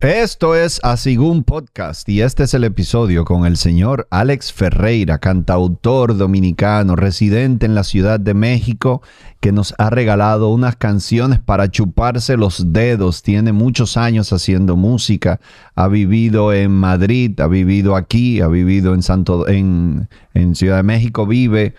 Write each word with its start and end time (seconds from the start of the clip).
Esto 0.00 0.54
es 0.54 0.78
Asigún 0.84 1.42
Podcast 1.42 2.08
y 2.08 2.20
este 2.20 2.44
es 2.44 2.54
el 2.54 2.62
episodio 2.62 3.24
con 3.24 3.44
el 3.44 3.56
señor 3.56 4.06
Alex 4.10 4.52
Ferreira, 4.52 5.18
cantautor 5.18 6.16
dominicano, 6.16 6.94
residente 6.94 7.66
en 7.66 7.74
la 7.74 7.82
Ciudad 7.82 8.20
de 8.20 8.32
México, 8.32 9.02
que 9.40 9.50
nos 9.50 9.74
ha 9.76 9.90
regalado 9.90 10.50
unas 10.50 10.76
canciones 10.76 11.40
para 11.40 11.68
chuparse 11.68 12.36
los 12.36 12.72
dedos. 12.72 13.24
Tiene 13.24 13.50
muchos 13.50 13.96
años 13.96 14.32
haciendo 14.32 14.76
música, 14.76 15.40
ha 15.74 15.88
vivido 15.88 16.52
en 16.52 16.70
Madrid, 16.70 17.40
ha 17.40 17.48
vivido 17.48 17.96
aquí, 17.96 18.40
ha 18.40 18.46
vivido 18.46 18.94
en 18.94 19.02
Santo 19.02 19.48
en, 19.48 20.08
en 20.32 20.54
Ciudad 20.54 20.76
de 20.76 20.84
México, 20.84 21.26
vive 21.26 21.74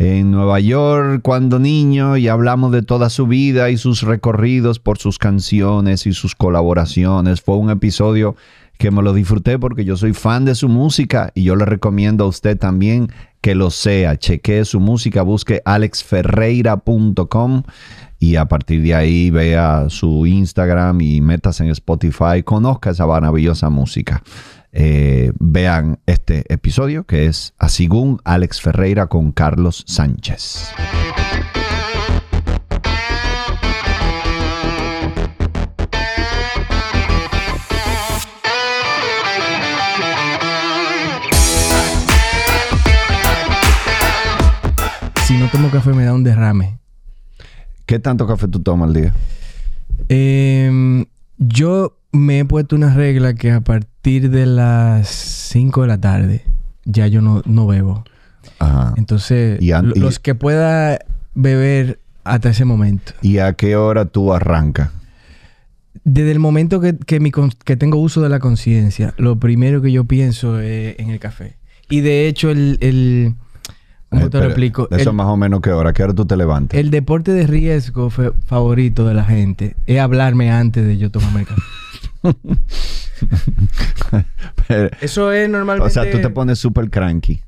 en 0.00 0.30
Nueva 0.30 0.58
York 0.60 1.20
cuando 1.22 1.58
niño 1.58 2.16
y 2.16 2.26
hablamos 2.26 2.72
de 2.72 2.80
toda 2.80 3.10
su 3.10 3.26
vida 3.26 3.68
y 3.68 3.76
sus 3.76 4.00
recorridos 4.00 4.78
por 4.78 4.96
sus 4.96 5.18
canciones 5.18 6.06
y 6.06 6.14
sus 6.14 6.34
colaboraciones. 6.34 7.42
Fue 7.42 7.56
un 7.56 7.68
episodio 7.68 8.34
que 8.78 8.90
me 8.90 9.02
lo 9.02 9.12
disfruté 9.12 9.58
porque 9.58 9.84
yo 9.84 9.98
soy 9.98 10.14
fan 10.14 10.46
de 10.46 10.54
su 10.54 10.70
música 10.70 11.32
y 11.34 11.42
yo 11.42 11.54
le 11.54 11.66
recomiendo 11.66 12.24
a 12.24 12.28
usted 12.28 12.56
también 12.56 13.12
que 13.42 13.54
lo 13.54 13.70
sea. 13.70 14.16
Chequee 14.16 14.64
su 14.64 14.80
música, 14.80 15.20
busque 15.20 15.60
alexferreira.com 15.66 17.64
y 18.18 18.36
a 18.36 18.46
partir 18.46 18.82
de 18.82 18.94
ahí 18.94 19.28
vea 19.28 19.84
su 19.90 20.26
Instagram 20.26 21.02
y 21.02 21.20
metas 21.20 21.60
en 21.60 21.68
Spotify, 21.68 22.42
conozca 22.42 22.88
esa 22.90 23.04
maravillosa 23.06 23.68
música. 23.68 24.22
Eh, 24.72 25.32
vean 25.40 25.98
este 26.06 26.52
episodio 26.52 27.04
que 27.04 27.26
es 27.26 27.54
Asigún 27.58 28.20
Alex 28.24 28.60
Ferreira 28.60 29.08
con 29.08 29.32
Carlos 29.32 29.84
Sánchez. 29.88 30.70
Si 45.24 45.36
no 45.36 45.48
tomo 45.50 45.70
café 45.70 45.90
me 45.92 46.04
da 46.04 46.14
un 46.14 46.22
derrame. 46.22 46.78
¿Qué 47.86 47.98
tanto 47.98 48.24
café 48.28 48.46
tú 48.46 48.60
tomas 48.60 48.88
al 48.88 48.94
día? 48.94 49.14
Em, 50.08 51.06
yo 51.38 51.96
me 52.12 52.38
he 52.38 52.44
puesto 52.44 52.76
una 52.76 52.94
regla 52.94 53.34
que 53.34 53.50
a 53.50 53.60
partir 53.60 53.89
de 54.02 54.46
las 54.46 55.08
5 55.08 55.82
de 55.82 55.88
la 55.88 56.00
tarde 56.00 56.44
ya 56.84 57.06
yo 57.06 57.20
no, 57.20 57.42
no 57.44 57.66
bebo. 57.66 58.04
Ajá. 58.58 58.94
Entonces, 58.96 59.60
Y 59.60 59.72
y- 59.72 59.82
los 60.00 60.18
que 60.18 60.34
pueda 60.34 60.98
beber 61.34 62.00
hasta 62.24 62.50
ese 62.50 62.64
momento. 62.64 63.12
¿Y 63.22 63.38
a 63.38 63.52
qué 63.52 63.76
hora 63.76 64.06
tú 64.06 64.32
arrancas? 64.32 64.90
Desde 66.04 66.32
el 66.32 66.38
momento 66.38 66.80
que, 66.80 66.96
que, 66.96 67.20
mi 67.20 67.30
que 67.64 67.76
tengo 67.76 67.98
uso 67.98 68.22
de 68.22 68.28
la 68.30 68.38
conciencia, 68.38 69.12
lo 69.18 69.38
primero 69.38 69.82
que 69.82 69.92
yo 69.92 70.04
pienso 70.04 70.58
es 70.60 70.98
en 70.98 71.10
el 71.10 71.18
café. 71.20 71.56
Y 71.90 72.00
de 72.00 72.26
hecho, 72.28 72.50
el... 72.50 72.78
el 72.80 73.34
¿Cómo 74.08 74.26
Eh, 74.26 74.30
te 74.30 74.38
lo 74.38 74.44
explico? 74.46 74.88
Eso 74.90 75.10
El- 75.10 75.16
más 75.16 75.26
o 75.26 75.36
menos 75.36 75.60
qué 75.60 75.70
hora, 75.70 75.92
qué 75.92 76.02
hora 76.02 76.14
tú 76.14 76.24
te 76.24 76.36
levantas. 76.36 76.78
El 76.80 76.90
deporte 76.90 77.32
de 77.32 77.46
riesgo 77.46 78.10
favorito 78.10 79.06
de 79.06 79.14
la 79.14 79.24
gente 79.24 79.76
es 79.86 80.00
hablarme 80.00 80.50
antes 80.50 80.84
de 80.84 80.96
yo 80.98 81.10
tomarme 81.10 81.40
el 81.42 81.46
café. 81.46 81.62
Pero- 84.68 84.90
Eso 85.00 85.32
es 85.32 85.48
normalmente... 85.48 85.86
o 85.88 85.90
sea, 85.90 86.10
tú 86.10 86.18
te 86.20 86.30
pones 86.30 86.58
súper 86.58 86.90
cranky. 86.90 87.40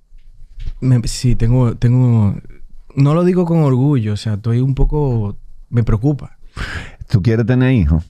Me- 0.81 1.01
sí, 1.07 1.37
tengo, 1.37 1.77
tengo... 1.77 2.37
No 2.95 3.15
lo 3.15 3.25
digo 3.25 3.45
con 3.47 3.59
orgullo, 3.63 4.13
o 4.15 4.17
sea, 4.17 4.35
estoy 4.35 4.61
un 4.61 4.75
poco... 4.75 5.37
Me 5.71 5.83
preocupa. 5.85 6.37
¿Tú 7.09 7.23
quieres 7.23 7.47
tener 7.47 7.73
hijos? 7.73 8.05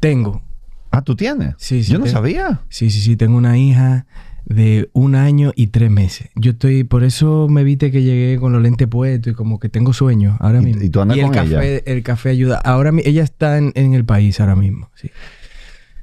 Tengo. 0.00 0.42
Ah, 0.90 1.02
¿tú 1.02 1.16
tienes? 1.16 1.54
Sí, 1.58 1.82
sí, 1.82 1.92
Yo 1.92 1.98
no 1.98 2.06
sabía. 2.06 2.60
Sí, 2.68 2.90
sí, 2.90 3.00
sí, 3.00 3.16
tengo 3.16 3.36
una 3.38 3.56
hija 3.58 4.06
de 4.44 4.90
un 4.92 5.14
año 5.14 5.52
y 5.56 5.68
tres 5.68 5.90
meses. 5.90 6.28
Yo 6.36 6.52
estoy... 6.52 6.84
Por 6.84 7.02
eso 7.04 7.48
me 7.48 7.64
viste 7.64 7.90
que 7.90 8.02
llegué 8.02 8.38
con 8.38 8.52
los 8.52 8.62
lentes 8.62 8.86
puestos 8.88 9.32
y 9.32 9.34
como 9.34 9.58
que 9.58 9.68
tengo 9.68 9.92
sueño 9.92 10.36
ahora 10.40 10.60
¿Y- 10.60 10.64
mismo. 10.66 10.82
y 10.82 10.90
tú 10.90 11.00
andas 11.00 11.16
el 11.18 11.24
con 11.24 11.32
café, 11.32 11.82
El 11.90 12.02
café 12.02 12.28
ayuda. 12.30 12.58
Ahora 12.58 12.92
ella 13.04 13.22
está 13.24 13.56
en, 13.58 13.72
en 13.74 13.94
el 13.94 14.04
país 14.04 14.38
ahora 14.40 14.54
mismo. 14.56 14.90
Sí. 14.94 15.10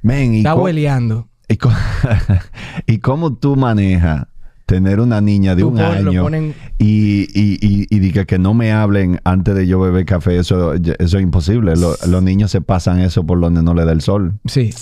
Men, 0.04 0.34
¿y 0.34 0.38
Está 0.38 0.54
hueleando. 0.54 1.28
¿Y, 1.48 1.56
co- 1.56 1.70
¿Y 2.86 2.98
cómo 2.98 3.34
tú 3.34 3.56
manejas 3.56 4.26
tener 4.66 5.00
una 5.00 5.20
niña 5.20 5.54
de 5.54 5.62
Tú 5.62 5.68
un 5.68 5.78
año 5.80 6.24
ponen- 6.24 6.54
y, 6.78 7.22
y, 7.34 7.58
y, 7.60 7.86
y 7.90 7.98
diga 8.00 8.24
que 8.26 8.38
no 8.38 8.52
me 8.54 8.70
hablen 8.72 9.20
antes 9.24 9.54
de 9.54 9.66
yo 9.66 9.80
beber 9.80 10.04
café? 10.04 10.38
Eso, 10.38 10.74
eso 10.74 11.16
es 11.18 11.22
imposible. 11.22 11.74
Lo- 11.76 11.96
los 12.06 12.22
niños 12.22 12.50
se 12.50 12.60
pasan 12.60 13.00
eso 13.00 13.24
por 13.24 13.40
donde 13.40 13.62
no 13.62 13.72
le 13.74 13.84
da 13.86 13.92
el 13.92 14.02
sol. 14.02 14.34
Sí. 14.44 14.74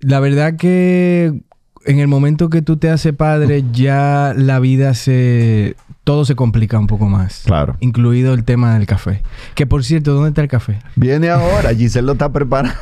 La 0.00 0.20
verdad 0.20 0.54
que 0.56 1.42
en 1.84 1.98
el 1.98 2.06
momento 2.06 2.50
que 2.50 2.62
tú 2.62 2.76
te 2.76 2.88
haces 2.90 3.12
padre, 3.14 3.64
ya 3.72 4.32
la 4.36 4.60
vida 4.60 4.94
se. 4.94 5.74
Todo 6.04 6.24
se 6.24 6.36
complica 6.36 6.78
un 6.78 6.86
poco 6.86 7.06
más. 7.08 7.42
Claro. 7.44 7.76
Incluido 7.80 8.32
el 8.32 8.44
tema 8.44 8.74
del 8.78 8.86
café. 8.86 9.22
Que 9.54 9.66
por 9.66 9.84
cierto, 9.84 10.14
¿dónde 10.14 10.28
está 10.30 10.40
el 10.42 10.48
café? 10.48 10.78
Viene 10.96 11.28
ahora, 11.30 11.74
Giselle 11.74 12.06
lo 12.06 12.12
está 12.12 12.32
preparando. 12.32 12.74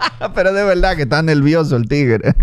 Pero 0.34 0.52
de 0.52 0.64
verdad 0.64 0.96
que 0.96 1.02
está 1.02 1.22
nervioso 1.22 1.76
el 1.76 1.88
tigre. 1.88 2.34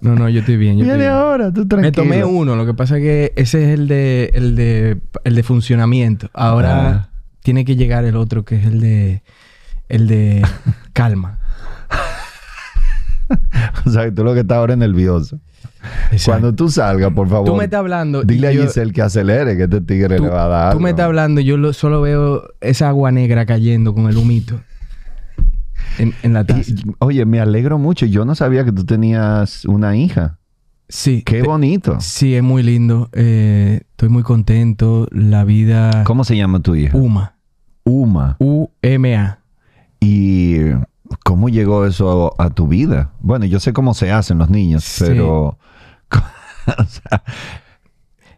No, 0.00 0.14
no, 0.16 0.28
yo 0.28 0.40
estoy 0.40 0.56
bien. 0.56 0.76
Yo 0.78 0.82
estoy 0.84 0.98
Viene 0.98 1.10
bien. 1.10 1.12
ahora, 1.12 1.52
tú 1.52 1.66
tranquilo. 1.68 1.90
Me 2.04 2.20
tomé 2.20 2.24
uno, 2.24 2.56
lo 2.56 2.66
que 2.66 2.74
pasa 2.74 2.96
es 2.96 3.02
que 3.02 3.32
ese 3.36 3.64
es 3.72 3.78
el 3.78 3.88
de, 3.88 4.30
el 4.34 4.56
de, 4.56 5.00
el 5.24 5.34
de 5.34 5.42
funcionamiento. 5.42 6.28
Ahora 6.32 6.88
Ah. 6.88 7.08
tiene 7.42 7.64
que 7.64 7.76
llegar 7.76 8.04
el 8.04 8.16
otro 8.16 8.44
que 8.44 8.56
es 8.56 8.66
el 8.66 8.80
de, 8.80 9.22
el 9.88 10.08
de 10.08 10.44
calma. 10.92 11.38
O 13.86 13.90
sea, 13.90 14.04
que 14.04 14.12
tú 14.12 14.24
lo 14.24 14.34
que 14.34 14.40
estás 14.40 14.58
ahora 14.58 14.74
es 14.74 14.78
nervioso. 14.78 15.38
Exacto. 16.10 16.24
Cuando 16.26 16.54
tú 16.54 16.68
salgas, 16.68 17.12
por 17.12 17.28
favor. 17.28 17.46
Tú 17.46 17.54
me 17.56 17.64
estás 17.64 17.78
hablando. 17.80 18.22
Dile 18.24 18.48
a 18.48 18.52
yo- 18.52 18.62
Giselle 18.64 18.92
que 18.92 19.02
acelere, 19.02 19.56
que 19.56 19.64
este 19.64 19.80
tigre 19.80 20.16
tú, 20.16 20.24
le 20.24 20.28
va 20.30 20.44
a 20.44 20.48
dar. 20.48 20.72
tú 20.74 20.80
me 20.80 20.90
estás 20.90 21.06
hablando, 21.06 21.40
yo 21.40 21.56
lo- 21.56 21.72
solo 21.72 22.00
veo 22.02 22.42
esa 22.60 22.88
agua 22.88 23.10
negra 23.10 23.46
cayendo 23.46 23.94
con 23.94 24.06
el 24.08 24.16
humito 24.16 24.60
en, 25.98 26.14
en 26.22 26.32
la 26.32 26.44
taza. 26.44 26.62
Y- 26.70 26.94
oye, 26.98 27.24
me 27.24 27.40
alegro 27.40 27.78
mucho. 27.78 28.06
Yo 28.06 28.24
no 28.24 28.34
sabía 28.34 28.64
que 28.64 28.72
tú 28.72 28.84
tenías 28.84 29.64
una 29.64 29.96
hija. 29.96 30.38
Sí. 30.88 31.22
Qué 31.24 31.40
te- 31.42 31.46
bonito. 31.48 31.96
Sí, 32.00 32.34
es 32.34 32.42
muy 32.42 32.62
lindo. 32.62 33.08
Eh, 33.12 33.80
estoy 33.90 34.08
muy 34.10 34.22
contento. 34.22 35.08
La 35.10 35.44
vida... 35.44 36.04
¿Cómo 36.04 36.24
se 36.24 36.36
llama 36.36 36.60
tu 36.60 36.74
hija? 36.74 36.96
Uma. 36.96 37.36
Uma. 37.84 38.36
U-M-A. 38.40 39.38
¿Y 40.00 40.56
cómo 41.24 41.48
llegó 41.48 41.86
eso 41.86 42.34
a 42.38 42.50
tu 42.50 42.66
vida? 42.68 43.12
Bueno, 43.20 43.44
yo 43.46 43.60
sé 43.60 43.72
cómo 43.72 43.94
se 43.94 44.10
hacen 44.12 44.38
los 44.38 44.50
niños, 44.50 44.84
Sí. 44.84 45.04
pero... 45.06 45.58
o 46.78 46.84
sea, 46.84 47.22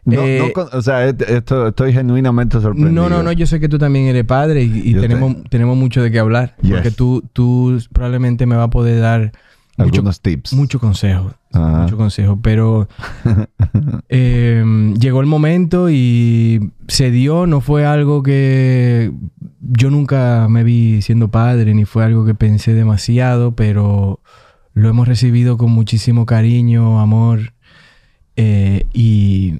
no- 0.05 0.21
Eh, 0.21 0.39
no 0.39 0.53
con- 0.53 0.67
o 0.71 0.81
sea, 0.81 1.05
esto, 1.07 1.67
estoy 1.67 1.91
genuinamente 1.93 2.59
sorprendido. 2.61 2.91
No, 2.91 3.09
no, 3.09 3.23
no. 3.23 3.31
Yo 3.31 3.45
sé 3.45 3.59
que 3.59 3.67
tú 3.69 3.77
también 3.77 4.05
eres 4.05 4.23
padre 4.25 4.63
y, 4.63 4.93
tenemos, 4.93 5.35
tenemos 5.49 5.75
mucho 5.77 6.01
de 6.01 6.11
qué 6.11 6.19
hablar. 6.19 6.55
Yes. 6.61 6.71
Porque 6.73 6.91
tú, 6.91 7.23
tú 7.33 7.77
probablemente 7.91 8.45
me 8.45 8.55
vas 8.55 8.67
a 8.67 8.69
poder 8.69 8.99
dar 9.01 9.31
mucho, 9.77 9.95
Algunos 9.95 10.21
tips. 10.21 10.53
mucho 10.53 10.79
consejo. 10.79 11.33
Ajá. 11.51 11.81
Mucho 11.83 11.97
consejo. 11.97 12.39
Pero 12.41 12.87
eh, 14.09 14.93
llegó 14.99 15.21
el 15.21 15.27
momento 15.27 15.89
y 15.89 16.71
se 16.87 17.11
dio. 17.11 17.47
No 17.47 17.61
fue 17.61 17.85
algo 17.85 18.23
que 18.23 19.11
yo 19.61 19.89
nunca 19.89 20.47
me 20.49 20.63
vi 20.63 21.01
siendo 21.01 21.29
padre, 21.29 21.73
ni 21.73 21.85
fue 21.85 22.03
algo 22.05 22.25
que 22.25 22.35
pensé 22.35 22.73
demasiado, 22.73 23.55
pero 23.55 24.19
lo 24.73 24.89
hemos 24.89 25.07
recibido 25.07 25.57
con 25.57 25.71
muchísimo 25.71 26.25
cariño, 26.25 26.99
amor 26.99 27.53
eh, 28.35 28.85
y, 28.93 29.55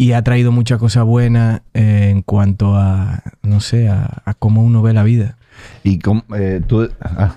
y 0.00 0.12
ha 0.14 0.22
traído 0.22 0.50
muchas 0.50 0.78
cosas 0.78 1.04
buenas 1.04 1.60
eh, 1.74 2.08
en 2.10 2.22
cuanto 2.22 2.74
a, 2.74 3.22
no 3.42 3.60
sé, 3.60 3.90
a, 3.90 4.22
a 4.24 4.32
cómo 4.32 4.62
uno 4.62 4.80
ve 4.80 4.94
la 4.94 5.02
vida. 5.02 5.36
Y 5.84 5.98
cómo, 5.98 6.24
eh, 6.34 6.62
tú... 6.66 6.88
ah. 7.02 7.36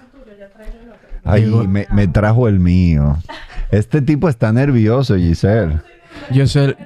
Ay, 1.25 1.45
me, 1.45 1.87
me 1.91 2.07
trajo 2.07 2.47
el 2.47 2.61
mío. 2.61 3.17
Este 3.69 4.01
tipo 4.01 4.29
está 4.29 4.53
nervioso, 4.53 5.17
Giselle. 5.17 5.81
Yo 6.31 6.47
sé, 6.47 6.77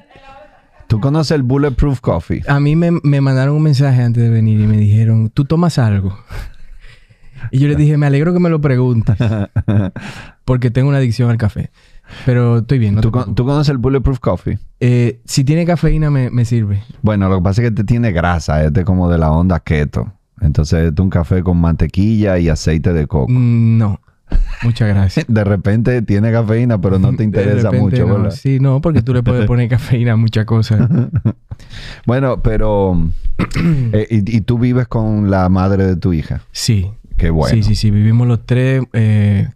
¿Tú 0.87 0.99
conoces 0.99 1.35
el 1.35 1.43
Bulletproof 1.43 1.99
Coffee? 1.99 2.41
a 2.47 2.59
mí 2.59 2.75
me, 2.75 2.89
me 3.03 3.21
mandaron 3.21 3.55
un 3.55 3.61
mensaje 3.61 4.01
antes 4.01 4.23
de 4.23 4.29
venir 4.29 4.59
y 4.59 4.65
me 4.65 4.77
dijeron, 4.77 5.29
¿tú 5.29 5.45
tomas 5.45 5.77
algo? 5.77 6.17
Y 7.51 7.59
yo 7.59 7.67
les 7.67 7.77
dije, 7.77 7.97
me 7.97 8.07
alegro 8.07 8.33
que 8.33 8.39
me 8.39 8.49
lo 8.49 8.59
preguntes. 8.61 9.15
Porque 10.45 10.71
tengo 10.71 10.89
una 10.89 10.97
adicción 10.97 11.29
al 11.29 11.37
café. 11.37 11.69
Pero 12.25 12.59
estoy 12.59 12.79
bien. 12.79 12.95
no 12.95 13.01
¿Tú, 13.01 13.11
con- 13.11 13.21
preocupes. 13.23 13.35
tú 13.35 13.45
conoces 13.45 13.69
el 13.69 13.77
Bulletproof 13.77 14.19
Coffee? 14.19 14.59
Eh, 14.79 15.19
si 15.25 15.43
tiene 15.43 15.65
cafeína 15.65 16.09
me, 16.09 16.29
me 16.29 16.45
sirve. 16.45 16.83
Bueno, 17.01 17.27
lo 17.29 17.37
que 17.37 17.43
pasa 17.43 17.61
es 17.61 17.65
que 17.65 17.69
este 17.69 17.83
tiene 17.83 18.11
grasa, 18.11 18.63
este 18.63 18.81
es 18.81 18.85
como 18.85 19.09
de 19.09 19.17
la 19.17 19.31
onda 19.31 19.59
keto. 19.59 20.13
Entonces, 20.41 20.79
este 20.85 20.93
es 21.01 21.03
un 21.03 21.09
café 21.09 21.41
con 21.43 21.57
mantequilla 21.57 22.37
y 22.37 22.47
aceite 22.49 22.93
de 22.93 23.07
coco. 23.07 23.31
Mm, 23.31 23.77
No. 23.77 23.99
Muchas 24.61 24.89
gracias. 24.89 25.25
De 25.29 25.43
repente 25.45 26.01
tiene 26.01 26.31
cafeína, 26.33 26.79
pero 26.81 26.99
no 26.99 27.15
te 27.15 27.23
interesa 27.23 27.71
mucho, 27.71 28.05
no. 28.05 28.15
¿verdad? 28.15 28.31
Sí, 28.31 28.59
no, 28.59 28.81
porque 28.81 29.01
tú 29.01 29.13
le 29.13 29.23
puedes 29.23 29.45
poner 29.47 29.69
cafeína 29.69 30.13
a 30.13 30.15
muchas 30.17 30.45
cosas. 30.45 30.89
Bueno, 32.05 32.41
pero... 32.41 33.09
eh, 33.93 34.07
y, 34.09 34.37
y 34.37 34.41
tú 34.41 34.57
vives 34.59 34.87
con 34.87 35.29
la 35.31 35.47
madre 35.49 35.85
de 35.85 35.95
tu 35.95 36.11
hija. 36.13 36.41
Sí. 36.51 36.91
Qué 37.17 37.29
bueno. 37.29 37.55
Sí, 37.55 37.63
sí, 37.63 37.75
sí. 37.75 37.89
Vivimos 37.91 38.27
los 38.27 38.45
tres 38.45 38.83
eh, 38.93 39.47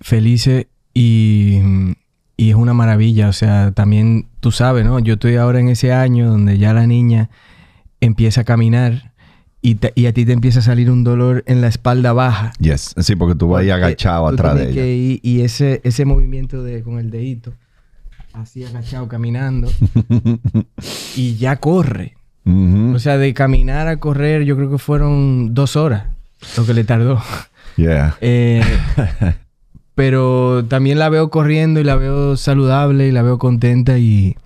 felices 0.00 0.66
y, 0.94 1.58
y 2.36 2.50
es 2.50 2.54
una 2.56 2.74
maravilla. 2.74 3.28
O 3.28 3.32
sea, 3.32 3.72
también 3.72 4.26
tú 4.40 4.50
sabes, 4.50 4.84
¿no? 4.84 4.98
Yo 4.98 5.14
estoy 5.14 5.36
ahora 5.36 5.60
en 5.60 5.68
ese 5.68 5.92
año 5.92 6.30
donde 6.30 6.58
ya 6.58 6.72
la 6.72 6.86
niña 6.86 7.30
empieza 8.00 8.40
a 8.42 8.44
caminar 8.44 9.12
y, 9.60 9.76
te- 9.76 9.92
y 9.94 10.06
a 10.06 10.12
ti 10.12 10.24
te 10.24 10.32
empieza 10.32 10.58
a 10.58 10.62
salir 10.62 10.90
un 10.90 11.04
dolor 11.04 11.44
en 11.46 11.60
la 11.60 11.68
espalda 11.68 12.12
baja. 12.12 12.52
Yes. 12.58 12.94
Sí, 12.98 13.14
porque 13.16 13.34
tú 13.36 13.48
vas 13.48 13.62
ahí 13.62 13.70
agachado 13.70 14.26
tú 14.28 14.34
atrás 14.34 14.56
de 14.56 14.64
ella. 14.64 14.72
que 14.74 14.94
ir- 14.96 15.20
y 15.22 15.40
ese, 15.42 15.80
ese 15.84 16.04
movimiento 16.04 16.62
de 16.64 16.82
con 16.82 16.98
el 16.98 17.10
dedito, 17.10 17.52
así 18.32 18.64
agachado 18.64 19.06
caminando, 19.08 19.70
y 21.16 21.36
ya 21.36 21.56
corre. 21.56 22.16
O 22.44 22.98
sea, 22.98 23.18
de 23.18 23.32
caminar 23.34 23.86
a 23.86 23.98
correr, 23.98 24.42
yo 24.42 24.56
creo 24.56 24.68
que 24.68 24.78
fueron 24.78 25.54
dos 25.54 25.76
horas 25.76 26.06
lo 26.56 26.66
que 26.66 26.74
le 26.74 26.82
tardó. 26.82 27.22
Yeah. 27.76 28.16
Eh, 28.20 28.62
pero 29.94 30.64
también 30.66 30.98
la 30.98 31.08
veo 31.08 31.30
corriendo 31.30 31.80
y 31.80 31.84
la 31.84 31.96
veo 31.96 32.36
saludable 32.36 33.08
y 33.08 33.12
la 33.12 33.22
veo 33.22 33.38
contenta 33.38 33.98
y, 33.98 34.36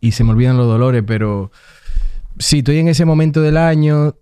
y 0.00 0.12
se 0.12 0.24
me 0.24 0.30
olvidan 0.32 0.56
los 0.56 0.66
dolores. 0.66 1.02
Pero 1.06 1.50
sí, 2.38 2.58
estoy 2.58 2.78
en 2.78 2.88
ese 2.88 3.04
momento 3.04 3.40
del 3.42 3.56
año 3.56 4.14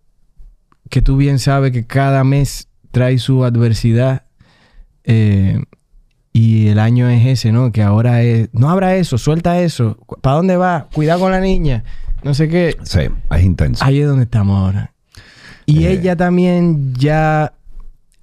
que 0.91 1.01
tú 1.03 1.17
bien 1.17 1.39
sabes 1.39 1.73
que 1.73 1.87
cada 1.87 2.23
mes 2.25 2.69
trae 2.91 3.19
su 3.19 3.45
adversidad. 3.45 4.25
eh, 5.05 5.63
y 6.37 6.67
el 6.67 6.81
año 6.81 7.09
es 7.09 7.25
ese, 7.27 7.53
¿no? 7.53 7.71
Que 7.71 7.81
ahora 7.81 8.23
es, 8.23 8.49
no 8.53 8.69
habrá 8.69 8.97
eso, 8.97 9.19
suelta 9.19 9.61
eso. 9.61 9.97
¿Para 10.21 10.35
dónde 10.37 10.57
va? 10.57 10.89
Cuidado 10.93 11.21
con 11.21 11.31
la 11.31 11.39
niña. 11.39 11.85
No 12.25 12.35
sé 12.35 12.49
qué. 12.49 12.77
Sí, 12.83 13.03
es 13.31 13.43
intenso. 13.45 13.85
Ahí 13.85 14.01
es 14.01 14.09
donde 14.09 14.25
estamos 14.25 14.59
ahora. 14.59 14.93
Y 15.65 15.85
Eh. 15.85 15.93
ella 15.93 16.17
también 16.17 16.93
ya... 16.95 17.53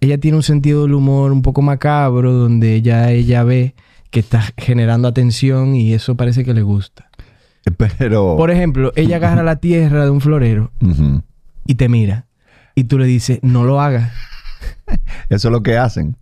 Ella 0.01 0.18
tiene 0.18 0.36
un 0.36 0.44
sentido 0.44 0.81
del 0.81 0.95
humor 0.95 1.31
un 1.31 1.44
poco 1.44 1.62
macabro 1.62 2.33
donde 2.33 2.81
ya 2.81 3.12
ella 3.12 3.44
ve 3.44 3.75
que 4.09 4.19
está 4.19 4.42
generando 4.57 5.07
atención 5.07 5.75
y 5.75 5.94
eso 5.94 6.15
parece 6.15 6.44
que 6.44 6.53
le 6.53 6.63
gusta. 6.63 7.09
Pero... 7.98 8.36
Por 8.36 8.50
ejemplo, 8.50 8.92
ella 8.95 9.18
agarra 9.18 9.44
la 9.44 9.57
tierra 9.57 10.03
de 10.03 10.09
un 10.09 10.19
florero 10.19 10.71
y 11.65 11.75
te 11.75 11.88
mira. 11.88 12.25
Y 12.74 12.86
tú 12.86 12.98
le 12.98 13.06
dices, 13.06 13.39
no 13.44 13.63
lo 13.63 13.80
hagas. 13.80 14.12
Eso 15.30 15.50
es 15.50 15.51
lo 15.51 15.62
que 15.62 15.77
hacen. 15.77 16.15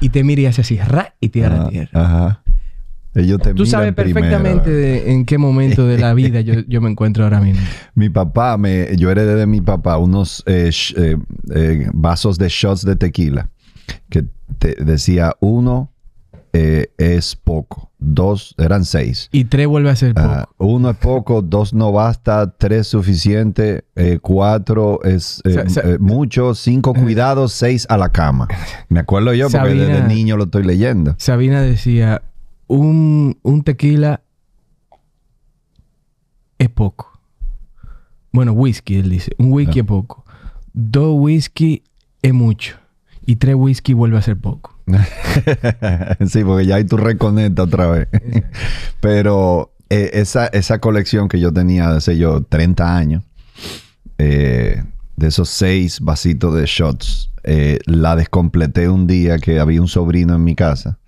Y 0.00 0.10
te 0.10 0.22
mira 0.24 0.42
y 0.42 0.46
hace 0.46 0.60
así, 0.60 0.78
ra, 0.78 1.14
y 1.20 1.30
tira 1.30 1.48
la 1.48 1.62
Ajá, 1.62 1.68
tierra. 1.68 1.90
Ajá. 1.94 2.42
Ellos 3.16 3.40
te 3.40 3.54
Tú 3.54 3.64
sabes 3.66 3.94
primero. 3.94 4.20
perfectamente 4.20 4.70
de 4.70 5.10
en 5.12 5.24
qué 5.24 5.38
momento 5.38 5.86
de 5.86 5.98
la 5.98 6.12
vida 6.14 6.40
yo, 6.42 6.54
yo 6.68 6.80
me 6.80 6.90
encuentro 6.90 7.24
ahora 7.24 7.40
mismo. 7.40 7.62
Mi 7.94 8.10
papá, 8.10 8.56
me, 8.58 8.94
yo 8.96 9.10
heredé 9.10 9.34
de 9.36 9.46
mi 9.46 9.60
papá 9.62 9.96
unos 9.98 10.42
eh, 10.46 10.70
eh, 10.96 11.16
eh, 11.54 11.88
vasos 11.94 12.36
de 12.38 12.48
shots 12.48 12.84
de 12.84 12.94
tequila 12.96 13.48
que 14.10 14.24
te 14.58 14.74
decía 14.84 15.34
uno 15.40 15.90
eh, 16.52 16.88
es 16.98 17.36
poco, 17.36 17.90
dos 17.98 18.54
eran 18.58 18.84
seis. 18.84 19.28
Y 19.32 19.44
tres 19.44 19.66
vuelve 19.66 19.90
a 19.90 19.96
ser 19.96 20.14
poco. 20.14 20.26
Ah, 20.26 20.48
uno 20.58 20.90
es 20.90 20.96
poco, 20.96 21.42
dos 21.42 21.74
no 21.74 21.92
basta, 21.92 22.54
tres 22.56 22.86
suficiente, 22.86 23.84
eh, 23.94 24.18
cuatro 24.22 25.02
es 25.04 25.42
eh, 25.44 25.64
eh, 25.84 25.96
mucho, 26.00 26.54
cinco 26.54 26.94
cuidados, 26.94 27.52
seis 27.52 27.86
a 27.90 27.96
la 27.98 28.10
cama. 28.10 28.48
Me 28.88 29.00
acuerdo 29.00 29.34
yo 29.34 29.46
porque 29.50 29.58
Sabina- 29.58 29.84
desde 29.86 30.08
niño 30.08 30.36
lo 30.38 30.44
estoy 30.44 30.64
leyendo. 30.64 31.14
Sabina 31.18 31.60
decía, 31.60 32.22
un, 32.68 33.38
un 33.42 33.62
tequila 33.62 34.22
es 36.58 36.68
poco. 36.68 37.12
Bueno, 38.32 38.52
whisky, 38.52 38.96
él 38.96 39.10
dice. 39.10 39.32
Un 39.38 39.52
whisky 39.52 39.80
Ah. 39.80 39.82
es 39.82 39.88
poco. 39.88 40.24
Dos 40.72 41.14
whisky 41.18 41.82
es 42.22 42.34
mucho. 42.34 42.76
Y 43.24 43.36
tres 43.36 43.54
whisky 43.56 43.92
vuelve 43.94 44.18
a 44.18 44.22
ser 44.22 44.36
poco. 44.36 44.78
sí, 46.28 46.44
porque 46.44 46.66
ya 46.66 46.76
ahí 46.76 46.84
tú 46.84 46.96
reconectas 46.96 47.66
otra 47.66 47.86
vez. 47.88 48.08
Pero 49.00 49.72
eh, 49.90 50.10
esa, 50.14 50.46
esa 50.46 50.78
colección 50.80 51.28
que 51.28 51.40
yo 51.40 51.52
tenía 51.52 51.90
de 51.90 51.96
hace 51.96 52.16
yo 52.18 52.42
30 52.42 52.96
años, 52.96 53.24
eh, 54.18 54.84
de 55.16 55.26
esos 55.26 55.48
seis 55.48 56.00
vasitos 56.00 56.54
de 56.54 56.66
shots, 56.66 57.30
eh, 57.42 57.78
la 57.86 58.16
descompleté 58.16 58.88
un 58.88 59.06
día 59.06 59.38
que 59.38 59.58
había 59.60 59.80
un 59.80 59.88
sobrino 59.88 60.34
en 60.34 60.44
mi 60.44 60.54
casa. 60.54 60.98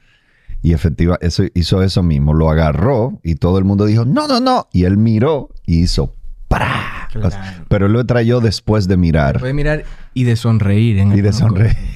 Y 0.62 0.72
efectiva, 0.72 1.18
eso 1.20 1.44
hizo 1.54 1.82
eso 1.82 2.02
mismo. 2.02 2.34
Lo 2.34 2.50
agarró 2.50 3.20
y 3.22 3.36
todo 3.36 3.58
el 3.58 3.64
mundo 3.64 3.86
dijo, 3.86 4.04
no, 4.04 4.26
no, 4.28 4.40
no. 4.40 4.68
Y 4.72 4.84
él 4.84 4.96
miró 4.96 5.50
y 5.66 5.80
hizo. 5.82 6.14
Claro. 6.48 7.30
Pero 7.68 7.86
él 7.86 7.92
lo 7.92 8.04
trayó 8.06 8.40
después 8.40 8.88
de 8.88 8.96
mirar. 8.96 9.38
Puede 9.40 9.54
mirar 9.54 9.84
y 10.14 10.24
de 10.24 10.36
sonreír. 10.36 10.98
En 10.98 11.12
Y 11.12 11.20
de 11.20 11.32
sonreír. 11.32 11.76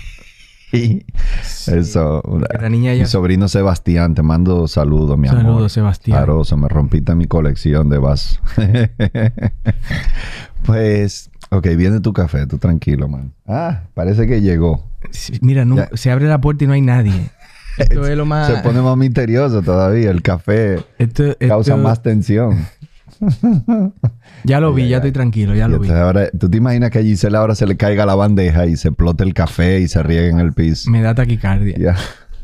Y 0.75 1.05
Eso. 1.67 2.23
La 2.59 2.71
niña 2.71 2.95
ya- 2.95 3.03
Mi 3.03 3.07
sobrino 3.07 3.47
Sebastián, 3.47 4.15
te 4.15 4.23
mando 4.23 4.67
saludos, 4.69 5.19
mi 5.19 5.29
amor. 5.29 5.43
Saludos, 5.43 5.73
Sebastián. 5.73 6.19
Aroso, 6.19 6.57
me 6.57 6.67
rompiste 6.67 7.15
mi 7.15 7.27
colección 7.27 7.91
de 7.91 7.99
vasos. 7.99 8.41
pues, 10.65 11.31
ok, 11.51 11.67
viene 11.77 12.01
tu 12.01 12.13
café, 12.13 12.47
tú 12.47 12.59
tranquilo, 12.59 13.09
man. 13.09 13.33
Ah, 13.47 13.83
parece 13.95 14.27
que 14.27 14.41
llegó. 14.41 14.85
Sí, 15.11 15.39
Mira, 15.43 15.65
no- 15.65 15.77
se 15.95 16.11
abre 16.11 16.27
la 16.27 16.41
puerta 16.41 16.65
y 16.65 16.67
no 16.67 16.73
hay 16.73 16.81
nadie. 16.81 17.31
Esto 17.79 18.07
es 18.07 18.17
lo 18.17 18.27
más... 18.27 18.49
Se 18.49 18.57
pone 18.63 18.81
más 18.81 18.97
misterioso 18.97 19.63
todavía. 19.63 20.11
El 20.11 20.23
café 20.23 20.79
esto- 20.99 21.37
causa 21.47 21.73
esto- 21.73 21.83
más 21.83 22.03
tensión. 22.03 22.67
Ya 24.45 24.59
lo 24.59 24.75
vi, 24.75 24.89
ya 24.89 24.97
estoy 24.97 25.13
tranquilo, 25.13 25.55
ya 25.55 25.69
lo 25.69 25.79
vi. 25.79 25.89
ahora, 25.91 26.29
¿Tú 26.31 26.51
te 26.51 26.57
imaginas 26.57 26.91
que 26.91 26.99
a 26.99 27.03
Gisela 27.03 27.39
ahora 27.39 27.55
se 27.55 27.67
le 27.67 27.77
caiga 27.77 28.05
la 28.05 28.17
bandeja 28.17 28.67
y 28.67 28.77
se 28.77 28.89
explote 28.89 29.23
el 29.23 29.35
café 29.35 29.79
y 29.79 29.87
se 29.87 30.03
riegue 30.03 30.29
en 30.31 30.41
el 30.41 30.53
piso? 30.53 30.91
Me 30.91 31.01
da 31.03 31.15
taquicardia. 31.15 31.77
Ya. 31.79 31.97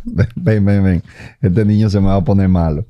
Ven, 0.05 0.29
ven, 0.37 0.65
ven, 0.65 0.85
ven. 0.85 1.03
Este 1.43 1.65
niño 1.65 1.91
se 1.91 1.99
me 1.99 2.07
va 2.07 2.17
a 2.17 2.25
poner 2.25 2.49
malo. 2.49 2.87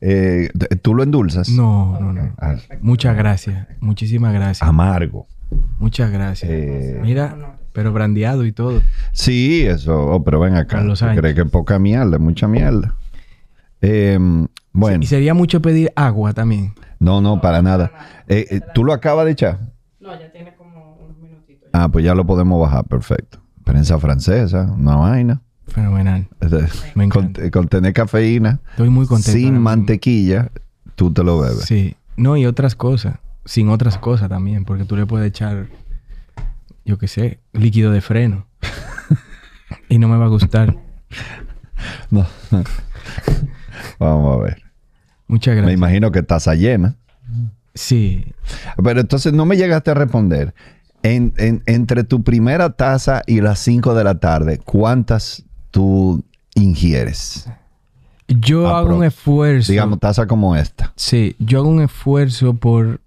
Eh, 0.00 0.48
¿Tú 0.82 0.94
lo 0.94 1.02
endulzas? 1.02 1.48
No, 1.50 1.98
no, 2.00 2.12
no. 2.12 2.32
Ah, 2.38 2.56
Muchas 2.80 3.16
gracias. 3.16 3.66
Muchísimas 3.80 4.32
gracias. 4.32 4.66
amargo. 4.66 5.26
Muchas 5.78 6.10
gracias. 6.10 6.50
Eh, 6.50 6.98
Mira, 7.02 7.55
pero 7.76 7.92
brandeado 7.92 8.46
y 8.46 8.52
todo. 8.52 8.80
Sí, 9.12 9.66
eso. 9.66 9.94
oh, 10.06 10.24
pero 10.24 10.40
ven 10.40 10.54
acá. 10.54 10.78
Carlos 10.78 10.98
¿Tú 10.98 11.04
Sánchez. 11.04 11.20
crees 11.20 11.34
que 11.34 11.42
es 11.42 11.50
poca 11.50 11.78
mierda? 11.78 12.18
Mucha 12.18 12.48
mierda. 12.48 12.94
Eh, 13.82 14.18
bueno. 14.72 15.02
Y 15.02 15.06
sería 15.06 15.34
mucho 15.34 15.60
pedir 15.60 15.92
agua 15.94 16.32
también. 16.32 16.72
No, 16.98 17.20
no, 17.20 17.40
para 17.42 17.60
nada. 17.60 17.92
Eh, 18.28 18.46
eh, 18.50 18.60
¿Tú 18.74 18.82
lo 18.82 18.94
acabas 18.94 19.26
de 19.26 19.32
echar? 19.32 19.58
No, 20.00 20.18
ya 20.18 20.32
tiene 20.32 20.54
como 20.56 20.96
unos 21.04 21.18
minutitos. 21.18 21.68
Ah, 21.74 21.88
pues 21.90 22.02
ya 22.02 22.14
lo 22.14 22.26
podemos 22.26 22.58
bajar. 22.60 22.84
Perfecto. 22.86 23.38
Prensa 23.62 23.98
francesa, 23.98 24.62
una 24.74 24.96
vaina. 24.96 25.42
Fenomenal. 25.68 26.28
Me 26.94 27.08
Con, 27.10 27.24
encanta. 27.24 27.50
con 27.50 27.68
tener 27.68 27.92
cafeína, 27.92 28.60
Estoy 28.70 28.88
muy 28.88 29.06
contento. 29.06 29.32
sin 29.38 29.58
mantequilla, 29.58 30.50
tú 30.94 31.12
te 31.12 31.22
lo 31.22 31.40
bebes. 31.40 31.64
Sí. 31.64 31.94
No, 32.16 32.36
y 32.38 32.46
otras 32.46 32.74
cosas. 32.74 33.16
Sin 33.44 33.68
otras 33.68 33.98
cosas 33.98 34.28
también. 34.30 34.64
Porque 34.64 34.84
tú 34.84 34.96
le 34.96 35.04
puedes 35.04 35.28
echar, 35.28 35.66
yo 36.86 36.96
qué 36.98 37.08
sé, 37.08 37.40
líquido 37.52 37.90
de 37.92 38.00
freno. 38.00 38.46
y 39.88 39.98
no 39.98 40.08
me 40.08 40.16
va 40.16 40.24
a 40.26 40.28
gustar. 40.28 40.74
No. 42.10 42.26
Vamos 43.98 44.36
a 44.40 44.42
ver. 44.42 44.62
Muchas 45.26 45.54
Me 45.54 45.60
gracias. 45.62 45.78
imagino 45.78 46.12
que 46.12 46.22
taza 46.22 46.54
llena. 46.54 46.96
Sí. 47.74 48.24
Pero 48.82 49.00
entonces 49.00 49.32
no 49.32 49.44
me 49.44 49.56
llegaste 49.56 49.90
a 49.90 49.94
responder. 49.94 50.54
En, 51.02 51.34
en- 51.36 51.62
entre 51.66 52.04
tu 52.04 52.22
primera 52.22 52.70
taza 52.70 53.22
y 53.26 53.40
las 53.40 53.58
5 53.60 53.94
de 53.94 54.04
la 54.04 54.18
tarde, 54.18 54.58
¿cuántas 54.58 55.44
tú 55.70 56.24
ingieres? 56.54 57.48
Yo 58.28 58.74
hago 58.74 58.96
un 58.96 59.04
esfuerzo. 59.04 59.70
Digamos, 59.72 60.00
taza 60.00 60.26
como 60.26 60.56
esta. 60.56 60.92
Sí, 60.96 61.36
yo 61.38 61.58
hago 61.60 61.68
un 61.68 61.82
esfuerzo 61.82 62.54
por 62.54 63.00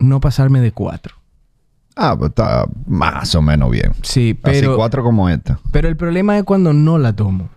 no 0.00 0.20
pasarme 0.20 0.60
de 0.60 0.72
cuatro. 0.72 1.14
Ah, 1.96 2.16
pues 2.18 2.30
está 2.30 2.66
más 2.86 3.34
o 3.34 3.42
menos 3.42 3.70
bien. 3.70 3.92
Sí, 4.02 4.36
Así 4.42 4.60
pero, 4.60 4.76
cuatro 4.76 5.02
como 5.04 5.28
esta. 5.28 5.60
pero 5.70 5.88
el 5.88 5.96
problema 5.96 6.36
es 6.36 6.44
cuando 6.44 6.72
no 6.72 6.98
la 6.98 7.12
tomo. 7.14 7.48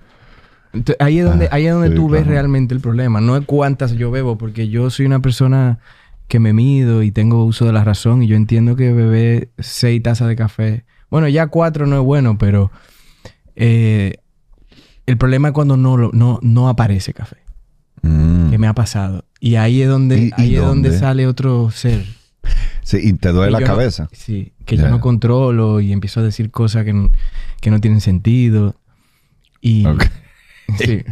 Ahí 0.99 1.19
es 1.19 1.25
donde, 1.25 1.45
Ah, 1.47 1.55
ahí 1.55 1.65
es 1.65 1.73
donde 1.73 1.89
sí, 1.89 1.95
tú 1.95 2.07
ves 2.09 2.27
realmente 2.27 2.73
el 2.75 2.81
problema. 2.81 3.19
No 3.19 3.35
es 3.35 3.45
cuántas 3.45 3.93
yo 3.93 4.11
bebo, 4.11 4.37
porque 4.37 4.69
yo 4.69 4.89
soy 4.91 5.05
una 5.07 5.21
persona 5.21 5.79
que 6.27 6.39
me 6.39 6.53
mido 6.53 7.01
y 7.03 7.11
tengo 7.11 7.45
uso 7.45 7.65
de 7.65 7.73
la 7.73 7.83
razón 7.83 8.21
y 8.21 8.27
yo 8.27 8.35
entiendo 8.35 8.75
que 8.75 8.91
beber 8.93 9.49
seis 9.57 10.03
tazas 10.03 10.27
de 10.27 10.35
café. 10.35 10.85
Bueno, 11.09 11.27
ya 11.29 11.47
cuatro 11.47 11.87
no 11.87 11.95
es 11.97 12.03
bueno, 12.03 12.37
pero 12.37 12.69
eh, 13.55 14.17
el 15.07 15.17
problema 15.17 15.47
es 15.47 15.53
cuando 15.53 15.77
no, 15.77 15.97
no, 16.11 16.39
no 16.41 16.69
aparece 16.69 17.13
café, 17.13 17.37
Mm. 18.03 18.51
que 18.51 18.57
me 18.59 18.67
ha 18.67 18.73
pasado. 18.73 19.23
Y 19.39 19.55
ahí 19.55 19.81
es 19.81 19.89
donde, 19.89 20.17
¿Y- 20.19 20.27
y 20.27 20.31
ahí 20.41 20.55
es 20.57 20.61
donde 20.61 20.95
sale 20.97 21.25
otro 21.27 21.71
ser. 21.71 22.05
Sí, 22.87 22.99
y 23.03 23.13
te 23.13 23.33
duele 23.33 23.51
la 23.51 23.59
no- 23.59 23.65
cabeza. 23.65 24.07
sí, 24.13 24.53
que 24.63 24.77
yo 24.77 24.87
no 24.87 25.01
controlo 25.01 25.81
y 25.81 25.91
empiezo 25.91 26.21
a 26.21 26.23
decir 26.23 26.51
cosas 26.51 26.85
que 26.85 26.93
no, 26.93 27.09
que 27.59 27.69
no 27.69 27.81
tienen 27.81 27.99
sentido. 27.99 28.77
Y, 29.59 29.83
sí. 30.79 31.03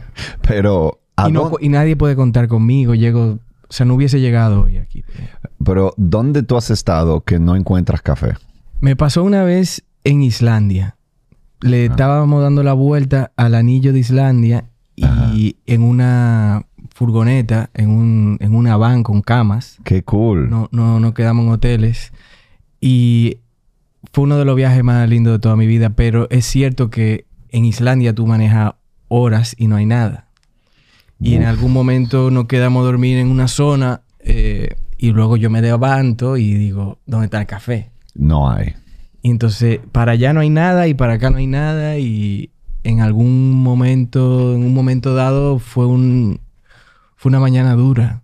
Pero, 0.48 1.01
¿a 1.17 1.27
y, 1.27 1.34
no 1.34 1.51
nadie 1.62 1.98
puede 1.98 2.15
contar 2.15 2.48
conmigo. 2.48 2.96
Llego, 2.96 3.39
o 3.67 3.74
sea, 3.74 3.86
no 3.86 3.96
hubiese 3.96 4.22
llegado 4.22 4.62
hoy 4.63 4.77
aquí. 4.77 5.03
pero 5.65 5.94
¿dónde 5.98 6.44
tú 6.44 6.55
has 6.55 6.70
estado 6.70 7.20
que 7.25 7.39
no 7.39 7.58
encuentras 7.58 8.01
café? 8.01 8.36
Me 8.79 8.96
pasó 8.96 9.22
una 9.25 9.44
vez 9.44 9.84
en 10.05 10.22
Islandia. 10.22 10.96
Ah. 10.96 11.67
Le 11.67 11.88
estábamos 11.88 12.41
dando 12.41 12.63
la 12.63 12.72
vuelta 12.72 13.34
al 13.36 13.53
anillo 13.53 13.91
de 13.91 14.00
Islandia 14.00 14.70
y 14.96 15.03
Ajá. 15.03 15.34
en 15.65 15.82
una 15.82 16.67
furgoneta, 16.96 17.70
en, 17.74 17.90
un, 17.90 18.38
en 18.40 18.56
una 18.56 18.78
van 18.78 19.04
con 19.04 19.22
camas. 19.22 19.80
Qué 19.84 20.04
cool. 20.04 20.50
No, 20.50 20.70
no, 20.72 21.02
no 21.02 21.14
quedamos 21.14 21.46
en 21.46 21.52
hoteles. 21.52 22.14
Y 22.80 23.40
fue 24.14 24.24
uno 24.24 24.38
de 24.38 24.46
los 24.46 24.56
viajes 24.56 24.82
más 24.82 25.08
lindos 25.10 25.34
de 25.34 25.40
toda 25.40 25.58
mi 25.58 25.68
vida. 25.68 25.90
Pero 25.90 26.30
es 26.30 26.46
cierto 26.46 26.90
que 26.90 27.25
en 27.50 27.66
Islandia 27.66 28.16
tú 28.16 28.25
manejas 28.25 28.75
horas 29.10 29.56
y 29.60 29.68
no 29.68 29.75
hay 29.75 29.86
nada. 29.86 30.30
Y 31.20 31.34
en 31.34 31.44
algún 31.44 31.74
momento 31.74 32.32
nos 32.32 32.46
quedamos 32.46 32.82
a 32.82 32.86
dormir 32.86 33.18
en 33.18 33.28
una 33.28 33.50
zona 33.50 34.02
eh, 34.20 34.75
y 34.98 35.12
luego 35.12 35.36
yo 35.36 35.50
me 35.50 35.62
levanto 35.62 36.38
y 36.38 36.54
digo, 36.54 37.00
¿dónde 37.06 37.25
está 37.25 37.42
el 37.42 37.48
café? 37.48 37.90
No 38.14 38.50
hay. 38.50 38.74
Y 39.22 39.32
entonces 39.32 39.80
para 39.92 40.14
allá 40.14 40.32
no 40.32 40.40
hay 40.40 40.50
nada 40.50 40.88
y 40.88 40.94
para 40.94 41.14
acá 41.14 41.30
no 41.30 41.38
hay 41.38 41.48
nada 41.48 41.98
y 41.98 42.52
en 42.84 43.02
algún 43.02 43.52
momento, 43.52 44.54
en 44.54 44.64
un 44.64 44.74
momento 44.74 45.14
dado 45.14 45.60
fue 45.60 45.88
un 45.88 46.40
fue 47.15 47.29
una 47.29 47.39
mañana 47.39 47.74
dura. 47.74 48.22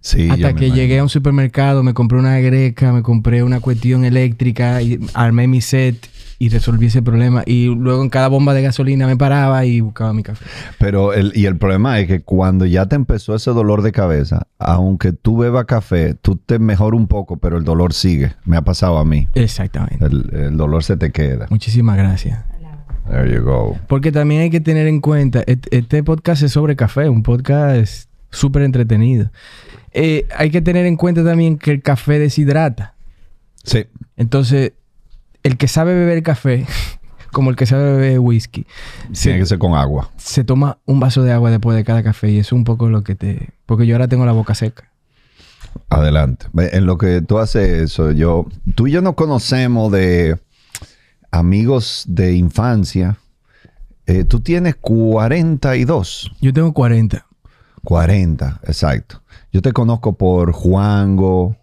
Sí, 0.00 0.28
Hasta 0.30 0.54
que 0.54 0.66
imagino. 0.66 0.74
llegué 0.76 0.98
a 0.98 1.02
un 1.02 1.08
supermercado, 1.08 1.82
me 1.82 1.94
compré 1.94 2.18
una 2.18 2.38
greca, 2.38 2.92
me 2.92 3.02
compré 3.02 3.42
una 3.42 3.60
cuestión 3.60 4.04
eléctrica 4.04 4.82
y 4.82 5.00
armé 5.14 5.48
mi 5.48 5.60
set 5.62 6.08
y 6.38 6.50
resolví 6.50 6.86
ese 6.86 7.00
problema. 7.00 7.42
Y 7.46 7.66
luego 7.74 8.02
en 8.02 8.10
cada 8.10 8.28
bomba 8.28 8.52
de 8.54 8.60
gasolina 8.62 9.06
me 9.06 9.16
paraba 9.16 9.64
y 9.64 9.80
buscaba 9.80 10.12
mi 10.12 10.22
café. 10.22 10.44
Pero 10.78 11.14
el, 11.14 11.32
y 11.34 11.46
el 11.46 11.56
problema 11.56 11.98
es 12.00 12.06
que 12.06 12.20
cuando 12.22 12.66
ya 12.66 12.86
te 12.86 12.96
empezó 12.96 13.34
ese 13.34 13.50
dolor 13.52 13.80
de 13.82 13.92
cabeza, 13.92 14.46
aunque 14.58 15.12
tú 15.12 15.38
bebas 15.38 15.64
café, 15.64 16.14
tú 16.14 16.36
te 16.36 16.58
mejora 16.58 16.96
un 16.96 17.06
poco, 17.08 17.38
pero 17.38 17.56
el 17.56 17.64
dolor 17.64 17.94
sigue. 17.94 18.34
Me 18.44 18.56
ha 18.58 18.62
pasado 18.62 18.98
a 18.98 19.04
mí. 19.06 19.28
Exactamente. 19.34 20.04
El, 20.04 20.30
el 20.34 20.56
dolor 20.56 20.84
se 20.84 20.96
te 20.98 21.10
queda. 21.12 21.46
Muchísimas 21.50 21.96
gracias. 21.96 22.44
There 23.08 23.34
you 23.34 23.42
go. 23.42 23.76
Porque 23.86 24.12
también 24.12 24.42
hay 24.42 24.50
que 24.50 24.60
tener 24.60 24.86
en 24.86 25.00
cuenta, 25.00 25.42
este 25.46 26.02
podcast 26.02 26.42
es 26.42 26.52
sobre 26.52 26.74
café, 26.76 27.08
un 27.08 27.22
podcast 27.22 28.08
súper 28.34 28.62
entretenido. 28.62 29.30
Eh, 29.92 30.26
hay 30.36 30.50
que 30.50 30.60
tener 30.60 30.86
en 30.86 30.96
cuenta 30.96 31.24
también 31.24 31.56
que 31.58 31.70
el 31.70 31.82
café 31.82 32.18
deshidrata. 32.18 32.94
Sí. 33.62 33.86
Entonces, 34.16 34.72
el 35.42 35.56
que 35.56 35.68
sabe 35.68 35.94
beber 35.94 36.22
café, 36.22 36.66
como 37.32 37.50
el 37.50 37.56
que 37.56 37.66
sabe 37.66 37.84
beber 37.96 38.18
whisky, 38.18 38.66
Tiene 39.20 39.38
que 39.38 39.46
ser 39.46 39.58
con 39.58 39.74
agua. 39.74 40.10
se 40.16 40.44
toma 40.44 40.78
un 40.84 41.00
vaso 41.00 41.22
de 41.22 41.32
agua 41.32 41.50
después 41.50 41.76
de 41.76 41.84
cada 41.84 42.02
café 42.02 42.30
y 42.30 42.38
eso 42.38 42.54
es 42.54 42.58
un 42.58 42.64
poco 42.64 42.88
lo 42.88 43.02
que 43.04 43.14
te... 43.14 43.50
Porque 43.66 43.86
yo 43.86 43.94
ahora 43.94 44.08
tengo 44.08 44.26
la 44.26 44.32
boca 44.32 44.54
seca. 44.54 44.90
Adelante. 45.88 46.46
En 46.56 46.86
lo 46.86 46.98
que 46.98 47.20
tú 47.22 47.38
haces 47.38 47.68
eso, 47.68 48.12
yo, 48.12 48.46
tú 48.74 48.86
y 48.86 48.92
yo 48.92 49.00
nos 49.00 49.14
conocemos 49.14 49.90
de 49.90 50.38
amigos 51.30 52.04
de 52.06 52.34
infancia. 52.34 53.18
Eh, 54.06 54.24
tú 54.24 54.40
tienes 54.40 54.76
42. 54.76 56.32
Yo 56.40 56.52
tengo 56.52 56.72
40. 56.72 57.26
40, 57.84 58.60
exacto. 58.64 59.22
Yo 59.52 59.62
te 59.62 59.72
conozco 59.72 60.14
por 60.14 60.52
Juango, 60.52 61.56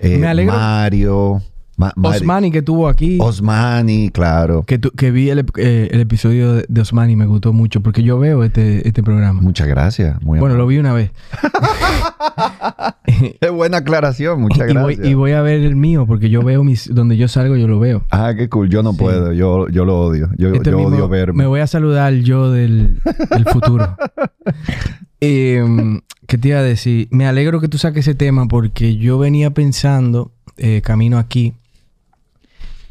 eh, 0.00 0.18
Me 0.18 0.26
alegro- 0.28 0.52
Mario, 0.54 1.42
Ma- 1.76 1.92
Osmani 2.02 2.50
que 2.50 2.60
tuvo 2.62 2.86
aquí, 2.86 3.18
Osmani, 3.20 4.10
claro. 4.10 4.62
que, 4.64 4.78
tu- 4.78 4.90
que 4.90 5.10
vi 5.10 5.30
el, 5.30 5.44
eh, 5.56 5.88
el 5.90 6.00
episodio 6.00 6.52
de, 6.54 6.80
Osmani 6.80 7.16
me 7.16 7.26
gustó 7.26 7.52
mucho 7.52 7.80
porque 7.80 8.02
yo 8.02 8.18
veo 8.18 8.44
este, 8.44 8.86
este 8.86 9.02
programa. 9.02 9.40
Muchas 9.40 9.66
gracias. 9.66 10.20
Muy 10.22 10.38
Bueno, 10.38 10.56
lo 10.56 10.66
vi 10.66 10.78
una 10.78 10.92
vez. 10.92 11.10
Qué 13.40 13.50
buena 13.50 13.78
aclaración, 13.78 14.40
muchas 14.40 14.70
y, 14.70 14.74
voy, 14.74 14.94
gracias. 14.94 15.06
y 15.08 15.14
voy 15.14 15.32
a 15.32 15.42
ver 15.42 15.60
el 15.60 15.76
mío 15.76 16.06
porque 16.06 16.28
yo 16.30 16.42
veo 16.42 16.62
mis... 16.64 16.92
Donde 16.94 17.16
yo 17.16 17.28
salgo 17.28 17.56
yo 17.56 17.66
lo 17.68 17.78
veo. 17.78 18.04
Ah, 18.10 18.32
qué 18.36 18.48
cool. 18.48 18.68
Yo 18.68 18.82
no 18.82 18.92
Sí. 18.92 18.98
puedo. 18.98 19.32
Yo, 19.32 19.68
yo 19.68 19.84
lo 19.84 19.98
odio. 20.00 20.28
Yo, 20.38 20.48
Este 20.52 20.70
yo 20.70 20.78
odio 20.80 21.08
verme. 21.08 21.38
Me 21.42 21.46
voy 21.46 21.60
a 21.60 21.66
saludar 21.66 22.12
yo 22.14 22.50
del, 22.50 23.00
del 23.30 23.44
futuro. 23.46 23.96
Em, 25.20 26.00
¿Qué 26.26 26.36
te 26.36 26.48
iba 26.48 26.58
a 26.58 26.62
decir? 26.62 27.06
Me 27.12 27.26
alegro 27.26 27.60
que 27.60 27.68
tú 27.68 27.78
saques 27.78 28.06
ese 28.08 28.14
tema 28.16 28.48
porque 28.48 28.96
yo 28.96 29.18
venía 29.18 29.50
pensando, 29.50 30.32
eh, 30.56 30.80
camino 30.82 31.18
aquí, 31.18 31.52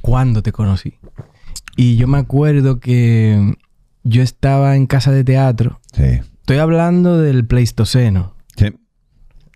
cuando 0.01 0.41
te 0.43 0.51
conocí. 0.51 0.95
Y 1.77 1.95
yo 1.95 2.07
me 2.07 2.17
acuerdo 2.17 2.79
que 2.79 3.55
yo 4.03 4.21
estaba 4.21 4.75
en 4.75 4.87
casa 4.87 5.11
de 5.11 5.23
teatro. 5.23 5.79
Sí. 5.93 6.19
Estoy 6.41 6.57
hablando 6.57 7.17
del 7.17 7.45
Pleistoceno, 7.45 8.33
Sí. 8.57 8.75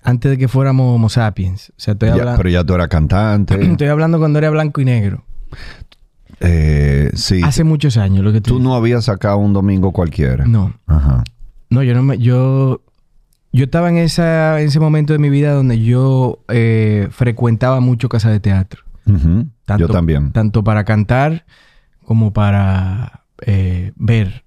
antes 0.02 0.32
de 0.32 0.38
que 0.38 0.48
fuéramos 0.48 0.96
Homo 0.96 1.10
sapiens. 1.10 1.70
O 1.72 1.74
sea, 1.78 1.94
estoy, 1.94 2.10
Ya, 2.10 2.16
habla- 2.16 2.38
pero 2.38 2.50
ya 2.50 2.64
tú 2.64 2.74
eras 2.76 2.88
cantante. 2.88 3.62
estoy 3.72 3.88
hablando 3.88 4.20
cuando 4.20 4.40
era 4.40 4.50
blanco 4.50 4.80
y 4.82 4.86
negro. 4.86 5.26
Eh, 6.40 7.12
sí. 7.16 7.42
Hace 7.44 7.64
muchos 7.64 7.98
años, 7.98 8.24
lo 8.24 8.32
que 8.32 8.42
tú... 8.42 8.52
Tú 8.56 8.60
no 8.60 8.76
habías 8.76 9.06
sacado 9.06 9.38
un 9.38 9.54
domingo 9.54 9.92
cualquiera. 9.92 10.46
No. 10.46 10.74
Ajá. 10.86 11.24
No, 11.70 11.84
yo 11.84 11.94
no 11.94 12.04
me... 12.04 12.18
Yo... 12.18 12.82
Yo 13.52 13.64
estaba 13.64 13.90
en, 13.90 13.98
esa, 13.98 14.60
en 14.60 14.68
ese 14.68 14.82
momento 14.82 15.14
de 15.14 15.20
mi 15.20 15.30
vida 15.30 15.54
donde 15.54 15.82
yo 15.82 16.44
eh, 16.50 17.08
frecuentaba 17.12 17.80
mucho 17.80 18.10
casa 18.10 18.30
de 18.30 18.42
teatro. 18.42 18.84
Tanto, 19.06 19.78
Yo 19.78 19.88
también. 19.88 20.32
Tanto 20.32 20.64
para 20.64 20.84
cantar 20.84 21.46
como 22.04 22.34
para 22.34 23.24
eh, 23.46 23.92
ver 23.96 24.44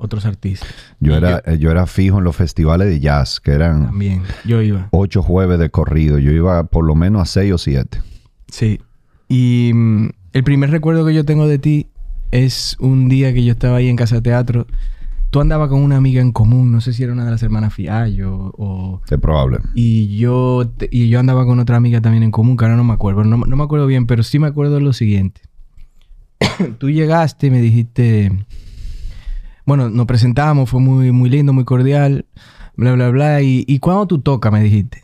otros 0.00 0.26
artistas. 0.26 0.68
Yo 1.00 1.16
era, 1.16 1.42
eh, 1.44 1.58
yo 1.58 1.70
era 1.70 1.86
fijo 1.86 2.18
en 2.18 2.24
los 2.24 2.36
festivales 2.36 2.88
de 2.88 3.00
jazz, 3.00 3.40
que 3.40 3.52
eran 3.52 3.86
También. 3.86 4.22
Yo 4.44 4.62
iba. 4.62 4.88
ocho 4.92 5.22
jueves 5.22 5.58
de 5.58 5.70
corrido. 5.70 6.18
Yo 6.18 6.30
iba 6.30 6.64
por 6.64 6.84
lo 6.84 6.94
menos 6.94 7.22
a 7.22 7.24
seis 7.26 7.52
o 7.52 7.58
siete. 7.58 8.00
Sí. 8.48 8.80
Y 9.28 9.72
mm, 9.74 10.10
el 10.32 10.44
primer 10.44 10.70
recuerdo 10.70 11.04
que 11.04 11.14
yo 11.14 11.24
tengo 11.24 11.48
de 11.48 11.58
ti 11.58 11.88
es 12.30 12.76
un 12.78 13.08
día 13.08 13.32
que 13.32 13.44
yo 13.44 13.52
estaba 13.52 13.78
ahí 13.78 13.88
en 13.88 13.96
casa 13.96 14.20
teatro. 14.20 14.66
Tú 15.36 15.42
andabas 15.42 15.68
con 15.68 15.82
una 15.82 15.98
amiga 15.98 16.22
en 16.22 16.32
común, 16.32 16.72
no 16.72 16.80
sé 16.80 16.94
si 16.94 17.02
era 17.02 17.12
una 17.12 17.26
de 17.26 17.30
las 17.30 17.42
hermanas 17.42 17.74
Fiallo 17.74 18.54
o... 18.56 19.02
Es 19.06 19.18
probable. 19.18 19.58
Y 19.74 20.16
yo, 20.16 20.72
y 20.90 21.10
yo 21.10 21.20
andaba 21.20 21.44
con 21.44 21.60
otra 21.60 21.76
amiga 21.76 22.00
también 22.00 22.22
en 22.22 22.30
común, 22.30 22.56
que 22.56 22.64
ahora 22.64 22.74
no 22.74 22.84
me 22.84 22.94
acuerdo. 22.94 23.22
No, 23.22 23.36
no 23.36 23.56
me 23.56 23.62
acuerdo 23.62 23.86
bien, 23.86 24.06
pero 24.06 24.22
sí 24.22 24.38
me 24.38 24.46
acuerdo 24.46 24.76
de 24.76 24.80
lo 24.80 24.94
siguiente. 24.94 25.42
Tú 26.78 26.88
llegaste 26.88 27.48
y 27.48 27.50
me 27.50 27.60
dijiste... 27.60 28.46
Bueno, 29.66 29.90
nos 29.90 30.06
presentamos, 30.06 30.70
fue 30.70 30.80
muy, 30.80 31.12
muy 31.12 31.28
lindo, 31.28 31.52
muy 31.52 31.64
cordial, 31.66 32.24
bla, 32.74 32.94
bla, 32.94 33.10
bla. 33.10 33.42
Y, 33.42 33.66
y 33.68 33.78
cuándo 33.78 34.06
tú 34.06 34.20
tocas, 34.20 34.50
me 34.50 34.62
dijiste. 34.62 35.02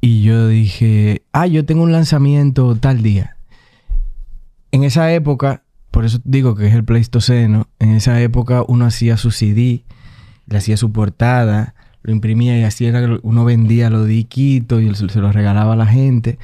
Y 0.00 0.22
yo 0.22 0.46
dije, 0.46 1.24
ah, 1.32 1.48
yo 1.48 1.64
tengo 1.66 1.82
un 1.82 1.90
lanzamiento 1.90 2.76
tal 2.76 3.02
día. 3.02 3.38
En 4.70 4.84
esa 4.84 5.12
época, 5.12 5.64
por 5.92 6.04
eso 6.04 6.18
digo 6.24 6.56
que 6.56 6.66
es 6.66 6.74
el 6.74 6.82
Pleistoceno, 6.84 7.68
en 7.78 7.90
esa 7.92 8.20
época 8.20 8.64
uno 8.66 8.84
hacía 8.86 9.16
su 9.16 9.30
CD, 9.30 9.84
le 10.48 10.58
hacía 10.58 10.76
su 10.76 10.90
portada, 10.90 11.74
lo 12.02 12.12
imprimía 12.12 12.58
y 12.58 12.64
así 12.64 12.84
era, 12.86 13.00
que 13.00 13.20
uno 13.22 13.44
vendía 13.44 13.88
los 13.90 14.08
diquitos 14.08 14.82
y 14.82 14.92
se, 14.94 15.20
los 15.20 15.34
regalaba 15.34 15.74
a 15.74 15.76
la 15.76 15.86
gente. 15.86 16.38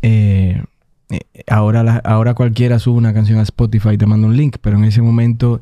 Eh, 0.00 0.62
eh, 1.10 1.20
ahora, 1.48 1.82
la- 1.82 1.96
ahora 2.04 2.32
cualquiera 2.34 2.78
sube 2.78 2.96
una 2.96 3.12
canción 3.12 3.38
a 3.38 3.42
Spotify 3.42 3.90
y 3.90 3.98
te 3.98 4.06
manda 4.06 4.26
un 4.26 4.36
link, 4.36 4.56
pero 4.62 4.78
en 4.78 4.84
ese 4.84 5.02
momento 5.02 5.60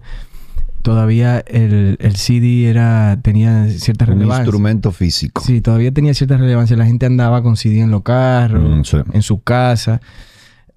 todavía 0.82 1.40
el, 1.48 1.96
el 2.00 2.16
CD 2.16 2.68
era, 2.68 3.18
tenía 3.22 3.66
cierta 3.70 4.04
Un 4.04 4.10
relevancia. 4.12 4.44
instrumento 4.44 4.92
físico. 4.92 5.42
Sí, 5.44 5.60
todavía 5.60 5.90
tenía 5.92 6.14
cierta 6.14 6.36
relevancia. 6.36 6.76
La 6.76 6.86
gente 6.86 7.06
andaba 7.06 7.42
con 7.42 7.56
CD 7.56 7.80
en 7.80 7.90
los 7.90 8.02
carros, 8.02 8.78
Mm, 8.78 8.84
sí. 8.84 8.98
en 9.12 9.22
su 9.22 9.40
casa. 9.42 10.00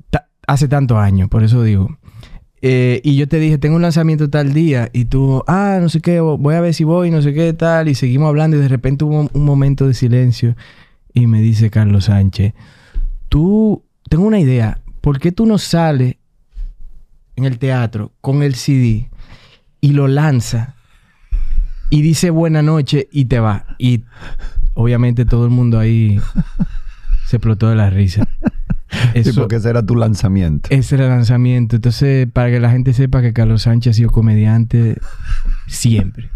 Ta- 0.10 0.27
hace 0.48 0.67
tantos 0.67 0.98
años, 0.98 1.29
por 1.29 1.43
eso 1.43 1.62
digo. 1.63 1.96
Eh, 2.61 2.99
y 3.03 3.15
yo 3.15 3.27
te 3.27 3.39
dije, 3.39 3.57
tengo 3.57 3.75
un 3.75 3.81
lanzamiento 3.81 4.29
tal 4.29 4.53
día. 4.53 4.89
Y 4.93 5.05
tú, 5.05 5.43
ah, 5.47 5.79
no 5.81 5.89
sé 5.89 6.01
qué, 6.01 6.19
voy 6.19 6.55
a 6.55 6.61
ver 6.61 6.73
si 6.73 6.83
voy, 6.83 7.11
no 7.11 7.21
sé 7.21 7.33
qué, 7.33 7.53
tal. 7.53 7.87
Y 7.87 7.95
seguimos 7.95 8.29
hablando 8.29 8.57
y 8.57 8.61
de 8.61 8.67
repente 8.67 9.05
hubo 9.05 9.29
un 9.31 9.45
momento 9.45 9.87
de 9.87 9.93
silencio. 9.93 10.55
Y 11.13 11.27
me 11.27 11.41
dice 11.41 11.69
Carlos 11.69 12.05
Sánchez, 12.05 12.53
tú, 13.29 13.83
tengo 14.09 14.25
una 14.25 14.39
idea. 14.39 14.79
¿Por 15.01 15.19
qué 15.19 15.31
tú 15.31 15.45
no 15.45 15.57
sales 15.57 16.15
en 17.35 17.45
el 17.45 17.57
teatro 17.57 18.11
con 18.21 18.43
el 18.43 18.55
CD 18.55 19.09
y 19.81 19.93
lo 19.93 20.07
lanza 20.07 20.75
y 21.89 22.01
dice 22.01 22.29
buena 22.29 22.61
noche 22.61 23.07
y 23.11 23.25
te 23.25 23.39
va? 23.39 23.65
Y 23.77 24.03
obviamente 24.73 25.25
todo 25.25 25.45
el 25.45 25.51
mundo 25.51 25.79
ahí 25.79 26.19
se 27.27 27.37
explotó 27.37 27.69
de 27.69 27.75
la 27.75 27.89
risa. 27.89 28.27
Sí, 29.24 29.31
porque 29.34 29.58
ese 29.58 29.69
era 29.69 29.86
tu 29.86 29.96
lanzamiento. 29.96 30.69
Ese 30.72 30.96
era 30.96 31.05
el 31.05 31.12
lanzamiento. 31.12 31.75
Entonces, 31.75 32.27
para 32.31 32.50
que 32.50 32.60
la 32.60 32.72
gente 32.72 32.93
sepa 32.93 33.22
que 33.22 33.34
Carlos 33.34 33.63
Sánchez 33.63 33.91
ha 33.91 33.93
sido 33.96 34.10
comediante 34.10 34.98
siempre. 35.67 36.29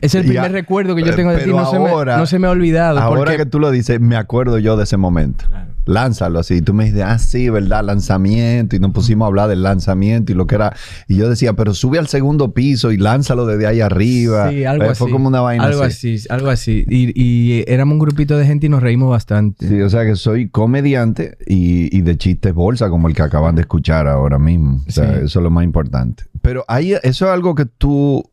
Es 0.00 0.14
el 0.14 0.24
primer 0.24 0.52
recuerdo 0.52 0.94
que 0.94 1.02
yo 1.02 1.14
tengo 1.14 1.32
de 1.32 1.44
ti. 1.44 1.50
No, 1.50 1.70
se 1.70 1.78
me, 1.78 1.90
no, 1.90 2.26
se 2.26 2.38
me, 2.38 2.46
ha 2.46 2.50
olvidado. 2.50 2.98
Ahora 2.98 3.36
que 3.36 3.46
tú 3.46 3.58
lo 3.58 3.70
dices, 3.70 4.00
me 4.00 4.16
acuerdo 4.16 4.58
yo 4.58 4.76
de 4.76 4.84
ese 4.84 4.96
momento. 4.96 5.44
Lánzalo 5.84 6.38
así. 6.38 6.54
Y 6.54 6.62
tú 6.62 6.74
me 6.74 6.84
dices, 6.84 7.02
ah, 7.04 7.18
sí, 7.18 7.48
¿verdad? 7.50 7.84
Lanzamiento. 7.84 8.76
Y 8.76 8.78
nos 8.78 8.92
pusimos 8.92 9.26
a 9.26 9.28
hablar 9.28 9.48
del 9.48 9.62
lanzamiento 9.62 10.32
y 10.32 10.34
lo 10.34 10.46
que 10.46 10.54
era. 10.54 10.74
Y 11.08 11.16
yo 11.16 11.28
decía, 11.28 11.54
pero 11.54 11.74
sube 11.74 11.98
al 11.98 12.06
segundo 12.06 12.52
piso 12.52 12.92
y 12.92 12.98
lánzalo 12.98 13.46
desde 13.46 13.66
ahí 13.66 13.80
arriba. 13.80 14.50
Sí, 14.50 14.64
algo 14.64 14.80
Pero 14.80 14.92
así. 14.92 14.98
Fue 14.98 15.10
como 15.10 15.28
una 15.28 15.40
vaina 15.40 15.64
algo 15.64 15.82
así. 15.82 16.16
Algo 16.28 16.50
así. 16.50 16.84
Y, 16.88 17.12
y, 17.20 17.64
éramos 17.66 17.94
un 17.94 17.98
grupito 17.98 18.36
de 18.36 18.46
gente 18.46 18.66
y 18.66 18.68
nos 18.68 18.82
reímos 18.82 19.10
bastante. 19.10 19.68
Sí, 19.68 19.80
o 19.80 19.90
sea 19.90 20.04
que 20.04 20.14
soy 20.14 20.48
comediante 20.48 21.36
y, 21.46 21.96
y 21.96 22.02
de 22.02 22.16
chistes 22.16 22.54
bolsa, 22.54 22.88
como 22.88 23.08
el 23.08 23.14
que 23.14 23.22
acaban 23.22 23.56
de 23.56 23.62
escuchar 23.62 24.06
ahora 24.06 24.38
mismo. 24.38 24.82
O 24.86 24.90
sea, 24.90 25.06
sí. 25.06 25.24
eso 25.24 25.40
es 25.40 25.42
lo 25.42 25.50
más 25.50 25.64
importante. 25.64 26.24
Pero 26.42 26.64
ahí, 26.68 26.92
eso 27.02 27.26
es 27.26 27.30
algo 27.30 27.54
que 27.54 27.66
tú 27.66 28.24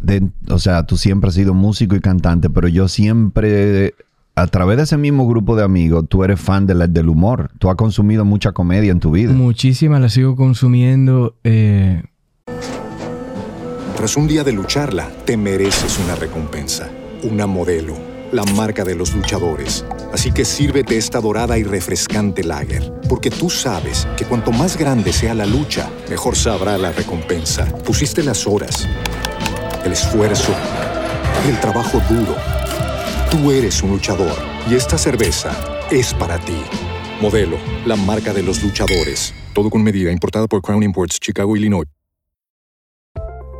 de, 0.00 0.28
o 0.48 0.58
sea, 0.58 0.86
tú 0.86 0.96
siempre 0.96 1.28
has 1.28 1.34
sido 1.34 1.54
músico 1.54 1.96
y 1.96 2.00
cantante, 2.00 2.50
pero 2.50 2.68
yo 2.68 2.88
siempre, 2.88 3.94
a 4.34 4.46
través 4.46 4.76
de 4.76 4.84
ese 4.84 4.96
mismo 4.96 5.26
grupo 5.26 5.56
de 5.56 5.64
amigos, 5.64 6.04
tú 6.08 6.24
eres 6.24 6.40
fan 6.40 6.66
de 6.66 6.74
la, 6.74 6.86
del 6.86 7.08
humor. 7.08 7.50
Tú 7.58 7.70
has 7.70 7.76
consumido 7.76 8.24
mucha 8.24 8.52
comedia 8.52 8.92
en 8.92 9.00
tu 9.00 9.10
vida. 9.10 9.32
Muchísima, 9.32 9.98
la 9.98 10.08
sigo 10.08 10.36
consumiendo. 10.36 11.36
Eh... 11.44 12.02
Tras 13.96 14.16
un 14.16 14.28
día 14.28 14.44
de 14.44 14.52
lucharla, 14.52 15.08
te 15.24 15.36
mereces 15.36 15.98
una 16.04 16.14
recompensa, 16.14 16.90
una 17.22 17.46
modelo, 17.46 17.94
la 18.30 18.44
marca 18.44 18.84
de 18.84 18.94
los 18.94 19.14
luchadores. 19.14 19.86
Así 20.12 20.32
que 20.32 20.44
sírvete 20.44 20.98
esta 20.98 21.20
dorada 21.20 21.58
y 21.58 21.64
refrescante 21.64 22.44
lager, 22.44 22.92
porque 23.08 23.30
tú 23.30 23.48
sabes 23.48 24.06
que 24.18 24.26
cuanto 24.26 24.52
más 24.52 24.76
grande 24.76 25.12
sea 25.12 25.34
la 25.34 25.46
lucha, 25.46 25.90
mejor 26.10 26.36
sabrá 26.36 26.76
la 26.76 26.92
recompensa. 26.92 27.66
Pusiste 27.84 28.22
las 28.22 28.46
horas 28.46 28.86
el 29.86 29.92
esfuerzo, 29.92 30.52
el 31.48 31.58
trabajo 31.60 32.00
duro. 32.10 32.34
Tú 33.30 33.50
eres 33.50 33.82
un 33.82 33.90
luchador 33.90 34.36
y 34.68 34.74
esta 34.74 34.98
cerveza 34.98 35.52
es 35.90 36.12
para 36.14 36.38
ti. 36.38 36.60
Modelo, 37.20 37.56
la 37.86 37.96
marca 37.96 38.32
de 38.32 38.42
los 38.42 38.62
luchadores. 38.62 39.32
Todo 39.54 39.70
con 39.70 39.82
medida, 39.82 40.10
importada 40.10 40.46
por 40.48 40.60
Crown 40.60 40.82
Imports, 40.82 41.18
Chicago, 41.20 41.56
Illinois. 41.56 41.86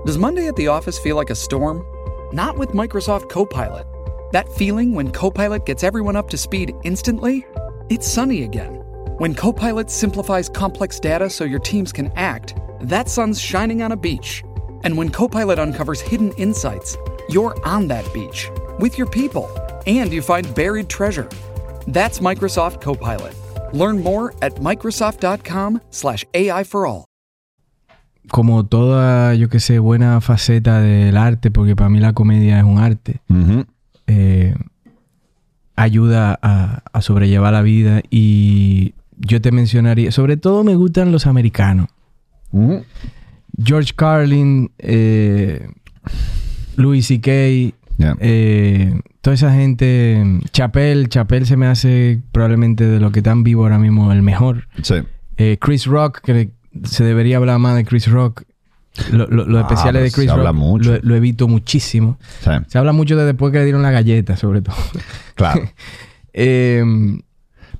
Does 0.04 0.18
Monday 0.18 0.46
at 0.48 0.56
the 0.56 0.68
office 0.68 0.98
feel 0.98 1.16
like 1.16 1.30
a 1.30 1.34
storm? 1.34 1.82
Not 2.32 2.58
with 2.58 2.70
Microsoft 2.70 3.28
Copilot. 3.28 3.86
That 4.32 4.48
feeling 4.56 4.94
when 4.94 5.10
Copilot 5.10 5.64
gets 5.64 5.84
everyone 5.84 6.16
up 6.16 6.28
to 6.30 6.36
speed 6.36 6.72
instantly? 6.84 7.46
It's 7.88 8.06
sunny 8.06 8.42
again. 8.42 8.82
When 9.18 9.34
Copilot 9.34 9.90
simplifies 9.90 10.48
complex 10.48 11.00
data 11.00 11.30
so 11.30 11.44
your 11.44 11.60
teams 11.60 11.92
can 11.92 12.12
act, 12.16 12.54
that 12.82 13.08
sun's 13.08 13.40
shining 13.40 13.82
on 13.82 13.92
a 13.92 13.96
beach. 13.96 14.42
And 14.86 14.96
when 14.96 15.10
Copilot 15.10 15.58
uncovers 15.58 16.00
hidden 16.00 16.30
insights, 16.36 16.96
you're 17.28 17.56
on 17.64 17.88
that 17.88 18.04
beach 18.14 18.52
with 18.78 18.96
your 18.96 19.10
people 19.10 19.48
and 19.84 20.12
you 20.12 20.22
find 20.22 20.46
buried 20.54 20.88
treasure. 20.88 21.28
That's 21.88 22.20
Microsoft 22.20 22.80
Copilot. 22.80 23.34
Learn 23.72 24.00
more 24.00 24.32
at 24.42 24.54
Microsoft.com/slash 24.60 26.24
AI 26.34 26.62
for 26.62 26.86
all. 26.86 27.04
Como 28.30 28.64
toda, 28.66 29.34
yo 29.34 29.48
que 29.48 29.58
sé, 29.58 29.80
buena 29.80 30.20
faceta 30.20 30.80
del 30.80 31.16
arte, 31.16 31.50
porque 31.50 31.74
para 31.74 31.90
mí 31.90 31.98
la 31.98 32.12
comedia 32.12 32.58
es 32.58 32.64
un 32.64 32.78
arte, 32.78 33.20
uh 33.28 33.34
-huh. 33.34 33.66
eh, 34.06 34.54
ayuda 35.74 36.38
a, 36.40 36.82
a 36.92 37.02
sobrellevar 37.02 37.52
la 37.52 37.62
vida 37.62 38.02
y 38.08 38.94
yo 39.16 39.40
te 39.40 39.50
mencionaría, 39.50 40.12
sobre 40.12 40.36
todo 40.36 40.62
me 40.62 40.76
gustan 40.76 41.10
los 41.10 41.26
americanos. 41.26 41.88
Uh 42.52 42.60
-huh. 42.60 42.84
George 43.62 43.92
Carlin, 43.94 44.70
eh, 44.78 45.68
Louis 46.76 47.06
C.K., 47.06 47.30
yeah. 47.96 48.16
eh, 48.20 49.00
toda 49.20 49.34
esa 49.34 49.52
gente, 49.52 50.40
Chappelle, 50.52 51.08
Chappelle 51.08 51.46
se 51.46 51.56
me 51.56 51.66
hace 51.66 52.20
probablemente 52.32 52.86
de 52.86 53.00
lo 53.00 53.10
que 53.10 53.20
están 53.20 53.42
vivo 53.42 53.62
ahora 53.62 53.78
mismo 53.78 54.12
el 54.12 54.22
mejor. 54.22 54.68
Sí. 54.82 54.96
Eh, 55.36 55.58
Chris 55.60 55.86
Rock, 55.86 56.20
que 56.20 56.50
se 56.84 57.04
debería 57.04 57.38
hablar 57.38 57.58
más 57.58 57.76
de 57.76 57.84
Chris 57.84 58.10
Rock. 58.10 58.42
Lo, 59.10 59.26
lo, 59.26 59.44
los 59.44 59.62
ah, 59.62 59.66
especiales 59.68 60.02
de 60.04 60.10
Chris 60.10 60.26
se 60.26 60.36
Rock 60.36 60.38
habla 60.38 60.52
mucho. 60.52 60.92
Lo, 60.92 60.98
lo, 61.02 61.14
evito 61.16 61.48
muchísimo. 61.48 62.18
Sí. 62.40 62.50
Se 62.66 62.78
habla 62.78 62.92
mucho 62.92 63.16
de 63.16 63.24
después 63.24 63.52
que 63.52 63.58
le 63.58 63.64
dieron 63.64 63.82
la 63.82 63.90
galleta, 63.90 64.36
sobre 64.36 64.62
todo. 64.62 64.76
Claro. 65.34 65.62
eh, 66.32 66.82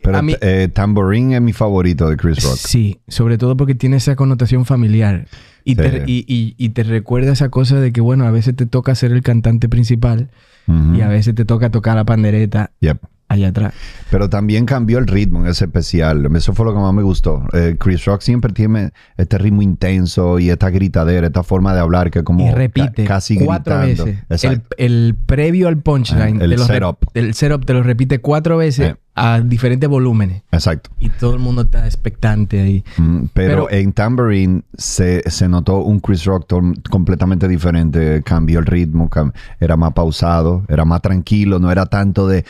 Pero 0.07 0.23
mí, 0.23 0.35
eh, 0.41 0.69
Tambourine 0.73 1.37
es 1.37 1.43
mi 1.43 1.53
favorito 1.53 2.09
de 2.09 2.17
Chris 2.17 2.43
Rock. 2.43 2.57
Sí, 2.57 3.01
sobre 3.09 3.37
todo 3.39 3.57
porque 3.57 3.75
tiene 3.75 3.97
esa 3.97 4.17
connotación 4.17 4.65
familiar. 4.65 5.27
Y, 5.65 5.71
Sí. 5.75 5.77
te, 5.77 6.05
y, 6.07 6.25
y- 6.29 6.55
y 6.59 6.69
te 6.71 6.83
recuerda 6.85 7.33
esa 7.33 7.49
cosa 7.49 7.81
de 7.81 7.93
que, 7.93 8.01
bueno, 8.01 8.25
a 8.27 8.31
veces 8.31 8.55
te 8.57 8.67
toca 8.67 8.95
ser 8.95 9.13
el 9.13 9.23
cantante 9.23 9.69
principal 9.69 10.31
Ujú. 10.69 10.95
y 10.95 11.01
a 11.03 11.09
veces 11.09 11.35
te 11.35 11.45
toca 11.45 11.71
tocar 11.71 11.97
la 11.97 12.05
pandereta 12.05 12.71
Yep. 12.81 12.99
allá 13.29 13.49
atrás. 13.49 13.75
Pero 14.13 14.31
también 14.31 14.65
cambió 14.65 14.99
el 14.99 15.09
ritmo 15.09 15.41
en 15.43 15.51
ese 15.51 15.65
especial. 15.65 16.25
Eso 16.37 16.53
fue 16.55 16.67
lo 16.67 16.73
que 16.73 16.79
más 16.79 16.95
me 16.95 17.03
gustó. 17.03 17.43
Eh, 17.53 17.75
Chris 17.81 18.05
Rock 18.05 18.21
siempre 18.21 18.53
tiene 18.53 18.91
este 19.17 19.39
ritmo 19.39 19.61
intenso 19.63 20.39
y 20.39 20.51
esta 20.51 20.71
gritadera, 20.71 21.27
esta 21.27 21.43
forma 21.43 21.75
de 21.75 21.81
hablar 21.81 22.13
que 22.13 22.23
como 22.23 22.47
y 22.47 22.53
repite 22.53 23.03
ca- 23.03 23.15
casi 23.15 23.37
cuatro 23.37 23.81
gritando. 23.81 24.13
veces. 24.29 24.61
El, 24.79 25.17
previo 25.27 25.67
al 25.67 25.79
punchline, 25.79 26.41
Ah, 26.41 26.45
el 26.45 26.59
setup. 26.61 26.99
el 27.15 27.35
setup 27.35 27.65
te 27.67 27.73
lo 27.73 27.83
repite 27.83 28.21
cuatro 28.21 28.57
veces 28.57 28.91
Eh. 28.91 28.97
A 29.17 29.41
diferentes 29.41 29.89
volúmenes. 29.89 30.43
Exacto. 30.53 30.91
Y 31.01 31.09
todo 31.09 31.33
el 31.35 31.41
mundo 31.41 31.63
está 31.63 31.87
expectante 31.87 32.61
ahí. 32.61 32.85
Mm, 32.99 33.25
pero, 33.33 33.67
Pero- 33.67 33.71
en 33.71 33.93
Tambourine 33.93 34.63
se, 34.77 35.23
se 35.31 35.49
notó 35.49 35.79
un 35.79 36.01
Chris 36.01 36.25
Rock 36.25 36.53
completamente 36.91 37.49
diferente. 37.49 38.23
Cambió 38.23 38.59
el 38.59 38.67
ritmo, 38.67 39.09
cam- 39.11 39.33
era 39.59 39.77
más 39.77 39.93
pausado, 39.95 40.65
era 40.69 40.85
más 40.85 41.01
tranquilo, 41.03 41.59
no 41.59 41.73
era 41.73 41.87
tanto 41.87 42.29
de 42.29 42.45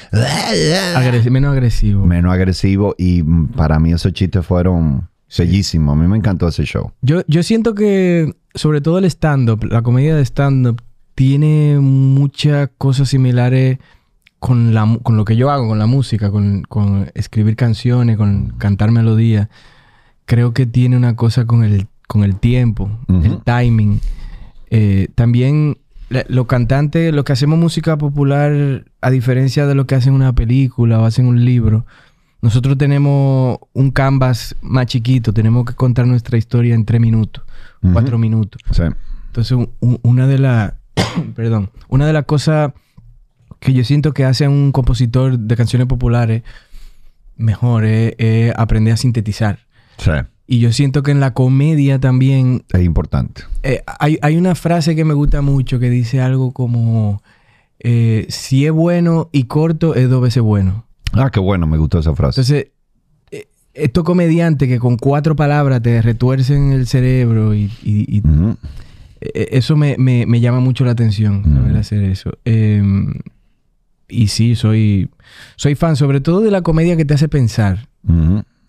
Agresi- 0.95 1.31
menos 1.31 1.53
agresivo. 1.53 2.05
menos 2.07 2.33
agresivo. 2.33 2.95
Y 2.99 3.23
para 3.23 3.79
mí 3.79 3.93
esos 3.93 4.13
chistes 4.13 4.45
fueron 4.45 5.09
bellísimos. 5.39 5.97
A 5.97 6.01
mí 6.01 6.09
me 6.09 6.17
encantó 6.17 6.49
ese 6.49 6.65
show. 6.65 6.93
Yo, 7.03 7.23
yo 7.27 7.43
siento 7.43 7.75
que, 7.75 8.35
sobre 8.55 8.81
todo 8.81 8.99
el 8.99 9.05
stand-up, 9.07 9.65
la 9.65 9.83
comedia 9.83 10.17
de 10.17 10.23
stand-up, 10.25 10.83
tiene 11.15 11.79
muchas 11.81 12.69
cosas 12.77 13.09
similares 13.09 13.79
con, 14.47 14.75
la, 14.75 14.99
con 15.03 15.17
lo 15.17 15.25
que 15.25 15.35
yo 15.35 15.51
hago, 15.51 15.67
con 15.67 15.79
la 15.81 15.87
música, 15.87 16.31
con, 16.31 16.63
con 16.63 17.11
escribir 17.15 17.57
canciones, 17.57 18.17
con 18.17 18.51
cantar 18.59 18.93
melodías. 18.93 19.49
Creo 20.25 20.53
que 20.55 20.67
tiene 20.67 20.97
una 20.97 21.17
cosa 21.17 21.47
con 21.47 21.65
el, 21.65 21.89
con 22.07 22.23
el 22.23 22.37
tiempo, 22.37 22.89
el 23.09 23.43
timing. 23.43 24.01
Eh, 24.71 25.09
también 25.17 25.79
los 26.29 26.47
cantantes, 26.47 27.13
los 27.13 27.25
que 27.25 27.33
hacemos 27.33 27.59
música 27.59 27.99
popular, 27.99 28.85
a 29.01 29.11
diferencia 29.11 29.67
de 29.67 29.75
lo 29.75 29.87
que 29.89 29.97
hacen 29.97 30.13
una 30.15 30.33
película 30.33 31.01
o 31.01 31.05
hacen 31.05 31.27
un 31.27 31.45
libro, 31.45 31.85
nosotros 32.41 32.79
tenemos 32.79 33.59
un 33.73 33.91
canvas 33.91 34.55
más 34.63 34.87
chiquito, 34.87 35.33
tenemos 35.33 35.65
que 35.65 35.75
contar 35.75 36.07
nuestra 36.07 36.39
historia 36.39 36.75
en 36.77 36.85
tres 36.85 37.01
minutos, 37.01 37.43
cuatro 37.93 38.19
minutos. 38.19 38.61
Sí. 38.71 38.83
Entonces, 39.27 39.53
un- 39.53 39.71
un- 39.81 39.99
una 40.05 40.29
de 40.29 40.39
las, 40.39 40.75
perdón, 41.35 41.71
una 41.89 42.07
de 42.07 42.13
las 42.13 42.25
cosas 42.27 42.73
que 43.61 43.73
yo 43.73 43.85
siento 43.85 44.13
que 44.15 44.25
hace 44.25 44.47
un 44.49 44.73
compositor 44.73 45.39
de 45.39 45.57
canciones 45.57 45.87
populares 45.89 46.43
mejor 47.37 47.85
es, 47.85 48.15
es 48.19 48.53
aprender 48.57 48.95
a 48.95 48.97
sintetizar. 48.97 49.61
Sí. 49.99 50.11
Y 50.47 50.61
yo 50.61 50.73
siento 50.73 51.03
que 51.03 51.11
en 51.11 51.21
la 51.21 51.35
comedia 51.35 51.99
también 51.99 52.65
Es 52.73 52.83
importante. 52.85 53.43
eh, 53.63 53.83
hay, 53.99 54.19
hay 54.23 54.37
una 54.37 54.55
frase 54.55 54.95
que 54.95 55.05
me 55.05 55.15
gusta 55.15 55.43
mucho 55.43 55.79
que 55.81 55.91
dice 55.91 56.21
algo 56.21 56.53
como 56.53 57.23
eh, 57.81 58.27
si 58.29 58.65
es 58.65 58.73
bueno 58.73 59.29
y 59.33 59.45
corto 59.45 59.95
es 59.95 60.09
dos 60.09 60.23
veces 60.23 60.43
bueno. 60.43 60.87
Ah, 61.13 61.31
qué 61.33 61.41
bueno, 61.41 61.67
me 61.67 61.79
gustó 61.79 61.99
esa 61.99 62.15
frase. 62.15 62.41
Entonces, 62.41 62.69
eh, 63.31 63.49
estos 63.75 64.05
comediantes 64.05 64.69
que 64.69 64.79
con 64.79 64.97
cuatro 64.97 65.35
palabras 65.35 65.83
te 65.83 66.01
retuercen 66.01 66.73
el 66.73 66.87
cerebro 66.87 67.55
y, 67.55 67.65
y- 67.83 68.17
y 68.17 68.21
Ujú. 68.21 68.57
Eh, 69.21 69.49
Eso 69.53 69.77
me, 69.77 69.97
me- 69.99 70.27
me 70.27 70.41
llama 70.41 70.61
mucho 70.61 70.85
la 70.85 70.93
atención, 70.93 71.43
saber 71.43 71.77
hacer 71.77 72.03
eso. 72.05 72.31
Y 74.09 74.29
sí, 74.29 74.55
soy, 74.55 75.11
soy 75.57 75.75
fan 75.75 75.97
sobre 75.97 76.21
todo 76.21 76.41
de 76.41 76.51
la 76.51 76.63
comedia 76.63 76.97
que 76.97 77.05
te 77.05 77.15
hace 77.15 77.29
pensar, 77.29 77.89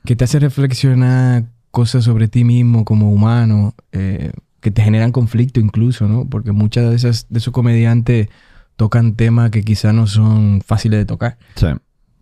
que 0.05 0.15
te 0.15 0.23
hace 0.23 0.39
reflexionar 0.39 1.45
cosas 1.71 2.03
sobre 2.05 2.27
ti 2.27 2.43
mismo 2.43 2.85
como 2.85 3.11
humano 3.11 3.75
eh, 3.91 4.31
que 4.61 4.71
te 4.71 4.81
generan 4.81 5.11
conflicto 5.11 5.59
incluso, 5.59 6.07
¿no? 6.07 6.27
Porque 6.27 6.51
muchas 6.51 6.89
de 6.89 6.95
esas 6.95 7.27
de 7.29 7.37
esos 7.39 7.53
comediantes 7.53 8.29
tocan 8.77 9.13
temas 9.15 9.51
que 9.51 9.63
quizás 9.63 9.93
no 9.93 10.07
son 10.07 10.61
fáciles 10.65 10.99
de 10.99 11.05
tocar 11.05 11.37
Sí. 11.55 11.67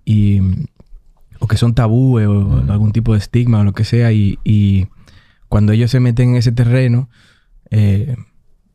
y 0.05 0.39
o 1.39 1.47
que 1.47 1.57
son 1.57 1.73
tabúes 1.73 2.27
o 2.27 2.63
algún 2.69 2.91
tipo 2.91 3.13
de 3.13 3.19
estigma 3.19 3.59
o 3.59 3.63
lo 3.63 3.73
que 3.73 3.83
sea 3.85 4.11
y, 4.11 4.39
y 4.43 4.87
cuando 5.47 5.71
ellos 5.73 5.91
se 5.91 5.99
meten 5.99 6.29
en 6.31 6.35
ese 6.37 6.51
terreno 6.51 7.09
eh, 7.71 8.15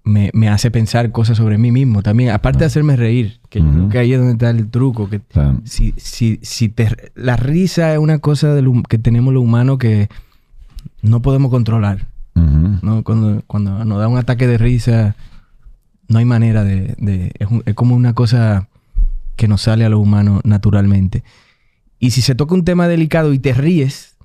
me, 0.05 0.31
me 0.33 0.49
hace 0.49 0.71
pensar 0.71 1.13
cosas 1.13 1.37
sobre 1.37 1.59
mí 1.59 1.71
mismo 1.71 2.03
también 2.03 2.31
aparte 2.31 2.61
de 2.61 2.65
hacerme 2.65 2.97
reír 2.97 3.39
que 3.51 3.59
yo 3.61 3.67
Ujú. 3.67 3.75
creo 3.75 3.89
que 3.91 3.99
ahí 3.99 4.13
es 4.13 4.19
donde 4.19 4.33
está 4.33 4.51
el 4.51 4.69
truco 4.71 5.09
que 5.11 5.21
Sí. 5.29 5.63
si, 5.65 5.95
si, 5.99 6.39
si 6.43 6.69
te, 6.71 6.89
la 7.15 7.37
risa 7.37 7.93
es 7.93 7.99
una 7.99 8.19
cosa 8.19 8.55
del 8.55 8.71
que 8.89 8.99
tenemos 8.99 9.35
los 9.35 9.43
humanos 9.43 9.79
que 9.79 10.09
no 11.03 11.21
podemos 11.23 11.51
controlar. 11.51 12.07
¿no? 12.35 13.03
Cuando, 13.05 13.43
cuando 13.47 13.85
nos 13.85 13.99
da 13.99 14.09
un 14.09 14.17
ataque 14.17 14.47
de 14.47 14.57
risa, 14.57 15.15
no 16.09 16.19
hay 16.19 16.25
manera 16.25 16.65
de... 16.65 16.95
de- 16.99 17.33
es, 17.39 17.49
un- 17.51 17.63
es 17.67 17.75
como 17.75 17.95
una 17.95 18.15
cosa 18.15 18.69
que 19.37 19.47
nos 19.49 19.63
sale 19.63 19.85
a 19.85 19.91
los 19.91 20.01
humanos 20.01 20.41
naturalmente. 20.45 21.23
Y 21.99 22.11
si 22.13 22.23
se 22.23 22.35
toca 22.35 22.55
un 22.55 22.65
tema 22.65 22.89
delicado 22.89 23.35
y 23.35 23.39
te 23.39 23.53
ríes, 23.53 24.17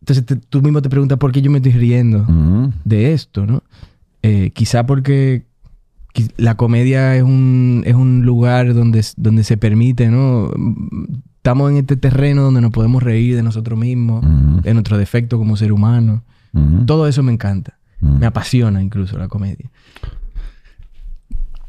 entonces 0.00 0.26
te- 0.26 0.36
tú 0.36 0.62
mismo 0.62 0.82
te 0.82 0.88
preguntas 0.90 1.18
por 1.18 1.30
qué 1.30 1.40
yo 1.42 1.50
me 1.50 1.58
estoy 1.58 1.72
riendo 1.72 2.26
de 2.84 3.12
esto, 3.12 3.46
¿no? 3.46 3.62
Eh, 4.22 4.50
quizá 4.54 4.86
porque 4.86 5.46
la 6.36 6.56
comedia 6.56 7.16
es 7.16 7.22
un, 7.22 7.82
es 7.86 7.94
un 7.94 8.24
lugar 8.24 8.74
donde, 8.74 9.04
donde 9.16 9.44
se 9.44 9.56
permite, 9.56 10.08
¿no? 10.08 10.50
Estamos 11.36 11.70
en 11.70 11.78
este 11.78 11.96
terreno 11.96 12.42
donde 12.42 12.60
nos 12.60 12.70
podemos 12.70 13.02
reír 13.02 13.34
de 13.34 13.42
nosotros 13.42 13.78
mismos, 13.78 14.24
de 14.62 14.74
nuestros 14.74 14.98
defectos 14.98 15.38
como 15.38 15.56
ser 15.56 15.72
humano. 15.72 16.22
Todo 16.86 17.08
eso 17.08 17.22
me 17.22 17.32
encanta. 17.32 17.78
Me 18.00 18.26
apasiona 18.26 18.82
incluso 18.82 19.18
la 19.18 19.28
comedia. 19.28 19.70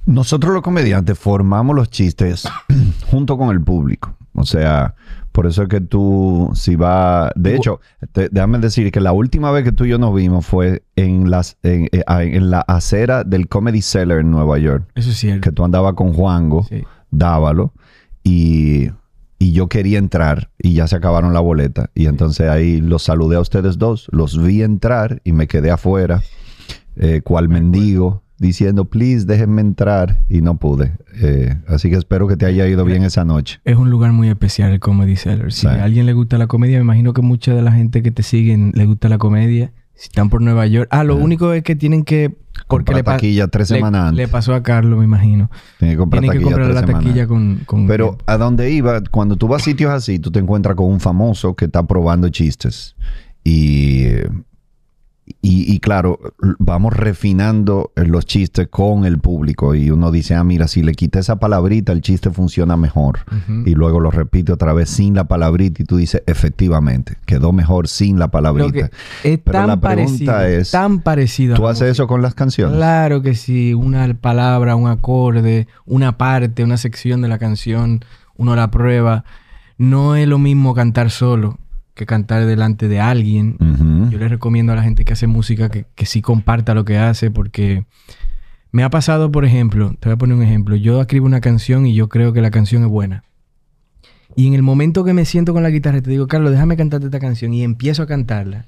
Nosotros 0.06 0.54
los 0.54 0.62
comediantes 0.62 1.18
formamos 1.18 1.76
los 1.76 1.90
chistes 1.90 2.48
junto 3.10 3.38
con 3.38 3.50
el 3.52 3.62
público. 3.62 4.16
O 4.34 4.46
sea, 4.46 4.96
por 5.34 5.46
eso 5.48 5.64
es 5.64 5.68
que 5.68 5.82
tú, 5.82 6.50
si 6.54 6.76
va... 6.78 7.32
De 7.36 7.56
hecho, 7.58 7.82
te- 8.14 8.30
déjame 8.30 8.60
decir 8.60 8.90
que 8.92 9.02
la 9.02 9.12
última 9.12 9.52
vez 9.52 9.66
que 9.66 9.74
tú 9.74 9.84
y 9.84 9.90
yo 9.90 9.98
nos 9.98 10.16
vimos 10.16 10.46
fue 10.46 10.84
en, 10.96 11.30
las, 11.30 11.58
en, 11.64 11.90
eh, 11.92 12.04
en 12.08 12.50
la 12.50 12.62
acera 12.62 13.26
del 13.26 13.50
Comedy 13.50 13.82
Cellar 13.82 14.20
en 14.20 14.32
Nueva 14.32 14.58
York. 14.60 14.86
Eso 14.96 15.10
es 15.10 15.18
cierto. 15.18 15.42
Que 15.42 15.52
tú 15.52 15.66
andabas 15.66 15.94
con 15.96 16.14
Juango, 16.14 16.64
Sí. 16.70 16.84
Dávalo, 17.12 17.74
y, 18.24 18.90
y 19.38 19.52
yo 19.52 19.68
quería 19.68 20.00
entrar 20.00 20.50
y 20.58 20.74
ya 20.74 20.88
se 20.88 20.96
acabaron 20.96 21.34
la 21.34 21.42
boleta. 21.42 21.90
Y 21.94 22.06
entonces 22.08 22.50
ahí 22.50 22.80
los 22.82 23.04
saludé 23.04 23.36
a 23.36 23.40
ustedes 23.42 23.78
dos, 23.78 24.08
los 24.12 24.42
vi 24.42 24.64
entrar 24.64 25.22
y 25.24 25.34
me 25.34 25.48
quedé 25.48 25.70
afuera, 25.72 26.22
eh, 26.96 27.22
cual 27.24 27.50
mendigo, 27.50 28.23
diciendo, 28.44 28.86
please, 28.86 29.26
déjenme 29.26 29.62
entrar. 29.62 30.22
Y 30.30 30.42
no 30.42 30.58
pude. 30.58 30.92
Eh, 31.22 31.56
así 31.68 31.90
que 31.90 31.96
espero 31.96 32.28
que 32.28 32.38
te 32.38 32.46
haya 32.46 32.68
ido 32.68 32.86
bien 32.86 33.04
esa 33.04 33.26
noche. 33.26 33.60
Es 33.66 33.76
un 33.78 33.90
lugar 33.90 34.12
muy 34.14 34.30
especial 34.30 34.72
el 34.72 34.80
Comedy 34.80 35.16
Cellar. 35.16 35.52
Si 35.52 35.62
Sí. 35.62 35.68
a 35.68 35.84
alguien 35.84 36.06
le 36.06 36.14
gusta 36.14 36.38
la 36.38 36.48
comedia, 36.48 36.78
me 36.78 36.84
imagino 36.84 37.14
que 37.14 37.22
mucha 37.22 37.54
de 37.56 37.62
la 37.62 37.72
gente 37.72 38.04
que 38.04 38.12
te 38.12 38.22
siguen 38.24 38.72
le 38.76 38.86
gusta 38.86 39.10
la 39.10 39.18
comedia. 39.18 39.72
Si 39.96 40.08
están 40.08 40.30
por 40.30 40.42
Nueva 40.42 40.66
York. 40.66 40.88
Ah, 40.92 41.04
lo 41.04 41.16
único 41.16 41.54
es 41.54 41.62
que 41.64 41.76
tienen 41.76 42.04
que... 42.04 42.30
Porque 42.68 42.94
Comprar 42.94 42.98
le, 42.98 43.04
taquilla 43.04 43.48
tres 43.48 43.70
le- 43.70 43.78
semanas 43.78 44.10
antes. 44.10 44.18
le 44.18 44.28
pasó 44.28 44.54
a 44.56 44.64
Carlos, 44.64 44.98
me 45.00 45.06
imagino. 45.06 45.50
Tiene 45.80 45.94
que 45.94 45.98
comprar 45.98 46.22
Tienen 46.22 46.40
que 46.40 46.44
comprar 46.44 46.66
tres 46.66 46.76
la 46.76 46.82
semanas 46.82 47.04
taquilla 47.04 47.28
con... 47.28 47.58
con 47.66 47.88
Pero 47.88 48.18
a 48.26 48.38
donde 48.38 48.72
iba, 48.72 49.02
cuando 49.12 49.36
tú 49.36 49.48
vas 49.48 49.62
a 49.62 49.66
sitios 49.66 49.92
así, 49.92 50.18
tú 50.20 50.32
te 50.32 50.40
encuentras 50.40 50.76
con 50.76 50.88
un 50.88 51.00
famoso 51.00 51.56
que 51.56 51.66
está 51.66 51.86
probando 51.86 52.30
chistes. 52.30 52.96
Y, 53.44 54.06
y, 55.26 55.74
y 55.74 55.80
claro, 55.80 56.20
vamos 56.60 56.94
refinando 56.94 57.92
los 57.96 58.26
chistes 58.26 58.68
con 58.68 59.06
el 59.06 59.20
público. 59.20 59.74
Y 59.74 59.90
uno 59.90 60.12
dice, 60.12 60.36
ah, 60.36 60.44
mira, 60.44 60.68
si 60.68 60.84
le 60.84 60.94
quité 60.94 61.20
esa 61.20 61.38
palabrita, 61.38 61.94
el 61.94 62.02
chiste 62.02 62.30
funciona 62.30 62.76
mejor. 62.76 63.20
Y 63.66 63.74
luego 63.74 64.02
lo 64.02 64.12
repite 64.12 64.52
otra 64.52 64.74
vez 64.74 64.90
sin 64.90 65.16
la 65.16 65.26
palabrita 65.26 65.82
y 65.82 65.86
tú 65.86 65.96
dices, 65.98 66.24
efectivamente, 66.28 67.18
quedó 67.26 67.54
mejor 67.54 67.88
sin 67.88 68.20
la 68.20 68.30
palabrita. 68.30 68.90
es 69.24 69.40
Pero 69.40 69.60
tan 69.60 69.68
la 69.68 69.80
pregunta 69.80 70.34
parecido, 70.34 70.60
es, 70.60 70.72
tan 70.72 71.00
parecido. 71.00 71.56
¿Tú 71.56 71.68
haces 71.68 71.92
eso 71.92 72.06
con 72.08 72.22
las 72.22 72.36
canciones? 72.36 72.76
Claro 72.76 73.22
que 73.22 73.36
sí, 73.36 73.74
una 73.74 74.14
palabra, 74.16 74.76
un 74.76 74.88
acorde, 74.88 75.68
una 75.86 76.18
parte, 76.18 76.64
una 76.64 76.78
sección 76.78 77.22
de 77.22 77.30
la 77.30 77.40
canción, 77.40 78.04
uno 78.36 78.56
la 78.56 78.72
prueba. 78.72 79.24
No 79.78 80.16
es 80.16 80.28
lo 80.28 80.38
mismo 80.38 80.74
cantar 80.74 81.10
solo 81.10 81.60
que 81.94 82.06
cantar 82.06 82.46
delante 82.46 82.88
de 82.88 83.00
alguien. 83.00 83.58
Yo 84.10 84.18
le 84.18 84.28
recomiendo 84.28 84.74
a 84.74 84.76
la 84.76 84.84
gente 84.84 85.06
que 85.06 85.14
hace 85.14 85.28
música 85.28 85.70
que, 85.70 85.86
que 85.96 86.06
sí 86.06 86.22
comparta 86.22 86.74
lo 86.74 86.86
que 86.86 86.98
hace 86.98 87.32
porque 87.32 87.86
me 88.72 88.84
ha 88.84 88.90
pasado, 88.90 89.32
por 89.32 89.46
ejemplo, 89.46 89.96
te 90.00 90.10
voy 90.10 90.14
a 90.16 90.18
poner 90.18 90.36
un 90.36 90.44
ejemplo. 90.44 90.76
Yo 90.76 91.00
escribo 91.02 91.26
una 91.28 91.42
canción 91.42 91.86
y 91.86 91.94
yo 91.94 92.10
creo 92.10 92.34
que 92.34 92.42
la 92.42 92.50
canción 92.52 92.84
es 92.84 92.90
buena. 92.90 93.24
Y 94.36 94.48
en 94.48 94.56
el 94.56 94.64
momento 94.64 95.04
que 95.04 95.14
me 95.14 95.26
siento 95.26 95.54
con 95.54 95.62
la 95.62 95.70
guitarra 95.70 96.00
y 96.00 96.02
te 96.02 96.10
digo, 96.10 96.28
Carlos, 96.28 96.52
déjame 96.52 96.76
cantarte 96.76 97.06
esta 97.06 97.20
canción 97.20 97.54
y 97.54 97.64
empiezo 97.64 98.02
a 98.02 98.08
cantarla, 98.08 98.66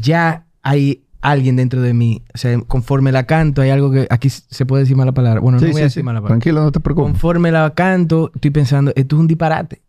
ya 0.00 0.46
hay 0.62 1.04
alguien 1.20 1.54
dentro 1.56 1.80
de 1.80 1.94
mí. 1.94 2.22
O 2.34 2.38
sea, 2.38 2.58
conforme 2.62 3.12
la 3.12 3.24
canto, 3.24 3.62
hay 3.62 3.70
algo 3.70 3.92
que. 3.92 4.08
Aquí 4.10 4.30
se 4.30 4.66
puede 4.66 4.82
decir 4.82 4.96
mala 4.96 5.12
palabra. 5.12 5.40
Bueno, 5.40 5.58
Sí, 5.58 5.66
no 5.66 5.70
voy 5.70 5.76
sí, 5.76 5.80
a 5.82 5.84
decir 5.84 6.00
sí. 6.00 6.04
mala 6.04 6.18
palabra. 6.20 6.38
Tranquilo, 6.40 6.62
no 6.64 6.72
te 6.72 6.80
preocupes. 6.80 7.12
Conforme 7.12 7.52
la 7.52 7.70
canto, 7.74 8.32
estoy 8.34 8.50
pensando, 8.50 8.92
esto 8.96 9.16
es 9.16 9.20
un 9.20 9.26
disparate. 9.28 9.82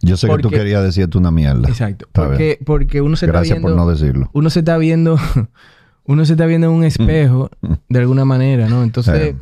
Yo 0.00 0.16
sé 0.16 0.26
que 0.28 0.34
tú 0.36 0.42
Porque- 0.42 0.58
querías 0.58 0.82
decirte 0.84 1.18
una 1.18 1.30
mierda. 1.30 1.68
Exacto. 1.68 2.06
Porque, 2.12 2.58
porque 2.64 3.00
uno 3.00 3.16
se 3.16 3.26
Gracias 3.26 3.56
está 3.56 3.62
por 3.62 3.70
viendo. 3.72 3.84
no 3.84 3.90
decirlo. 3.90 4.30
Uno 4.32 4.50
se 4.50 4.60
está 4.60 4.76
viendo. 4.78 5.18
uno 6.04 6.24
se 6.24 6.32
está 6.34 6.46
viendo 6.46 6.68
en 6.68 6.72
un 6.72 6.84
espejo 6.84 7.50
de 7.88 7.98
alguna 7.98 8.24
manera, 8.24 8.68
¿no? 8.68 8.82
Entonces. 8.82 9.34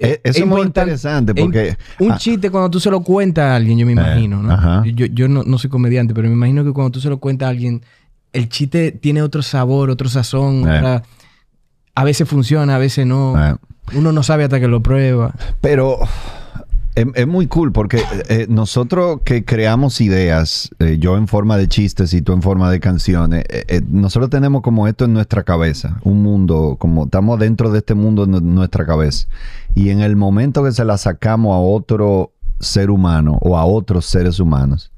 Eh, 0.00 0.20
eso 0.22 0.38
es 0.40 0.46
muy 0.46 0.62
interesante 0.62 1.32
es- 1.34 1.40
porque... 1.44 1.76
Un 1.98 2.12
ah, 2.12 2.16
chiste 2.18 2.48
cuando 2.50 2.70
tú 2.70 2.78
se 2.78 2.90
lo 2.92 3.00
cuentas 3.00 3.44
a 3.46 3.56
alguien, 3.56 3.76
yo 3.78 3.84
me 3.86 3.92
imagino, 3.92 4.40
¿no? 4.40 4.52
ajá. 4.52 4.84
Yo, 4.86 5.06
yo 5.06 5.28
no, 5.28 5.42
no 5.42 5.58
soy 5.58 5.68
comediante, 5.68 6.14
pero 6.14 6.28
me 6.28 6.34
imagino 6.34 6.62
que 6.62 6.72
cuando 6.72 6.92
tú 6.92 7.00
se 7.00 7.08
lo 7.08 7.18
cuentas 7.18 7.46
a 7.46 7.50
alguien, 7.50 7.82
el 8.32 8.48
chiste 8.48 8.92
tiene 8.92 9.20
otro 9.22 9.42
sabor, 9.42 9.90
otro 9.90 10.08
sazón. 10.08 10.68
Eh. 10.68 10.78
otra- 10.78 11.02
A 11.96 12.04
veces 12.04 12.28
funciona, 12.28 12.76
a 12.76 12.78
veces 12.78 13.04
no. 13.06 13.34
eh, 13.36 13.56
Uno 13.94 14.12
no 14.12 14.22
sabe 14.22 14.44
hasta 14.44 14.60
que 14.60 14.68
lo 14.68 14.80
prueba. 14.80 15.34
Pero 15.60 15.98
es, 16.94 17.26
muy 17.26 17.46
cool 17.48 17.72
porque 17.72 18.02
eh, 18.28 18.46
nosotros 18.48 19.20
que 19.24 19.44
creamos 19.44 20.00
ideas, 20.00 20.70
eh, 20.78 20.98
yo 20.98 21.16
en 21.16 21.26
forma 21.28 21.56
de 21.56 21.68
chistes 21.68 22.14
y 22.14 22.22
tú 22.22 22.32
en 22.32 22.42
forma 22.42 22.70
de 22.70 22.80
canciones, 22.80 23.44
eh, 23.48 23.64
eh, 23.68 23.80
nosotros 23.88 24.30
tenemos 24.30 24.62
como 24.62 24.86
esto 24.86 25.04
en 25.04 25.12
nuestra 25.12 25.42
cabeza, 25.42 25.98
un 26.04 26.22
mundo, 26.22 26.76
como 26.78 27.04
estamos 27.04 27.38
dentro 27.40 27.70
de 27.70 27.78
este 27.78 27.94
mundo 27.94 28.24
en 28.24 28.30
nu- 28.32 28.40
nuestra 28.40 28.86
cabeza. 28.86 29.26
Y 29.74 29.90
en 29.90 30.00
el 30.00 30.14
momento 30.16 30.62
que 30.62 30.72
se 30.72 30.84
la 30.84 30.96
sacamos 30.96 31.54
a 31.54 31.58
otro 31.58 32.32
ser 32.60 32.90
humano 32.90 33.38
o 33.40 33.58
a 33.58 33.64
otros 33.64 34.06
seres 34.06 34.38
humanos, 34.38 34.92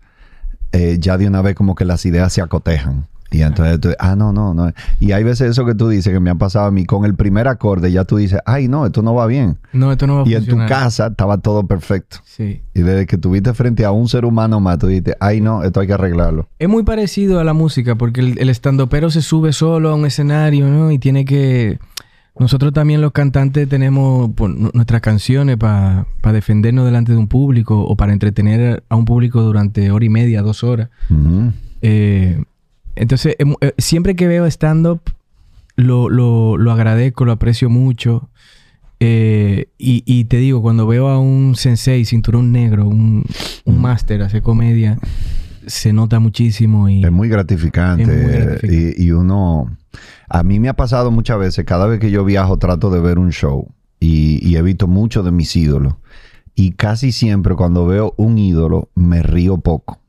eh, 0.73 0.99
ya 1.01 1.17
de 1.17 1.27
una 1.27 1.41
vez 1.41 1.55
como 1.55 1.75
que 1.75 1.87
las 1.87 2.05
ideas 2.05 2.33
se 2.33 2.43
acotejan. 2.43 3.07
Y 3.31 3.43
entonces 3.43 3.81
tú, 3.81 3.91
ah, 3.99 4.15
no, 4.17 4.33
no, 4.33 4.55
no. 4.55 4.73
Y 5.01 5.13
hay 5.13 5.25
veces 5.25 5.51
eso 5.51 5.67
que 5.67 5.75
tú 5.75 5.89
dices 5.89 6.13
que 6.13 6.21
me 6.21 6.31
ha 6.31 6.35
pasado 6.37 6.67
a 6.67 6.71
mí, 6.71 6.85
con 6.87 7.05
el 7.05 7.15
primer 7.15 7.49
acorde 7.49 7.91
ya 7.91 8.05
tú 8.05 8.17
dices, 8.19 8.39
ay, 8.47 8.69
no, 8.69 8.87
esto 8.87 9.03
no 9.03 9.15
va 9.15 9.27
bien. 9.27 9.59
No, 9.73 9.91
esto 9.93 10.07
no 10.07 10.17
va 10.17 10.23
a 10.23 10.29
Y 10.29 10.35
en 10.35 10.47
tu 10.47 10.57
casa 10.67 11.09
estaba 11.09 11.39
todo 11.39 11.67
perfecto. 11.67 12.19
Sí. 12.25 12.63
Y 12.75 12.83
desde 12.83 13.07
que 13.07 13.19
tuviste 13.19 13.53
frente 13.55 13.85
a 13.85 13.91
un 13.91 14.09
ser 14.09 14.25
humano 14.25 14.61
más, 14.61 14.79
tú 14.79 14.87
dijiste, 14.87 15.17
ay, 15.21 15.41
no, 15.41 15.63
esto 15.65 15.81
hay 15.81 15.87
que 15.87 15.93
arreglarlo. 15.95 16.49
Es 16.59 16.69
muy 16.69 16.83
parecido 16.85 17.41
a 17.41 17.45
la 17.45 17.53
música 17.53 17.97
porque 17.97 18.21
el, 18.21 18.39
el 18.39 18.49
estandopero 18.49 19.11
se 19.11 19.23
sube 19.23 19.53
solo 19.53 19.91
a 19.91 19.95
un 19.95 20.07
escenario, 20.07 20.69
¿no? 20.69 20.91
Y 20.93 20.99
tiene 20.99 21.25
que... 21.25 21.79
Nosotros 22.39 22.75
también 22.75 23.01
los 23.01 23.13
cantantes 23.13 23.67
tenemos 23.67 24.31
pues, 24.35 24.55
nu- 24.55 24.71
nuestras 24.75 25.01
canciones 25.01 25.57
para 25.57 26.05
defendernos 26.35 26.85
delante 26.85 27.13
de 27.13 27.19
un 27.19 27.29
público 27.29 27.81
o 27.83 27.97
para 27.97 28.13
entretener 28.13 28.85
a 28.91 28.97
un 28.97 29.07
público 29.07 29.41
durante 29.41 29.91
hora 29.91 30.05
y 30.05 30.11
media, 30.11 30.43
dos 30.43 30.63
horas. 30.63 30.91
Eh, 31.83 32.45
entonces, 32.97 33.37
em- 33.39 33.55
eh, 33.61 33.73
siempre 33.79 34.17
que 34.17 34.27
veo 34.27 34.47
stand-up, 34.47 35.01
lo, 35.77 36.09
lo- 36.09 36.57
lo 36.57 36.73
agradezco, 36.73 37.25
lo 37.25 37.33
aprecio 37.33 37.69
mucho. 37.71 38.29
Eh, 38.99 39.69
y, 39.79 40.03
y 40.07 40.25
te 40.25 40.39
digo, 40.39 40.63
cuando 40.63 40.87
veo 40.87 41.09
a 41.09 41.19
un 41.21 41.55
sensei, 41.55 42.05
cinturón 42.07 42.51
negro, 42.51 42.89
un, 42.89 43.25
un 43.67 43.81
máster 43.81 44.23
hacer 44.23 44.43
comedia, 44.43 44.99
se 45.67 45.93
nota 45.93 46.19
muchísimo 46.19 46.89
y 46.89 47.05
Es 47.05 47.13
muy 47.13 47.29
gratificante. 47.29 48.03
Es 48.05 48.09
muy 48.09 48.33
gratificante. 48.33 48.95
Y, 48.99 49.07
y 49.07 49.11
uno, 49.11 49.77
a 50.29 50.43
mí 50.43 50.61
me 50.61 50.69
ha 50.71 50.75
pasado 50.75 51.11
muchas 51.11 51.39
veces, 51.39 51.65
cada 51.67 51.87
vez 51.87 52.01
que 52.01 52.11
yo 52.11 52.25
viajo 52.25 52.57
trato 52.59 52.89
de 52.91 53.01
ver 53.01 53.19
un 53.19 53.33
show 53.33 53.69
y, 54.01 54.39
y 54.49 54.57
he 54.57 54.63
visto 54.63 54.87
muchos 54.89 55.25
de 55.25 55.31
mis 55.33 55.55
ídolos. 55.57 55.95
Y 56.55 56.73
casi 56.73 57.13
siempre 57.13 57.55
cuando 57.55 57.87
veo 57.87 58.15
un 58.17 58.39
ídolo 58.39 58.89
me 58.95 59.23
río 59.23 59.59
poco. 59.59 60.01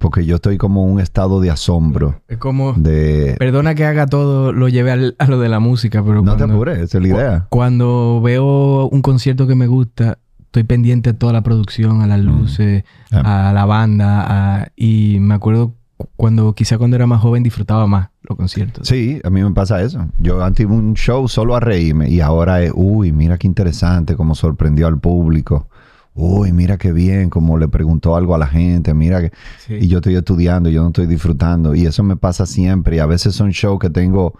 Porque 0.00 0.24
yo 0.26 0.36
estoy 0.36 0.58
como 0.58 0.84
en 0.84 0.92
un 0.94 1.00
estado 1.00 1.40
de 1.40 1.50
asombro. 1.50 2.20
es 2.26 2.38
como... 2.38 2.72
De... 2.72 3.36
Perdona 3.38 3.74
que 3.76 3.84
haga 3.84 4.06
todo, 4.06 4.52
lo 4.52 4.68
lleve 4.68 4.90
al- 4.90 5.14
a 5.18 5.26
lo 5.26 5.38
de 5.38 5.48
la 5.48 5.60
música, 5.60 6.02
pero 6.02 6.22
No 6.22 6.32
te 6.32 6.38
cuando, 6.38 6.54
apures, 6.56 6.78
esa 6.78 6.98
es 6.98 7.02
la 7.02 7.08
idea. 7.08 7.46
cuando 7.50 8.20
veo 8.22 8.88
un 8.88 9.02
concierto 9.02 9.46
que 9.46 9.54
me 9.54 9.66
gusta, 9.68 10.18
estoy 10.40 10.64
pendiente 10.64 11.10
a 11.10 11.12
toda 11.18 11.32
la 11.32 11.42
producción, 11.42 12.00
a 12.00 12.06
las 12.08 12.18
luces, 12.20 12.82
Ah. 13.12 13.50
a 13.50 13.52
la 13.52 13.64
banda. 13.66 14.24
a- 14.62 14.68
y 14.74 15.18
me 15.20 15.34
acuerdo 15.34 15.74
cuando 16.16 16.54
quizá 16.54 16.78
cuando 16.78 16.96
era 16.96 17.06
más 17.06 17.20
joven 17.20 17.42
disfrutaba 17.42 17.86
más 17.86 18.08
los 18.22 18.36
conciertos. 18.36 18.88
Sí, 18.88 19.20
a 19.22 19.28
mí 19.30 19.42
me 19.42 19.50
pasa 19.50 19.82
eso. 19.82 20.06
Yo 20.18 20.42
antes 20.42 20.64
iba 20.64 20.72
un 20.74 20.94
show 20.94 21.28
solo 21.28 21.54
a 21.56 21.60
reírme 21.60 22.08
y 22.08 22.20
ahora 22.20 22.62
es, 22.62 22.72
uy, 22.74 23.12
mira 23.12 23.36
qué 23.36 23.46
interesante, 23.46 24.16
cómo 24.16 24.34
sorprendió 24.34 24.86
al 24.86 24.98
público. 24.98 25.68
Uy, 26.14 26.52
mira 26.52 26.76
qué 26.76 26.92
bien, 26.92 27.30
como 27.30 27.56
le 27.56 27.68
preguntó 27.68 28.16
algo 28.16 28.34
a 28.34 28.38
la 28.38 28.46
gente, 28.46 28.94
mira 28.94 29.20
que... 29.20 29.32
Sí. 29.58 29.74
Y 29.74 29.88
yo 29.88 29.98
estoy 29.98 30.16
estudiando, 30.16 30.68
yo 30.68 30.82
no 30.82 30.88
estoy 30.88 31.06
disfrutando. 31.06 31.74
Y 31.74 31.86
eso 31.86 32.02
me 32.02 32.16
pasa 32.16 32.46
siempre. 32.46 32.96
Y 32.96 32.98
a 32.98 33.06
veces 33.06 33.34
son 33.34 33.50
shows 33.50 33.78
que 33.78 33.90
tengo... 33.90 34.34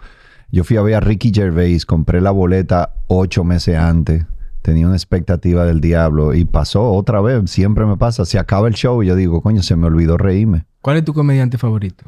Yo 0.51 0.65
fui 0.65 0.75
a 0.75 0.81
ver 0.81 0.95
a 0.95 0.99
Ricky 0.99 1.31
Gervais, 1.33 1.85
compré 1.85 2.19
la 2.19 2.31
boleta 2.31 2.95
ocho 3.07 3.45
meses 3.45 3.77
antes. 3.77 4.25
Tenía 4.61 4.85
una 4.85 4.95
expectativa 4.95 5.65
del 5.65 5.79
diablo 5.79 6.33
y 6.33 6.43
pasó 6.43 6.91
otra 6.91 7.21
vez. 7.21 7.49
Siempre 7.49 7.85
me 7.85 7.95
pasa. 7.95 8.25
Se 8.25 8.37
acaba 8.37 8.67
el 8.67 8.73
show 8.73 9.01
y 9.01 9.07
yo 9.07 9.15
digo, 9.15 9.41
coño, 9.41 9.63
se 9.63 9.77
me 9.77 9.87
olvidó 9.87 10.17
reírme. 10.17 10.65
¿Cuál 10.81 10.97
es 10.97 11.05
tu 11.05 11.13
comediante 11.13 11.57
favorito? 11.57 12.03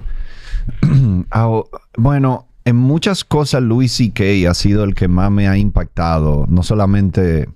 Ah, 1.32 1.62
bueno, 1.98 2.48
en 2.66 2.76
muchas 2.76 3.24
cosas 3.24 3.62
Louis 3.62 3.92
C.K. 3.92 4.50
ha 4.50 4.54
sido 4.54 4.84
el 4.84 4.96
que 4.96 5.08
más 5.08 5.32
me 5.32 5.48
ha 5.48 5.58
impactado, 5.58 6.46
no 6.48 6.64
solamente 6.64 7.50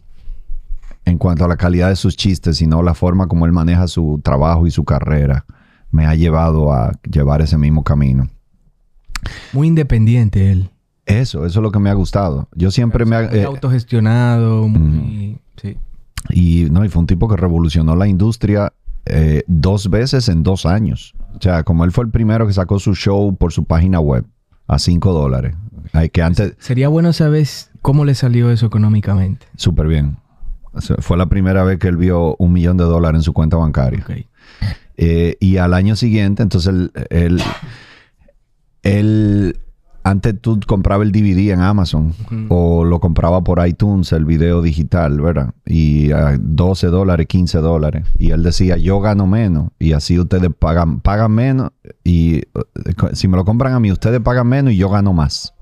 en 1.08 1.18
cuanto 1.18 1.46
a 1.46 1.48
la 1.48 1.56
calidad 1.56 1.88
de 1.88 1.96
sus 1.96 2.18
chistes, 2.18 2.58
sino 2.58 2.84
la 2.84 2.94
forma 2.94 3.28
como 3.28 3.46
él 3.46 3.54
maneja 3.54 3.88
su 3.88 4.20
trabajo 4.22 4.68
y 4.68 4.72
su 4.72 4.84
carrera. 4.84 5.46
Me 5.90 6.06
ha 6.06 6.14
llevado 6.16 6.74
a 6.74 6.92
llevar 7.10 7.42
ese 7.42 7.58
mismo 7.58 7.82
camino. 7.86 8.28
Muy 9.54 9.68
independiente 9.68 10.52
él. 10.52 10.70
Eso, 11.06 11.46
eso 11.46 11.60
es 11.60 11.64
lo 11.64 11.72
que 11.72 11.80
me 11.80 11.90
ha 11.90 11.94
gustado. 11.94 12.50
Yo 12.54 12.72
siempre 12.72 13.06
me 13.06 13.16
ha... 13.16 13.22
Muy 13.22 13.40
eh, 13.40 13.46
autogestionado, 13.46 14.68
muy... 14.68 15.40
Sí. 15.56 15.78
y, 16.30 16.68
no, 16.70 16.84
y 16.84 16.90
fue 16.90 17.00
un 17.00 17.08
tipo 17.08 17.30
que 17.30 17.38
revolucionó 17.38 17.96
la 17.96 18.10
industria 18.10 18.74
eh, 19.06 19.44
dos 19.48 19.90
veces 19.90 20.28
en 20.28 20.44
dos 20.44 20.66
años. 20.66 21.16
O 21.36 21.42
sea, 21.42 21.64
como 21.64 21.86
él 21.86 21.94
fue 21.94 22.04
el 22.04 22.12
primero 22.12 22.46
que 22.46 22.54
sacó 22.54 22.80
su 22.80 22.96
show 22.96 23.34
por 23.34 23.54
su 23.54 23.64
página 23.64 24.02
web 24.02 24.26
a 24.68 24.78
cinco 24.78 25.14
dólares. 25.14 25.56
Que 26.12 26.22
antes... 26.22 26.56
Sería 26.60 26.90
bueno 26.90 27.14
saber 27.14 27.48
cómo 27.82 28.04
le 28.04 28.14
salió 28.14 28.52
eso 28.52 28.66
económicamente. 28.66 29.46
Súper 29.56 29.88
bien. 29.88 30.18
Fue 31.00 31.18
la 31.18 31.28
primera 31.28 31.64
vez 31.64 31.80
que 31.80 31.88
él 31.88 31.98
vio 31.98 32.36
un 32.38 32.54
millón 32.54 32.78
de 32.78 32.84
dólares 32.86 33.20
en 33.20 33.24
su 33.24 33.34
cuenta 33.34 33.58
bancaria. 33.58 34.00
Eh, 34.98 35.38
y 35.40 35.58
al 35.58 35.74
año 35.74 35.96
siguiente, 35.96 36.42
entonces 36.44 36.74
él, 36.74 36.92
él, 37.10 37.42
él- 38.84 39.60
antes 40.04 40.40
tú 40.40 40.58
comprabas 40.66 41.06
el 41.06 41.12
DVD 41.12 41.52
en 41.52 41.60
Amazon 41.60 42.14
o 42.48 42.86
lo 42.86 43.02
compraba 43.02 43.44
por 43.44 43.66
iTunes, 43.68 44.14
el 44.14 44.24
video 44.24 44.62
digital, 44.62 45.20
¿verdad? 45.20 45.54
Y 45.66 46.12
a 46.14 46.38
12 46.40 46.88
dólares, 46.88 47.28
15 47.28 47.58
dólares. 47.58 48.06
Y 48.18 48.32
él 48.32 48.42
decía, 48.42 48.78
yo 48.78 49.02
gano 49.02 49.28
menos. 49.28 49.70
Y 49.80 49.92
así 49.92 50.18
ustedes 50.18 50.50
pagan, 50.58 51.02
pagan 51.02 51.34
menos. 51.34 51.72
Y 52.06 52.36
eh, 52.38 52.44
si 53.14 53.28
me 53.28 53.36
lo 53.36 53.44
compran 53.44 53.74
a 53.74 53.82
mí, 53.82 53.92
ustedes 53.92 54.22
pagan 54.22 54.48
menos 54.48 54.72
y 54.72 54.78
yo 54.78 54.90
gano 54.90 55.12
más. 55.12 55.54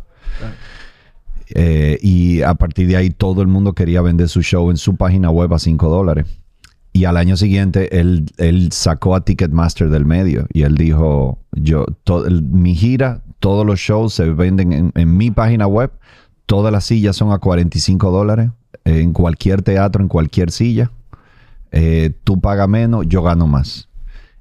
Eh, 1.50 2.00
y 2.02 2.42
a 2.42 2.56
partir 2.56 2.88
de 2.88 2.98
ahí 2.98 3.10
todo 3.10 3.42
el 3.42 3.48
mundo 3.48 3.74
quería 3.74 4.02
vender 4.02 4.30
su 4.30 4.42
show 4.42 4.72
en 4.72 4.78
su 4.78 4.96
página 4.96 5.30
web 5.30 5.54
a 5.54 5.60
5 5.60 5.90
dólares. 5.90 6.26
Y 6.92 7.06
al 7.06 7.18
año 7.18 7.36
siguiente 7.36 8.00
él, 8.00 8.26
él 8.38 8.72
sacó 8.72 9.16
a 9.16 9.26
Ticketmaster 9.26 9.90
del 9.90 10.06
medio 10.06 10.48
y 10.54 10.62
él 10.62 10.76
dijo, 10.76 11.40
yo, 11.52 11.86
mi 12.42 12.74
gira, 12.74 13.22
todos 13.40 13.66
los 13.66 13.80
shows 13.80 14.14
se 14.14 14.30
venden 14.30 14.92
en, 14.96 15.18
mi 15.18 15.30
página 15.30 15.68
web, 15.68 15.92
todas 16.46 16.72
las 16.72 16.86
sillas 16.86 17.18
son 17.18 17.32
a 17.34 17.40
45 17.40 18.12
dólares, 18.12 18.50
en 18.86 19.14
cualquier 19.14 19.62
teatro, 19.62 20.02
en 20.02 20.08
cualquier 20.08 20.52
silla. 20.52 20.92
Eh, 21.72 22.14
tú 22.24 22.40
pagas 22.40 22.70
menos, 22.70 23.06
yo 23.08 23.22
gano 23.22 23.46
más. 23.46 23.90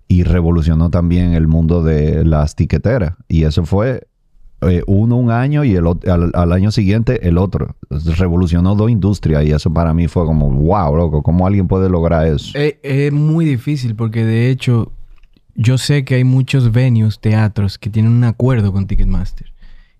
Y 0.07 0.23
revolucionó 0.23 0.90
también 0.90 1.35
el 1.35 1.49
mundo 1.49 1.83
de 1.83 2.25
las 2.25 2.55
tiqueteras. 2.55 3.14
Y 3.27 3.45
eso 3.45 3.64
fue 3.64 4.07
eh, 4.68 4.83
uno 4.87 5.16
un 5.16 5.31
año 5.31 5.64
y 5.64 5.74
el, 5.74 5.87
al, 5.87 6.31
al 6.35 6.53
año 6.53 6.70
siguiente 6.70 7.27
el 7.29 7.38
otro. 7.38 7.77
Revolucionó 7.90 8.74
dos 8.74 8.90
industrias 8.90 9.44
y 9.44 9.53
eso 9.53 9.72
para 9.72 9.94
mí 9.94 10.09
fue 10.09 10.24
como, 10.27 10.50
wow, 10.50 10.96
loco, 10.96 11.22
¿cómo 11.22 11.46
alguien 11.46 11.66
puede 11.68 11.88
lograr 11.88 12.27
eso? 12.27 12.57
Es, 12.59 12.77
es 12.83 13.12
muy 13.12 13.44
difícil 13.44 13.94
porque 13.94 14.24
de 14.24 14.50
hecho 14.50 14.90
yo 15.55 15.79
sé 15.79 16.05
que 16.05 16.16
hay 16.16 16.24
muchos 16.24 16.72
venues, 16.72 17.20
teatros 17.20 17.79
que 17.79 17.90
tienen 17.90 18.12
un 18.12 18.24
acuerdo 18.24 18.72
con 18.72 18.87
Ticketmaster 18.87 19.53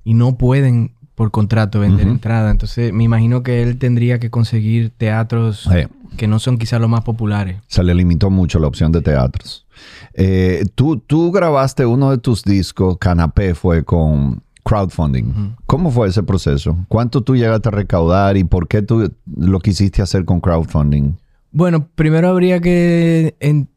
y 0.05 0.15
no 0.15 0.37
pueden 0.37 0.93
por 1.15 1.31
contrato 1.31 1.79
vender 1.81 2.07
Ujú. 2.07 2.15
entrada. 2.15 2.51
Entonces 2.51 2.93
me 2.93 3.05
imagino 3.05 3.43
que 3.45 3.63
él 3.63 3.79
tendría 3.79 4.19
que 4.19 4.31
conseguir 4.31 4.91
teatros 4.91 5.69
Eh, 5.73 5.87
que 6.17 6.27
no 6.29 6.39
son 6.39 6.59
quizás 6.59 6.81
los 6.81 6.89
más 6.91 7.03
populares. 7.03 7.57
se 7.67 7.83
le 7.83 7.95
limitó 7.95 8.31
mucho 8.31 8.59
la 8.59 8.67
opción 8.69 8.91
de 8.93 9.01
teatros. 9.01 9.67
Eh, 10.15 10.65
tú, 10.77 10.97
tú 10.99 11.33
grabaste 11.33 11.87
uno 11.87 12.11
de 12.13 12.19
tus 12.19 12.43
discos, 12.45 12.99
Canapé, 12.99 13.55
fue 13.55 13.85
con 13.85 14.43
crowdfunding. 14.65 15.55
¿Cómo 15.67 15.91
fue 15.91 16.09
ese 16.09 16.23
proceso? 16.23 16.77
¿Cuánto 16.89 17.23
tú 17.23 17.37
llegaste 17.37 17.69
a 17.69 17.73
recaudar 17.73 18.37
y 18.37 18.45
por 18.45 18.67
qué 18.67 18.83
tú 18.83 19.13
lo 19.37 19.61
quisiste 19.61 20.03
hacer 20.03 20.25
con 20.25 20.41
crowdfunding? 20.41 21.13
Bueno, 21.53 21.87
primero 21.95 22.29
habría 22.29 22.61
que 22.61 23.37
en- 23.41 23.69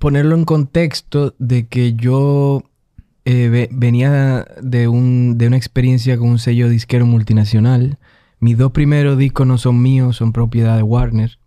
ponerlo 0.00 0.34
en 0.34 0.44
contexto 0.44 1.34
de 1.38 1.66
que 1.68 1.94
yo 1.94 2.64
eh, 3.24 3.48
ve- 3.48 3.68
venía 3.72 4.44
de, 4.60 4.88
un, 4.88 5.38
de 5.38 5.46
una 5.46 5.56
experiencia 5.56 6.18
con 6.18 6.28
un 6.30 6.38
sello 6.38 6.68
disquero 6.68 7.06
multinacional. 7.06 7.98
Mis 8.40 8.58
dos 8.58 8.72
primeros 8.72 9.16
discos 9.18 9.46
no 9.46 9.56
son 9.58 9.80
míos, 9.80 10.16
son 10.16 10.32
propiedad 10.32 10.76
de 10.76 10.82
Warner, 10.82 11.38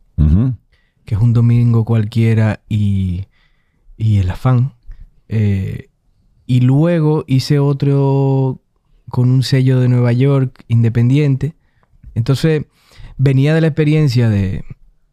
que 1.05 1.15
es 1.15 1.21
un 1.21 1.33
domingo 1.33 1.83
cualquiera 1.85 2.61
y, 2.69 3.25
y 3.97 4.17
el 4.17 4.29
afán. 4.29 4.73
Eh, 5.27 5.89
y 6.45 6.59
luego 6.61 7.23
hice 7.27 7.59
otro 7.59 8.60
con 9.11 9.29
un 9.29 9.43
sello 9.43 9.79
de 9.79 9.87
Nueva 9.87 10.11
York 10.11 10.63
independiente. 10.67 11.53
Entonces 12.15 12.65
venía 13.17 13.53
de 13.53 13.61
la 13.61 13.67
experiencia 13.67 14.29
de, 14.29 14.63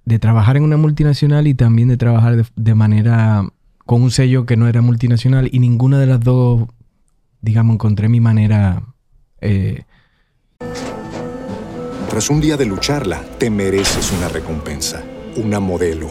de 0.05 0.19
trabajar 0.19 0.57
en 0.57 0.63
una 0.63 0.77
multinacional 0.77 1.47
y 1.47 1.55
también 1.55 1.89
de 1.89 1.97
trabajar 1.97 2.37
de, 2.37 2.45
de 2.57 2.75
manera 2.75 3.45
con 3.85 4.03
un 4.03 4.11
sello 4.11 4.47
que 4.47 4.57
no 4.57 4.69
era 4.69 4.81
multinacional 4.81 5.49
y 5.53 5.59
ninguna 5.59 5.99
de 5.99 6.07
las 6.07 6.21
dos, 6.21 6.69
digamos, 7.41 7.75
encontré 7.75 8.09
mi 8.09 8.21
manera. 8.21 8.83
eh, 9.41 9.83
Tras 12.11 12.31
un 12.31 12.41
día 12.41 12.57
de 12.57 12.67
lucharla, 12.67 13.23
te 13.39 13.51
mereces 13.51 14.13
una 14.13 14.29
recompensa, 14.29 15.03
una 15.37 15.61
modelo, 15.61 16.11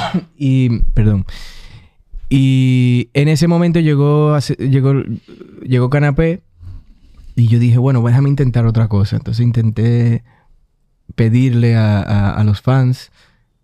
y, 0.36 0.78
perdón. 0.94 1.24
Y 2.28 3.08
en 3.14 3.28
ese 3.28 3.46
momento 3.46 3.78
llegó, 3.80 4.36
llegó, 4.58 4.94
llegó 5.62 5.90
Canapé 5.90 6.42
y 7.36 7.46
yo 7.48 7.58
dije, 7.58 7.78
bueno, 7.78 8.02
déjame 8.02 8.28
intentar 8.28 8.66
otra 8.66 8.88
cosa. 8.88 9.16
Entonces 9.16 9.44
intenté 9.44 10.24
pedirle 11.14 11.76
a, 11.76 12.00
a- 12.02 12.30
a 12.32 12.44
los 12.44 12.60
fans 12.62 13.12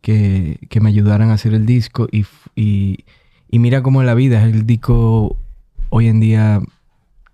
que, 0.00 0.58
que 0.70 0.80
me 0.80 0.90
ayudaran 0.90 1.30
a 1.30 1.34
hacer 1.34 1.54
el 1.54 1.66
disco 1.66 2.08
y, 2.10 2.24
y, 2.54 3.04
y 3.50 3.58
mira 3.58 3.82
cómo 3.82 4.02
la 4.02 4.14
vida 4.14 4.40
es 4.46 4.52
el 4.54 4.64
disco 4.66 5.36
hoy 5.90 6.06
en 6.08 6.20
día 6.20 6.60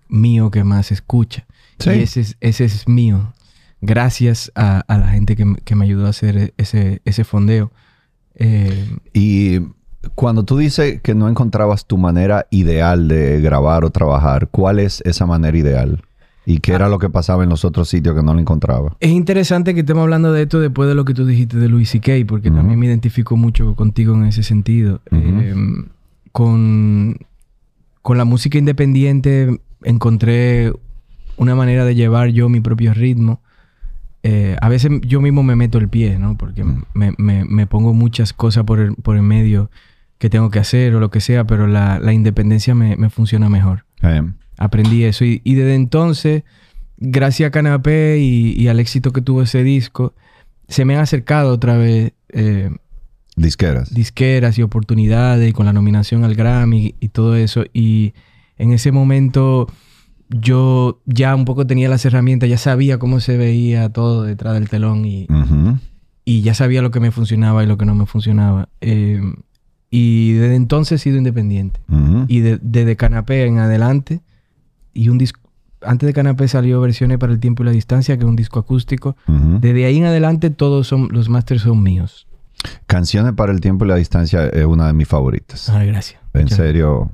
mío 0.09 0.51
que 0.51 0.65
más 0.65 0.87
se 0.87 0.95
escucha. 0.95 1.47
Sí. 1.79 1.91
Y 1.91 2.01
ese 2.01 2.21
es, 2.21 2.37
ese 2.41 2.65
es 2.65 2.89
mío. 2.89 3.35
Gracias 3.81 4.51
a, 4.55 4.81
a 4.89 4.99
la 4.99 5.09
gente 5.09 5.37
que, 5.37 5.45
me- 5.45 5.57
que 5.59 5.75
me 5.75 5.85
ayudó 5.85 6.07
a 6.07 6.11
hacer 6.11 6.55
ese, 6.57 7.03
ese 7.05 7.25
fondeo. 7.25 7.71
Eh, 8.39 8.89
Y 9.13 9.61
cuando 10.15 10.45
tú 10.45 10.57
dices 10.57 11.01
que 11.03 11.15
no 11.15 11.29
encontrabas 11.29 11.87
tu 11.87 11.99
manera 11.99 12.47
ideal 12.51 13.09
de 13.09 13.41
grabar 13.41 13.85
o 13.85 13.91
trabajar, 13.91 14.49
¿cuál 14.51 14.79
es 14.79 15.01
esa 15.05 15.27
manera 15.27 15.57
ideal? 15.57 16.03
y 16.51 16.61
qué 16.61 16.73
era 16.73 16.89
lo 16.89 16.99
que 16.99 17.11
pasaba 17.11 17.45
en 17.45 17.51
los 17.51 17.67
otros 17.67 17.91
sitios 17.91 18.15
que 18.15 18.23
no 18.23 18.33
lo 18.33 18.41
encontraba. 18.41 18.97
Es 19.01 19.11
interesante 19.11 19.75
que 19.75 19.81
estemos 19.81 20.05
hablando 20.05 20.33
de 20.33 20.45
esto 20.45 20.61
después 20.61 20.89
de 20.89 20.95
lo 20.95 21.05
que 21.05 21.13
tú 21.13 21.27
dijiste 21.27 21.59
de 21.59 21.69
Louis 21.69 21.91
C.K., 21.91 22.11
porque 22.27 22.51
también 22.51 22.79
me 22.79 22.87
identifico 22.87 23.37
mucho 23.37 23.75
contigo 23.75 24.15
en 24.15 24.25
ese 24.25 24.43
sentido. 24.43 25.03
Eh, 25.13 25.55
con, 26.33 27.19
con 28.01 28.17
la 28.17 28.25
música 28.25 28.57
independiente 28.57 29.61
encontré 29.83 30.73
una 31.37 31.55
manera 31.55 31.85
de 31.85 31.95
llevar 31.95 32.29
yo 32.29 32.49
mi 32.49 32.61
propio 32.61 32.95
ritmo. 32.95 33.43
Eh, 34.23 34.57
a 34.61 34.69
veces 34.69 34.91
yo 35.03 35.21
mismo 35.21 35.43
me 35.43 35.55
meto 35.57 35.79
el 35.79 35.89
pie, 35.89 36.19
¿no? 36.19 36.37
Porque 36.37 36.65
Mm. 36.65 36.83
me, 36.95 37.15
me- 37.19 37.45
me 37.45 37.67
pongo 37.67 37.95
muchas 37.95 38.33
cosas 38.33 38.65
por 38.65 38.81
el, 38.81 38.95
por 38.95 39.17
el 39.17 39.23
medio 39.23 39.71
que 40.19 40.29
tengo 40.29 40.51
que 40.51 40.59
hacer 40.59 40.95
o 40.95 41.01
lo 41.01 41.11
que 41.11 41.21
sea, 41.21 41.47
pero 41.47 41.67
la, 41.69 42.01
la 42.01 42.13
independencia 42.13 42.75
me, 42.75 42.97
me 42.97 43.11
funciona 43.11 43.49
mejor 43.49 43.85
aprendí 44.57 45.05
eso. 45.05 45.25
Y, 45.25 45.41
y 45.45 45.55
desde 45.55 45.77
entonces, 45.77 46.43
gracias 46.97 47.47
a 47.49 47.51
Canapé 47.53 48.19
y, 48.19 48.61
y 48.61 48.67
al 48.67 48.81
éxito 48.81 49.13
que 49.13 49.21
tuvo 49.21 49.43
ese 49.43 49.63
disco, 49.63 50.15
se 50.67 50.85
me 50.85 50.97
han 50.97 51.01
acercado 51.03 51.53
otra 51.53 51.77
vez 51.77 52.13
eh, 52.31 52.71
disqueras. 53.37 53.95
disqueras 53.95 54.59
y 54.59 54.63
oportunidades 54.63 55.49
y 55.49 55.53
con 55.53 55.67
la 55.67 55.73
nominación 55.73 56.25
al 56.25 56.35
Grammy 56.35 56.97
y 56.99 57.09
todo 57.11 57.37
eso. 57.37 57.65
Y 57.73 58.15
en 58.57 58.73
ese 58.73 58.91
momento 58.91 59.69
yo 60.31 61.01
ya 61.07 61.35
un 61.35 61.45
poco 61.45 61.67
tenía 61.67 61.89
las 61.89 62.05
herramientas, 62.05 62.49
ya 62.49 62.59
sabía 62.59 62.99
cómo 62.99 63.21
se 63.21 63.37
veía 63.37 63.89
todo 63.91 64.23
detrás 64.25 64.55
del 64.55 64.69
telón 64.69 65.05
y, 65.05 65.27
y 66.25 66.43
ya 66.43 66.55
sabía 66.55 66.83
lo 66.83 66.91
que 66.91 67.01
me 67.01 67.11
funcionaba 67.11 67.65
y 67.65 67.67
lo 67.67 67.79
que 67.79 67.87
no 67.87 67.95
me 67.95 68.07
funcionaba. 68.07 68.69
Eh, 68.81 69.21
y 69.91 70.33
desde 70.35 70.57
entonces 70.57 71.01
he 71.01 71.05
sido 71.05 71.17
independiente. 71.17 71.81
Y 72.29 72.41
de- 72.41 72.59
desde 72.61 72.97
Canapé 72.97 73.47
en 73.47 73.59
adelante, 73.59 74.21
y 74.93 75.09
un 75.09 75.17
disco, 75.17 75.41
antes 75.81 76.07
de 76.07 76.13
Canapé 76.13 76.47
salió 76.49 76.81
Versiones 76.81 77.19
para 77.19 77.33
el 77.33 77.41
Tiempo 77.41 77.63
y 77.63 77.67
la 77.67 77.73
Distancia, 77.73 78.17
que 78.19 78.25
es 78.25 78.29
un 78.29 78.37
disco 78.37 78.59
acústico. 78.59 79.17
Desde 79.27 79.87
ahí 79.87 79.97
en 79.97 80.05
adelante 80.05 80.51
todos 80.51 80.87
son, 80.87 81.09
los 81.11 81.29
masters 81.31 81.63
son 81.63 81.83
míos. 81.83 82.27
Canciones 82.87 83.33
para 83.35 83.53
el 83.53 83.61
tiempo 83.61 83.85
y 83.85 83.89
la 83.89 83.95
distancia 83.95 84.45
es 84.49 84.65
una 84.67 84.89
de 84.89 84.93
mis 84.93 85.07
favoritas. 85.07 85.71
Ay, 85.71 85.87
gracias. 85.87 86.21
en 86.35 86.43
Muchas 86.43 86.57
serio, 86.59 87.13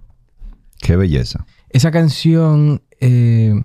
qué 0.80 0.96
belleza. 0.96 1.44
Esa 1.68 1.90
canción 1.90 2.80
eh, 3.04 3.62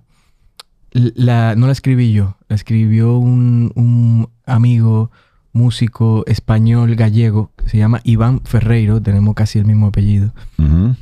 la, 0.91 1.56
no 1.56 1.65
la 1.67 1.71
escribí 1.71 2.12
yo, 2.13 2.36
la 2.47 2.56
escribió 2.56 3.17
un, 3.17 3.71
un 3.75 4.28
amigo 4.45 5.12
músico 5.54 6.23
español 6.28 6.95
gallego 6.95 7.52
que 7.58 7.69
se 7.69 7.78
llama 7.78 8.02
Iván 8.04 8.41
Ferreiro, 8.43 9.02
tenemos 9.02 9.34
casi 9.36 9.60
el 9.60 9.65
mismo 9.65 9.88
apellido, 9.88 10.34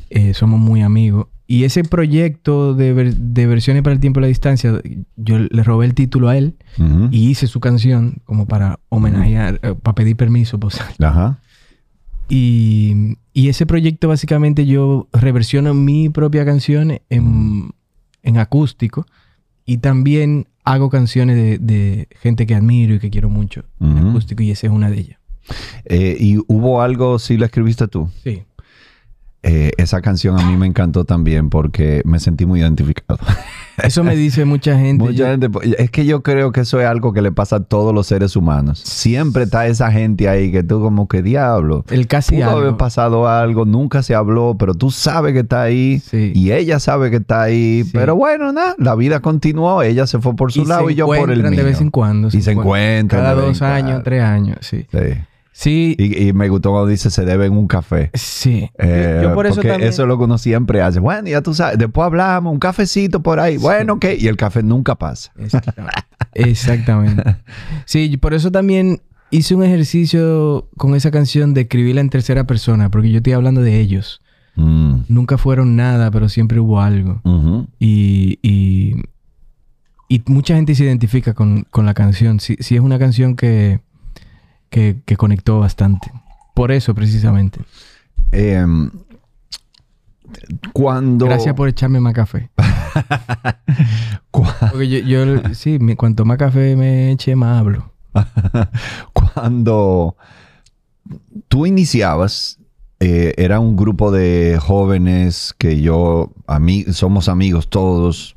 eh, 0.10 0.34
somos 0.34 0.60
muy 0.60 0.82
amigos. 0.82 1.28
Y 1.50 1.63
ese 1.63 1.84
proyecto 1.84 2.73
de, 2.73 2.91
ver- 2.91 3.15
de 3.15 3.47
versiones 3.47 3.82
para 3.82 3.93
el 3.93 4.02
tiempo 4.02 4.19
y 4.19 4.23
la 4.23 4.28
distancia, 4.28 4.82
yo 5.15 5.39
le 5.39 5.63
robé 5.63 5.86
el 5.86 5.93
título 5.93 6.28
a 6.28 6.38
él 6.38 6.56
y 7.12 7.30
hice 7.30 7.47
su 7.47 7.62
canción 7.62 8.17
como 8.26 8.45
para 8.47 8.80
homenajear, 8.89 9.60
eh, 9.63 9.73
para 9.82 9.95
pedir 9.95 10.17
permiso. 10.17 10.60
Pues. 10.60 10.78
Ajá. 11.00 11.39
Y, 12.30 13.15
y 13.34 13.47
ese 13.47 13.65
proyecto 13.65 14.10
básicamente 14.10 14.65
yo 14.65 15.08
reversiono 15.13 15.73
mi 15.73 16.10
propia 16.10 16.43
canción 16.43 17.00
en, 17.10 17.71
en 18.27 18.37
acústico 18.37 19.05
y 19.65 19.77
también 19.77 20.47
hago 20.63 20.89
canciones 20.89 21.37
de, 21.37 21.57
de 21.57 22.07
gente 22.19 22.45
que 22.45 22.55
admiro 22.55 22.95
y 22.95 22.99
que 22.99 23.09
quiero 23.09 23.29
mucho 23.29 23.63
en 23.79 23.97
acústico 23.97 24.43
y 24.43 24.51
esa 24.51 24.67
es 24.67 24.73
una 24.73 24.89
de 24.89 24.99
ellas. 24.99 25.19
Eh, 25.85 26.17
¿Y 26.19 26.37
hubo 26.47 26.81
algo, 26.81 27.19
si 27.19 27.37
la 27.37 27.45
escribiste 27.45 27.87
tú? 27.87 28.09
Sí. 28.23 28.43
Eh, 29.47 29.71
esa 29.77 30.01
canción 30.01 30.39
a 30.39 30.45
mí 30.45 30.57
me 30.57 30.65
encantó 30.67 31.05
también 31.05 31.49
porque 31.49 32.01
me 32.05 32.19
sentí 32.19 32.45
muy 32.45 32.60
identificado. 32.60 33.17
Eso 33.81 34.03
me 34.03 34.15
dice 34.15 34.43
mucha 34.43 34.75
gente. 34.77 35.03
Mucha 35.03 35.29
gente, 35.29 35.49
es 35.77 35.91
que 35.91 36.05
yo 36.07 36.23
creo 36.23 36.51
que 36.51 36.62
eso 36.62 36.81
es 36.81 36.88
algo 36.88 37.13
que 37.13 37.21
le 37.21 37.31
pasa 37.31 37.57
a 37.57 37.60
todos 37.60 37.93
los 37.93 38.07
seres 38.07 38.36
humanos. 38.36 38.79
Siempre 38.79 39.43
está 39.43 39.67
esa 39.67 39.91
gente 39.91 40.27
ahí 40.27 40.51
que 40.51 40.63
tú 40.63 40.81
como 40.81 41.07
que 41.07 41.21
diablo. 41.21 41.86
el 41.91 42.07
casi 42.07 42.38
Pudo 42.38 42.45
algo. 42.47 42.57
haber 42.62 42.77
pasado 42.77 43.27
algo, 43.29 43.65
nunca 43.65 44.01
se 44.01 44.15
habló, 44.15 44.55
pero 44.57 44.73
tú 44.73 44.89
sabes 44.89 45.33
que 45.33 45.41
está 45.41 45.62
ahí 45.62 45.99
Sí. 45.99 46.31
y 46.33 46.53
ella 46.53 46.79
sabe 46.79 47.12
que 47.12 47.17
está 47.17 47.43
ahí. 47.43 47.83
Sí. 47.83 47.91
Pero 47.93 48.15
bueno, 48.15 48.51
nada, 48.51 48.73
la 48.79 48.95
vida 48.95 49.19
continuó, 49.19 49.83
ella 49.83 50.07
se 50.07 50.17
fue 50.19 50.36
por 50.36 50.51
su 50.51 50.63
Y 50.63 50.65
lado 50.65 50.88
se 50.88 50.93
y 50.93 50.95
yo 50.95 51.05
por 51.05 51.15
el 51.17 51.21
encuentran 51.21 51.51
mío. 51.51 51.60
de 51.63 51.69
vez 51.69 51.79
en 51.79 51.91
cuando. 51.91 52.29
Y 52.33 52.41
se 52.41 52.51
encuentran 52.53 53.21
Cada 53.21 53.36
dos 53.36 53.62
años, 53.62 54.01
tres 54.03 54.23
años, 54.23 54.57
sí. 54.62 54.88
Sí. 54.91 54.97
Sí, 55.60 55.96
Y, 55.98 56.28
y 56.28 56.34
me 56.34 56.50
gustó 56.50 56.70
cuando 56.70 56.88
dice 56.88 57.10
se 57.10 57.26
debe 57.26 57.48
en 57.48 57.54
un 57.58 57.65
café. 57.65 58.12
sí. 58.13 58.70
Eh, 58.78 59.22
yo 59.24 59.34
por 59.34 59.48
eso 59.48 59.56
porque 59.56 59.70
también... 59.70 59.89
eso 59.89 60.04
es 60.04 60.08
lo 60.08 60.15
que 60.15 60.26
uno 60.26 60.38
siempre 60.38 60.84
hace. 60.84 61.00
Bueno, 61.00 61.28
ya 61.30 61.41
tú 61.41 61.56
sabes, 61.56 61.80
después 61.80 62.06
hablamos, 62.06 62.54
un 62.54 62.60
cafecito 62.60 63.24
por 63.24 63.39
ahí. 63.39 63.58
Bueno, 63.58 63.93
ok. 63.93 64.06
Y 64.20 64.28
el 64.28 64.38
café 64.38 64.62
nunca 64.62 64.93
pasa. 64.93 65.32
Exactamente. 65.36 65.98
Exactamente. 66.36 67.24
Sí, 67.86 68.15
por 68.17 68.36
eso 68.36 68.52
también 68.52 69.02
hice 69.32 69.56
un 69.56 69.63
ejercicio 69.63 70.70
con 70.78 70.93
esa 70.93 71.10
canción 71.10 71.56
de 71.56 71.62
escribirla 71.62 72.02
en 72.02 72.12
tercera 72.12 72.43
persona, 72.46 72.91
porque 72.91 73.10
yo 73.10 73.17
estoy 73.17 73.34
hablando 73.34 73.62
de 73.62 73.80
ellos. 73.80 74.22
Mm. 74.58 75.06
Nunca 75.08 75.39
fueron 75.39 75.76
nada, 75.76 76.12
pero 76.12 76.30
siempre 76.30 76.60
hubo 76.60 76.82
algo. 76.82 77.20
Y, 77.80 78.38
y, 78.43 78.93
y 80.08 80.22
mucha 80.28 80.54
gente 80.56 80.76
se 80.76 80.84
identifica 80.84 81.34
con, 81.34 81.63
con 81.72 81.88
la 81.88 81.96
canción. 81.96 82.39
Sí, 82.39 82.58
sí 82.60 82.76
es 82.76 82.82
una 82.82 83.00
canción 83.00 83.36
que, 83.36 83.80
que, 84.69 84.97
que 85.06 85.17
conectó 85.17 85.60
bastante. 85.60 86.12
Por 86.53 86.71
eso, 86.71 86.93
precisamente. 86.95 87.60
Em, 88.32 88.89
cuando. 90.73 91.25
Gracias 91.25 91.53
por 91.56 91.69
echarme 91.69 91.99
más 91.99 92.13
café. 92.13 92.49
Porque 94.32 94.88
yo, 94.89 94.99
yo 94.99 95.53
sí, 95.53 95.80
cuanto 95.95 96.25
más 96.25 96.38
café 96.38 96.75
me 96.75 97.12
eche, 97.12 97.36
más 97.36 97.60
hablo. 97.60 97.91
Cuando 99.13 100.15
tú 101.47 101.65
iniciabas, 101.65 102.60
eh, 102.99 103.34
era 103.38 103.60
un 103.60 103.75
grupo 103.75 104.12
de 104.12 104.60
jóvenes 104.62 105.53
que 105.58 105.82
yo, 105.82 106.32
ami- 106.47 106.91
somos 106.91 107.30
amigos 107.30 107.69
todos. 107.69 108.36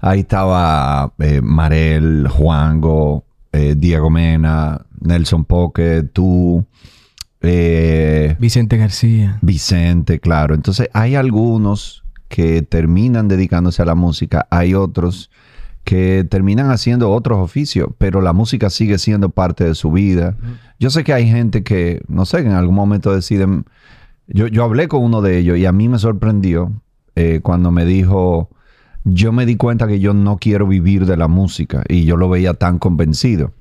Ahí 0.00 0.20
estaba 0.20 1.12
eh, 1.18 1.40
Marel, 1.42 2.28
Juango, 2.28 3.24
eh, 3.56 3.74
Diego 3.76 4.10
Mena, 4.10 4.86
Nelson 5.00 5.44
Poque, 5.44 6.02
tú, 6.02 6.64
eh, 7.40 8.36
Vicente 8.38 8.76
García. 8.76 9.38
Vicente, 9.42 10.20
claro. 10.20 10.54
Entonces 10.54 10.88
hay 10.92 11.14
algunos 11.14 12.04
que 12.28 12.62
terminan 12.62 13.28
dedicándose 13.28 13.82
a 13.82 13.84
la 13.84 13.94
música, 13.94 14.46
hay 14.50 14.74
otros 14.74 15.30
que 15.84 16.26
terminan 16.28 16.70
haciendo 16.70 17.12
otros 17.12 17.38
oficios, 17.38 17.88
pero 17.98 18.20
la 18.20 18.32
música 18.32 18.70
sigue 18.70 18.98
siendo 18.98 19.30
parte 19.30 19.62
de 19.64 19.76
su 19.76 19.92
vida. 19.92 20.36
Yo 20.80 20.90
sé 20.90 21.04
que 21.04 21.12
hay 21.12 21.28
gente 21.28 21.62
que, 21.62 22.02
no 22.08 22.26
sé, 22.26 22.42
que 22.42 22.48
en 22.48 22.54
algún 22.54 22.74
momento 22.74 23.14
deciden... 23.14 23.64
Yo, 24.26 24.48
yo 24.48 24.64
hablé 24.64 24.88
con 24.88 25.04
uno 25.04 25.22
de 25.22 25.38
ellos 25.38 25.56
y 25.56 25.66
a 25.66 25.70
mí 25.70 25.88
me 25.88 26.00
sorprendió 26.00 26.72
eh, 27.14 27.38
cuando 27.40 27.70
me 27.70 27.84
dijo, 27.84 28.50
yo 29.08 29.30
me 29.30 29.46
di 29.46 29.56
cuenta 29.56 29.86
que 29.86 30.00
yo 30.00 30.14
no 30.14 30.38
quiero 30.38 30.66
vivir 30.66 31.06
de 31.06 31.16
la 31.16 31.28
música 31.28 31.84
y 31.88 32.04
yo 32.04 32.16
lo 32.16 32.28
veía 32.28 32.54
tan 32.54 32.80
convencido. 32.80 33.52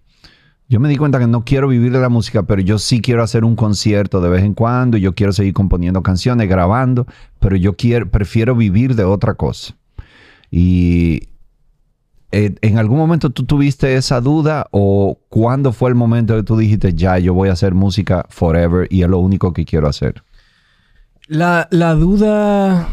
Yo 0.67 0.79
me 0.79 0.89
di 0.89 0.97
cuenta 0.97 1.19
que 1.19 1.27
no 1.27 1.45
quiero 1.45 1.67
vivir 1.67 1.91
de 1.91 1.99
la 1.99 2.09
música, 2.09 2.43
pero 2.43 2.63
yo 2.63 2.79
sí 2.79 2.99
quiero 2.99 3.21
hacer 3.21 3.45
un 3.45 3.55
concierto 3.55 4.21
de 4.21 4.29
vez 4.29 4.43
en 4.43 4.55
cuando, 4.55 4.97
y 4.97 5.01
yo 5.01 5.13
quiero 5.13 5.31
seguir 5.31 5.53
componiendo 5.53 6.01
canciones, 6.01 6.49
grabando, 6.49 7.05
pero 7.39 7.55
yo 7.55 7.75
quiero, 7.75 8.09
prefiero 8.09 8.55
vivir 8.55 8.95
de 8.95 9.03
otra 9.03 9.35
cosa. 9.35 9.75
Y 10.49 11.29
eh, 12.31 12.55
¿en 12.61 12.79
algún 12.79 12.97
momento 12.97 13.29
tú 13.29 13.45
tuviste 13.45 13.95
esa 13.95 14.21
duda 14.21 14.65
o 14.71 15.19
cuándo 15.29 15.73
fue 15.73 15.89
el 15.91 15.95
momento 15.95 16.35
que 16.35 16.41
tú 16.41 16.57
dijiste, 16.57 16.95
ya, 16.95 17.19
yo 17.19 17.35
voy 17.35 17.49
a 17.49 17.53
hacer 17.53 17.75
música 17.75 18.25
forever 18.29 18.87
y 18.89 19.03
es 19.03 19.09
lo 19.09 19.19
único 19.19 19.53
que 19.53 19.63
quiero 19.63 19.87
hacer? 19.87 20.23
La, 21.27 21.67
la 21.69 21.93
duda, 21.93 22.89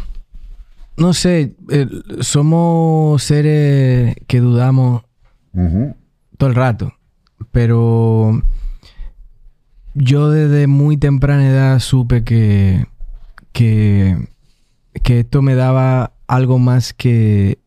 no 0.97 1.13
sé, 1.15 1.55
eh, 1.71 1.87
somos 2.21 3.23
seres 3.23 4.15
que 4.27 4.41
dudamos 4.41 5.03
todo 6.39 6.49
el 6.51 6.55
rato, 6.57 6.93
pero 7.51 8.43
yo 9.95 10.31
desde 10.31 10.67
muy 10.67 10.97
temprana 10.97 11.49
edad 11.49 11.79
supe 11.81 12.25
que, 12.25 12.87
que, 13.53 14.29
que 15.03 15.21
esto 15.21 15.43
me 15.43 15.55
daba 15.55 16.13
algo 16.27 16.59
más 16.59 16.93
que, 16.95 17.59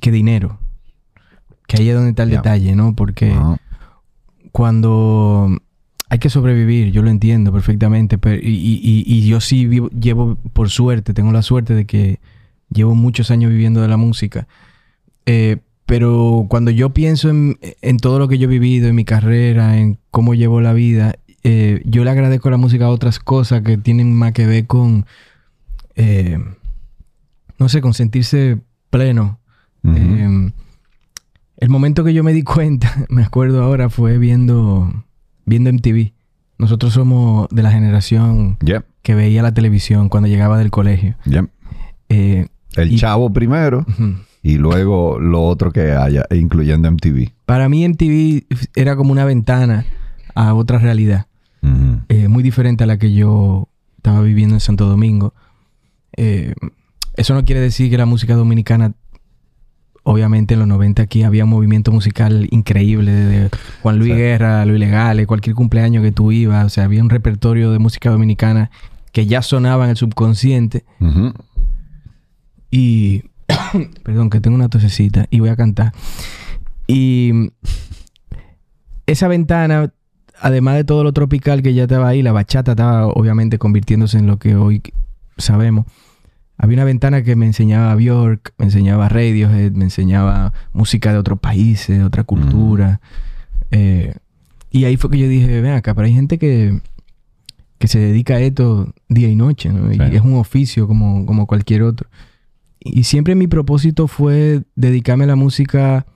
que 0.00 0.10
dinero. 0.10 0.58
Que 1.66 1.78
ahí 1.80 1.88
es 1.88 1.94
donde 1.94 2.10
está 2.10 2.24
el 2.24 2.30
detalle, 2.42 2.74
¿no? 2.76 2.94
Porque 2.94 3.30
cuando 4.52 5.48
hay 6.10 6.18
que 6.18 6.28
sobrevivir, 6.28 6.92
yo 6.92 7.02
lo 7.02 7.08
entiendo 7.10 7.52
perfectamente, 7.52 8.18
pero, 8.18 8.36
y, 8.36 8.48
y- 8.50 8.80
y- 8.82 9.04
y 9.06 9.26
yo 9.26 9.40
sí 9.40 9.66
vivo- 9.66 9.88
llevo, 9.90 10.36
por 10.52 10.68
suerte, 10.68 11.14
tengo 11.14 11.32
la 11.32 11.40
suerte 11.42 11.74
de 11.74 11.86
que 11.86 12.20
llevo 12.72 12.94
muchos 12.94 13.30
años 13.30 13.50
viviendo 13.50 13.80
de 13.80 13.88
la 13.88 13.96
música. 13.96 14.46
Eh, 15.26 15.58
pero 15.86 16.46
cuando 16.48 16.70
yo 16.70 16.90
pienso 16.90 17.28
en, 17.28 17.58
en 17.80 17.98
todo 17.98 18.18
lo 18.18 18.28
que 18.28 18.38
yo 18.38 18.44
he 18.44 18.50
vivido, 18.50 18.88
en 18.88 18.94
mi 18.94 19.04
carrera, 19.04 19.78
en 19.78 19.98
cómo 20.10 20.34
llevo 20.34 20.60
la 20.60 20.72
vida, 20.72 21.16
eh, 21.44 21.82
yo 21.84 22.04
le 22.04 22.10
agradezco 22.10 22.50
la 22.50 22.56
música 22.56 22.84
a 22.84 22.90
otras 22.90 23.18
cosas 23.18 23.62
que 23.62 23.76
tienen 23.76 24.14
más 24.14 24.32
que 24.32 24.46
ver 24.46 24.66
con, 24.66 25.06
eh, 25.96 26.38
no 27.58 27.68
sé, 27.68 27.80
con 27.80 27.94
sentirse 27.94 28.58
pleno. 28.90 29.40
Eh, 29.84 30.52
el 31.56 31.68
momento 31.68 32.04
que 32.04 32.14
yo 32.14 32.22
me 32.22 32.32
di 32.32 32.42
cuenta, 32.44 33.06
me 33.08 33.24
acuerdo 33.24 33.62
ahora, 33.62 33.90
fue 33.90 34.18
viendo, 34.18 35.04
viendo 35.44 35.72
MTV. 35.72 36.12
Nosotros 36.58 36.92
somos 36.92 37.48
de 37.50 37.62
la 37.62 37.72
generación 37.72 38.56
que 39.02 39.14
veía 39.16 39.42
la 39.42 39.52
televisión 39.52 40.08
cuando 40.08 40.28
llegaba 40.28 40.58
del 40.58 40.70
colegio. 40.70 41.16
Eh, 42.08 42.46
El 42.76 42.92
Y- 42.92 42.96
chavo 42.96 43.32
primero 43.32 43.84
y 44.42 44.56
luego 44.58 45.18
lo 45.20 45.42
otro 45.44 45.72
que 45.72 45.92
haya, 45.92 46.24
incluyendo 46.30 46.88
MTV. 46.90 47.30
Para 47.46 47.68
mí 47.68 47.84
MTV 47.84 48.44
era 48.74 48.96
como 48.96 49.12
una 49.12 49.24
ventana 49.24 49.84
a 50.34 50.54
otra 50.54 50.78
realidad, 50.78 51.26
eh, 52.08 52.28
muy 52.28 52.42
diferente 52.42 52.84
a 52.84 52.86
la 52.86 52.98
que 52.98 53.12
yo 53.12 53.68
estaba 53.96 54.22
viviendo 54.22 54.54
en 54.56 54.60
Santo 54.60 54.86
Domingo. 54.86 55.34
Eh, 56.16 56.54
eso 57.16 57.34
no 57.34 57.44
quiere 57.44 57.60
decir 57.60 57.90
que 57.90 57.98
la 57.98 58.06
música 58.06 58.34
dominicana, 58.34 58.94
obviamente 60.02 60.54
en 60.54 60.60
los 60.60 60.68
90 60.68 61.02
aquí 61.02 61.22
había 61.22 61.44
un 61.44 61.50
movimiento 61.50 61.92
musical 61.92 62.48
increíble, 62.50 63.12
de 63.12 63.50
Juan 63.82 63.98
Luis. 63.98 64.14
Guerra, 64.14 64.64
Luis 64.64 64.80
Legales, 64.80 65.26
cualquier 65.26 65.54
cumpleaños 65.54 66.02
que 66.02 66.10
tú 66.12 66.32
ibas, 66.32 66.64
o 66.66 66.68
sea, 66.70 66.84
había 66.84 67.02
un 67.02 67.10
repertorio 67.10 67.70
de 67.70 67.78
música 67.78 68.10
dominicana 68.10 68.70
que 69.12 69.26
ya 69.26 69.42
sonaba 69.42 69.84
en 69.84 69.90
el 69.90 69.96
subconsciente. 69.96 70.84
Y... 72.72 73.22
Perdón, 74.02 74.30
que 74.30 74.40
tengo 74.40 74.56
una 74.56 74.68
tosecita 74.68 75.26
y 75.30 75.38
voy 75.38 75.50
a 75.50 75.56
cantar. 75.56 75.92
Y 76.88 77.52
esa 79.06 79.28
ventana, 79.28 79.92
además 80.40 80.76
de 80.76 80.84
todo 80.84 81.04
lo 81.04 81.12
tropical 81.12 81.62
que 81.62 81.74
ya 81.74 81.84
estaba 81.84 82.08
ahí, 82.08 82.22
la 82.22 82.32
bachata 82.32 82.72
estaba 82.72 83.06
obviamente 83.06 83.58
convirtiéndose 83.58 84.18
en 84.18 84.26
lo 84.26 84.38
que 84.38 84.56
hoy 84.56 84.82
sabemos. 85.36 85.86
Había 86.56 86.76
una 86.76 86.84
ventana 86.84 87.22
que 87.22 87.36
me 87.36 87.46
enseñaba 87.46 87.94
Bjork, 87.94 88.54
me 88.56 88.66
enseñaba 88.66 89.08
Radiohead, 89.08 89.72
me 89.72 89.84
enseñaba 89.84 90.52
música 90.72 91.12
de 91.12 91.18
otros 91.18 91.38
países, 91.40 91.98
de 91.98 92.04
otra 92.04 92.24
cultura. 92.24 93.00
Eh, 93.70 94.14
y 94.70 94.84
ahí 94.84 94.96
fue 94.96 95.10
que 95.10 95.18
yo 95.18 95.28
dije, 95.28 95.60
ven 95.60 95.72
acá, 95.72 95.94
pero 95.94 96.06
hay 96.06 96.14
gente 96.14 96.38
que, 96.38 96.80
que 97.78 97.88
se 97.88 97.98
dedica 97.98 98.34
a 98.34 98.40
esto 98.40 98.94
día 99.08 99.28
y 99.28 99.34
noche, 99.34 99.70
¿no? 99.70 99.92
Y 99.92 100.14
es 100.14 100.22
un 100.22 100.34
oficio 100.34 100.86
como, 100.86 101.26
como 101.26 101.46
cualquier 101.46 101.82
otro. 101.82 102.08
Y 102.84 103.04
siempre 103.04 103.34
mi 103.34 103.46
propósito 103.46 104.08
fue 104.08 104.62
dedicarme 104.74 105.24
a 105.24 105.28
la 105.28 105.36
música 105.36 106.06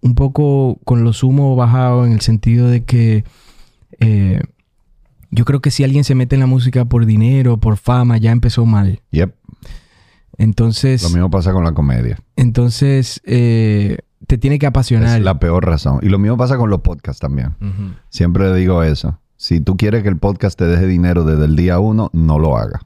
un 0.00 0.14
poco 0.14 0.78
con 0.84 1.04
los 1.04 1.22
humos 1.22 1.56
bajados 1.56 2.06
en 2.06 2.12
el 2.12 2.20
sentido 2.20 2.68
de 2.68 2.84
que 2.84 3.24
eh, 4.00 4.40
yo 5.30 5.44
creo 5.44 5.60
que 5.60 5.70
si 5.70 5.84
alguien 5.84 6.04
se 6.04 6.14
mete 6.14 6.36
en 6.36 6.40
la 6.40 6.46
música 6.46 6.84
por 6.84 7.04
dinero, 7.06 7.58
por 7.58 7.76
fama, 7.76 8.16
ya 8.18 8.30
empezó 8.32 8.64
mal. 8.66 9.00
Yep. 9.10 9.34
Entonces, 10.38 11.02
Lo 11.02 11.10
mismo 11.10 11.30
pasa 11.30 11.52
con 11.52 11.64
la 11.64 11.72
comedia. 11.72 12.18
entonces 12.36 13.20
eh, 13.24 13.98
te 14.26 14.38
tiene 14.38 14.58
que 14.58 14.66
apasionar. 14.66 15.18
Es 15.18 15.24
la 15.24 15.40
peor 15.40 15.66
razón. 15.66 15.98
Y 16.02 16.08
lo 16.08 16.18
mismo 16.18 16.36
pasa 16.36 16.56
con 16.56 16.70
los 16.70 16.80
podcasts 16.80 17.20
también. 17.20 17.54
Siempre 18.08 18.48
le 18.50 18.56
digo 18.56 18.82
eso. 18.82 19.18
Si 19.36 19.60
tú 19.60 19.76
quieres 19.76 20.02
que 20.02 20.08
el 20.08 20.16
podcast 20.16 20.58
te 20.58 20.64
deje 20.66 20.86
dinero 20.86 21.24
desde 21.24 21.44
el 21.44 21.56
día 21.56 21.78
uno, 21.78 22.10
no 22.12 22.38
lo 22.38 22.56
haga. 22.56 22.80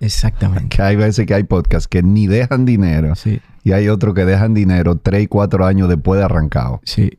Exactamente. 0.00 0.68
Que 0.76 0.82
hay 0.82 0.96
veces 0.96 1.26
que 1.26 1.34
hay 1.34 1.44
podcasts 1.44 1.88
que 1.88 2.02
ni 2.02 2.26
dejan 2.26 2.64
dinero 2.64 3.14
Sí, 3.16 3.40
y 3.64 3.72
hay 3.72 3.88
otros 3.88 4.14
que 4.14 4.24
dejan 4.24 4.54
dinero 4.54 4.96
3 4.96 5.24
y 5.24 5.26
4 5.26 5.66
años 5.66 5.88
después 5.88 6.18
de 6.18 6.24
arrancado. 6.24 6.80
sí. 6.84 7.18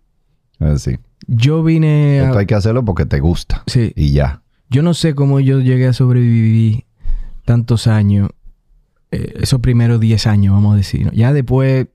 Decir, 0.60 1.00
Yo 1.28 1.64
vine 1.64 2.20
a... 2.20 2.26
esto 2.26 2.38
hay 2.40 2.46
que 2.46 2.56
hacerlo 2.56 2.84
porque 2.84 3.06
te 3.06 3.22
gusta. 3.22 3.64
Sí. 3.68 3.94
Y 3.96 4.12
ya. 4.12 4.42
Yo 4.70 4.82
no 4.84 4.94
sé 4.94 5.16
cómo 5.16 5.40
yo 5.40 5.62
llegué 5.62 5.88
a 5.88 5.94
sobrevivir 5.94 6.84
tantos 7.46 7.88
años, 7.88 8.30
eh, 9.12 9.34
esos 9.40 9.62
primeros 9.62 10.00
10 10.02 10.28
años, 10.28 10.54
vamos 10.54 10.74
a 10.74 10.78
decir. 10.78 11.10
Ya 11.14 11.32
después 11.32 11.88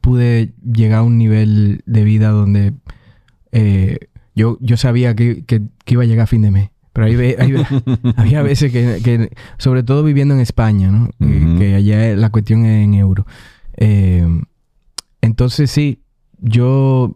pude 0.00 0.54
llegar 0.64 1.00
a 1.00 1.02
un 1.02 1.18
nivel 1.18 1.82
de 1.84 2.04
vida 2.04 2.30
donde 2.30 2.72
eh, 3.52 3.98
yo, 4.34 4.56
yo 4.60 4.76
sabía 4.78 5.14
que, 5.14 5.44
que- 5.44 5.62
que 5.84 5.94
iba 5.94 6.02
a 6.02 6.06
llegar 6.06 6.24
a 6.24 6.26
fin 6.26 6.40
de 6.42 6.50
mes. 6.50 6.70
Pero 7.06 7.22
hay 7.42 7.64
había 8.16 8.42
veces 8.42 8.72
que, 8.72 9.00
que- 9.02 9.30
sobre 9.58 9.82
todo 9.82 10.02
viviendo 10.04 10.34
en 10.34 10.40
España, 10.40 10.90
¿no? 10.90 11.08
Que- 11.58 11.74
allá 11.74 12.14
la 12.16 12.30
cuestión 12.30 12.64
es 12.64 12.84
en 12.84 12.94
euro. 12.94 13.26
Eh, 13.76 14.26
entonces 15.20 15.70
sí, 15.70 16.02
yo 16.40 17.14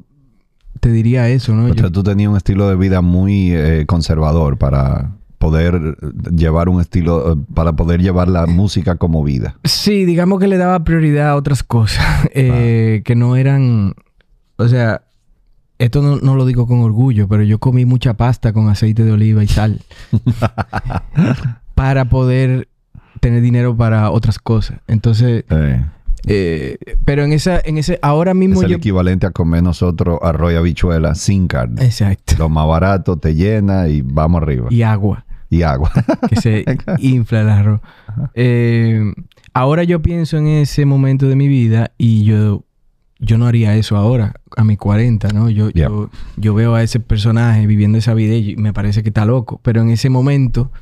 te 0.80 0.91
diría 0.91 1.28
eso, 1.28 1.55
¿no? 1.55 1.64
O 1.66 1.74
sea, 1.74 1.85
Yo- 1.85 1.93
tú 1.93 2.03
tenías 2.03 2.30
un 2.30 2.37
estilo 2.37 2.68
de 2.68 2.76
vida 2.76 3.01
muy 3.03 3.53
eh, 3.53 3.85
conservador 3.87 4.59
para 4.59 5.12
poder 5.39 5.97
llevar 6.37 6.68
un 6.68 6.80
estilo, 6.80 7.33
eh, 7.33 7.37
para 7.55 7.72
poder 7.72 8.01
llevar 8.01 8.28
la 8.28 8.47
música 8.47 8.97
como 8.97 9.24
vida. 9.24 9.57
Sí, 9.64 10.05
digamos 10.05 10.39
que 10.39 10.47
le 10.47 10.57
daba 10.57 10.85
prioridad 10.85 11.30
a 11.30 11.37
otras 11.37 11.62
cosas 11.64 12.05
eh, 12.35 13.03
que 13.05 13.14
no 13.16 13.35
eran, 13.37 13.95
o 14.57 14.68
sea, 14.68 15.03
esto 15.85 16.01
no, 16.03 16.16
no 16.18 16.35
lo 16.37 16.47
digo 16.47 16.66
con 16.66 16.80
orgullo, 16.80 17.28
pero 17.28 17.43
yo 17.43 17.59
comí 17.59 17.85
mucha 17.85 18.14
pasta 18.14 18.53
con 18.53 18.68
aceite 18.68 19.05
de 19.05 19.12
oliva 19.12 19.43
y 19.43 19.49
sal 19.49 19.80
para 21.74 22.05
poder 22.07 22.68
tener 23.20 23.41
dinero 23.43 23.76
para 23.76 24.11
otras 24.11 24.39
cosas. 24.39 24.78
Entonces, 24.87 25.45
Eh, 25.51 25.85
eh, 26.26 26.78
pero 27.05 27.24
en 27.24 27.33
esa, 27.33 27.61
en 27.64 27.78
ese, 27.78 27.99
ahora 28.03 28.30
es 28.33 28.37
mismo 28.37 28.62
el 28.62 28.68
yo, 28.70 28.76
equivalente 28.76 29.26
a 29.26 29.30
comer 29.30 29.62
nosotros 29.62 30.18
arroz 30.22 30.53
y 30.53 30.57
habichuela 30.57 31.14
sin 31.14 31.49
carne. 31.49 31.85
exacto, 31.85 32.35
Lo 32.39 32.49
más 32.49 32.66
barato 32.68 33.16
te 33.16 33.35
llena 33.35 33.89
y 33.89 34.03
vamos 34.03 34.43
arriba. 34.43 34.68
Y, 34.70 34.76
y 34.76 34.83
agua. 34.83 35.24
agua. 35.66 35.91
que 36.28 36.37
se 36.41 36.64
infla 36.99 37.41
el 37.41 37.49
arroz. 37.51 37.80
Eh, 38.35 39.12
ahora 39.53 39.83
yo 39.85 40.01
pienso 40.01 40.37
en 40.39 40.47
ese 40.47 40.87
momento 40.87 41.26
de 41.26 41.35
mi 41.37 41.49
vida 41.49 41.91
y 41.99 42.22
yo, 42.24 42.64
yo 43.23 43.39
no 43.39 43.47
haría 43.47 43.77
eso 43.77 43.97
ahora, 43.97 44.35
a 44.57 44.64
mis 44.64 44.79
40, 44.79 45.29
¿no? 45.29 45.49
Yo, 45.49 45.70
Yeah. 45.70 45.89
yo, 45.89 46.11
yo 46.37 46.55
veo 46.55 46.75
a 46.75 46.83
ese 46.83 46.99
personaje 46.99 47.66
viviendo 47.66 47.97
esa 47.97 48.14
vida 48.14 48.35
y 48.35 48.57
me 48.57 48.73
parece 48.73 49.03
que 49.03 49.11
está 49.11 49.25
loco, 49.25 49.61
pero 49.62 49.81
en 49.81 49.91
ese 49.91 50.11
momento 50.11 50.73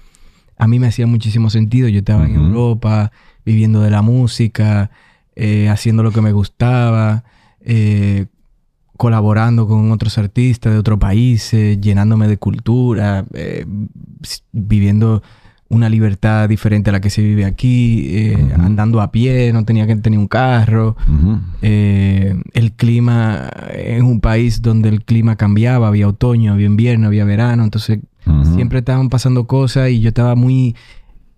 a 0.57 0.67
mí 0.67 0.79
me 0.79 0.87
hacía 0.87 1.07
muchísimo 1.07 1.51
sentido. 1.51 1.89
Yo 1.89 1.99
estaba 1.99 2.27
en. 2.27 2.35
Europa, 2.35 3.13
viviendo 3.45 3.83
de 3.83 3.91
la 3.91 4.03
música, 4.03 4.91
eh, 5.37 5.69
haciendo 5.69 6.03
lo 6.03 6.13
que 6.13 6.21
me 6.23 6.33
gustaba, 6.33 7.25
eh, 7.61 8.27
colaborando 8.97 9.67
con 9.67 9.93
otros 9.93 10.19
artistas 10.19 10.73
de 10.73 10.79
otros 10.79 10.99
países, 10.99 11.81
llenándome 11.81 12.27
de 12.27 12.37
cultura, 12.39 13.25
eh, 13.35 13.65
viviendo 14.53 15.23
una 15.71 15.89
libertad 15.89 16.49
diferente 16.49 16.91
a 16.91 16.93
la 16.93 17.01
que 17.01 17.11
se 17.11 17.23
vive 17.23 17.45
aquí, 17.45 18.07
eh, 18.11 18.53
andando 18.59 19.01
a 19.01 19.11
pie, 19.13 19.53
no 19.53 19.65
tenía 19.65 19.87
que 19.87 19.95
tener 19.97 20.19
un 20.19 20.27
carro. 20.27 20.97
Eh, 21.63 22.35
el 22.55 22.73
clima 22.73 23.49
en 23.73 24.05
un 24.05 24.21
país 24.21 24.63
donde 24.63 24.89
el 24.89 25.05
clima 25.05 25.37
cambiaba, 25.37 25.87
había 25.89 26.09
otoño, 26.09 26.53
había 26.53 26.67
invierno, 26.67 27.07
había 27.07 27.25
verano, 27.25 27.63
entonces 27.65 28.01
siempre 28.55 28.81
estaban 28.81 29.09
pasando 29.09 29.47
cosas 29.47 29.91
y 29.91 30.01
yo 30.01 30.09
estaba 30.09 30.35
muy 30.35 30.75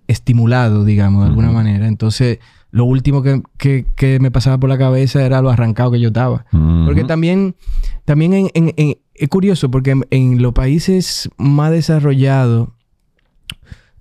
estimulado, 0.08 0.84
digamos, 0.84 1.22
de 1.24 1.28
alguna 1.28 1.50
manera. 1.52 1.86
Entonces, 1.86 2.38
lo 2.70 2.84
último 2.86 3.22
que, 3.22 3.42
que- 3.58 3.86
que 3.96 4.18
me 4.18 4.30
pasaba 4.30 4.58
por 4.58 4.68
la 4.70 4.78
cabeza 4.78 5.24
era 5.24 5.42
lo 5.42 5.50
arrancado 5.50 5.90
que 5.92 6.00
yo 6.00 6.08
estaba. 6.08 6.44
Porque 6.86 7.04
también, 7.04 7.54
también 8.04 8.32
en- 8.34 8.50
en- 8.54 8.72
en- 8.76 8.96
es 9.14 9.28
curioso, 9.28 9.70
porque 9.70 9.94
en 10.10 10.42
los 10.42 10.52
países 10.54 11.28
más 11.38 11.70
desarrollados 11.70 12.68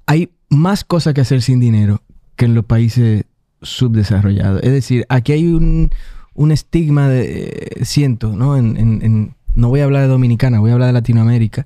hay 0.06 0.30
más 0.49 0.84
cosas 0.84 1.14
que 1.14 1.22
hacer 1.22 1.41
sin 1.41 1.60
dinero 1.60 2.02
que 2.36 2.45
en 2.45 2.54
los 2.56 2.66
países 2.66 3.26
subdesarrollados. 3.62 4.62
Es 4.64 4.72
decir, 4.72 5.06
aquí 5.10 5.32
hay 5.34 5.45
un, 5.47 5.89
un 6.34 6.52
estigma 6.52 7.08
de, 7.10 7.70
eh, 7.80 7.86
siento, 7.86 8.36
¿no? 8.36 8.58
En, 8.58 8.78
en- 8.78 9.02
en- 9.04 9.36
no 9.56 9.70
voy 9.70 9.82
a 9.82 9.84
hablar 9.84 10.04
de 10.04 10.08
Dominicana, 10.08 10.60
voy 10.60 10.72
a 10.72 10.74
hablar 10.74 10.88
de 10.88 10.93
Latinoamérica. 10.93 11.66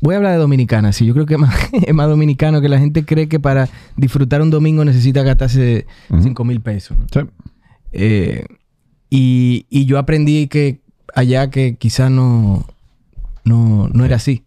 Voy 0.00 0.14
a 0.14 0.16
hablar 0.16 0.32
de 0.32 0.38
Dominicana, 0.38 0.92
sí. 0.92 1.06
Yo 1.06 1.14
creo 1.14 1.26
que 1.26 1.34
es 1.34 1.40
más, 1.40 1.54
es 1.72 1.94
más 1.94 2.08
dominicano 2.08 2.60
que 2.60 2.68
la 2.68 2.78
gente 2.78 3.04
cree 3.04 3.28
que 3.28 3.38
para 3.38 3.68
disfrutar 3.96 4.42
un 4.42 4.50
domingo 4.50 4.84
necesita 4.84 5.22
gastarse 5.22 5.86
Ujú. 6.10 6.22
5 6.22 6.44
mil 6.44 6.60
pesos. 6.60 6.96
¿no? 6.98 7.06
Sí. 7.12 7.28
Eh, 7.92 8.46
y, 9.10 9.66
y 9.70 9.84
yo 9.84 9.98
aprendí 9.98 10.48
que 10.48 10.80
allá 11.14 11.50
que 11.50 11.76
quizá 11.76 12.08
no, 12.10 12.66
no, 13.44 13.88
no 13.92 14.04
era 14.04 14.16
así. 14.16 14.44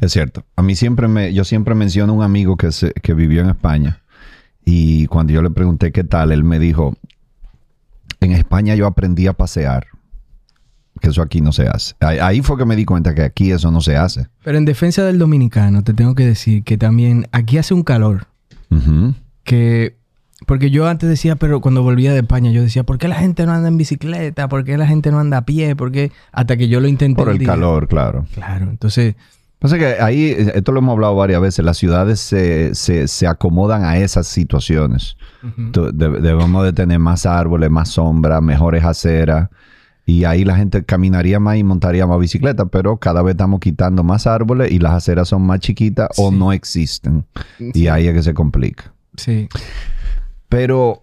Es 0.00 0.12
cierto. 0.12 0.44
A 0.56 0.62
mí 0.62 0.74
siempre 0.74 1.08
me, 1.08 1.32
yo 1.34 1.44
siempre 1.44 1.74
menciono 1.74 2.12
a 2.12 2.16
un 2.16 2.22
amigo 2.22 2.56
que, 2.56 2.72
se- 2.72 2.92
que 2.92 3.14
vivió 3.14 3.42
en 3.42 3.48
España 3.50 4.02
y 4.64 5.06
cuando 5.06 5.32
yo 5.32 5.42
le 5.42 5.50
pregunté 5.50 5.92
qué 5.92 6.04
tal, 6.04 6.32
él 6.32 6.44
me 6.44 6.58
dijo, 6.58 6.94
en 8.20 8.32
España 8.32 8.74
yo 8.74 8.86
aprendí 8.86 9.26
a 9.26 9.32
pasear, 9.32 9.86
que 11.00 11.08
eso 11.10 11.22
aquí 11.22 11.40
no 11.40 11.52
se 11.52 11.68
hace. 11.68 11.94
Ahí, 12.00 12.40
fue 12.42 12.56
que 12.58 12.64
me 12.64 12.74
di 12.76 12.84
cuenta 12.84 13.14
que 13.14 13.22
aquí 13.22 13.50
eso 13.52 13.70
no 13.70 13.80
se 13.80 13.96
hace. 13.96 14.26
Pero 14.42 14.58
en 14.58 14.64
defensa 14.64 15.04
del 15.04 15.18
dominicano, 15.18 15.82
te 15.84 15.94
tengo 15.94 16.14
que 16.14 16.26
decir 16.26 16.64
que 16.64 16.76
también 16.78 17.28
aquí 17.32 17.58
hace 17.58 17.74
un 17.74 17.82
calor 17.82 18.26
que... 19.44 19.96
Porque 20.46 20.70
yo 20.70 20.86
antes 20.86 21.08
decía, 21.08 21.36
pero 21.36 21.62
cuando 21.62 21.82
volvía 21.82 22.12
de 22.12 22.18
España, 22.20 22.50
yo 22.50 22.60
decía, 22.60 22.82
¿por 22.84 22.98
qué 22.98 23.08
la 23.08 23.14
gente 23.16 23.46
no 23.46 23.52
anda 23.52 23.68
en 23.68 23.78
bicicleta? 23.78 24.48
¿Por 24.48 24.64
qué 24.64 24.76
la 24.76 24.86
gente 24.86 25.10
no 25.10 25.18
anda 25.18 25.38
a 25.38 25.44
pie? 25.46 25.74
¿Por 25.74 25.90
qué? 25.92 26.12
Hasta 26.30 26.58
que 26.58 26.68
yo 26.68 26.78
lo 26.80 26.88
intenté. 26.88 27.22
Por 27.22 27.32
el 27.32 27.42
calor, 27.42 27.88
claro. 27.88 28.26
Claro, 28.34 28.68
entonces, 28.68 29.14
Pasa 29.58 29.78
que 29.78 29.86
ahí, 30.00 30.24
eh, 30.30 30.52
esto 30.56 30.72
lo 30.72 30.80
hemos 30.80 30.92
hablado 30.92 31.14
varias 31.16 31.40
veces, 31.40 31.64
las 31.64 31.78
ciudades 31.78 32.20
se, 32.20 32.74
se, 32.74 33.08
se 33.08 33.26
acomodan 33.26 33.84
a 33.84 33.96
esas 33.98 34.26
situaciones. 34.26 35.16
de- 35.56 35.92
debemos 36.20 36.64
de 36.64 36.72
tener 36.72 36.98
más 36.98 37.24
árboles, 37.26 37.70
más 37.70 37.88
sombra, 37.90 38.40
mejores 38.40 38.84
aceras. 38.84 39.48
Y 40.08 40.22
ahí 40.24 40.44
la 40.44 40.56
gente 40.56 40.84
caminaría 40.84 41.40
más 41.40 41.56
y 41.56 41.64
montaría 41.64 42.06
más 42.06 42.20
bicicleta, 42.20 42.66
pero 42.66 42.98
cada 42.98 43.22
vez 43.22 43.32
estamos 43.32 43.58
quitando 43.58 44.04
más 44.04 44.26
árboles 44.28 44.70
y 44.70 44.78
las 44.78 44.92
aceras 44.92 45.28
son 45.28 45.42
más 45.42 45.58
chiquitas 45.60 46.10
o 46.18 46.30
no 46.30 46.52
existen. 46.52 47.24
Y 47.58 47.88
ahí 47.88 48.06
es 48.06 48.14
que 48.14 48.22
se 48.22 48.32
complica. 48.34 48.92
Sí. 49.16 49.48
Pero, 50.48 51.02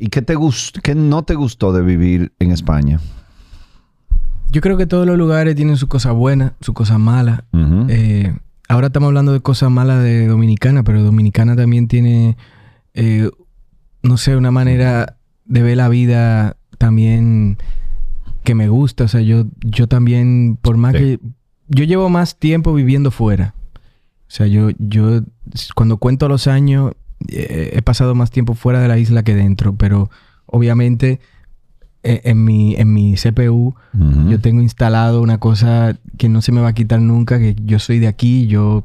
¿y 0.00 0.08
qué, 0.08 0.22
te 0.22 0.34
qué 0.82 0.94
no 0.94 1.24
te 1.24 1.34
gustó 1.34 1.72
de 1.74 1.82
vivir 1.82 2.32
en 2.38 2.52
España? 2.52 3.00
Yo 4.50 4.60
creo 4.60 4.76
que 4.76 4.86
todos 4.86 5.06
los 5.06 5.18
lugares 5.18 5.56
tienen 5.56 5.76
sus 5.76 5.88
cosas 5.88 6.14
buenas, 6.14 6.52
sus 6.60 6.74
cosas 6.74 6.98
malas. 6.98 7.42
Eh, 7.88 8.32
ahora 8.68 8.86
estamos 8.88 9.08
hablando 9.08 9.32
de 9.32 9.40
cosas 9.40 9.70
malas 9.70 10.02
de 10.02 10.26
Dominicana, 10.28 10.84
pero 10.84 11.02
Dominicana 11.02 11.56
también 11.56 11.88
tiene, 11.88 12.36
eh, 12.94 13.30
no 14.02 14.16
sé, 14.16 14.36
una 14.36 14.50
manera 14.52 15.16
de 15.44 15.62
ver 15.62 15.76
la 15.76 15.88
vida 15.88 16.56
también 16.78 17.58
que 18.44 18.54
me 18.54 18.68
gusta. 18.68 19.04
O 19.04 19.08
sea, 19.08 19.22
yo, 19.22 19.44
yo 19.64 19.88
también, 19.88 20.58
por 20.60 20.76
más 20.76 20.92
Sí. 20.92 20.98
que... 20.98 21.20
Yo 21.68 21.84
llevo 21.84 22.10
más 22.10 22.38
tiempo 22.38 22.74
viviendo 22.74 23.10
fuera. 23.10 23.54
O 24.28 24.30
sea, 24.30 24.46
yo, 24.46 24.68
yo 24.78 25.22
cuando 25.74 25.96
cuento 25.96 26.28
los 26.28 26.46
años, 26.46 26.92
eh, 27.28 27.70
he 27.72 27.82
pasado 27.82 28.14
más 28.14 28.30
tiempo 28.30 28.54
fuera 28.54 28.80
de 28.80 28.88
la 28.88 28.98
isla 28.98 29.22
que 29.22 29.34
dentro, 29.34 29.74
pero 29.74 30.10
obviamente 30.46 31.20
en, 32.04 32.44
mi, 32.44 32.74
en 32.76 32.92
mi 32.92 33.14
CPU 33.14 33.74
Ujú. 33.98 34.30
yo 34.30 34.38
tengo 34.40 34.60
instalado 34.60 35.22
una 35.22 35.38
cosa 35.38 35.98
que 36.18 36.28
no 36.28 36.42
se 36.42 36.52
me 36.52 36.60
va 36.60 36.68
a 36.68 36.72
quitar 36.74 37.00
nunca, 37.00 37.38
que 37.38 37.56
yo 37.64 37.78
soy 37.78 37.98
de 37.98 38.06
aquí, 38.08 38.46
yo 38.46 38.82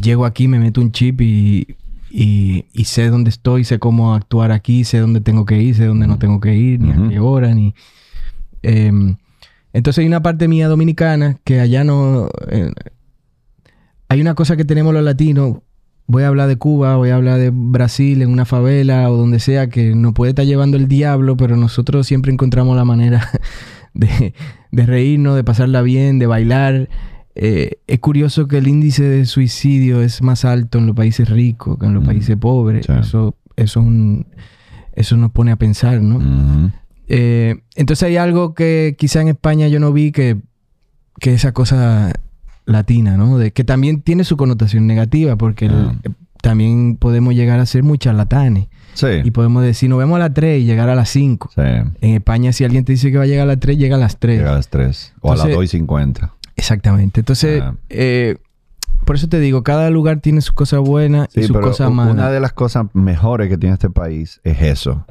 llego 0.00 0.24
aquí, 0.26 0.48
me 0.48 0.58
meto 0.58 0.80
un 0.80 0.90
chip 0.92 1.20
y, 1.20 1.76
y, 2.10 2.64
y 2.72 2.84
sé 2.84 3.08
dónde 3.08 3.30
estoy, 3.30 3.64
sé 3.64 3.78
cómo 3.78 4.14
actuar 4.14 4.50
aquí, 4.50 4.84
sé 4.84 4.98
dónde 4.98 5.20
tengo 5.20 5.44
que 5.46 5.62
ir, 5.62 5.74
sé 5.76 5.86
dónde 5.86 6.06
no 6.06 6.18
tengo 6.18 6.40
que 6.40 6.54
ir, 6.54 6.80
ni 6.80 6.90
a 6.90 7.08
qué 7.08 7.18
hora, 7.20 7.54
ni... 7.54 7.74
em, 8.62 9.16
entonces 9.72 10.00
hay 10.02 10.06
una 10.06 10.22
parte 10.22 10.48
mía 10.48 10.68
dominicana 10.68 11.38
que 11.44 11.60
allá 11.60 11.84
no... 11.84 12.28
eh, 12.48 12.70
hay 14.08 14.20
una 14.20 14.34
cosa 14.34 14.56
que 14.56 14.64
tenemos 14.64 14.94
los 14.94 15.02
latinos, 15.02 15.58
voy 16.06 16.22
a 16.22 16.28
hablar 16.28 16.48
de 16.48 16.56
Cuba, 16.56 16.96
voy 16.96 17.10
a 17.10 17.16
hablar 17.16 17.38
de 17.38 17.50
Brasil, 17.52 18.22
en 18.22 18.30
una 18.30 18.44
favela 18.44 19.10
o 19.10 19.16
donde 19.16 19.40
sea, 19.40 19.68
que 19.68 19.94
nos 19.94 20.12
puede 20.14 20.30
estar 20.30 20.44
llevando 20.46 20.76
el 20.76 20.88
diablo, 20.88 21.36
pero 21.36 21.56
nosotros 21.56 22.06
siempre 22.06 22.32
encontramos 22.32 22.76
la 22.76 22.84
manera 22.84 23.28
de, 23.94 24.34
de 24.70 24.86
reírnos, 24.86 25.34
de 25.36 25.44
pasarla 25.44 25.82
bien, 25.82 26.18
de 26.18 26.26
bailar. 26.26 26.88
Eh, 27.34 27.72
es 27.86 27.98
curioso 28.00 28.48
que 28.48 28.58
el 28.58 28.66
índice 28.68 29.02
de 29.04 29.26
suicidio 29.26 30.00
es 30.00 30.22
más 30.22 30.44
alto 30.44 30.78
en 30.78 30.86
los 30.86 30.96
países 30.96 31.28
ricos 31.28 31.78
que 31.78 31.86
en 31.86 31.94
los 31.94 32.02
Mm. 32.02 32.06
países 32.06 32.36
pobres. 32.36 32.86
Sí. 32.86 32.92
Eso, 32.92 33.00
eso, 33.00 33.34
es 33.56 33.76
un- 33.76 34.26
eso 34.94 35.16
nos 35.18 35.32
pone 35.32 35.50
a 35.50 35.56
pensar, 35.56 36.00
¿no? 36.00 36.16
Ujú. 36.16 36.70
Eh, 37.08 37.56
entonces 37.74 38.04
hay 38.08 38.16
algo 38.16 38.54
que 38.54 38.94
quizá 38.98 39.20
en 39.20 39.28
España 39.28 39.68
yo 39.68 39.78
no 39.80 39.92
vi 39.92 40.12
que, 40.12 40.38
que 41.20 41.34
esa 41.34 41.52
cosa 41.52 42.12
latina, 42.66 43.16
¿no? 43.16 43.38
De 43.38 43.52
que 43.52 43.64
también 43.64 44.02
tiene 44.02 44.24
su 44.24 44.36
connotación 44.36 44.86
negativa 44.86 45.36
porque 45.36 45.66
Ah. 45.66 45.94
eh, 46.02 46.10
también 46.42 46.96
podemos 46.96 47.34
llegar 47.34 47.58
a 47.60 47.66
ser 47.66 47.82
muy 47.82 47.96
charlatanes 47.98 48.68
Sí. 48.94 49.06
y 49.24 49.30
podemos 49.30 49.62
decir, 49.64 49.88
nos 49.90 49.98
vemos 49.98 50.16
a 50.16 50.20
las 50.20 50.34
3 50.34 50.62
y 50.62 50.64
llegar 50.64 50.88
a 50.88 50.94
las 50.94 51.08
5. 51.10 51.50
Sí. 51.54 51.60
En 51.62 52.14
España 52.14 52.52
si 52.52 52.64
alguien 52.64 52.84
te 52.84 52.92
dice 52.92 53.10
que 53.10 53.18
va 53.18 53.24
a 53.24 53.26
llegar 53.26 53.44
a 53.44 53.46
las 53.52 53.60
3, 53.60 53.78
llega 53.78 53.96
a 53.96 53.98
las 53.98 54.18
3. 54.18 54.38
Llega 54.38 54.52
a 54.52 54.54
las 54.56 54.68
3. 54.68 55.14
O 55.20 55.28
a 55.32 55.36
las 55.36 55.40
Entonces- 55.46 55.56
2 55.56 55.64
y 55.64 55.68
50. 55.68 56.34
Exactamente. 56.56 57.20
Entonces, 57.20 57.62
Ah. 57.62 57.74
eh, 57.88 58.36
por 59.04 59.16
eso 59.16 59.28
te 59.28 59.38
digo, 59.40 59.62
cada 59.62 59.90
lugar 59.90 60.20
tiene 60.20 60.40
sus 60.40 60.52
cosas 60.52 60.80
buenas 60.80 61.28
y 61.36 61.42
sus 61.44 61.56
cosas 61.58 61.90
malas. 61.92 62.14
una 62.14 62.30
de 62.30 62.40
las 62.40 62.52
cosas 62.52 62.86
mejores 62.94 63.48
que 63.48 63.58
tiene 63.58 63.74
este 63.74 63.90
país 63.90 64.40
es 64.42 64.60
eso. 64.62 65.04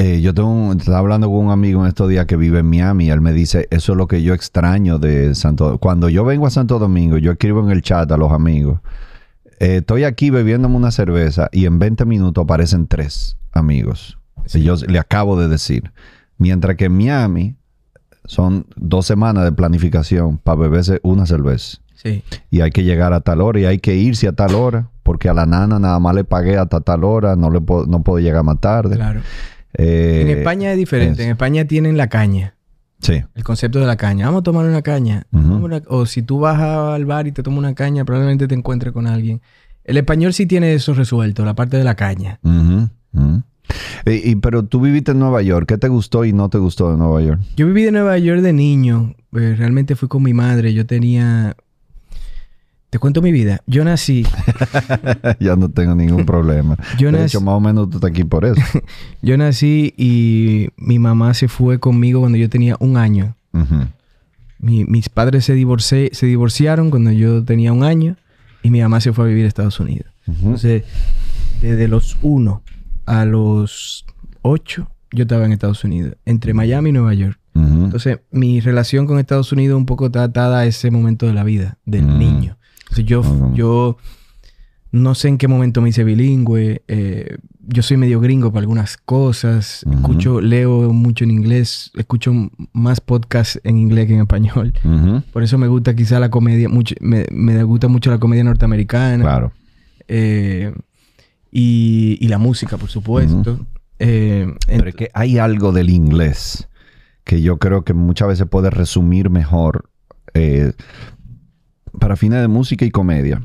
Eh, 0.00 0.20
yo 0.20 0.32
tengo 0.32 0.48
un- 0.48 0.78
estaba 0.78 0.98
hablando 0.98 1.26
con 1.28 1.46
un 1.46 1.50
amigo 1.50 1.82
en 1.82 1.88
estos 1.88 2.08
días 2.08 2.26
que 2.26 2.36
vive 2.36 2.60
en 2.60 2.66
Miami 2.70 3.06
y 3.06 3.10
él 3.10 3.20
me 3.20 3.32
dice, 3.32 3.66
eso 3.70 3.92
es 3.92 3.98
lo 3.98 4.06
que 4.06 4.22
yo 4.22 4.32
extraño 4.32 4.98
de 5.00 5.34
Santo 5.34 5.78
Cuando 5.78 6.08
yo 6.08 6.24
vengo 6.24 6.46
a 6.46 6.50
Santo 6.50 6.78
Domingo, 6.78 7.18
yo 7.18 7.32
escribo 7.32 7.60
en 7.64 7.70
el 7.70 7.82
chat 7.82 8.10
a 8.12 8.16
los 8.16 8.30
amigos, 8.30 8.78
eh, 9.58 9.78
estoy 9.78 10.04
aquí 10.04 10.30
bebiéndome 10.30 10.76
una 10.76 10.92
cerveza 10.92 11.48
y 11.50 11.66
en 11.66 11.80
20 11.80 12.04
minutos 12.04 12.44
aparecen 12.44 12.86
tres 12.86 13.36
amigos. 13.52 14.18
Y 14.54 14.60
yo 14.62 14.76
le 14.76 14.98
acabo 15.00 15.38
de 15.38 15.48
decir. 15.48 15.90
Mientras 16.38 16.76
que 16.76 16.84
en 16.84 16.96
Miami 16.96 17.56
son 18.24 18.66
dos 18.76 19.04
semanas 19.04 19.42
de 19.42 19.50
planificación 19.52 20.38
para 20.38 20.60
beberse 20.60 21.00
una 21.02 21.26
cerveza 21.26 21.78
Sí. 21.94 22.22
y 22.52 22.60
hay 22.60 22.70
que 22.70 22.84
llegar 22.84 23.12
a 23.12 23.20
tal 23.20 23.40
hora 23.40 23.58
y 23.58 23.64
hay 23.64 23.78
que 23.80 23.96
irse 23.96 24.28
a 24.28 24.32
tal 24.32 24.54
hora 24.54 24.88
porque 25.02 25.28
a 25.28 25.34
la 25.34 25.44
nana 25.46 25.80
nada 25.80 25.98
más 25.98 26.14
le 26.14 26.22
pagué 26.22 26.56
hasta 26.56 26.80
tal 26.80 27.02
hora, 27.02 27.34
no 27.34 27.50
le 27.50 27.60
puedo, 27.60 27.86
no 27.86 28.02
puedo 28.04 28.20
llegar 28.20 28.44
más 28.44 28.60
tarde. 28.60 28.94
Claro. 28.94 29.22
Eh, 29.74 30.20
en 30.22 30.28
España 30.38 30.72
es 30.72 30.78
diferente. 30.78 31.22
es- 31.22 31.26
En 31.26 31.32
España 31.32 31.64
tienen 31.66 31.96
la 31.96 32.08
caña. 32.08 32.54
Sí. 33.00 33.22
El 33.34 33.44
concepto 33.44 33.78
de 33.78 33.86
la 33.86 33.96
caña. 33.96 34.26
Vamos 34.26 34.40
a 34.40 34.42
tomar 34.42 34.66
una 34.66 34.82
caña. 34.82 35.26
Una- 35.30 35.82
O 35.88 36.04
si 36.06 36.22
tú 36.22 36.40
vas 36.40 36.58
al 36.60 37.04
bar 37.04 37.26
y 37.26 37.32
te 37.32 37.42
tomas 37.42 37.58
una 37.60 37.74
caña, 37.74 38.04
probablemente 38.04 38.48
te 38.48 38.54
encuentres 38.54 38.92
con 38.92 39.06
alguien. 39.06 39.40
El 39.84 39.96
español 39.98 40.32
sí 40.34 40.46
tiene 40.46 40.74
eso 40.74 40.94
resuelto, 40.94 41.44
la 41.44 41.54
parte 41.54 41.76
de 41.76 41.84
la 41.84 41.94
caña. 41.94 42.40
Y- 44.06 44.36
pero 44.36 44.64
tú 44.64 44.80
viviste 44.80 45.12
en 45.12 45.18
Nueva 45.18 45.42
York, 45.42 45.66
¿qué 45.68 45.78
te 45.78 45.88
gustó 45.88 46.24
y 46.24 46.32
no 46.32 46.48
te 46.48 46.58
gustó 46.58 46.90
de 46.90 46.96
Nueva 46.96 47.20
York? 47.22 47.40
Yo 47.56 47.66
viví 47.66 47.86
en 47.86 47.94
Nueva 47.94 48.16
York 48.18 48.40
de 48.40 48.52
niño. 48.52 49.14
eh, 49.34 49.54
realmente 49.58 49.94
fui 49.94 50.08
con 50.08 50.22
mi 50.22 50.32
madre. 50.32 50.72
Yo 50.72 50.86
tenía... 50.86 51.54
Te 52.90 52.98
cuento 52.98 53.20
mi 53.20 53.32
vida. 53.32 53.60
Yo 53.66 53.84
nací... 53.84 54.24
ya 55.40 55.56
no 55.56 55.68
tengo 55.68 55.94
ningún 55.94 56.24
problema. 56.24 56.76
Yo 56.98 57.12
de 57.12 57.18
nací- 57.18 57.24
hecho, 57.26 57.40
más 57.42 57.54
o 57.54 57.60
menos 57.60 57.90
tú 57.90 57.98
estás 57.98 58.10
aquí 58.10 58.24
por 58.24 58.44
eso. 58.46 58.60
Yo 59.22 59.36
nací 59.36 59.92
y 59.96 60.68
mi 60.76 60.98
mamá 60.98 61.34
se 61.34 61.48
fue 61.48 61.78
conmigo 61.80 62.20
cuando 62.20 62.38
yo 62.38 62.48
tenía 62.48 62.76
un 62.80 62.96
año. 62.96 63.34
Mi- 64.60 64.84
mis 64.84 65.08
padres 65.08 65.44
se, 65.44 65.54
divorci- 65.56 66.12
se 66.12 66.26
divorciaron 66.26 66.90
cuando 66.90 67.12
yo 67.12 67.44
tenía 67.44 67.72
un 67.72 67.84
año 67.84 68.16
y 68.62 68.70
mi 68.70 68.80
mamá 68.80 69.00
se 69.00 69.12
fue 69.12 69.24
a 69.26 69.28
vivir 69.28 69.44
a 69.44 69.48
Estados 69.48 69.78
Unidos. 69.80 70.06
Entonces, 70.26 70.82
desde 71.62 71.88
los 71.88 72.16
1 72.22 72.62
a 73.06 73.24
los 73.24 74.04
8, 74.42 74.88
yo 75.12 75.22
estaba 75.22 75.44
en 75.46 75.52
Estados 75.52 75.84
Unidos, 75.84 76.16
entre 76.26 76.54
Miami 76.54 76.90
y 76.90 76.92
Nueva 76.92 77.14
York. 77.14 77.38
Entonces, 77.54 78.18
mi 78.30 78.60
relación 78.60 79.06
con 79.06 79.18
Estados 79.18 79.50
Unidos 79.52 79.76
un 79.78 79.86
poco 79.86 80.06
está 80.06 80.22
atada 80.24 80.60
a 80.60 80.66
ese 80.66 80.90
momento 80.92 81.26
de 81.26 81.32
la 81.34 81.42
vida 81.44 81.78
del 81.86 82.18
niño. 82.18 82.56
Yo, 82.96 83.22
Ah. 83.24 83.50
yo 83.54 83.96
no 84.90 85.14
sé 85.14 85.28
en 85.28 85.38
qué 85.38 85.48
momento 85.48 85.80
me 85.82 85.90
hice 85.90 86.04
bilingüe. 86.04 86.82
eh, 86.88 87.36
yo 87.70 87.82
soy 87.82 87.98
medio 87.98 88.18
gringo 88.20 88.50
para 88.50 88.60
algunas 88.62 88.96
cosas. 88.96 89.84
Escucho, 89.92 90.40
leo 90.40 90.90
mucho 90.92 91.24
en 91.24 91.30
inglés. 91.30 91.90
Escucho 91.96 92.32
más 92.72 93.00
podcasts 93.02 93.60
en 93.62 93.76
inglés 93.76 94.06
que 94.06 94.14
en 94.14 94.20
español. 94.20 94.72
Por 95.34 95.42
eso 95.42 95.58
me 95.58 95.68
gusta 95.68 95.94
quizá 95.94 96.18
la 96.18 96.30
comedia, 96.30 96.70
mucho, 96.70 96.94
me, 97.00 97.26
me 97.30 97.62
gusta 97.64 97.88
mucho 97.88 98.10
la 98.10 98.18
comedia 98.18 98.42
norteamericana. 98.44 99.22
Claro. 99.22 99.52
Eh, 100.08 100.72
y, 101.52 102.16
y 102.20 102.28
la 102.28 102.38
música, 102.38 102.78
por 102.78 102.88
supuesto. 102.88 103.66
Eh, 103.98 104.50
Pero 104.66 104.88
es 104.88 104.94
que 104.94 105.10
hay 105.12 105.36
algo 105.38 105.72
del 105.72 105.90
inglés 105.90 106.68
que 107.24 107.42
yo 107.42 107.58
creo 107.58 107.84
que 107.84 107.92
muchas 107.92 108.28
veces 108.28 108.46
puede 108.48 108.70
resumir 108.70 109.28
mejor 109.28 109.90
eh, 110.32 110.72
para 111.98 112.16
fines 112.16 112.40
de 112.40 112.48
música 112.48 112.84
y 112.84 112.90
comedia. 112.90 113.42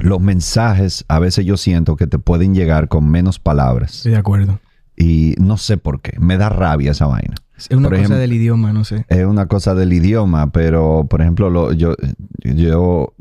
Los 0.00 0.20
mensajes 0.20 1.04
a 1.08 1.18
veces 1.20 1.44
yo 1.46 1.56
siento 1.56 1.96
que 1.96 2.06
te 2.06 2.18
pueden 2.18 2.54
llegar 2.54 2.88
con 2.88 3.08
menos 3.08 3.38
palabras. 3.38 3.94
Estoy 3.96 4.12
de 4.12 4.18
acuerdo. 4.18 4.58
Y 4.96 5.34
no 5.38 5.56
sé 5.56 5.76
por 5.76 6.00
qué. 6.00 6.18
Me 6.18 6.36
da 6.36 6.48
rabia 6.48 6.90
esa 6.92 7.06
vaina. 7.06 7.34
Es 7.56 7.70
una 7.70 7.82
Por 7.88 7.92
cosa 7.92 8.00
ejemplo- 8.00 8.16
del 8.18 8.32
idioma, 8.32 8.72
no 8.72 8.84
sé. 8.84 9.04
Es 9.08 9.24
una 9.24 9.46
cosa 9.46 9.74
del 9.76 9.92
idioma, 9.92 10.50
pero 10.50 11.06
por 11.08 11.20
ejemplo, 11.22 11.50
lo- 11.50 11.72
yo, 11.72 11.94
yo 12.42 13.14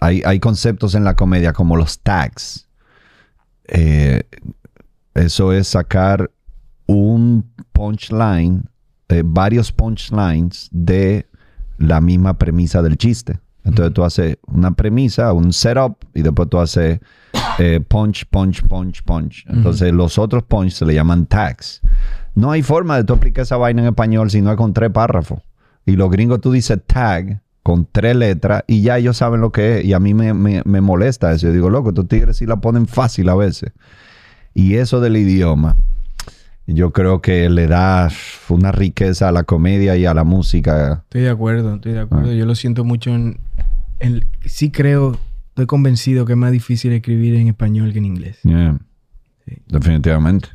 hay, 0.00 0.22
hay 0.24 0.38
conceptos 0.38 0.94
en 0.94 1.02
la 1.04 1.14
comedia 1.16 1.52
como 1.52 1.76
los 1.76 1.98
tags. 2.00 2.68
Eh, 3.66 4.22
eso 5.14 5.52
es 5.52 5.66
sacar 5.68 6.30
un 6.86 7.44
punchline, 7.72 8.62
eh, 9.08 9.22
varios 9.24 9.72
punchlines 9.72 10.68
de 10.70 11.26
la 11.78 12.00
misma 12.00 12.38
premisa 12.38 12.82
del 12.82 12.96
chiste. 12.98 13.38
Entonces 13.64 13.92
tú 13.92 14.04
haces 14.04 14.38
una 14.46 14.70
premisa, 14.72 15.32
un 15.32 15.52
setup, 15.52 15.96
y 16.14 16.22
después 16.22 16.48
tú 16.48 16.58
haces 16.58 17.00
eh, 17.58 17.80
punch, 17.86 18.24
punch, 18.30 18.62
punch, 18.62 19.02
punch. 19.02 19.44
Entonces 19.48 19.92
los 19.92 20.18
otros 20.18 20.42
punch 20.44 20.72
se 20.72 20.86
le 20.86 20.94
llaman 20.94 21.26
tags. 21.26 21.80
No 22.34 22.50
hay 22.50 22.62
forma 22.62 22.96
de 22.96 23.04
tú 23.04 23.12
aplicar 23.14 23.42
esa 23.42 23.56
vaina 23.56 23.82
en 23.82 23.88
español 23.88 24.30
si 24.30 24.40
no 24.40 24.50
es 24.50 24.56
con 24.56 24.72
tres 24.72 24.90
párrafos. 24.90 25.40
Y 25.84 25.96
los 25.96 26.10
gringos 26.10 26.40
tú 26.40 26.52
dices 26.52 26.78
tag 26.86 27.42
con 27.62 27.86
tres 27.90 28.16
letras 28.16 28.62
y 28.66 28.80
ya 28.82 28.96
ellos 28.96 29.16
saben 29.18 29.40
lo 29.42 29.52
que 29.52 29.78
es. 29.80 29.84
Y 29.84 29.92
a 29.92 29.98
mí 30.00 30.14
me, 30.14 30.32
me- 30.34 30.62
me 30.64 30.80
molesta 30.80 31.32
eso. 31.32 31.48
Yo 31.48 31.52
digo, 31.52 31.68
loco, 31.68 31.90
estos 31.90 32.08
tigres 32.08 32.38
sí 32.38 32.46
la 32.46 32.56
ponen 32.56 32.86
fácil 32.86 33.28
a 33.28 33.34
veces. 33.34 33.72
Y 34.54 34.76
eso 34.76 35.00
del 35.00 35.16
idioma, 35.18 35.76
yo 36.70 36.92
creo 36.92 37.20
que 37.22 37.48
le 37.48 37.66
da 37.66 38.10
una 38.50 38.70
riqueza 38.72 39.28
a 39.28 39.32
la 39.32 39.42
comedia 39.44 39.96
y 39.96 40.04
a 40.06 40.12
la 40.14 40.22
música. 40.22 41.00
Estoy 41.04 41.22
de 41.22 41.30
acuerdo, 41.30 41.74
estoy 41.76 41.92
de 41.92 42.00
acuerdo. 42.00 42.30
Ah. 42.30 42.34
Yo 42.34 42.44
lo 42.46 42.54
siento 42.54 42.84
mucho 42.84 43.14
en, 43.14 43.38
en- 44.00 44.24
Sí 44.44 44.70
creo, 44.70 45.18
estoy 45.48 45.66
convencido 45.66 46.24
que 46.26 46.32
es 46.34 46.38
más 46.38 46.52
difícil 46.52 46.92
escribir 46.92 47.34
en 47.36 47.48
español 47.48 47.92
que 47.92 47.98
en 47.98 48.04
inglés. 48.04 48.38
Yeah. 48.44 48.78
Definitivamente. 49.66 50.48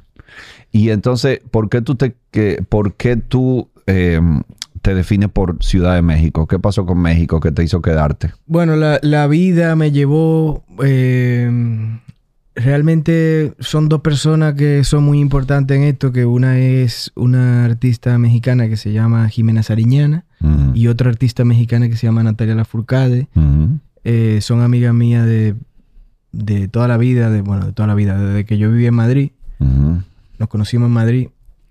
Y 0.72 0.89
entonces, 0.91 1.39
¿por 1.51 1.68
qué 1.70 1.82
tú 1.82 1.95
te, 1.95 2.16
que, 2.32 2.64
por 2.68 2.93
qué 2.95 3.18
tú 3.18 3.70
eh, 3.88 4.20
te 4.82 4.93
defines 4.95 5.30
por 5.30 5.57
Ciudad 5.64 5.95
de 5.95 6.01
México? 6.01 6.47
¿Qué 6.47 6.59
pasó 6.59 6.86
con 6.86 6.99
México 7.01 7.39
que 7.39 7.51
te 7.51 7.64
hizo 7.64 7.82
quedarte? 7.82 8.32
Bueno, 8.45 8.76
la, 8.76 8.99
la 9.01 9.28
vida 9.28 9.76
me 9.76 9.91
llevó. 9.91 10.64
eh, 10.84 11.49
realmente 12.55 13.53
son 13.59 13.89
dos 13.89 14.01
personas 14.01 14.53
que 14.53 14.83
son 14.83 15.03
muy 15.03 15.19
importantes 15.19 15.77
en 15.77 15.83
esto. 15.83 16.11
Que 16.11 16.25
una 16.25 16.57
es 16.59 17.11
una 17.15 17.65
artista 17.65 18.17
mexicana 18.17 18.67
que 18.67 18.77
se 18.77 18.91
llama 18.91 19.29
Jimena 19.29 19.63
Sariñana 19.63 20.25
y 20.73 20.87
otra 20.87 21.09
artista 21.09 21.45
mexicana 21.45 21.87
que 21.87 21.95
se 21.95 22.07
llama 22.07 22.23
Natalia 22.23 22.55
Lafourcade. 22.55 23.27
Eh, 24.03 24.39
son 24.41 24.61
amigas 24.61 24.93
mías 24.93 25.25
de, 25.25 25.55
de 26.33 26.67
toda 26.67 26.87
la 26.87 26.97
vida, 26.97 27.29
de, 27.29 27.41
bueno, 27.41 27.65
de 27.65 27.71
toda 27.71 27.87
la 27.87 27.95
vida, 27.95 28.17
desde 28.17 28.45
que 28.45 28.57
yo 28.57 28.69
vivía 28.71 28.89
en 28.89 28.95
Madrid. 28.95 29.31
Nos 30.39 30.49
conocimos 30.49 30.87
en 30.87 30.93
Madrid 30.93 31.27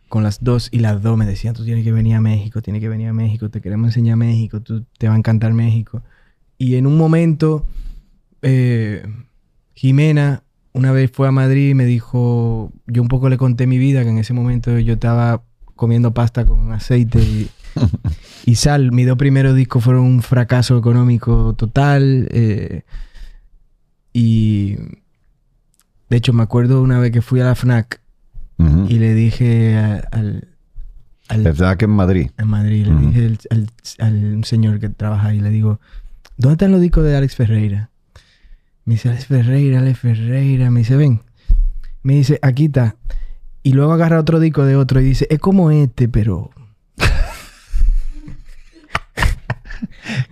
con 0.09 0.23
las 0.23 0.45
dos 0.45 0.69
y 0.71 0.79
las 0.79 1.03
dos 1.03 1.17
me 1.17 1.27
decían, 1.27 1.55
tú 1.55 1.65
tienes 1.65 1.85
que 1.85 1.93
venir 1.93 2.15
a 2.17 2.21
México, 2.21 2.63
tienes 2.63 2.81
que 2.81 2.89
venir 2.89 3.09
a 3.09 3.13
México, 3.13 3.49
te 3.49 3.61
queremos 3.61 3.89
enseñar 3.89 4.17
México, 4.17 4.61
tú, 4.61 4.85
te 4.99 5.09
va 5.09 5.15
a 5.15 5.19
encantar 5.19 5.53
México. 5.53 6.03
Y 6.59 6.77
en 6.77 6.87
un 6.87 6.97
momento, 6.97 7.67
eh, 8.43 9.07
Jimena 9.75 10.43
una 10.73 10.93
vez 10.93 11.11
fue 11.13 11.29
a 11.29 11.33
Madrid 11.33 11.71
y 11.71 11.75
me 11.75 11.85
dijo, 11.85 12.73
yo 12.87 13.03
un 13.03 13.09
poco 13.09 13.29
le 13.29 13.37
conté 13.37 13.67
mi 13.67 13.79
vida, 13.79 14.03
que 14.05 14.11
en 14.11 14.19
ese 14.19 14.33
momento 14.33 14.79
yo 14.79 14.95
estaba 14.95 15.43
comiendo 15.77 16.15
pasta 16.15 16.45
con 16.47 16.73
aceite 16.73 17.19
y, 17.21 17.49
y 18.47 18.55
sal. 18.55 18.93
Mis 18.93 19.07
dos 19.07 19.17
primeros 19.19 19.55
discos 19.57 19.85
fueron 19.85 20.05
un 20.05 20.23
fracaso 20.23 20.79
económico 20.79 21.55
total. 21.55 22.29
eh, 22.31 22.83
y 24.13 24.77
de 26.11 26.17
hecho 26.17 26.33
me 26.33 26.43
acuerdo 26.43 26.83
una 26.83 26.99
vez 26.99 27.11
que 27.13 27.23
fui 27.23 27.41
a 27.41 27.45
la 27.45 27.55
FNAC 27.55 28.01
y 28.89 28.99
le 28.99 29.15
dije 29.15 29.77
a- 29.77 30.07
al, 30.13 30.49
al, 31.29 31.77
que 31.79 31.85
en 31.87 31.91
Madrid. 31.91 32.31
en 32.39 32.47
Madrid, 32.49 32.87
le 32.87 32.95
dije 33.07 33.27
al, 33.27 33.39
al- 33.51 33.71
al 34.07 34.35
un 34.37 34.45
señor 34.45 34.79
que 34.79 34.89
trabaja 34.89 35.29
ahí, 35.29 35.41
le 35.41 35.51
digo, 35.51 35.81
¿dónde 36.37 36.53
están 36.55 36.71
los 36.73 36.81
discos 36.81 37.03
de 37.05 37.17
Alex 37.17 37.35
Ferreira? 37.35 37.91
Me 38.85 38.95
dice, 38.95 39.09
Alex 39.11 39.27
Ferreira, 39.27 39.79
Alex 39.79 39.99
Ferreira. 40.01 40.71
Me 40.71 40.81
dice, 40.81 40.97
ven. 40.97 41.23
Me 42.03 42.15
dice, 42.15 42.39
aquí 42.43 42.65
está. 42.67 42.97
Y 43.63 43.73
luego 43.75 43.93
agarra 43.93 44.19
otro 44.19 44.41
disco 44.41 44.65
de 44.65 44.77
otro 44.77 45.01
y 45.01 45.05
dice, 45.05 45.27
es 45.31 45.39
como 45.39 45.71
este, 45.71 46.09
pero... 46.09 46.51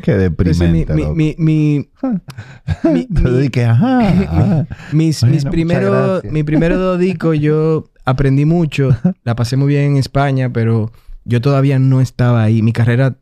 Qué 0.03 0.14
deprimente. 0.14 0.94
mi, 0.94 1.34
mi, 1.36 1.36
mi, 1.38 1.88
ajá, 3.64 3.98
ajá. 4.09 4.66
mis, 4.92 5.22
mis 5.24 5.44
primeros, 5.44 6.24
mis 6.24 6.44
primeros 6.44 6.78
dos 6.78 6.98
discos 6.98 7.38
yo 7.38 7.90
aprendí 8.05 8.44
mucho, 8.44 8.96
la 9.24 9.36
pasé 9.36 9.57
muy 9.57 9.68
bien 9.68 9.92
en 9.92 9.96
España, 9.96 10.51
pero 10.53 10.90
yo 11.24 11.40
todavía 11.40 11.78
no 11.78 12.01
estaba 12.01 12.42
ahí. 12.42 12.62
Mi 12.62 12.72
carrera 12.72 13.16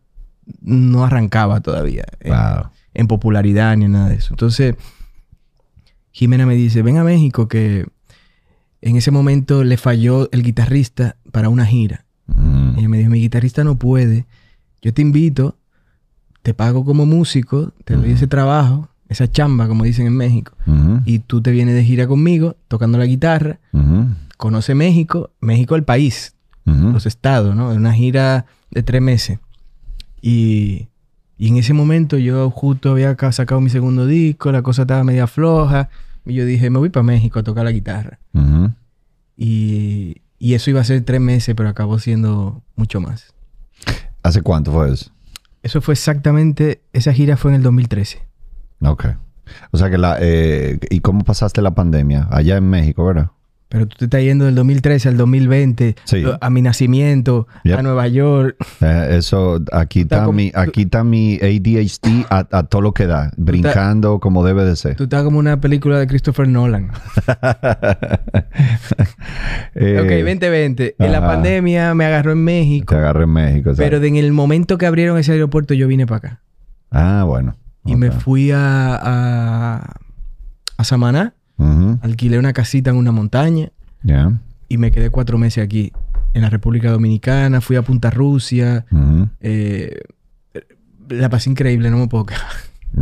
no 0.63 1.05
arrancaba 1.05 1.61
todavía 1.61 2.05
en, 2.21 2.33
Wow. 2.33 2.71
en 2.95 3.07
popularidad 3.07 3.77
ni 3.77 3.89
nada 3.89 4.09
de 4.09 4.17
eso. 4.17 4.33
Entonces, 4.33 4.75
Jimena 6.13 6.47
me 6.47 6.55
dice, 6.55 6.83
ven 6.83 6.97
a 6.99 7.05
México 7.05 7.49
que 7.49 7.87
en 8.81 8.97
ese 8.97 9.11
momento 9.11 9.65
le 9.65 9.77
falló 9.77 10.31
el 10.33 10.43
guitarrista 10.43 11.17
para 11.33 11.49
una 11.49 11.67
gira. 11.67 12.05
Mm. 12.27 12.79
Ella 12.79 12.89
me 12.89 12.99
dijo, 12.99 13.11
mi 13.11 13.21
guitarrista 13.21 13.65
no 13.65 13.77
puede. 13.79 14.27
Yo 14.83 14.93
te 14.95 15.03
invito, 15.03 15.57
te 16.43 16.55
pago 16.55 16.85
como 16.85 17.07
músico, 17.07 17.73
te 17.85 17.95
doy 17.95 18.13
ese 18.13 18.27
trabajo, 18.27 18.89
esa 19.09 19.31
chamba, 19.31 19.67
como 19.69 19.85
dicen 19.85 20.07
en 20.07 20.17
México. 20.17 20.53
Ujú, 20.67 21.01
Y 21.05 21.21
tú 21.21 21.41
te 21.43 21.51
vienes 21.51 21.75
de 21.75 21.85
gira 21.85 22.07
conmigo, 22.07 22.57
tocando 22.69 22.99
la 22.99 23.07
guitarra, 23.07 23.59
ujú, 23.73 24.07
conoce 24.37 24.75
México, 24.75 25.31
México 25.41 25.75
el 25.75 25.83
país, 25.85 26.35
ujú. 26.67 26.93
los 26.93 27.07
estados, 27.07 27.57
¿no? 27.57 27.71
Una 27.71 27.93
gira 27.93 28.47
de 28.71 28.83
tres 28.83 29.03
meses. 29.03 29.41
Y, 30.23 30.89
y 31.39 31.49
en 31.49 31.57
ese 31.57 31.73
momento 31.73 32.19
yo 32.19 32.51
justo 32.51 32.91
había 32.91 33.15
ca- 33.17 33.33
sacado 33.33 33.61
mi 33.61 33.71
segundo 33.71 34.07
disco, 34.07 34.51
la 34.53 34.63
cosa 34.63 34.83
estaba 34.83 35.05
media 35.05 35.27
floja. 35.27 35.89
Y 36.27 36.35
yo 36.35 36.45
dije, 36.45 36.69
me 36.69 36.79
voy 36.79 36.91
para 36.91 37.05
México 37.05 37.39
a 37.39 37.43
tocar 37.43 37.65
la 37.65 37.73
guitarra. 37.73 38.19
Y, 39.37 40.23
y 40.39 40.55
eso 40.55 40.71
iba 40.71 40.81
a 40.81 40.85
ser 40.85 41.03
tres 41.05 41.21
meses, 41.21 41.55
pero 41.55 41.69
acabó 41.69 41.99
siendo 41.99 42.63
mucho 42.77 43.01
más. 43.01 43.35
¿Hace 44.23 44.43
cuánto 44.43 44.73
fue 44.73 44.93
eso? 44.93 45.11
Eso 45.63 45.81
fue 45.81 45.95
exactamente, 45.95 46.83
esa 46.93 47.13
gira 47.13 47.37
fue 47.37 47.51
en 47.53 47.57
el 47.57 47.63
2013. 47.63 48.23
Ok. 48.81 49.07
O 49.71 49.79
sea 49.79 49.91
que 49.91 49.99
la... 49.99 50.19
eh, 50.21 50.79
¿Y 50.91 51.01
cómo 51.01 51.25
pasaste 51.25 51.63
la 51.63 51.71
pandemia? 51.75 52.29
Allá 52.31 52.57
en 52.57 52.69
México, 52.69 53.05
¿verdad? 53.07 53.31
Pero 53.71 53.87
tú 53.87 53.97
te 53.99 54.05
estás 54.07 54.23
yendo 54.23 54.47
del 54.47 54.55
2013 54.55 55.11
al 55.11 55.17
2020, 55.19 55.95
Sí. 56.05 56.25
a 56.41 56.49
mi 56.51 56.63
nacimiento, 56.63 57.47
Yep. 57.65 57.79
a 57.79 57.83
Nueva 57.83 58.09
York. 58.09 58.57
Eh, 58.81 59.09
eso, 59.19 59.61
aquí 59.73 60.01
Está 60.01 60.21
como- 60.21 60.33
mi, 60.33 60.51
aquí 60.55 60.83
está 60.83 61.05
mi 61.05 61.35
ADHD 61.37 62.25
a, 62.31 62.47
a 62.51 62.63
todo 62.63 62.81
lo 62.81 62.95
que 62.95 63.07
da, 63.07 63.31
brincando 63.37 64.21
como 64.21 64.43
debe 64.45 64.65
de 64.65 64.75
ser. 64.75 64.97
Tú 64.97 65.05
estás 65.05 65.23
como 65.23 65.39
una 65.39 65.61
película 65.61 65.99
de 65.99 66.07
Christopher 66.07 66.49
Nolan. 66.49 66.91
Eh, 69.75 70.01
ok, 70.01 70.09
2020. 70.27 70.97
En 70.99 71.13
la 71.13 71.21
pandemia 71.21 71.95
me 71.95 72.05
agarró 72.05 72.33
en 72.33 72.43
México. 72.43 72.95
Te 72.95 72.99
agarré 72.99 73.25
en 73.25 73.31
México. 73.33 73.75
¿sabes? 73.75 73.91
Pero 73.91 74.03
en 74.05 74.17
el 74.17 74.33
momento 74.33 74.79
que 74.79 74.87
abrieron 74.87 75.19
ese 75.19 75.33
aeropuerto, 75.33 75.75
yo 75.75 75.87
vine 75.87 76.07
para 76.07 76.17
acá. 76.19 76.41
Ah, 76.91 77.25
bueno. 77.27 77.57
Y 77.85 77.97
me 77.97 78.11
fui 78.11 78.51
a, 78.51 78.97
a, 79.01 79.95
a 80.77 80.85
Samaná. 80.85 81.35
Alquilé 82.03 82.39
una 82.39 82.53
casita 82.53 82.91
en 82.91 82.97
una 82.97 83.13
montaña. 83.13 83.71
Y 84.69 84.79
me 84.79 84.91
quedé 84.93 85.11
cuatro 85.11 85.39
meses 85.39 85.65
aquí. 85.65 85.93
En 86.35 86.43
la 86.43 86.51
República 86.51 86.91
Dominicana. 86.91 87.61
Fui 87.61 87.77
a 87.77 87.83
Punta 87.83 88.11
Rusia. 88.11 88.85
Eh, 89.41 90.01
la 91.09 91.29
pasé 91.31 91.51
increíble, 91.51 91.91
no 91.91 91.97
me 91.99 92.07
puedo 92.09 92.27
quejar. 92.27 92.51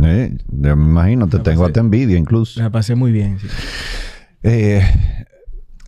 Eh, 0.03 0.37
ya 0.47 0.75
me 0.75 0.83
imagino, 0.89 1.27
te 1.27 1.37
La 1.37 1.43
tengo 1.43 1.61
pasé- 1.63 1.67
hasta 1.67 1.79
envidia 1.81 2.17
incluso. 2.17 2.61
La 2.61 2.69
pasé 2.69 2.95
muy 2.95 3.11
bien. 3.11 3.37
sí. 3.39 3.47
Eh, 4.43 4.81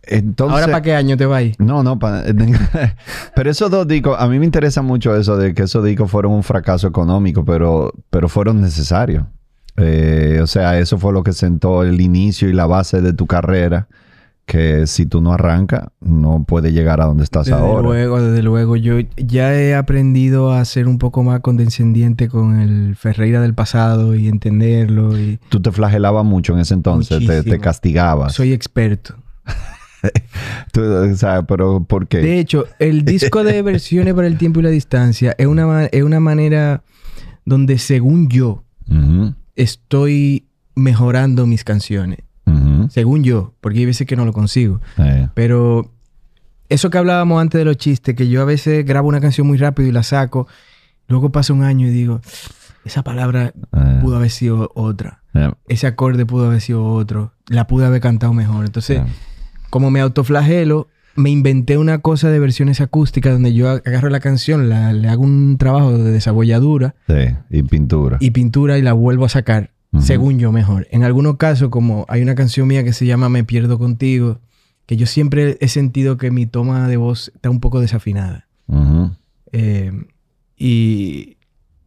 entonces... 0.02 0.52
Ahora, 0.60 0.66
¿para 0.72 0.82
qué 0.82 0.94
año 0.94 1.16
te 1.16 1.24
vas? 1.26 1.44
No, 1.58 1.82
no, 1.82 1.98
pa- 1.98 2.24
pero 3.36 3.50
esos 3.50 3.70
dos 3.70 3.86
discos, 3.86 4.16
a 4.18 4.26
mí 4.26 4.38
me 4.38 4.44
interesa 4.44 4.82
mucho 4.82 5.14
eso 5.16 5.36
de 5.36 5.54
que 5.54 5.62
esos 5.62 5.84
discos 5.84 6.10
fueron 6.10 6.32
un 6.32 6.42
fracaso 6.42 6.88
económico, 6.88 7.44
pero, 7.44 7.92
pero 8.10 8.28
fueron 8.28 8.60
necesarios. 8.60 9.24
Eh, 9.76 10.40
o 10.42 10.46
sea, 10.46 10.78
eso 10.78 10.98
fue 10.98 11.12
lo 11.12 11.22
que 11.22 11.32
sentó 11.32 11.82
el 11.82 12.00
inicio 12.00 12.48
y 12.48 12.52
la 12.52 12.66
base 12.66 13.00
de 13.00 13.12
tu 13.12 13.26
carrera, 13.26 13.88
que 14.46 14.86
si 14.88 15.06
tú 15.06 15.20
no 15.20 15.32
arrancas, 15.32 15.88
no 16.00 16.44
puedes 16.46 16.72
llegar 16.72 17.00
a 17.00 17.04
donde 17.06 17.22
estás 17.22 17.46
Desde 17.46 17.58
ahora. 17.58 17.82
luego, 17.82 18.20
desde 18.20 18.42
luego. 18.42 18.74
Yo 18.76 18.98
ya 19.16 19.54
he 19.54 19.74
aprendido 19.76 20.52
a 20.52 20.64
ser 20.64 20.88
un 20.88 20.98
poco 20.98 21.22
más 21.22 21.40
condescendiente 21.40 22.28
con 22.28 22.58
el 22.60 22.96
Ferreira 22.96 23.40
del 23.40 23.54
pasado 23.54 24.14
y 24.16 24.26
entenderlo. 24.28 25.16
Y 25.18 25.38
Tú 25.50 25.60
te 25.62 25.70
flagelabas 25.70 26.24
mucho 26.24 26.52
en 26.54 26.58
ese 26.60 26.74
entonces, 26.74 27.24
te, 27.24 27.42
te 27.44 27.58
castigabas. 27.60 28.34
soy 28.34 28.52
experto. 28.52 29.14
Tú, 30.72 30.82
o 30.82 31.14
sea, 31.14 31.42
pero 31.42 31.84
¿por 31.84 32.08
qué? 32.08 32.18
De 32.18 32.38
hecho, 32.38 32.64
el 32.78 33.04
disco 33.04 33.44
de 33.44 33.60
versiones 33.62 34.14
para 34.14 34.26
el 34.26 34.38
tiempo 34.38 34.60
y 34.60 34.62
la 34.62 34.70
distancia 34.70 35.34
es 35.38 35.46
una, 35.46 35.86
es 35.86 36.02
una 36.02 36.20
manera 36.20 36.82
donde, 37.44 37.78
según 37.78 38.28
yo, 38.28 38.64
Ujú, 38.90 39.34
estoy 39.62 40.46
mejorando 40.74 41.46
mis 41.46 41.64
canciones. 41.64 42.20
Según 42.88 43.22
yo, 43.22 43.54
porque 43.60 43.78
hay 43.80 43.86
veces 43.86 44.06
que 44.06 44.16
no 44.16 44.24
lo 44.24 44.32
consigo. 44.32 44.80
Pero 45.34 45.92
eso 46.68 46.90
que 46.90 46.98
hablábamos 46.98 47.40
antes 47.40 47.58
de 47.58 47.64
los 47.64 47.76
chistes, 47.76 48.16
que 48.16 48.28
yo 48.28 48.42
a 48.42 48.44
veces 48.44 48.84
grabo 48.84 49.08
una 49.08 49.20
canción 49.20 49.46
muy 49.46 49.58
rápido 49.58 49.88
y 49.88 49.92
la 49.92 50.02
saco, 50.02 50.48
luego 51.06 51.30
pasa 51.30 51.52
un 51.52 51.62
año 51.62 51.86
y 51.86 51.90
digo, 51.90 52.20
esa 52.84 53.04
palabra 53.04 53.52
eh, 53.72 53.98
pudo 54.02 54.16
haber 54.16 54.30
sido 54.30 54.72
otra. 54.74 55.22
eh, 55.34 55.52
Ese 55.68 55.86
acorde 55.86 56.26
pudo 56.26 56.46
haber 56.46 56.60
sido 56.60 56.84
otro. 56.86 57.32
La 57.48 57.66
pude 57.68 57.86
haber 57.86 58.00
cantado 58.00 58.32
mejor. 58.32 58.64
Entonces, 58.64 58.98
eh. 58.98 59.04
como 59.68 59.90
me 59.92 60.00
autoflagelo, 60.00 60.88
me 61.16 61.30
inventé 61.30 61.76
una 61.78 61.98
cosa 61.98 62.30
de 62.30 62.38
versiones 62.38 62.80
acústicas 62.80 63.32
donde 63.32 63.52
yo 63.52 63.68
agarro 63.68 64.08
la 64.10 64.20
canción, 64.20 64.68
la- 64.68 64.92
le 64.92 65.08
hago 65.08 65.22
un 65.22 65.56
trabajo 65.58 65.96
de 65.98 66.10
desabolladura 66.12 66.94
Sí, 67.06 67.34
y 67.50 67.62
pintura. 67.62 68.16
y 68.20 68.30
pintura 68.30 68.78
y 68.78 68.82
la 68.82 68.92
vuelvo 68.92 69.24
a 69.24 69.28
sacar, 69.28 69.70
según 70.00 70.38
yo 70.38 70.52
mejor. 70.52 70.86
En 70.90 71.02
algunos 71.02 71.36
casos, 71.36 71.68
como 71.68 72.06
hay 72.08 72.22
una 72.22 72.34
canción 72.34 72.68
mía 72.68 72.84
que 72.84 72.92
se 72.92 73.06
llama 73.06 73.28
Me 73.28 73.44
pierdo 73.44 73.78
contigo, 73.78 74.38
que 74.86 74.96
yo 74.96 75.06
siempre 75.06 75.56
he 75.60 75.68
sentido 75.68 76.16
que 76.16 76.30
mi 76.30 76.46
toma 76.46 76.88
de 76.88 76.96
voz 76.96 77.30
está 77.34 77.50
un 77.50 77.60
poco 77.60 77.80
desafinada. 77.80 78.46
Eh, 79.52 79.92
y, 80.56 81.36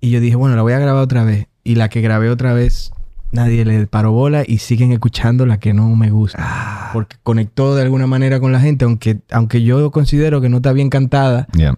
y 0.02 0.10
yo 0.12 0.20
dije, 0.20 0.36
bueno, 0.36 0.56
la 0.56 0.62
voy 0.62 0.74
a 0.74 0.80
grabar 0.80 1.02
otra 1.04 1.24
vez. 1.24 1.48
Y 1.64 1.76
la 1.76 1.90
que 1.90 2.02
grabé 2.02 2.30
otra 2.30 2.54
vez, 2.54 2.92
nadie 3.34 3.66
le 3.66 3.86
paró 3.88 4.12
bola 4.14 4.44
y 4.48 4.60
siguen 4.60 4.92
escuchando 4.94 5.46
la 5.46 5.60
que 5.60 5.74
no 5.74 5.94
me 5.96 6.10
gusta. 6.12 6.90
Porque 6.94 7.18
conectó 7.24 7.76
de 7.76 7.82
alguna 7.82 8.08
manera 8.08 8.40
con 8.40 8.52
la 8.52 8.60
gente, 8.62 8.86
aunque, 8.86 9.20
aunque 9.32 9.62
yo 9.64 9.92
considero 9.92 10.40
que 10.40 10.48
no 10.50 10.58
está 10.58 10.72
bien 10.74 10.90
cantada, 10.90 11.48
Yeah. 11.58 11.76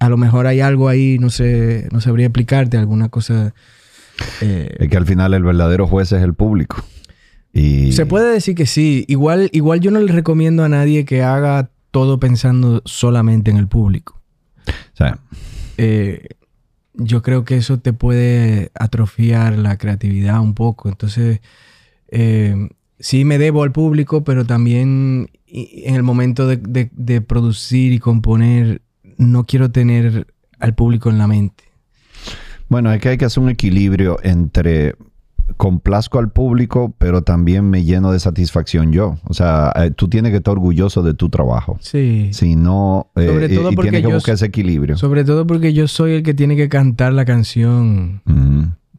a 0.00 0.08
lo 0.08 0.16
mejor 0.16 0.46
hay 0.46 0.60
algo 0.60 0.88
ahí, 0.88 1.18
no 1.18 1.30
sé, 1.30 1.88
no 1.92 2.00
sabría 2.00 2.26
explicarte, 2.26 2.76
alguna 2.76 3.08
cosa. 3.08 3.54
eh, 4.42 4.74
Es 4.78 4.88
que 4.88 4.96
al 4.96 5.06
final 5.06 5.32
el 5.34 5.42
verdadero 5.44 5.86
juez 5.86 6.12
es 6.12 6.22
el 6.22 6.34
público. 6.34 6.84
Y, 7.52 7.92
Se 7.92 8.04
puede 8.04 8.32
decir 8.32 8.54
que 8.54 8.66
sí. 8.66 9.04
Igual, 9.08 9.48
igual 9.52 9.80
yo 9.80 9.90
no 9.90 10.00
le 10.00 10.12
recomiendo 10.12 10.62
a 10.64 10.68
nadie 10.68 11.04
que 11.06 11.22
haga 11.22 11.70
todo 11.90 12.20
pensando 12.20 12.82
solamente 12.84 13.50
en 13.50 13.56
el 13.56 13.66
público. 13.68 14.20
o 14.68 14.96
sea, 14.96 15.18
Eh, 15.78 16.26
yo 16.96 17.22
creo 17.22 17.44
que 17.44 17.56
eso 17.56 17.78
te 17.78 17.92
puede 17.92 18.70
atrofiar 18.74 19.58
la 19.58 19.76
creatividad 19.78 20.40
un 20.40 20.54
poco. 20.54 20.88
Entonces, 20.88 21.40
eh, 22.08 22.68
sí 22.98 23.24
me 23.24 23.38
debo 23.38 23.62
al 23.62 23.72
público, 23.72 24.24
pero 24.24 24.44
también 24.44 25.30
en 25.46 25.94
el 25.94 26.02
momento 26.02 26.46
de, 26.46 26.56
de- 26.56 26.90
de 26.92 27.20
producir 27.20 27.92
y 27.92 27.98
componer, 27.98 28.82
no 29.18 29.44
quiero 29.44 29.70
tener 29.70 30.26
al 30.58 30.74
público 30.74 31.10
en 31.10 31.18
la 31.18 31.26
mente. 31.26 31.64
Bueno, 32.68 32.92
es 32.92 33.00
que 33.00 33.10
hay 33.10 33.18
que 33.18 33.24
hacer 33.26 33.42
un 33.42 33.48
equilibrio 33.50 34.18
entre 34.22 34.96
complazco 35.56 36.18
al 36.18 36.30
público, 36.30 36.94
pero 36.98 37.22
también 37.22 37.68
me 37.68 37.84
lleno 37.84 38.12
de 38.12 38.20
satisfacción 38.20 38.92
yo. 38.92 39.18
O 39.24 39.34
sea, 39.34 39.72
eh, 39.76 39.90
tú 39.90 40.08
tienes 40.08 40.32
que 40.32 40.38
estar 40.38 40.52
orgulloso 40.52 41.02
de 41.02 41.14
tu 41.14 41.28
trabajo. 41.28 41.78
Sí. 41.80 42.30
Si 42.32 42.56
no, 42.56 43.10
eh, 43.16 43.26
Sobre 43.26 43.48
todo 43.48 43.72
y, 43.72 43.74
porque 43.74 43.90
tienes 43.90 44.08
que 44.08 44.14
buscar 44.14 44.34
ese 44.34 44.46
equilibrio. 44.46 44.96
Sobre 44.96 45.24
todo 45.24 45.46
porque 45.46 45.72
yo 45.72 45.88
soy 45.88 46.12
el 46.12 46.22
que 46.22 46.34
tiene 46.34 46.56
que 46.56 46.68
cantar 46.68 47.12
la 47.12 47.24
canción 47.24 48.22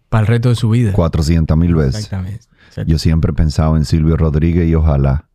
para 0.10 0.22
el 0.22 0.28
resto 0.28 0.50
de 0.50 0.56
su 0.56 0.70
vida. 0.70 0.93
400 0.93 1.58
mil 1.58 1.76
veces. 1.76 2.06
Exactamente. 2.06 2.45
Yo 2.86 3.00
siempre 3.00 3.32
he 3.32 3.34
pensado 3.34 3.76
en 3.76 3.86
Silvio 3.86 4.18
Rodríguez 4.18 4.68
y 4.68 4.76
ojalá. 4.76 5.26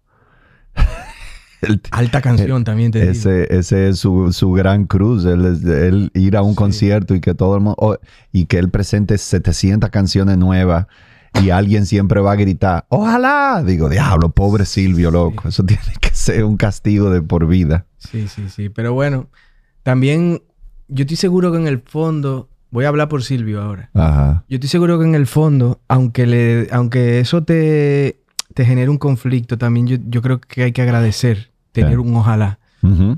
El- 1.62 1.80
Alta 1.90 2.20
canción 2.20 2.64
también 2.64 2.90
te 2.90 3.00
digo. 3.00 3.12
ese, 3.12 3.46
ese 3.56 3.88
es 3.88 3.98
su, 3.98 4.32
su 4.32 4.52
gran 4.52 4.84
cruz, 4.86 5.24
él, 5.24 6.10
ir 6.14 6.36
a 6.36 6.42
un 6.42 6.54
concierto 6.54 7.14
y 7.14 7.20
que 7.20 7.34
todo 7.34 7.54
el 7.54 7.62
mundo, 7.62 7.76
oh, 7.78 7.96
y 8.32 8.44
que 8.46 8.58
él 8.58 8.68
presente 8.68 9.16
700 9.16 9.90
canciones 9.90 10.36
nuevas 10.38 10.86
y 11.42 11.48
alguien 11.50 11.86
siempre 11.86 12.20
va 12.20 12.32
a 12.32 12.36
gritar, 12.36 12.84
ojalá. 12.88 13.62
Digo, 13.64 13.88
diablo, 13.88 14.30
pobre 14.30 14.66
Silvio, 14.66 15.10
loco. 15.10 15.48
Eso 15.48 15.64
tiene 15.66 15.82
que 16.00 16.10
ser 16.10 16.44
un 16.44 16.56
castigo 16.58 17.10
de 17.10 17.22
por 17.22 17.46
vida. 17.46 17.86
Sí, 17.96 18.28
sí, 18.28 18.48
sí. 18.50 18.68
Pero 18.68 18.92
bueno, 18.92 19.30
también 19.82 20.42
yo 20.88 21.02
estoy 21.04 21.16
seguro 21.16 21.50
que 21.52 21.58
en 21.58 21.66
el 21.66 21.80
fondo, 21.80 22.50
voy 22.70 22.84
a 22.84 22.88
hablar 22.88 23.08
por 23.08 23.22
Silvio 23.22 23.62
ahora. 23.62 23.88
Ajá. 23.94 24.44
Yo 24.48 24.56
estoy 24.56 24.68
seguro 24.68 24.98
que 24.98 25.06
en 25.06 25.14
el 25.14 25.26
fondo, 25.26 25.80
aunque, 25.88 26.26
le, 26.26 26.68
aunque 26.70 27.20
eso 27.20 27.42
te, 27.44 28.18
te 28.52 28.64
genere 28.66 28.90
un 28.90 28.98
conflicto, 28.98 29.56
también 29.56 29.86
yo, 29.86 29.96
yo 30.08 30.20
creo 30.20 30.40
que 30.40 30.64
hay 30.64 30.72
que 30.72 30.82
agradecer 30.82 31.51
tener 31.72 31.98
un 31.98 32.14
ojalá. 32.16 32.58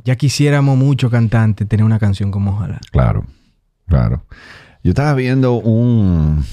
Ya 0.04 0.16
quisiéramos 0.16 0.76
mucho 0.76 1.08
cantante 1.10 1.64
tener 1.64 1.84
una 1.84 1.98
canción 1.98 2.30
como 2.30 2.52
ojalá. 2.52 2.80
Claro, 2.92 3.24
claro. 3.86 4.22
Yo 4.82 4.90
estaba 4.90 5.14
viendo 5.14 5.54
un... 5.54 6.44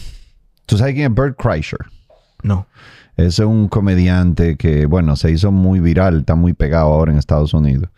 ¿Tú 0.65 0.77
sabes 0.77 0.93
quién 0.93 1.11
es 1.11 1.15
Bert 1.15 1.37
Kreischer? 1.37 1.79
No. 2.43 2.67
Es 3.17 3.39
un 3.39 3.67
comediante 3.67 4.55
que, 4.55 4.85
bueno, 4.85 5.17
se 5.17 5.29
hizo 5.31 5.51
muy 5.51 5.81
viral, 5.81 6.19
está 6.21 6.35
muy 6.35 6.53
pegado 6.53 6.85
ahora 6.93 7.11
en 7.11 7.17
Estados 7.17 7.53
Unidos. 7.53 7.89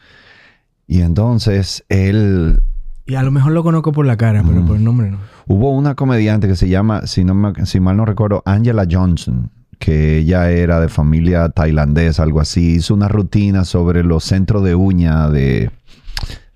Y 0.88 1.02
entonces 1.02 1.86
él... 1.90 2.60
Y 3.06 3.14
a 3.16 3.22
lo 3.22 3.30
mejor 3.32 3.52
lo 3.52 3.62
conozco 3.64 3.92
por 3.92 4.06
la 4.08 4.18
cara, 4.18 4.42
pero 4.48 4.62
Mm. 4.62 4.66
por 4.68 4.78
el 4.78 4.84
nombre 4.84 5.12
no. 5.12 5.18
Hubo 5.46 5.72
una 5.72 5.94
comediante 5.94 6.48
que 6.48 6.56
se 6.56 6.68
llama, 6.70 7.06
si, 7.06 7.24
no 7.24 7.36
me- 7.36 7.66
si 7.68 7.80
mal 7.80 7.96
no 7.98 8.06
recuerdo, 8.06 8.42
Angela 8.46 8.88
Johnson, 8.90 9.52
que 9.80 10.18
ella 10.20 10.50
era 10.52 10.80
de 10.80 10.90
familia 10.90 11.50
tailandesa, 11.50 12.24
algo 12.24 12.40
así. 12.42 12.76
Hizo 12.76 12.94
una 12.94 13.08
rutina 13.08 13.66
sobre 13.66 14.04
los 14.04 14.24
centros 14.24 14.64
de 14.64 14.76
uña 14.76 15.30
de, 15.30 15.72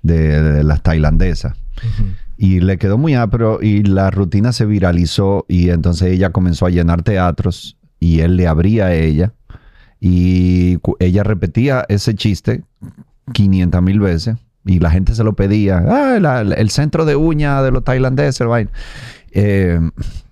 de- 0.02 0.42
de 0.42 0.64
las 0.64 0.82
tailandesas. 0.84 1.54
Y 2.38 2.60
le 2.60 2.78
quedó 2.78 2.98
muy 2.98 3.16
apro 3.16 3.60
y 3.62 3.84
la 3.84 4.12
rutina 4.12 4.52
se 4.52 4.66
viralizó 4.66 5.46
y 5.48 5.70
entonces 5.70 6.10
ella 6.12 6.32
comenzó 6.32 6.66
a 6.66 6.70
llenar 6.70 7.02
teatros 7.04 7.78
y 8.00 8.20
él 8.20 8.36
le 8.38 8.48
abría 8.48 8.86
a 8.88 8.94
ella 8.96 9.34
y 10.00 10.78
ella 11.00 11.24
repetía 11.24 11.86
ese 11.90 12.14
chiste 12.16 12.64
500 13.34 13.82
mil 13.82 14.00
veces 14.00 14.38
y 14.66 14.80
la 14.80 14.92
gente 14.92 15.16
se 15.16 15.24
lo 15.24 15.34
pedía. 15.34 15.84
Ah, 15.88 16.20
la- 16.20 16.42
el 16.42 16.70
centro 16.70 17.06
de 17.06 17.16
uña 17.16 17.62
de 17.64 17.72
los 17.72 17.84
tailandeses, 17.84 18.42
el 18.42 18.48
vaina". 18.48 18.70
Eh, 19.32 19.80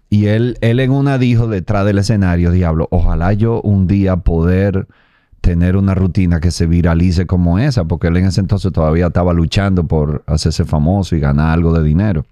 y 0.10 0.28
él, 0.28 0.58
él 0.62 0.80
en 0.80 0.92
una 0.92 1.18
dijo 1.18 1.48
detrás 1.48 1.86
del 1.86 1.98
escenario, 1.98 2.52
diablo, 2.52 2.88
ojalá 2.92 3.34
yo 3.34 3.62
un 3.62 3.88
día 3.88 4.18
poder 4.18 4.88
tener 5.42 5.78
una 5.78 5.94
rutina 5.94 6.40
que 6.40 6.52
se 6.52 6.66
viralice 6.66 7.26
como 7.28 7.60
esa, 7.60 7.86
porque 7.86 8.08
él 8.08 8.18
en 8.18 8.26
ese 8.26 8.42
entonces 8.42 8.72
todavía 8.72 9.08
estaba 9.08 9.34
luchando 9.34 9.88
por 9.88 10.24
hacerse 10.28 10.66
famoso 10.66 11.16
y 11.16 11.20
ganar 11.20 11.52
algo 11.52 11.74
de 11.74 11.84
dinero. 11.84 12.26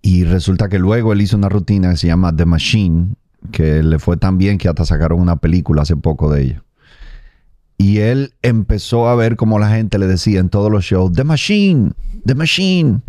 Y 0.00 0.24
resulta 0.24 0.68
que 0.68 0.78
luego 0.78 1.12
él 1.12 1.20
hizo 1.20 1.36
una 1.36 1.48
rutina 1.48 1.90
que 1.90 1.96
se 1.96 2.06
llama 2.08 2.34
The 2.34 2.46
Machine, 2.46 3.14
que 3.50 3.82
le 3.82 3.98
fue 3.98 4.16
tan 4.16 4.38
bien 4.38 4.58
que 4.58 4.68
hasta 4.68 4.84
sacaron 4.84 5.20
una 5.20 5.36
película 5.36 5.82
hace 5.82 5.96
poco 5.96 6.30
de 6.30 6.42
ella. 6.42 6.62
Y 7.76 7.98
él 7.98 8.34
empezó 8.42 9.08
a 9.08 9.14
ver 9.14 9.36
como 9.36 9.58
la 9.58 9.70
gente 9.70 9.98
le 9.98 10.06
decía 10.06 10.40
en 10.40 10.48
todos 10.48 10.70
los 10.70 10.84
shows, 10.84 11.12
The 11.12 11.24
Machine, 11.24 11.92
The 12.24 12.34
Machine. 12.34 13.00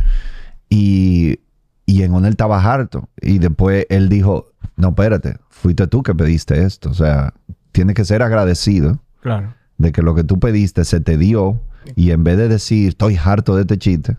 Y, 0.69 1.39
y 1.85 2.03
en 2.03 2.13
él 2.15 2.25
estaba 2.25 2.61
harto. 2.63 3.09
Y 3.21 3.39
después 3.39 3.85
él 3.89 4.09
dijo, 4.09 4.51
no, 4.77 4.89
espérate, 4.89 5.37
fuiste 5.49 5.87
tú 5.87 6.03
que 6.03 6.15
pediste 6.15 6.63
esto. 6.63 6.89
O 6.89 6.93
sea, 6.93 7.33
tienes 7.71 7.95
que 7.95 8.05
ser 8.05 8.21
agradecido 8.21 8.99
Claro. 9.21 9.53
de 9.77 9.91
que 9.91 10.01
lo 10.01 10.15
que 10.15 10.23
tú 10.23 10.39
pediste 10.39 10.85
se 10.85 10.99
te 10.99 11.17
dio. 11.17 11.61
Y 11.95 12.11
en 12.11 12.23
vez 12.23 12.37
de 12.37 12.47
decir, 12.47 12.89
estoy 12.89 13.17
harto 13.21 13.55
de 13.55 13.61
este 13.63 13.77
chiste, 13.77 14.15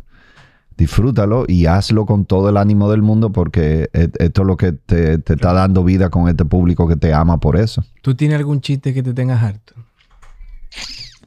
disfrútalo 0.77 1.45
y 1.49 1.65
hazlo 1.67 2.05
con 2.05 2.27
todo 2.27 2.51
el 2.51 2.57
ánimo 2.59 2.91
del 2.91 3.01
mundo 3.01 3.33
porque 3.33 3.89
e- 3.95 4.11
esto 4.19 4.43
es 4.43 4.47
lo 4.47 4.57
que 4.59 4.73
te, 4.73 5.17
te 5.19 5.33
está 5.35 5.53
dando 5.55 5.83
vida 5.85 6.11
con 6.11 6.29
este 6.29 6.45
público 6.45 6.87
que 6.89 6.97
te 6.97 7.15
ama 7.15 7.39
por 7.41 7.57
eso. 7.57 7.83
¿Tú 8.03 8.15
tienes 8.15 8.37
algún 8.39 8.61
chiste 8.61 8.93
que 8.93 9.03
te 9.03 9.15
tengas 9.15 9.43
harto? 9.43 9.73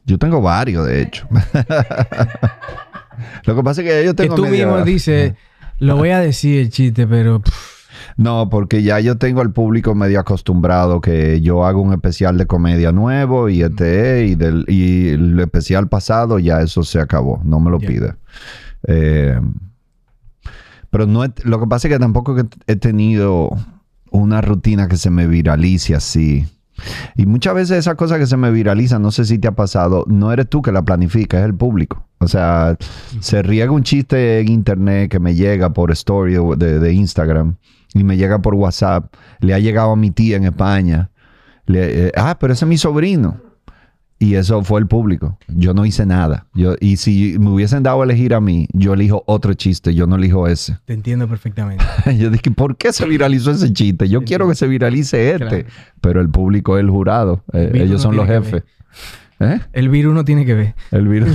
Yo 0.05 0.17
tengo 0.19 0.41
varios, 0.41 0.85
de 0.85 1.01
hecho. 1.01 1.27
lo 3.45 3.55
que 3.55 3.63
pasa 3.63 3.81
es 3.81 3.87
que 3.87 4.05
yo 4.05 4.11
Que 4.15 4.23
tengo... 4.23 4.35
tú 4.35 4.43
media- 4.43 4.67
mismo 4.67 4.83
dices, 4.83 5.33
lo 5.79 5.95
voy 5.97 6.09
a 6.09 6.19
decir 6.19 6.59
el 6.59 6.69
chiste, 6.69 7.05
pero... 7.07 7.39
pff, 7.39 7.77
No, 8.17 8.49
porque 8.49 8.81
ya 8.83 8.99
yo 8.99 9.17
tengo 9.17 9.41
al 9.41 9.51
público 9.51 9.93
medio 9.95 10.19
acostumbrado 10.19 11.01
que 11.01 11.41
yo 11.41 11.65
hago 11.65 11.81
un 11.81 11.93
especial 11.93 12.37
de 12.37 12.45
comedia 12.47 12.91
nuevo 12.91 13.49
y 13.49 13.61
este 13.61 14.23
es, 14.25 14.31
y, 14.31 14.35
del, 14.35 14.65
y 14.67 15.09
el 15.09 15.39
especial 15.39 15.87
pasado 15.87 16.39
ya 16.39 16.61
eso 16.61 16.83
se 16.83 16.99
acabó, 16.99 17.41
no 17.43 17.59
me 17.59 17.69
lo 17.71 17.79
Ya. 17.79 17.87
pide. 17.87 18.13
Eh, 18.87 19.39
pero 20.89 21.05
no 21.05 21.23
he- 21.25 21.33
lo 21.43 21.59
que 21.59 21.67
pasa 21.67 21.87
es 21.87 21.93
que 21.93 21.99
tampoco 21.99 22.35
que 22.35 22.45
he 22.67 22.75
tenido 22.75 23.49
una 24.09 24.41
rutina 24.41 24.87
que 24.87 24.97
se 24.97 25.09
me 25.09 25.27
viralice 25.27 25.93
así. 25.95 26.47
Y 27.15 27.25
muchas 27.25 27.55
veces 27.55 27.77
esas 27.79 27.95
cosas 27.95 28.19
que 28.19 28.27
se 28.27 28.37
me 28.37 28.51
viralizan, 28.51 29.01
no 29.01 29.11
sé 29.11 29.25
si 29.25 29.37
te 29.39 29.47
ha 29.47 29.53
pasado, 29.53 30.03
no 30.07 30.31
eres 30.31 30.47
tú 30.49 30.61
que 30.61 30.71
la 30.71 30.83
planifica, 30.83 31.39
es 31.39 31.45
el 31.45 31.55
público. 31.55 32.05
O 32.19 32.27
sea, 32.27 32.77
se 33.19 33.41
riega 33.43 33.71
un 33.71 33.83
chiste 33.83 34.39
en 34.39 34.49
internet 34.49 35.09
que 35.11 35.19
me 35.19 35.35
llega 35.35 35.71
por 35.73 35.91
story 35.91 36.35
de, 36.57 36.79
de 36.79 36.93
Instagram 36.93 37.55
y 37.93 38.03
me 38.03 38.17
llega 38.17 38.39
por 38.41 38.55
WhatsApp. 38.55 39.13
Le 39.39 39.53
ha 39.53 39.59
llegado 39.59 39.91
a 39.91 39.95
mi 39.95 40.11
tía 40.11 40.37
en 40.37 40.45
España. 40.45 41.09
Le- 41.65 42.07
eh, 42.07 42.11
ah, 42.15 42.37
pero 42.39 42.53
ese 42.53 42.65
es 42.65 42.69
mi 42.69 42.77
sobrino. 42.77 43.37
Y 44.19 44.33
eso 44.33 44.63
fue 44.63 44.79
el 44.79 44.87
público. 44.87 45.37
Yo 45.47 45.75
no 45.75 45.85
hice 45.85 46.05
nada. 46.05 46.47
Yo, 46.55 46.75
y 46.79 46.97
si 46.97 47.37
me 47.39 47.51
hubiesen 47.51 47.83
dado 47.83 48.01
a 48.01 48.03
elegir 48.03 48.33
a 48.33 48.41
mí, 48.41 48.67
yo 48.73 48.93
elijo 48.93 49.23
otro 49.27 49.53
chiste, 49.53 49.93
yo 49.93 50.07
no 50.07 50.15
elijo 50.15 50.47
ese. 50.47 50.77
te 50.85 50.93
entiendo 50.93 51.27
perfectamente. 51.27 51.85
Yo 52.17 52.31
dije, 52.31 52.49
¿por 52.51 52.77
qué 52.77 52.93
se 52.93 53.05
viralizó 53.05 53.51
ese 53.51 53.71
chiste? 53.71 54.09
Yo 54.09 54.23
quiero 54.23 54.47
que 54.47 54.55
se 54.55 54.67
viralice 54.67 55.31
este. 55.31 55.65
Claro. 55.65 55.67
Pero 56.01 56.21
el 56.21 56.29
público 56.29 56.77
es 56.77 56.83
el 56.83 56.89
jurado. 56.89 57.43
Eh, 57.53 57.71
ellos 57.75 57.91
no 57.91 57.99
son 57.99 58.15
los 58.15 58.27
jefes. 58.27 58.63
¿Eh? 59.39 59.59
El 59.73 59.89
virus 59.89 60.15
no 60.15 60.25
tiene 60.25 60.45
que 60.45 60.53
ver. 60.53 60.75
El 60.91 61.07
virus 61.07 61.29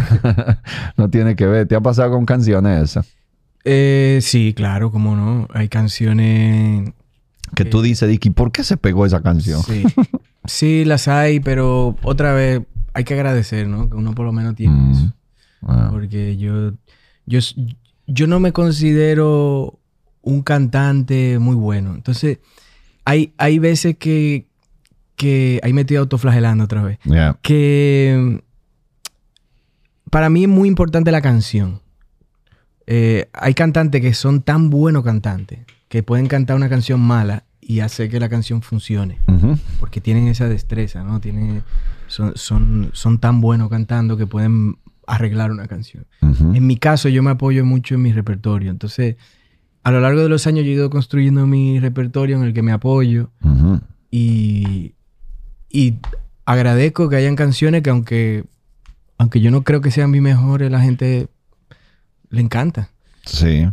no 0.96 1.08
tiene 1.08 1.36
que 1.36 1.46
ver. 1.46 1.68
¿Te 1.68 1.76
ha 1.76 1.80
pasado 1.80 2.10
con 2.10 2.26
canciones 2.26 2.82
esas? 2.82 3.08
Eh, 3.64 4.18
sí, 4.22 4.54
claro, 4.56 4.90
cómo 4.90 5.14
no. 5.14 5.46
Hay 5.52 5.68
canciones... 5.68 6.92
Que 7.54 7.64
tú 7.64 7.82
dices, 7.82 8.08
Dicky, 8.08 8.30
¿por 8.30 8.50
qué 8.50 8.64
se 8.64 8.76
pegó 8.76 9.04
esa 9.04 9.20
canción? 9.20 9.62
Sí. 9.62 9.84
sí, 10.46 10.84
las 10.86 11.06
hay, 11.06 11.38
pero 11.38 11.96
otra 12.02 12.32
vez 12.32 12.62
hay 12.94 13.04
que 13.04 13.14
agradecer, 13.14 13.66
¿no? 13.68 13.88
Que 13.88 13.96
uno 13.96 14.14
por 14.14 14.26
lo 14.26 14.32
menos 14.32 14.54
tiene 14.54 14.74
Mm. 14.74 14.92
eso. 14.92 15.12
Ah. 15.62 15.88
Porque 15.92 16.36
yo, 16.36 16.72
yo, 17.26 17.38
yo 18.06 18.26
no 18.26 18.40
me 18.40 18.52
considero 18.52 19.78
un 20.22 20.42
cantante 20.42 21.38
muy 21.38 21.54
bueno. 21.56 21.94
Entonces, 21.94 22.38
hay, 23.04 23.32
hay 23.38 23.58
veces 23.58 23.96
que, 23.96 24.46
que... 25.16 25.60
Ahí 25.62 25.72
me 25.72 25.82
estoy 25.82 25.96
autoflagelando 25.96 26.64
otra 26.64 26.82
vez. 26.82 26.98
Yeah. 27.04 27.38
Que 27.42 28.42
para 30.10 30.28
mí 30.30 30.42
es 30.44 30.48
muy 30.48 30.68
importante 30.68 31.10
la 31.10 31.22
canción. 31.22 31.80
Eh, 32.86 33.28
hay 33.32 33.54
cantantes 33.54 34.00
que 34.00 34.12
son 34.14 34.42
tan 34.42 34.68
buenos 34.68 35.04
cantantes 35.04 35.60
que 35.88 36.02
pueden 36.02 36.26
cantar 36.26 36.56
una 36.56 36.68
canción 36.68 37.00
mala 37.00 37.44
y 37.60 37.80
hacer 37.80 38.10
que 38.10 38.18
la 38.20 38.28
canción 38.28 38.60
funcione. 38.62 39.18
Ujú. 39.28 39.56
Porque 39.80 40.00
tienen 40.00 40.26
esa 40.28 40.48
destreza, 40.48 41.02
¿no? 41.04 41.20
Tienen, 41.20 41.62
son, 42.12 42.32
son, 42.36 42.90
son 42.92 43.18
tan 43.18 43.40
buenos 43.40 43.70
cantando 43.70 44.18
que 44.18 44.26
pueden 44.26 44.76
arreglar 45.06 45.50
una 45.50 45.66
canción. 45.66 46.06
En 46.20 46.66
mi 46.66 46.76
caso, 46.76 47.08
yo 47.08 47.22
me 47.22 47.30
apoyo 47.30 47.64
mucho 47.64 47.94
en 47.94 48.02
mi 48.02 48.12
repertorio. 48.12 48.70
Entonces, 48.70 49.16
a 49.82 49.90
lo 49.90 50.00
largo 50.00 50.20
de 50.20 50.28
los 50.28 50.46
años 50.46 50.64
yo 50.66 50.70
he 50.70 50.74
ido 50.74 50.90
construyendo 50.90 51.46
mi 51.46 51.80
repertorio 51.80 52.36
en 52.36 52.42
el 52.42 52.52
que 52.52 52.62
me 52.62 52.72
apoyo. 52.72 53.30
Y, 54.10 54.94
y 55.70 55.96
agradezco 56.44 57.08
que 57.08 57.16
hayan 57.16 57.34
canciones 57.34 57.82
que 57.82 57.90
aunque, 57.90 58.44
aunque 59.16 59.40
yo 59.40 59.50
no 59.50 59.62
creo 59.62 59.80
que 59.80 59.90
sean 59.90 60.10
mis 60.10 60.20
mejores, 60.20 60.70
la 60.70 60.82
gente 60.82 61.28
le 62.28 62.40
encanta. 62.42 62.90
Sí. 63.24 63.66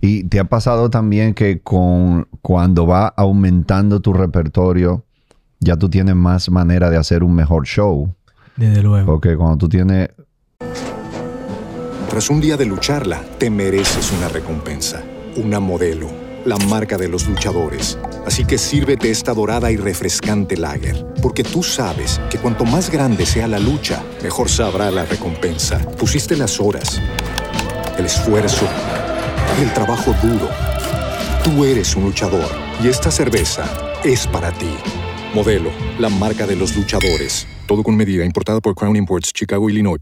Y 0.00 0.24
te 0.24 0.38
ha 0.38 0.44
pasado 0.44 0.90
también 0.90 1.34
que 1.34 1.60
con 1.60 2.28
cuando 2.40 2.86
va 2.86 3.08
aumentando 3.08 3.98
tu 3.98 4.12
repertorio, 4.12 5.04
ya 5.60 5.76
tú 5.76 5.88
tienes 5.88 6.16
más 6.16 6.50
manera 6.50 6.90
de 6.90 6.96
hacer 6.96 7.22
un 7.22 7.34
mejor 7.34 7.66
show. 7.66 8.12
Desde 8.56 8.82
luego. 8.82 9.06
Porque 9.06 9.36
cuando 9.36 9.58
tú 9.58 9.68
tienes 9.68 10.08
Tras 12.08 12.28
un 12.28 12.40
día 12.40 12.56
de 12.56 12.66
lucharla, 12.66 13.22
te 13.38 13.50
mereces 13.50 14.10
una 14.12 14.28
recompensa, 14.28 15.02
una 15.36 15.60
modelo, 15.60 16.08
la 16.44 16.56
marca 16.56 16.98
de 16.98 17.08
los 17.08 17.28
luchadores. 17.28 17.98
Así 18.26 18.44
que 18.44 18.58
sírvete 18.58 19.10
esta 19.10 19.32
dorada 19.32 19.70
y 19.70 19.76
refrescante 19.76 20.56
lager, 20.56 21.06
porque 21.22 21.44
tú 21.44 21.62
sabes 21.62 22.20
que 22.28 22.38
cuanto 22.38 22.64
más 22.64 22.90
grande 22.90 23.26
sea 23.26 23.46
la 23.46 23.60
lucha, 23.60 24.02
mejor 24.22 24.48
sabrá 24.48 24.90
la 24.90 25.04
recompensa. 25.04 25.78
Pusiste 25.98 26.36
las 26.36 26.60
horas, 26.60 27.00
el 27.96 28.06
esfuerzo, 28.06 28.66
el 29.62 29.72
trabajo 29.72 30.12
duro. 30.22 30.48
Tú 31.44 31.64
eres 31.64 31.94
un 31.94 32.04
luchador 32.04 32.48
y 32.82 32.88
esta 32.88 33.10
cerveza 33.10 33.64
es 34.02 34.26
para 34.26 34.50
ti. 34.50 34.74
Modelo, 35.34 35.70
la 35.98 36.08
marca 36.08 36.46
de 36.46 36.56
los 36.56 36.76
luchadores. 36.76 37.46
Todo 37.68 37.84
con 37.84 37.96
medida, 37.96 38.24
importada 38.24 38.60
por 38.60 38.74
Crown 38.74 38.96
Imports, 38.96 39.32
Chicago, 39.32 39.68
Illinois. 39.68 39.98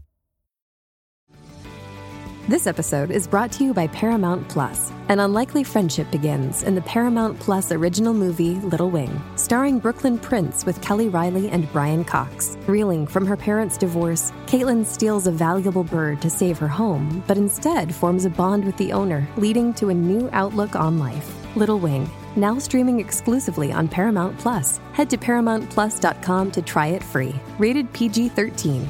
This 2.47 2.65
episode 2.65 3.11
is 3.11 3.27
brought 3.27 3.51
to 3.53 3.63
you 3.63 3.75
by 3.75 3.85
Paramount 3.85 4.49
Plus. 4.49 4.91
An 5.09 5.19
unlikely 5.19 5.63
friendship 5.63 6.09
begins 6.09 6.63
in 6.63 6.73
the 6.73 6.81
Paramount 6.81 7.39
Plus 7.39 7.71
original 7.71 8.11
movie 8.11 8.55
Little 8.55 8.89
Wing, 8.89 9.21
starring 9.35 9.77
Brooklyn 9.77 10.17
Prince 10.17 10.65
with 10.65 10.81
Kelly 10.81 11.09
Riley 11.09 11.49
and 11.49 11.71
Brian 11.71 12.03
Cox. 12.03 12.57
Reeling 12.65 13.05
from 13.05 13.27
her 13.27 13.37
parents' 13.37 13.77
divorce, 13.77 14.31
Caitlin 14.47 14.83
steals 14.83 15.27
a 15.27 15.31
valuable 15.31 15.83
bird 15.83 16.23
to 16.23 16.29
save 16.31 16.57
her 16.57 16.67
home, 16.67 17.23
but 17.27 17.37
instead 17.37 17.93
forms 17.93 18.25
a 18.25 18.31
bond 18.31 18.65
with 18.65 18.77
the 18.77 18.93
owner, 18.93 19.27
leading 19.37 19.71
to 19.75 19.89
a 19.89 19.93
new 19.93 20.27
outlook 20.33 20.75
on 20.75 20.97
life. 20.97 21.31
Little 21.55 21.77
Wing, 21.77 22.09
now 22.35 22.57
streaming 22.59 22.99
exclusively 22.99 23.71
on 23.71 23.87
Paramount 23.87 24.37
Plus. 24.39 24.79
Head 24.93 25.09
to 25.09 25.17
ParamountPlus.com 25.17 26.51
to 26.51 26.61
try 26.61 26.87
it 26.87 27.03
free. 27.03 27.33
Rated 27.59 27.91
PG 27.93 28.29
13. 28.35 28.81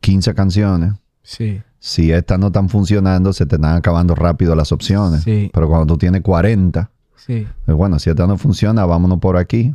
15 0.00 0.34
canciones, 0.34 0.94
Sí. 1.22 1.62
si 1.78 2.10
estas 2.12 2.38
no 2.38 2.46
están 2.48 2.68
funcionando, 2.68 3.32
se 3.32 3.46
te 3.46 3.56
están 3.56 3.76
acabando 3.76 4.14
rápido 4.14 4.54
las 4.54 4.72
opciones. 4.72 5.22
Sí. 5.22 5.50
Pero 5.52 5.68
cuando 5.68 5.86
tú 5.86 5.98
tienes 5.98 6.22
40, 6.22 6.90
Sí. 7.16 7.46
pues 7.64 7.76
bueno, 7.76 7.98
si 7.98 8.10
esta 8.10 8.26
no 8.26 8.36
funciona, 8.38 8.84
vámonos 8.86 9.18
por 9.18 9.36
aquí. 9.36 9.74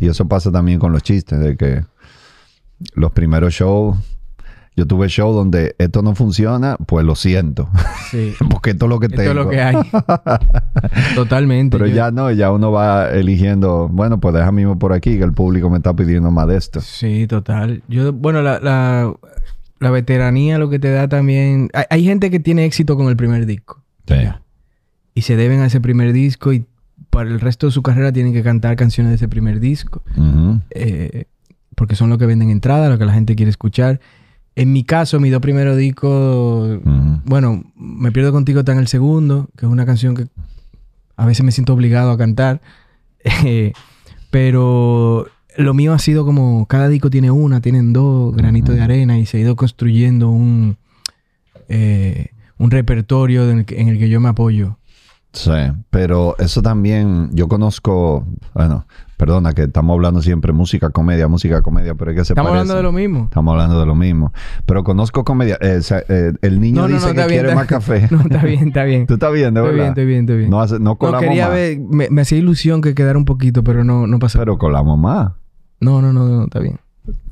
Y 0.00 0.08
eso 0.08 0.26
pasa 0.26 0.50
también 0.50 0.78
con 0.78 0.92
los 0.92 1.02
chistes, 1.02 1.38
de 1.38 1.56
que 1.56 1.84
los 2.94 3.12
primeros 3.12 3.52
shows, 3.52 3.96
yo 4.80 4.86
tuve 4.86 5.08
show 5.08 5.32
donde 5.34 5.74
esto 5.78 6.00
no 6.02 6.14
funciona, 6.14 6.76
pues 6.86 7.04
lo 7.04 7.14
siento. 7.14 7.68
Sí. 8.10 8.32
Porque 8.50 8.70
esto 8.70 8.86
es 8.86 8.88
lo 8.88 8.98
que 8.98 9.06
Esto 9.06 9.18
tengo. 9.18 9.30
es 9.30 9.36
lo 9.36 9.48
que 9.50 9.60
hay. 9.60 9.76
Totalmente. 11.14 11.76
Pero 11.76 11.86
Yo- 11.88 11.94
ya 11.96 12.10
no, 12.10 12.30
ya 12.30 12.50
uno 12.52 12.72
va 12.72 13.10
eligiendo, 13.10 13.88
bueno, 13.88 14.20
pues 14.20 14.34
deja 14.34 14.50
mismo 14.52 14.78
por 14.78 14.92
aquí 14.92 15.18
que 15.18 15.24
el 15.24 15.32
público 15.32 15.70
me 15.70 15.76
está 15.78 15.94
pidiendo 15.94 16.30
más 16.30 16.48
de 16.48 16.56
esto. 16.56 16.80
Sí, 16.80 17.26
total. 17.26 17.82
Yo, 17.88 18.12
bueno, 18.12 18.42
la, 18.42 18.58
la, 18.60 19.12
la 19.78 19.90
veteranía 19.90 20.58
lo 20.58 20.70
que 20.70 20.78
te 20.78 20.90
da 20.90 21.08
también. 21.08 21.68
Hay, 21.74 21.84
hay 21.90 22.04
gente 22.04 22.30
que 22.30 22.40
tiene 22.40 22.64
éxito 22.64 22.96
con 22.96 23.08
el 23.08 23.16
primer 23.16 23.46
disco. 23.46 23.82
Ya. 24.06 24.42
Y 25.14 25.22
se 25.22 25.36
deben 25.36 25.60
a 25.60 25.66
ese 25.66 25.80
primer 25.80 26.12
disco 26.12 26.52
y 26.52 26.64
para 27.10 27.28
el 27.28 27.40
resto 27.40 27.66
de 27.66 27.72
su 27.72 27.82
carrera 27.82 28.12
tienen 28.12 28.32
que 28.32 28.42
cantar 28.42 28.76
canciones 28.76 29.10
de 29.10 29.16
ese 29.16 29.28
primer 29.28 29.60
disco. 29.60 30.02
Eh, 30.70 31.24
porque 31.74 31.96
son 31.96 32.10
lo 32.10 32.18
que 32.18 32.26
venden 32.26 32.50
entrada, 32.50 32.88
lo 32.88 32.98
que 32.98 33.04
la 33.06 33.12
gente 33.12 33.34
quiere 33.36 33.50
escuchar. 33.50 34.00
En 34.56 34.72
mi 34.72 34.84
caso, 34.84 35.20
mis 35.20 35.32
dos 35.32 35.40
primeros 35.40 35.76
discos, 35.76 36.80
bueno, 37.24 37.64
Me 37.76 38.12
Pierdo 38.12 38.32
Contigo 38.32 38.60
está 38.60 38.72
en 38.72 38.78
el 38.78 38.88
segundo, 38.88 39.48
que 39.56 39.66
es 39.66 39.72
una 39.72 39.86
canción 39.86 40.14
que 40.14 40.26
a 41.16 41.26
veces 41.26 41.44
me 41.44 41.52
siento 41.52 41.72
obligado 41.72 42.10
a 42.10 42.18
cantar. 42.18 42.60
Pero 44.30 45.26
lo 45.56 45.74
mío 45.74 45.92
ha 45.92 45.98
sido 45.98 46.24
como, 46.24 46.66
cada 46.66 46.88
disco 46.88 47.10
tiene 47.10 47.30
una, 47.30 47.60
tienen 47.60 47.92
dos 47.92 48.34
granitos 48.34 48.74
de 48.74 48.82
arena 48.82 49.18
y 49.18 49.26
se 49.26 49.38
ha 49.38 49.40
ido 49.40 49.56
construyendo 49.56 50.30
un, 50.30 50.76
eh, 51.68 52.30
un 52.58 52.70
repertorio 52.70 53.50
en 53.50 53.58
el, 53.58 53.64
que, 53.64 53.80
en 53.80 53.88
el 53.88 53.98
que 53.98 54.08
yo 54.08 54.20
me 54.20 54.28
apoyo. 54.28 54.78
Sí, 55.32 55.52
pero 55.90 56.34
eso 56.38 56.60
también, 56.60 57.30
yo 57.32 57.46
conozco, 57.46 58.26
bueno, 58.52 58.84
perdona 59.16 59.52
que 59.52 59.62
estamos 59.62 59.94
hablando 59.94 60.22
siempre 60.22 60.52
música, 60.52 60.90
comedia, 60.90 61.28
música, 61.28 61.62
comedia, 61.62 61.94
pero 61.94 62.10
es 62.10 62.16
que 62.16 62.24
se 62.24 62.32
Estamos 62.32 62.50
hablando 62.50 62.74
de 62.74 62.82
lo 62.82 62.90
mismo. 62.90 63.24
Estamos 63.24 63.52
hablando 63.52 63.78
de 63.78 63.86
lo 63.86 63.94
mismo. 63.94 64.32
Pero 64.66 64.82
conozco 64.82 65.22
comedia. 65.24 65.56
eh, 65.60 65.76
o 65.78 65.82
sea, 65.82 66.02
eh, 66.08 66.32
el 66.42 66.60
niño 66.60 66.88
dice 66.88 67.14
que 67.14 67.26
quiere 67.26 67.54
más 67.54 67.66
café. 67.68 68.08
No, 68.10 68.22
está 68.22 68.42
bien, 68.42 68.68
está 68.68 68.82
bien. 68.84 69.06
Tú 69.08 69.14
estás 69.14 69.32
bien, 69.32 69.54
de 69.54 69.60
Estoy 69.60 69.76
verdad. 69.76 69.76
bien, 69.76 69.88
estoy 69.90 70.06
bien, 70.06 70.20
estoy 70.20 70.36
bien. 70.38 70.50
No, 70.50 70.60
hace- 70.60 70.78
no 70.80 70.84
No, 70.90 70.96
colamos 70.98 71.20
quería 71.20 71.46
más. 71.46 71.54
ver, 71.54 71.78
me, 71.78 72.10
me 72.10 72.22
hacía 72.22 72.38
ilusión 72.38 72.80
que 72.80 72.94
quedara 72.96 73.16
un 73.18 73.24
poquito, 73.24 73.62
pero 73.62 73.84
no, 73.84 74.08
no 74.08 74.18
pasó. 74.18 74.38
Pero 74.40 74.58
colamos 74.58 74.98
más. 74.98 75.32
No, 75.80 76.02
no, 76.02 76.12
no, 76.12 76.28
no, 76.28 76.44
está 76.44 76.58
bien. 76.58 76.80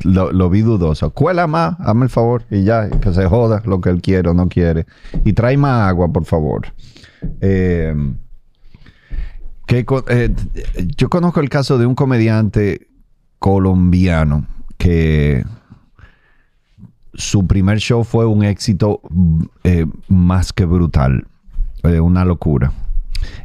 Lo, 0.05 0.31
lo 0.33 0.51
vi 0.51 0.61
dudoso. 0.63 1.11
Cuela 1.11 1.47
más, 1.49 1.75
hazme 1.81 2.05
el 2.05 2.11
favor. 2.11 2.45
Y 2.51 2.63
ya, 2.63 2.89
que 2.91 3.13
se 3.13 3.27
joda 3.27 3.61
lo 3.67 3.81
que 3.81 3.91
él 3.91 4.01
quiere 4.01 4.29
o 4.31 4.35
no 4.35 4.49
quiere. 4.49 4.87
Y 5.25 5.33
trae 5.33 5.57
más 5.57 5.89
agua, 5.89 6.09
por 6.13 6.25
favor. 6.25 6.69
Eh, 7.41 7.95
que 9.67 9.85
eh, 10.09 10.35
yo 10.97 11.09
conozco 11.11 11.41
el 11.41 11.49
caso 11.49 11.77
de 11.79 11.87
un 11.87 11.95
comediante 11.95 12.89
colombiano 13.39 14.47
que 14.79 15.45
su 17.15 17.47
primer 17.47 17.79
show 17.79 18.05
fue 18.05 18.27
un 18.27 18.45
éxito 18.45 19.01
eh, 19.65 19.87
más 20.09 20.53
que 20.53 20.65
brutal. 20.65 21.27
Una 21.83 22.25
locura. 22.25 22.73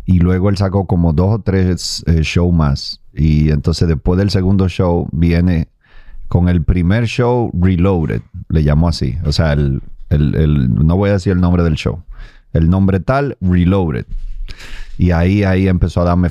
Y 0.05 0.19
luego 0.19 0.49
él 0.49 0.57
sacó 0.57 0.85
como 0.85 1.13
dos 1.13 1.35
o 1.35 1.39
tres 1.39 2.03
shows 2.05 2.53
más. 2.53 2.99
Y 3.13 3.51
entonces 3.51 3.87
después 3.87 4.17
del 4.17 4.29
segundo 4.31 4.67
show 4.69 5.07
viene 5.11 5.67
con 6.27 6.49
el 6.49 6.63
primer 6.63 7.05
show 7.05 7.51
Reloaded. 7.53 8.21
Le 8.49 8.63
llamó 8.63 8.87
así. 8.89 9.15
O 9.23 9.31
sea, 9.31 9.53
el, 9.53 9.81
el- 10.09 10.35
el- 10.35 10.73
no 10.85 10.97
voy 10.97 11.09
a 11.11 11.13
decir 11.13 11.33
el 11.33 11.41
nombre 11.41 11.63
del 11.63 11.75
show. 11.75 12.01
El 12.53 12.69
nombre 12.69 12.99
tal, 12.99 13.37
Reloaded. 13.41 14.05
Y 14.97 15.11
ahí, 15.11 15.43
ahí 15.43 15.67
empezó 15.67 16.01
a 16.01 16.05
darme 16.05 16.29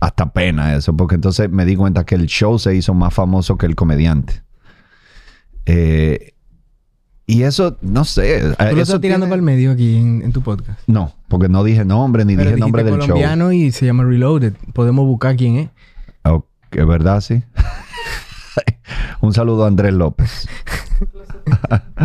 hasta 0.00 0.32
pena 0.32 0.74
eso. 0.74 0.96
Porque 0.96 1.14
entonces 1.14 1.50
me 1.50 1.64
di 1.66 1.76
cuenta 1.76 2.04
que 2.04 2.14
el 2.14 2.26
show 2.26 2.58
se 2.58 2.74
hizo 2.74 2.94
más 2.94 3.12
famoso 3.14 3.56
que 3.58 3.66
el 3.66 3.76
comediante. 3.76 4.42
Eh, 5.66 6.32
y 7.26 7.42
eso, 7.42 7.76
no 7.82 8.04
sé. 8.04 8.38
eh, 8.38 8.40
Tú 8.40 8.64
lo 8.64 8.70
eso 8.70 8.80
estás 8.80 9.00
tirando 9.00 9.26
tiene- 9.26 9.30
para 9.30 9.36
el 9.36 9.42
medio 9.42 9.70
aquí 9.72 9.96
en, 9.96 10.22
en 10.22 10.32
tu 10.32 10.40
podcast. 10.42 10.80
No, 10.88 11.12
porque 11.28 11.48
no 11.48 11.62
dije 11.62 11.84
nombre 11.84 12.24
ni 12.24 12.34
Pero 12.36 12.50
dije 12.50 12.60
nombre 12.60 12.82
del 12.82 12.94
show. 12.94 13.02
colombiano 13.02 13.52
y 13.52 13.70
se 13.70 13.86
llama 13.86 14.02
Reloaded. 14.04 14.54
Podemos 14.72 15.06
buscar 15.06 15.36
quién 15.36 15.56
es. 15.56 15.68
Ok, 16.24 16.46
¿Es 16.72 16.86
verdad, 16.86 17.20
sí? 17.20 17.42
Un 19.20 19.32
saludo 19.34 19.64
a 19.64 19.68
Andrés 19.68 19.92
López. 19.92 20.48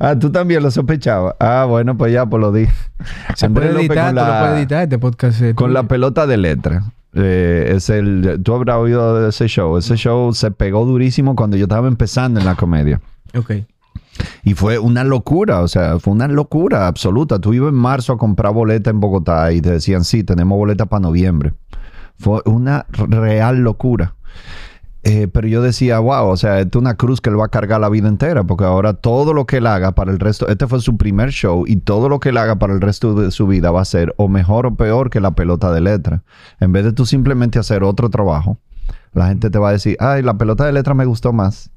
ah, 0.00 0.16
tú 0.18 0.30
también 0.30 0.62
lo 0.62 0.70
sospechabas. 0.70 1.34
Ah, 1.40 1.66
bueno, 1.68 1.96
pues 1.96 2.12
ya, 2.12 2.26
pues 2.26 2.40
lo 2.40 2.52
dije. 2.52 2.72
Se 3.34 3.48
puede 3.50 3.70
editar, 3.70 4.06
con 4.06 4.14
tú 4.16 4.20
lo 4.20 4.26
la- 4.32 4.40
puedes 4.40 4.58
editar. 4.58 4.82
Este 4.82 4.98
podcast 4.98 5.42
Con 5.54 5.72
la 5.72 5.82
pelota 5.84 6.26
de 6.26 6.36
letra. 6.36 6.84
Eh, 7.14 7.72
es 7.74 7.88
el, 7.88 8.40
tú 8.44 8.54
habrás 8.54 8.76
oído 8.76 9.20
de 9.20 9.28
ese 9.30 9.48
show. 9.48 9.76
Ese 9.78 9.96
show 9.96 10.32
se 10.34 10.50
pegó 10.50 10.84
durísimo 10.84 11.34
cuando 11.34 11.56
yo 11.56 11.64
estaba 11.64 11.88
empezando 11.88 12.38
en 12.40 12.46
la 12.46 12.54
comedia. 12.54 13.00
Ok. 13.34 13.52
Y 14.44 14.54
fue 14.54 14.78
una 14.78 15.04
locura, 15.04 15.60
o 15.60 15.68
sea, 15.68 15.98
fue 15.98 16.12
una 16.12 16.26
locura 16.28 16.86
absoluta. 16.86 17.38
Tú 17.38 17.52
ibas 17.54 17.70
en 17.70 17.74
marzo 17.74 18.14
a 18.14 18.18
comprar 18.18 18.52
boleta 18.52 18.90
en 18.90 19.00
Bogotá 19.00 19.52
y 19.52 19.60
te 19.60 19.70
decían, 19.72 20.04
sí, 20.04 20.24
tenemos 20.24 20.56
boleta 20.58 20.86
para 20.86 21.00
noviembre. 21.00 21.52
Fue 22.18 22.40
una 22.46 22.86
real 22.90 23.58
locura. 23.58 24.14
Eh, 25.08 25.28
pero 25.28 25.46
yo 25.46 25.62
decía, 25.62 26.00
wow, 26.00 26.26
o 26.26 26.36
sea, 26.36 26.58
esto 26.58 26.78
es 26.78 26.80
una 26.80 26.96
cruz 26.96 27.20
que 27.20 27.30
él 27.30 27.38
va 27.38 27.44
a 27.44 27.48
cargar 27.48 27.80
la 27.80 27.88
vida 27.88 28.08
entera, 28.08 28.42
porque 28.42 28.64
ahora 28.64 28.94
todo 28.94 29.34
lo 29.34 29.46
que 29.46 29.58
él 29.58 29.68
haga 29.68 29.92
para 29.92 30.10
el 30.10 30.18
resto, 30.18 30.48
este 30.48 30.66
fue 30.66 30.80
su 30.80 30.96
primer 30.96 31.30
show, 31.30 31.64
y 31.64 31.76
todo 31.76 32.08
lo 32.08 32.18
que 32.18 32.30
él 32.30 32.36
haga 32.36 32.56
para 32.56 32.72
el 32.72 32.80
resto 32.80 33.14
de 33.14 33.30
su 33.30 33.46
vida 33.46 33.70
va 33.70 33.82
a 33.82 33.84
ser 33.84 34.12
o 34.16 34.26
mejor 34.26 34.66
o 34.66 34.74
peor 34.74 35.08
que 35.08 35.20
la 35.20 35.30
pelota 35.30 35.70
de 35.70 35.80
letra. 35.80 36.24
En 36.58 36.72
vez 36.72 36.82
de 36.82 36.92
tú 36.92 37.06
simplemente 37.06 37.60
hacer 37.60 37.84
otro 37.84 38.10
trabajo, 38.10 38.58
la 39.12 39.28
gente 39.28 39.48
te 39.48 39.60
va 39.60 39.68
a 39.68 39.72
decir, 39.72 39.96
ay, 40.00 40.22
la 40.22 40.38
pelota 40.38 40.66
de 40.66 40.72
letra 40.72 40.92
me 40.92 41.04
gustó 41.04 41.32
más. 41.32 41.70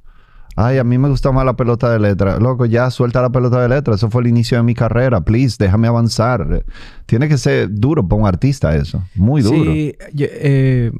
Ay, 0.55 0.79
a 0.79 0.83
mí 0.83 0.97
me 0.97 1.07
gusta 1.07 1.31
más 1.31 1.45
la 1.45 1.55
pelota 1.55 1.91
de 1.91 1.99
letra. 1.99 2.39
Loco, 2.39 2.65
ya 2.65 2.89
suelta 2.89 3.21
la 3.21 3.29
pelota 3.29 3.61
de 3.61 3.69
letra. 3.69 3.93
Eso 3.93 4.09
fue 4.09 4.23
el 4.23 4.27
inicio 4.27 4.57
de 4.57 4.63
mi 4.63 4.73
carrera. 4.73 5.21
Please, 5.21 5.55
déjame 5.57 5.87
avanzar. 5.87 6.65
Tiene 7.05 7.29
que 7.29 7.37
ser 7.37 7.69
duro 7.71 8.05
para 8.05 8.21
un 8.21 8.27
artista 8.27 8.75
eso. 8.75 9.01
Muy 9.15 9.41
duro. 9.41 9.71
Sí, 9.71 9.95
eh, 10.17 10.91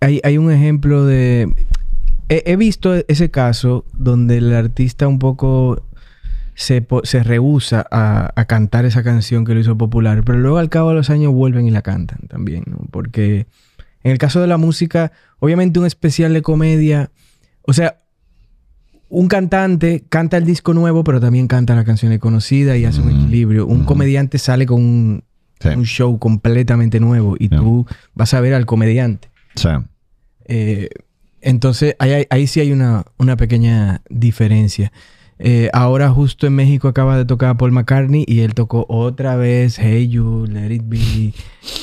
hay, 0.00 0.20
hay 0.24 0.38
un 0.38 0.50
ejemplo 0.50 1.04
de... 1.04 1.52
He, 2.28 2.42
he 2.46 2.56
visto 2.56 2.94
ese 3.08 3.30
caso 3.30 3.84
donde 3.94 4.38
el 4.38 4.52
artista 4.54 5.08
un 5.08 5.18
poco 5.18 5.82
se, 6.54 6.86
se 7.04 7.22
rehúsa 7.22 7.86
a, 7.90 8.32
a 8.34 8.44
cantar 8.44 8.84
esa 8.84 9.02
canción 9.02 9.44
que 9.44 9.54
lo 9.54 9.60
hizo 9.60 9.78
popular, 9.78 10.22
pero 10.24 10.38
luego 10.38 10.58
al 10.58 10.68
cabo 10.68 10.90
de 10.90 10.96
los 10.96 11.08
años 11.10 11.32
vuelven 11.32 11.66
y 11.66 11.70
la 11.70 11.82
cantan 11.82 12.20
también, 12.28 12.64
¿no? 12.66 12.78
Porque 12.90 13.46
En 14.04 14.12
el 14.12 14.18
caso 14.18 14.40
de 14.40 14.46
la 14.46 14.58
música, 14.58 15.10
obviamente 15.40 15.78
un 15.80 15.86
especial 15.86 16.32
de 16.34 16.42
comedia, 16.42 17.10
o 17.62 17.72
sea, 17.72 17.96
un 19.08 19.26
cantante 19.28 20.04
canta 20.08 20.36
el 20.36 20.44
disco 20.44 20.74
nuevo, 20.74 21.02
pero 21.04 21.18
también 21.20 21.46
canta 21.48 21.74
las 21.74 21.84
canciones 21.86 22.18
conocidas 22.18 22.76
y 22.76 22.84
hace 22.84 23.00
un 23.00 23.08
Ujú. 23.08 23.16
equilibrio. 23.22 23.66
Un 23.66 23.78
Ujú. 23.78 23.86
comediante 23.86 24.38
sale 24.38 24.66
con 24.66 24.82
un, 24.82 25.24
Sí. 25.60 25.68
un 25.70 25.84
show 25.86 26.18
completamente 26.18 27.00
nuevo 27.00 27.34
y 27.38 27.48
Yeah. 27.48 27.58
tú 27.58 27.86
vas 28.14 28.34
a 28.34 28.40
ver 28.40 28.52
al 28.54 28.66
comediante. 28.66 29.27
Sí. 29.58 29.68
Eh, 30.46 30.88
entonces, 31.40 31.94
ahí, 31.98 32.26
ahí 32.30 32.46
sí 32.46 32.60
hay 32.60 32.72
una, 32.72 33.04
una 33.18 33.36
pequeña 33.36 34.02
diferencia. 34.08 34.92
Eh, 35.40 35.70
ahora 35.72 36.10
justo 36.10 36.48
en 36.48 36.54
México 36.56 36.88
acaba 36.88 37.16
de 37.16 37.24
tocar 37.24 37.56
Paul 37.56 37.70
McCartney 37.70 38.24
y 38.26 38.40
él 38.40 38.54
tocó 38.54 38.86
otra 38.88 39.36
vez 39.36 39.78
Hey 39.78 40.08
You, 40.08 40.46
Let 40.48 40.72
It 40.74 40.82
Be, 40.86 41.32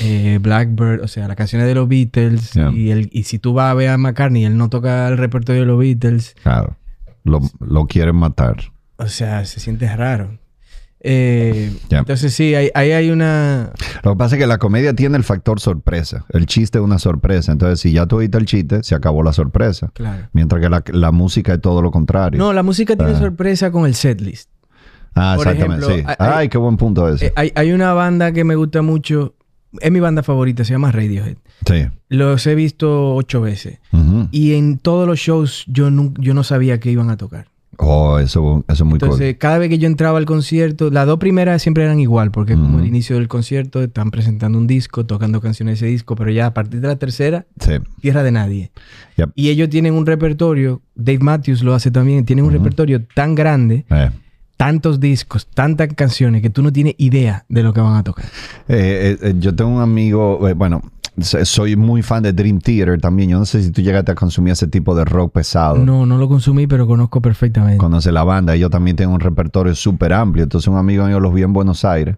eh, 0.01 0.39
Blackbird, 0.41 1.01
o 1.01 1.07
sea, 1.07 1.29
las 1.29 1.37
canciones 1.37 1.65
de 1.67 1.73
los 1.75 1.87
Beatles. 1.87 2.51
Yeah. 2.51 2.71
Y, 2.73 2.91
él, 2.91 3.09
y 3.13 3.23
si 3.23 3.39
tú 3.39 3.53
vas 3.53 3.71
a 3.71 3.73
ver 3.73 3.89
a 3.89 3.97
McCartney 3.97 4.41
y 4.41 4.45
él 4.45 4.57
no 4.57 4.69
toca 4.69 5.07
el 5.07 5.17
repertorio 5.17 5.61
de 5.61 5.67
los 5.67 5.79
Beatles, 5.79 6.35
Claro. 6.43 6.75
Lo, 7.23 7.39
lo 7.59 7.85
quieren 7.87 8.17
matar. 8.17 8.57
o 8.97 9.07
sea, 9.07 9.45
se 9.45 9.59
siente 9.61 9.87
raro. 9.95 10.37
Eh, 11.07 11.71
Yeah. 11.89 11.99
Entonces 11.99 12.33
sí, 12.33 12.55
ahí, 12.55 12.69
ahí 12.73 12.91
hay 12.91 13.11
una... 13.11 13.71
Lo 14.03 14.11
que 14.13 14.17
pasa 14.17 14.35
es 14.35 14.41
que 14.41 14.47
la 14.47 14.57
comedia 14.57 14.93
tiene 14.93 15.17
el 15.17 15.23
factor 15.23 15.59
sorpresa. 15.59 16.25
El 16.29 16.47
chiste 16.47 16.79
es 16.79 16.83
una 16.83 16.97
sorpresa. 16.99 17.51
Entonces, 17.51 17.79
si 17.79 17.91
ya 17.91 18.05
tú 18.07 18.17
oíste 18.17 18.37
el 18.39 18.45
chiste, 18.45 18.81
se 18.83 18.95
acabó 18.95 19.21
la 19.23 19.31
sorpresa. 19.31 19.91
Claro. 19.93 20.27
Mientras 20.33 20.59
que 20.61 20.69
la, 20.69 20.83
la 20.87 21.11
música 21.11 21.53
es 21.53 21.61
todo 21.61 21.81
lo 21.83 21.91
contrario. 21.91 22.39
No, 22.39 22.51
la 22.53 22.63
música 22.63 22.95
tiene 22.95 23.11
Ah. 23.13 23.19
sorpresa 23.19 23.71
con 23.71 23.85
el 23.85 23.93
setlist. 23.95 24.49
ah, 25.13 25.35
por 25.37 25.47
exactamente. 25.47 25.85
ejemplo, 25.85 26.11
sí. 26.13 26.15
hay- 26.19 26.31
Ay, 26.33 26.49
qué 26.49 26.57
buen 26.57 26.77
punto 26.77 27.07
ese. 27.07 27.27
Eh, 27.27 27.33
hay, 27.35 27.51
hay 27.55 27.71
una 27.71 27.93
banda 27.93 28.31
que 28.31 28.43
me 28.43 28.55
gusta 28.55 28.81
mucho, 28.81 29.35
es 29.79 29.91
mi 29.91 29.99
banda 29.99 30.23
favorita, 30.23 30.65
se 30.65 30.73
llama 30.73 30.91
Radiohead. 30.91 31.37
sí. 31.67 31.85
Los 32.09 32.45
he 32.47 32.55
visto 32.55 33.15
ocho 33.15 33.41
veces. 33.41 33.79
Y 34.31 34.53
en 34.55 34.77
todos 34.79 35.07
los 35.07 35.19
shows 35.19 35.65
yo 35.67 35.89
no, 35.91 36.13
yo 36.19 36.33
no 36.33 36.43
sabía 36.43 36.79
que 36.79 36.89
iban 36.91 37.09
a 37.09 37.17
tocar. 37.17 37.47
Oh, 37.77 38.19
eso, 38.19 38.63
eso 38.67 38.83
es 38.83 38.87
muy 38.87 38.93
Entonces, 38.95 39.35
cada 39.37 39.57
vez 39.57 39.69
que 39.69 39.77
yo 39.77 39.87
entraba 39.87 40.17
al 40.17 40.25
concierto, 40.25 40.89
las 40.89 41.05
dos 41.07 41.17
primeras 41.19 41.61
siempre 41.61 41.83
eran 41.83 41.99
igual, 41.99 42.31
porque 42.31 42.53
como 42.55 42.79
el 42.79 42.85
inicio 42.85 43.15
del 43.17 43.27
concierto 43.27 43.83
están 43.83 44.11
presentando 44.11 44.57
un 44.57 44.67
disco, 44.67 45.05
tocando 45.05 45.41
canciones 45.41 45.79
de 45.79 45.87
ese 45.87 45.91
disco, 45.91 46.15
pero 46.15 46.31
ya 46.31 46.47
a 46.47 46.53
partir 46.53 46.81
de 46.81 46.87
la 46.87 46.95
tercera. 46.95 47.45
Sí. 47.59 47.73
tierra 48.01 48.23
de 48.23 48.31
nadie. 48.31 48.71
Yep. 49.17 49.31
Y 49.35 49.49
ellos 49.49 49.69
tienen 49.69 49.93
un 49.93 50.05
repertorio, 50.05 50.81
Dave 50.95 51.19
Matthews 51.19 51.63
lo 51.63 51.73
hace 51.73 51.91
también, 51.91 52.25
tienen 52.25 52.45
un 52.45 52.51
repertorio 52.51 53.03
tan 53.13 53.35
grande, 53.35 53.85
Eh. 53.89 54.09
tantos 54.57 54.99
discos, 54.99 55.47
tantas 55.47 55.89
canciones, 55.95 56.41
que 56.41 56.49
tú 56.49 56.63
no 56.63 56.71
tienes 56.71 56.95
idea 56.97 57.45
de 57.49 57.63
lo 57.63 57.73
que 57.73 57.81
van 57.81 57.95
a 57.97 58.03
tocar. 58.03 58.25
Eh, 58.67 59.17
eh, 59.21 59.33
yo 59.39 59.53
tengo 59.55 59.71
un 59.71 59.81
amigo, 59.81 60.47
eh, 60.47 60.53
bueno, 60.53 60.81
soy 61.21 61.75
muy 61.75 62.01
fan 62.01 62.23
de 62.23 62.33
Dream 62.33 62.59
Theater 62.59 62.99
también. 62.99 63.29
Yo 63.29 63.39
no 63.39 63.45
sé 63.45 63.63
si 63.63 63.71
tú 63.71 63.81
llegaste 63.81 64.11
a 64.11 64.15
consumir 64.15 64.53
ese 64.53 64.67
tipo 64.67 64.95
de 64.95 65.05
rock 65.05 65.33
pesado. 65.33 65.77
No, 65.77 66.05
no 66.05 66.17
lo 66.17 66.27
consumí, 66.27 66.67
pero 66.67 66.87
conozco 66.87 67.21
perfectamente. 67.21 67.77
Conoce 67.77 68.11
la 68.11 68.23
banda. 68.23 68.55
Ellos 68.55 68.69
también 68.69 68.97
tienen 68.97 69.13
un 69.13 69.21
repertorio 69.21 69.73
súper 69.75 70.13
amplio. 70.13 70.43
Entonces, 70.43 70.67
un 70.67 70.77
amigo 70.77 71.05
mío 71.05 71.19
los 71.19 71.33
vi 71.33 71.43
en 71.43 71.53
Buenos 71.53 71.85
Aires. 71.85 72.17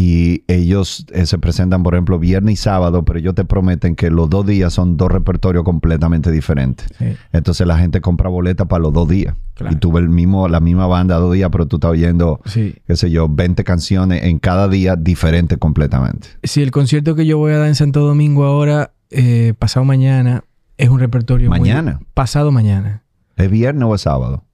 Y 0.00 0.44
ellos 0.48 1.04
eh, 1.12 1.26
se 1.26 1.36
presentan, 1.38 1.82
por 1.82 1.94
ejemplo, 1.94 2.18
viernes 2.18 2.54
y 2.54 2.56
sábado, 2.56 3.04
pero 3.04 3.18
ellos 3.18 3.34
te 3.34 3.44
prometen 3.44 3.96
que 3.96 4.08
los 4.10 4.30
dos 4.30 4.46
días 4.46 4.72
son 4.72 4.96
dos 4.96 5.12
repertorios 5.12 5.62
completamente 5.62 6.30
diferentes. 6.30 6.86
Sí. 6.98 7.16
Entonces 7.32 7.66
la 7.66 7.76
gente 7.76 8.00
compra 8.00 8.30
boleta 8.30 8.64
para 8.64 8.82
los 8.82 8.94
dos 8.94 9.06
días. 9.08 9.34
Claro. 9.54 9.74
Y 9.74 9.78
tú 9.78 9.92
ves 9.92 10.02
el 10.04 10.08
mismo, 10.08 10.48
la 10.48 10.60
misma 10.60 10.86
banda 10.86 11.16
dos 11.16 11.34
días, 11.34 11.50
pero 11.52 11.66
tú 11.66 11.76
estás 11.76 11.90
oyendo, 11.90 12.40
Sí. 12.46 12.76
qué 12.86 12.96
sé 12.96 13.10
yo, 13.10 13.28
20 13.28 13.62
canciones 13.62 14.24
en 14.24 14.38
cada 14.38 14.68
día 14.68 14.96
diferentes 14.96 15.58
completamente. 15.58 16.28
Si 16.44 16.62
el 16.62 16.70
concierto 16.70 17.14
que 17.14 17.26
yo 17.26 17.36
voy 17.36 17.52
a 17.52 17.58
dar 17.58 17.68
en 17.68 17.74
Santo 17.74 18.00
Domingo 18.00 18.44
ahora, 18.44 18.92
eh, 19.10 19.52
pasado 19.58 19.84
mañana, 19.84 20.44
es 20.78 20.88
un 20.88 20.98
repertorio 20.98 21.50
muy- 21.50 21.60
¿Mañana? 21.60 22.00
pasado 22.14 22.50
mañana. 22.52 23.02
¿Es 23.36 23.50
viernes 23.50 23.84
o 23.86 23.94
es 23.94 24.00
sábado? 24.00 24.44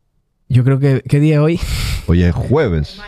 Yo 0.49 0.65
creo 0.65 0.81
que... 0.81 1.03
¿Qué 1.09 1.21
día 1.21 1.35
es 1.37 1.41
hoy? 1.41 1.61
Oye, 2.09 2.29
es 2.29 2.35
jueves. 2.35 3.01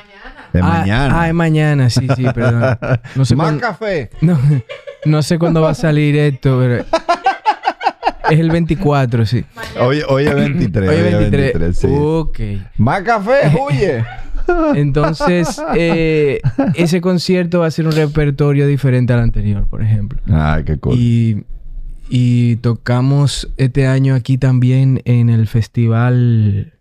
Es 0.53 0.62
ah, 0.62 0.66
mañana. 0.66 1.20
Ah, 1.20 1.28
es 1.28 1.34
mañana, 1.34 1.90
sí, 1.90 2.07
sí, 2.16 2.24
perdón. 2.34 2.78
No 3.16 3.24
sé, 3.24 3.36
Más 3.36 3.55
café. 3.57 4.11
no, 4.20 4.38
no 5.05 5.22
sé 5.22 5.38
cuándo 5.38 5.62
va 5.62 5.70
a 5.70 5.74
salir 5.74 6.16
esto, 6.16 6.59
pero... 6.59 6.84
Es 8.30 8.38
el 8.38 8.51
24, 8.51 9.24
sí. 9.24 9.44
Hoy, 9.80 10.03
hoy 10.07 10.26
es 10.26 10.34
23. 10.34 10.88
Hoy 10.88 10.96
es 10.96 11.18
23. 11.18 11.78
sí. 11.78 11.86
Ok. 11.90 12.40
Más 12.76 13.03
café, 13.03 13.57
huye. 13.59 14.05
Entonces, 14.74 15.61
eh, 15.74 16.40
ese 16.74 17.01
concierto 17.01 17.61
va 17.61 17.66
a 17.66 17.70
ser 17.70 17.86
un 17.86 17.92
repertorio 17.92 18.66
diferente 18.66 19.12
al 19.12 19.20
anterior, 19.20 19.66
por 19.66 19.82
ejemplo. 19.82 20.20
Ay, 20.30 20.64
qué 20.64 20.78
cool. 20.78 20.94
Y, 20.99 21.44
y 22.09 22.57
tocamos 22.57 23.51
este 23.57 23.86
año 23.86 24.14
aquí 24.14 24.38
también 24.38 25.03
en 25.05 25.30
el 25.30 25.46
festival. 25.46 26.74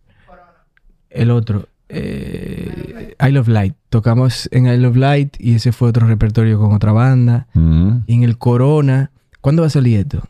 El 1.10 1.32
otro. 1.32 1.67
Eh, 1.90 3.16
Isle 3.28 3.40
of 3.40 3.48
Light. 3.48 3.76
Tocamos 3.90 4.50
en 4.52 4.68
Isle 4.68 4.88
of 4.88 4.96
Light 4.98 5.36
y 5.40 5.56
ese 5.56 5.72
fue 5.72 5.90
otro 5.90 6.08
repertorio 6.08 6.60
con 6.60 6.74
otra 6.74 6.92
banda. 6.92 7.48
Mm, 7.54 8.00
Y 8.08 8.14
en 8.16 8.24
el 8.24 8.38
Corona. 8.38 9.12
¿Cuándo 9.42 9.62
va 9.62 9.68
a 9.68 9.72
salir 9.72 10.00
esto? 10.00 10.24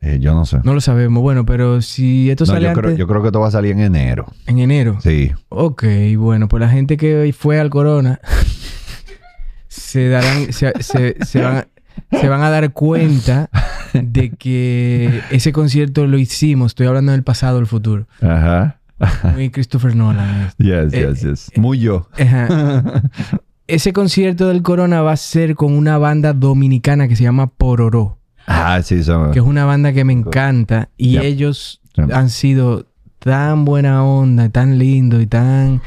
eh, 0.00 0.18
yo 0.20 0.32
no 0.34 0.46
sé. 0.46 0.58
No 0.64 0.74
lo 0.74 0.80
sabemos. 0.80 1.22
Bueno, 1.22 1.44
pero 1.44 1.82
si 1.82 2.30
esto 2.30 2.44
No, 2.44 2.52
sale 2.52 2.62
yo, 2.64 2.68
antes, 2.70 2.82
creo, 2.84 2.96
yo 2.96 3.06
creo 3.08 3.20
que 3.22 3.28
esto 3.28 3.40
va 3.40 3.48
a 3.48 3.52
salir 3.52 3.72
en 3.72 3.80
enero. 3.80 4.26
en 4.46 4.58
enero. 4.58 4.98
Sí. 5.02 5.32
Ok, 5.48 5.84
bueno, 6.16 6.46
pues 6.48 6.60
la 6.60 6.68
gente 6.68 6.96
que 6.96 7.16
hoy 7.16 7.32
fue 7.32 7.58
al 7.60 7.70
Corona 7.70 8.20
se 9.68 10.08
darán, 10.08 10.52
se, 10.52 10.72
se- 10.82 11.16
se 11.24 11.40
van, 11.42 11.66
se 12.12 12.28
van 12.28 12.42
a 12.42 12.50
dar 12.50 12.72
cuenta 12.72 13.50
de 13.92 14.30
que 14.30 15.20
ese 15.30 15.52
concierto 15.52 16.06
lo 16.06 16.18
hicimos. 16.18 16.72
Estoy 16.72 16.86
hablando 16.86 17.12
del 17.12 17.22
pasado, 17.24 17.58
el 17.58 17.66
futuro. 17.66 18.06
Ajá. 18.20 18.77
Muy 19.34 19.50
Christopher 19.50 19.94
Nolan. 19.94 20.50
Yes, 20.58 20.92
Eh, 20.92 21.06
yes, 21.10 21.22
yes. 21.22 21.50
Muy 21.56 21.78
yo. 21.78 22.08
Ese 23.66 23.92
concierto 23.92 24.48
del 24.48 24.62
Corona 24.62 25.02
va 25.02 25.12
a 25.12 25.16
ser 25.16 25.54
con 25.54 25.74
una 25.74 25.98
banda 25.98 26.32
dominicana 26.32 27.06
que 27.06 27.16
se 27.16 27.24
llama 27.24 27.48
Pororó, 27.48 28.18
Ah, 28.46 28.80
sí, 28.82 29.02
son. 29.04 29.30
que 29.30 29.40
es 29.40 29.44
una 29.44 29.66
banda 29.66 29.92
que 29.92 30.04
me 30.04 30.14
encanta 30.14 30.88
y 30.96 31.18
ellos 31.18 31.82
han 32.12 32.30
sido 32.30 32.86
tan 33.18 33.66
buena 33.66 34.04
onda, 34.04 34.48
tan 34.48 34.78
lindo 34.78 35.20
y 35.20 35.26
tan 35.26 35.82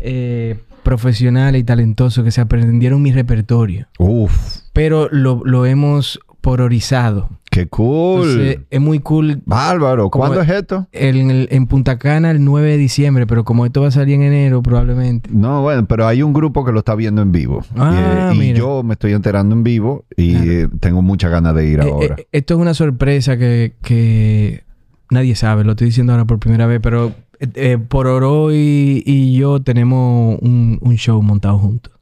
eh, 0.00 0.58
profesionales 0.82 1.60
y 1.60 1.64
talentosos 1.64 2.24
que 2.24 2.30
se 2.30 2.40
aprendieron 2.40 3.02
mi 3.02 3.12
repertorio. 3.12 3.86
Uf, 3.98 4.32
Pero 4.72 5.08
lo, 5.12 5.42
lo 5.44 5.66
hemos 5.66 6.20
pororizado. 6.50 7.28
qué 7.50 7.66
cool. 7.68 8.28
Entonces, 8.30 8.58
es 8.70 8.80
muy 8.80 9.00
cool. 9.00 9.42
Bárbaro. 9.46 10.10
¿Cuándo 10.10 10.40
es 10.40 10.48
esto? 10.48 10.86
En, 10.92 11.30
el- 11.30 11.48
en 11.50 11.66
Punta 11.66 11.98
Cana 11.98 12.30
el 12.30 12.44
9 12.44 12.70
de 12.72 12.76
diciembre, 12.76 13.26
pero 13.26 13.44
como 13.44 13.66
esto 13.66 13.80
va 13.80 13.88
a 13.88 13.90
salir 13.90 14.14
en 14.14 14.22
enero 14.22 14.62
probablemente. 14.62 15.28
No, 15.32 15.62
bueno, 15.62 15.86
pero 15.86 16.06
hay 16.06 16.22
un 16.22 16.32
grupo 16.32 16.64
que 16.64 16.72
lo 16.72 16.78
está 16.80 16.94
viendo 16.94 17.22
en 17.22 17.32
vivo. 17.32 17.62
Ah, 17.76 18.30
y, 18.32 18.36
y 18.36 18.38
mira. 18.38 18.58
yo 18.58 18.82
me 18.82 18.92
estoy 18.94 19.12
enterando 19.12 19.54
en 19.54 19.64
vivo 19.64 20.04
y 20.16 20.32
Claro. 20.34 20.50
eh, 20.52 20.68
tengo 20.80 21.02
muchas 21.02 21.30
ganas 21.30 21.54
de 21.54 21.66
ir 21.68 21.80
Eh, 21.80 21.90
ahora. 21.90 22.14
eh, 22.18 22.26
esto 22.32 22.54
es 22.54 22.60
una 22.60 22.74
sorpresa 22.74 23.36
que, 23.36 23.74
que 23.82 24.64
nadie 25.10 25.34
sabe, 25.34 25.64
lo 25.64 25.72
estoy 25.72 25.86
diciendo 25.88 26.12
ahora 26.12 26.26
por 26.26 26.38
primera 26.38 26.66
vez, 26.66 26.80
pero 26.82 27.12
eh, 27.40 27.48
eh, 27.54 27.78
Pororó 27.78 28.52
y, 28.52 29.02
y 29.04 29.36
yo 29.36 29.60
tenemos 29.62 30.38
un, 30.42 30.78
un 30.80 30.96
show 30.96 31.20
montado 31.22 31.58
juntos. 31.58 31.92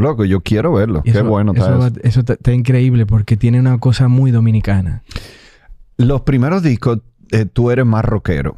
Loco, 0.00 0.24
yo 0.24 0.40
quiero 0.40 0.72
verlo. 0.72 1.00
Y 1.04 1.12
Qué 1.12 1.18
eso- 1.18 1.24
bueno 1.28 1.52
está 1.52 1.66
eso. 1.76 1.86
eso. 1.86 1.96
eso 2.02 2.20
está, 2.20 2.32
está 2.34 2.52
increíble 2.52 3.06
porque 3.06 3.36
tiene 3.36 3.60
una 3.60 3.78
cosa 3.78 4.08
muy 4.08 4.30
dominicana. 4.30 5.02
Los 5.96 6.22
primeros 6.22 6.62
discos, 6.62 7.00
eh, 7.32 7.46
tú 7.46 7.70
eres 7.70 7.86
más 7.86 8.04
rockero. 8.04 8.56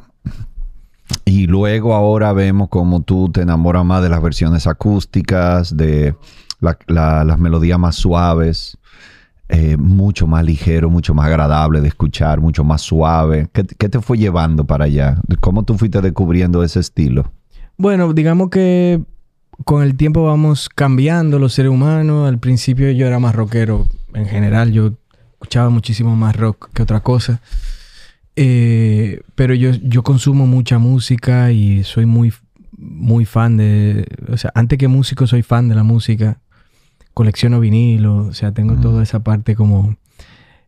Y 1.25 1.47
luego 1.47 1.95
ahora 1.95 2.33
vemos 2.33 2.69
como 2.69 3.01
tú 3.01 3.29
te 3.31 3.41
enamoras 3.41 3.83
más 3.85 4.03
de 4.03 4.09
las 4.09 4.21
versiones 4.21 4.67
acústicas, 4.67 5.75
de 5.75 6.15
la- 6.59 6.77
la- 6.87 7.23
las 7.23 7.39
melodías 7.39 7.79
más 7.79 7.95
suaves, 7.95 8.77
eh, 9.47 9.77
mucho 9.77 10.27
más 10.27 10.43
ligero, 10.45 10.89
mucho 10.91 11.15
más 11.15 11.25
agradable 11.27 11.81
de 11.81 11.87
escuchar, 11.87 12.39
mucho 12.41 12.63
más 12.63 12.81
suave. 12.81 13.49
¿Qué, 13.51 13.63
qué 13.65 13.89
te 13.89 13.99
fue 14.01 14.17
llevando 14.17 14.65
para 14.65 14.85
allá? 14.85 15.17
¿Cómo 15.39 15.63
tú 15.63 15.77
fuiste 15.77 16.01
descubriendo 16.01 16.63
ese 16.63 16.79
estilo? 16.79 17.31
Bueno, 17.77 18.13
digamos 18.13 18.49
que 18.49 19.01
con 19.65 19.83
el 19.83 19.95
tiempo 19.95 20.23
vamos 20.23 20.69
cambiando 20.69 21.39
los 21.39 21.53
seres 21.53 21.71
humanos. 21.71 22.27
Al 22.27 22.39
principio 22.39 22.91
yo 22.91 23.07
era 23.07 23.19
más 23.19 23.35
rockero. 23.35 23.87
En 24.13 24.25
general, 24.25 24.71
yo 24.71 24.93
escuchaba 25.33 25.69
muchísimo 25.69 26.15
más 26.15 26.35
rock 26.35 26.69
que 26.73 26.81
otra 26.81 27.01
cosa. 27.01 27.41
Eh, 28.35 29.21
pero 29.35 29.53
yo, 29.53 29.71
yo 29.71 30.03
consumo 30.03 30.47
mucha 30.47 30.79
música 30.79 31.51
y 31.51 31.83
soy 31.83 32.05
muy, 32.05 32.33
muy 32.77 33.25
fan 33.25 33.57
de... 33.57 34.07
O 34.31 34.37
sea, 34.37 34.51
antes 34.55 34.77
que 34.77 34.87
músico 34.87 35.27
soy 35.27 35.43
fan 35.43 35.69
de 35.69 35.75
la 35.75 35.83
música. 35.83 36.39
Colecciono 37.13 37.59
vinilo. 37.59 38.27
O 38.27 38.33
sea, 38.33 38.53
tengo 38.53 38.75
toda 38.75 39.03
esa 39.03 39.23
parte 39.23 39.55
como... 39.55 39.97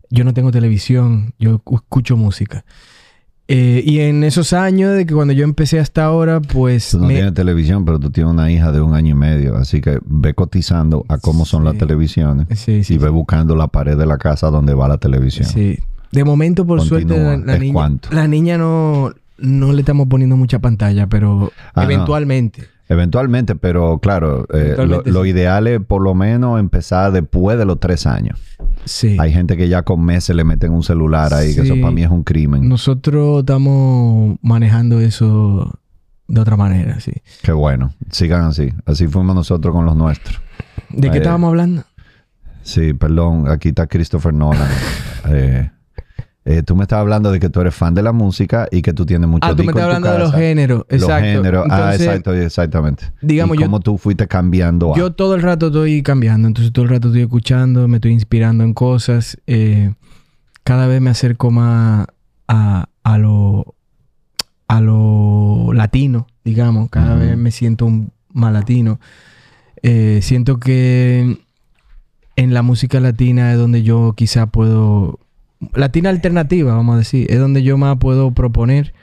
Yo 0.09 0.25
no 0.25 0.33
tengo 0.33 0.51
televisión. 0.51 1.33
Yo 1.39 1.61
escucho 1.71 2.17
música. 2.17 2.65
Eh, 3.53 3.83
y 3.85 3.99
en 3.99 4.23
esos 4.23 4.53
años 4.53 4.95
de 4.95 5.05
que 5.05 5.13
cuando 5.13 5.33
yo 5.33 5.43
empecé 5.43 5.79
hasta 5.79 6.05
ahora, 6.05 6.39
pues... 6.41 6.91
Tú 6.91 6.99
no 6.99 7.07
me- 7.07 7.15
tienes 7.15 7.33
televisión, 7.33 7.83
pero 7.85 7.99
tú 7.99 8.09
tienes 8.11 8.31
una 8.31 8.51
hija 8.51 8.71
de 8.71 8.81
un 8.81 8.93
año 8.93 9.11
y 9.11 9.15
medio. 9.17 9.55
Así 9.57 9.81
que 9.81 9.99
ve 10.05 10.33
cotizando 10.33 11.05
a 11.09 11.17
cómo 11.17 11.45
son 11.45 11.63
las 11.65 11.77
televisiones. 11.77 12.47
Sí, 12.59 12.83
sí, 12.83 12.93
y 12.93 12.97
ve 12.97 13.09
buscando 13.09 13.55
la 13.55 13.67
pared 13.67 13.97
de 13.97 14.05
la 14.05 14.17
casa 14.17 14.47
donde 14.49 14.73
va 14.73 14.87
la 14.87 14.97
televisión. 14.97 15.47
Sí. 15.47 15.79
De 16.11 16.23
momento, 16.23 16.65
por 16.65 16.79
Continúa. 16.79 16.99
suerte, 17.17 17.23
la, 17.23 17.45
la 17.45 17.53
¿Es 17.55 17.59
niña, 17.61 17.73
cuánto? 17.73 18.09
la 18.11 18.27
niña 18.27 18.57
no, 18.57 19.13
no 19.37 19.71
le 19.73 19.79
estamos 19.81 20.07
poniendo 20.07 20.35
mucha 20.37 20.59
pantalla, 20.59 21.07
pero 21.07 21.51
Ah, 21.73 21.85
no. 21.85 21.87
Eventualmente. 22.91 23.55
Pero 23.55 23.99
claro, 23.99 24.45
eh, 24.53 24.57
lo, 24.59 24.63
Eventualmente 24.83 25.11
lo 25.11 25.23
sí. 25.23 25.29
ideal 25.29 25.67
es 25.67 25.81
por 25.81 26.01
lo 26.01 26.13
menos 26.13 26.59
empezar 26.59 27.11
después 27.11 27.57
de 27.57 27.65
los 27.65 27.79
tres 27.79 28.05
años. 28.05 28.39
Sí. 28.85 29.17
Hay 29.19 29.31
gente 29.31 29.57
que 29.57 29.67
ya 29.69 29.83
con 29.83 30.03
meses 30.03 30.35
le 30.35 30.43
meten 30.43 30.71
un 30.71 30.83
celular 30.83 31.33
ahí, 31.33 31.55
que 31.55 31.61
eso 31.61 31.75
para 31.75 31.91
mí 31.91 32.03
es 32.03 32.09
un 32.11 32.23
crimen. 32.23 32.67
Nosotros 32.67 33.39
estamos 33.39 34.37
manejando 34.41 34.99
eso 34.99 35.79
de 36.27 36.41
otra 36.41 36.55
manera, 36.57 36.99
sí. 36.99 37.11
Qué 37.43 37.51
bueno. 37.51 37.93
Sigan 38.09 38.45
así. 38.45 38.73
Así 38.85 39.07
fuimos 39.07 39.35
nosotros 39.35 39.73
con 39.73 39.85
los 39.85 39.95
nuestros. 39.95 40.39
¿De 40.89 41.09
qué 41.09 41.17
Eh, 41.17 41.19
estábamos 41.19 41.49
hablando? 41.49 41.83
Sí, 42.63 42.93
perdón. 42.93 43.49
Aquí 43.49 43.69
está 43.69 43.87
Christopher 43.87 44.33
Nolan. 44.33 44.67
Eh, 45.29 45.69
eh, 46.45 46.63
tú 46.63 46.75
me 46.75 46.83
estabas 46.83 47.01
hablando 47.03 47.31
de 47.31 47.39
que 47.39 47.49
tú 47.49 47.61
eres 47.61 47.75
fan 47.75 47.93
de 47.93 48.01
la 48.01 48.11
música 48.11 48.67
y 48.71 48.81
que 48.81 48.93
tú 48.93 49.05
tienes 49.05 49.29
muchos 49.29 49.49
Ah, 49.51 49.55
tú 49.55 49.63
me 49.63 49.69
estás 49.71 49.83
hablando 49.83 50.11
de 50.11 50.17
los 50.19 50.33
géneros. 50.33 50.85
Exacto. 50.89 51.11
Los 51.13 51.21
géneros. 51.35 51.67
ah, 51.69 51.93
exacto, 51.95 52.33
exactamente. 52.33 53.11
digamos, 53.21 53.55
y 53.55 53.59
yo- 53.59 53.65
cómo 53.67 53.79
tú 53.79 53.97
fuiste 53.97 54.27
cambiando. 54.27 54.93
a- 54.93 54.97
Yo 54.97 55.11
todo 55.13 55.35
el 55.35 55.41
rato 55.43 55.67
estoy 55.67 56.01
cambiando, 56.03 56.47
entonces 56.47 56.73
todo 56.73 56.83
el 56.85 56.89
rato 56.91 57.09
estoy 57.09 57.21
escuchando, 57.21 57.87
me 57.87 57.97
estoy 57.97 58.11
inspirando 58.13 58.63
en 58.63 58.73
cosas. 58.73 59.37
eh, 59.47 59.93
cada 60.63 60.85
vez 60.87 61.01
me 61.01 61.09
acerco 61.09 61.49
más 61.51 62.05
a, 62.47 62.85
a 63.03 63.17
lo 63.17 63.75
a 64.67 64.79
lo 64.79 65.71
latino, 65.73 66.27
digamos. 66.45 66.89
Cada 66.89 67.15
vez 67.15 67.35
me 67.37 67.51
siento 67.51 67.85
un, 67.85 68.11
más 68.33 68.53
latino. 68.53 68.99
Eh, 69.83 70.19
siento 70.21 70.59
que 70.59 71.39
en 72.35 72.53
la 72.53 72.61
música 72.61 72.99
latina 72.99 73.51
es 73.51 73.57
donde 73.57 73.83
yo 73.83 74.13
quizá 74.15 74.45
puedo... 74.47 75.19
Latina 75.73 76.09
alternativa, 76.09 76.73
vamos 76.75 76.95
a 76.95 76.97
decir. 76.99 77.27
Es 77.31 77.39
donde 77.39 77.63
yo 77.63 77.77
más 77.77 77.97
puedo 77.97 78.31
proponer. 78.31 78.93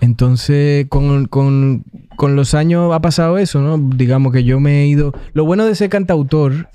Entonces, 0.00 0.86
con, 0.88 1.26
con- 1.26 1.84
con 2.16 2.36
los 2.36 2.54
años 2.54 2.92
ha 2.94 3.00
pasado 3.00 3.38
eso, 3.38 3.60
¿no? 3.60 3.78
Digamos 3.96 4.32
que 4.32 4.44
yo 4.44 4.58
me 4.60 4.82
he 4.82 4.86
ido... 4.86 5.12
Lo 5.34 5.44
bueno 5.44 5.64
de 5.66 5.74
ser 5.74 5.88
cantautor, 5.90 6.68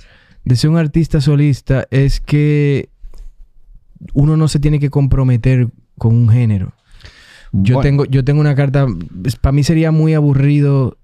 de 0.46 0.56
ser 0.56 0.70
un 0.70 0.78
artista 0.78 1.20
solista, 1.22 1.86
es 1.92 2.20
que 2.20 2.90
uno 4.14 4.38
no 4.38 4.48
se 4.48 4.60
tiene 4.60 4.80
que 4.80 4.90
comprometer 4.90 5.68
con 5.98 6.16
un 6.16 6.30
género. 6.30 6.74
Yo, 7.52 7.76
Bueno, 7.76 7.82
tengo, 7.82 8.06
yo 8.06 8.24
tengo 8.24 8.40
una 8.42 8.56
carta... 8.56 8.86
Para 9.42 9.52
mí 9.54 9.64
sería 9.64 9.92
muy 9.92 10.14
aburrido 10.14 10.98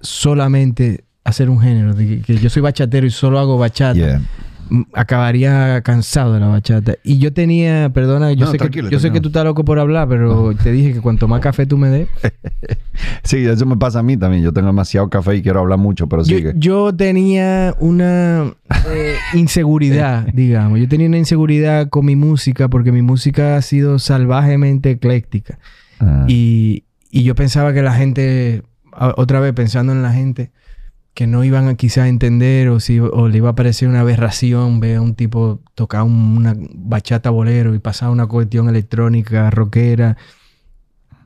solamente 0.00 1.04
hacer 1.24 1.48
un 1.50 1.60
género. 1.60 1.94
de 1.94 2.06
que, 2.06 2.20
que 2.22 2.36
yo 2.38 2.50
soy 2.50 2.62
bachatero 2.62 3.06
y 3.06 3.10
solo 3.10 3.38
hago 3.38 3.56
bachata. 3.58 3.94
yeah. 3.94 4.22
Acabaría 4.92 5.80
cansado 5.82 6.34
de 6.34 6.40
la 6.40 6.46
bachata. 6.48 6.94
Y 7.04 7.18
yo 7.18 7.32
tenía... 7.32 7.90
Perdona, 7.92 8.32
yo, 8.32 8.46
No, 8.46 8.50
sé, 8.52 8.58
que, 8.58 8.82
yo 8.90 8.98
sé 8.98 9.10
que 9.10 9.20
tú 9.20 9.28
estás 9.28 9.44
loco 9.44 9.64
por 9.64 9.78
hablar, 9.78 10.08
pero 10.08 10.54
te 10.54 10.72
dije 10.72 10.92
que 10.92 11.00
cuanto 11.00 11.28
más 11.28 11.40
café 11.40 11.66
tú 11.66 11.78
me 11.78 11.88
des... 11.88 12.08
Sí, 13.24 13.44
eso 13.44 13.66
me 13.66 13.76
pasa 13.76 14.00
a 14.00 14.02
mí 14.02 14.16
también. 14.16 14.42
Yo 14.42 14.52
tengo 14.52 14.68
demasiado 14.68 15.08
café 15.10 15.36
y 15.36 15.42
quiero 15.42 15.60
hablar 15.60 15.78
mucho, 15.78 16.08
pero 16.08 16.22
Yo, 16.22 16.36
sigue. 16.36 16.52
yo 16.56 16.94
tenía 16.94 17.74
una 17.80 18.52
eh, 18.90 19.16
inseguridad, 19.34 20.26
digamos. 20.32 20.78
Yo 20.78 20.88
tenía 20.88 21.08
una 21.08 21.18
inseguridad 21.18 21.88
con 21.88 22.04
mi 22.06 22.16
música 22.16 22.68
porque 22.68 22.92
mi 22.92 23.02
música 23.02 23.56
ha 23.56 23.62
sido 23.62 23.98
salvajemente 23.98 24.90
ecléctica. 24.92 25.58
Ah. 26.00 26.24
Y, 26.28 26.84
y 27.10 27.24
yo 27.24 27.34
pensaba 27.34 27.72
que 27.72 27.82
la 27.82 27.94
gente, 27.94 28.62
otra 29.16 29.40
vez 29.40 29.52
pensando 29.52 29.92
en 29.92 30.02
la 30.02 30.12
gente, 30.12 30.50
que 31.14 31.26
no 31.28 31.44
iban 31.44 31.68
a 31.68 31.74
quizá 31.76 32.08
entender 32.08 32.68
o, 32.68 32.80
si, 32.80 32.98
o 32.98 33.28
le 33.28 33.36
iba 33.38 33.50
a 33.50 33.54
parecer 33.54 33.88
una 33.88 34.00
aberración 34.00 34.80
ver 34.80 34.96
a 34.96 35.00
un 35.00 35.14
tipo 35.14 35.60
tocar 35.74 36.02
un- 36.02 36.36
una 36.36 36.56
bachata 36.74 37.30
bolero 37.30 37.74
y 37.74 37.78
pasar 37.78 38.10
una 38.10 38.26
cuestión 38.26 38.68
electrónica, 38.68 39.48
rockera. 39.50 40.16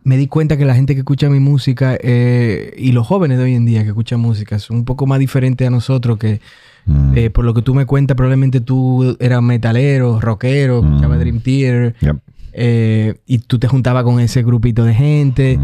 Me 0.04 0.16
di 0.16 0.26
cuenta 0.26 0.56
que 0.56 0.64
la 0.64 0.74
gente 0.74 0.94
que 0.94 1.00
escucha 1.00 1.28
mi 1.28 1.40
música 1.40 1.96
eh, 2.02 2.74
y 2.78 2.92
los 2.92 3.06
jóvenes 3.06 3.38
de 3.38 3.44
hoy 3.44 3.54
en 3.54 3.66
día 3.66 3.82
que 3.82 3.88
escuchan 3.88 4.20
música 4.20 4.58
son 4.58 4.76
un 4.78 4.84
poco 4.84 5.06
más 5.06 5.18
diferentes 5.18 5.66
a 5.66 5.70
nosotros 5.70 6.18
que 6.18 6.40
Mm. 6.86 7.18
eh, 7.18 7.28
por 7.28 7.44
lo 7.44 7.52
que 7.52 7.60
tú 7.60 7.74
me 7.74 7.84
cuentas 7.84 8.16
probablemente 8.16 8.62
tú 8.62 9.14
eras 9.20 9.42
metalero, 9.42 10.20
rockero, 10.20 10.82
Mm. 10.82 11.18
Dream 11.18 11.40
Theater 11.40 11.94
Yep. 12.00 12.16
Eh, 12.52 13.20
y 13.26 13.38
tú 13.38 13.58
te 13.58 13.68
juntabas 13.68 14.04
con 14.04 14.20
ese 14.20 14.42
grupito 14.42 14.84
de 14.84 14.94
gente. 14.94 15.58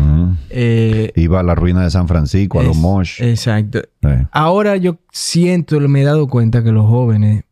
Eh, 0.51 1.12
Iba 1.16 1.41
a 1.41 1.43
la 1.43 1.55
ruina 1.55 1.82
de 1.82 1.91
San 1.91 2.09
Francisco, 2.09 2.61
a 2.61 2.64
los 2.64 2.76
Mosh. 2.76 3.20
Exacto. 3.22 3.80
Eh. 4.03 4.26
Ahora 4.30 4.76
yo 4.76 4.99
siento, 5.11 5.80
me 5.80 6.03
he 6.03 6.05
dado 6.05 6.28
cuenta 6.28 6.62
que 6.62 6.72
los 6.72 6.87
jóvenes 6.87 7.45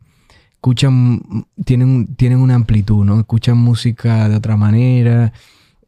escuchan, 0.55 1.23
tienen, 1.65 2.15
tienen 2.15 2.39
una 2.39 2.55
amplitud, 2.55 3.05
¿no? 3.05 3.19
Escuchan 3.19 3.59
música 3.59 4.29
de 4.29 4.37
otra 4.37 4.57
manera, 4.57 5.33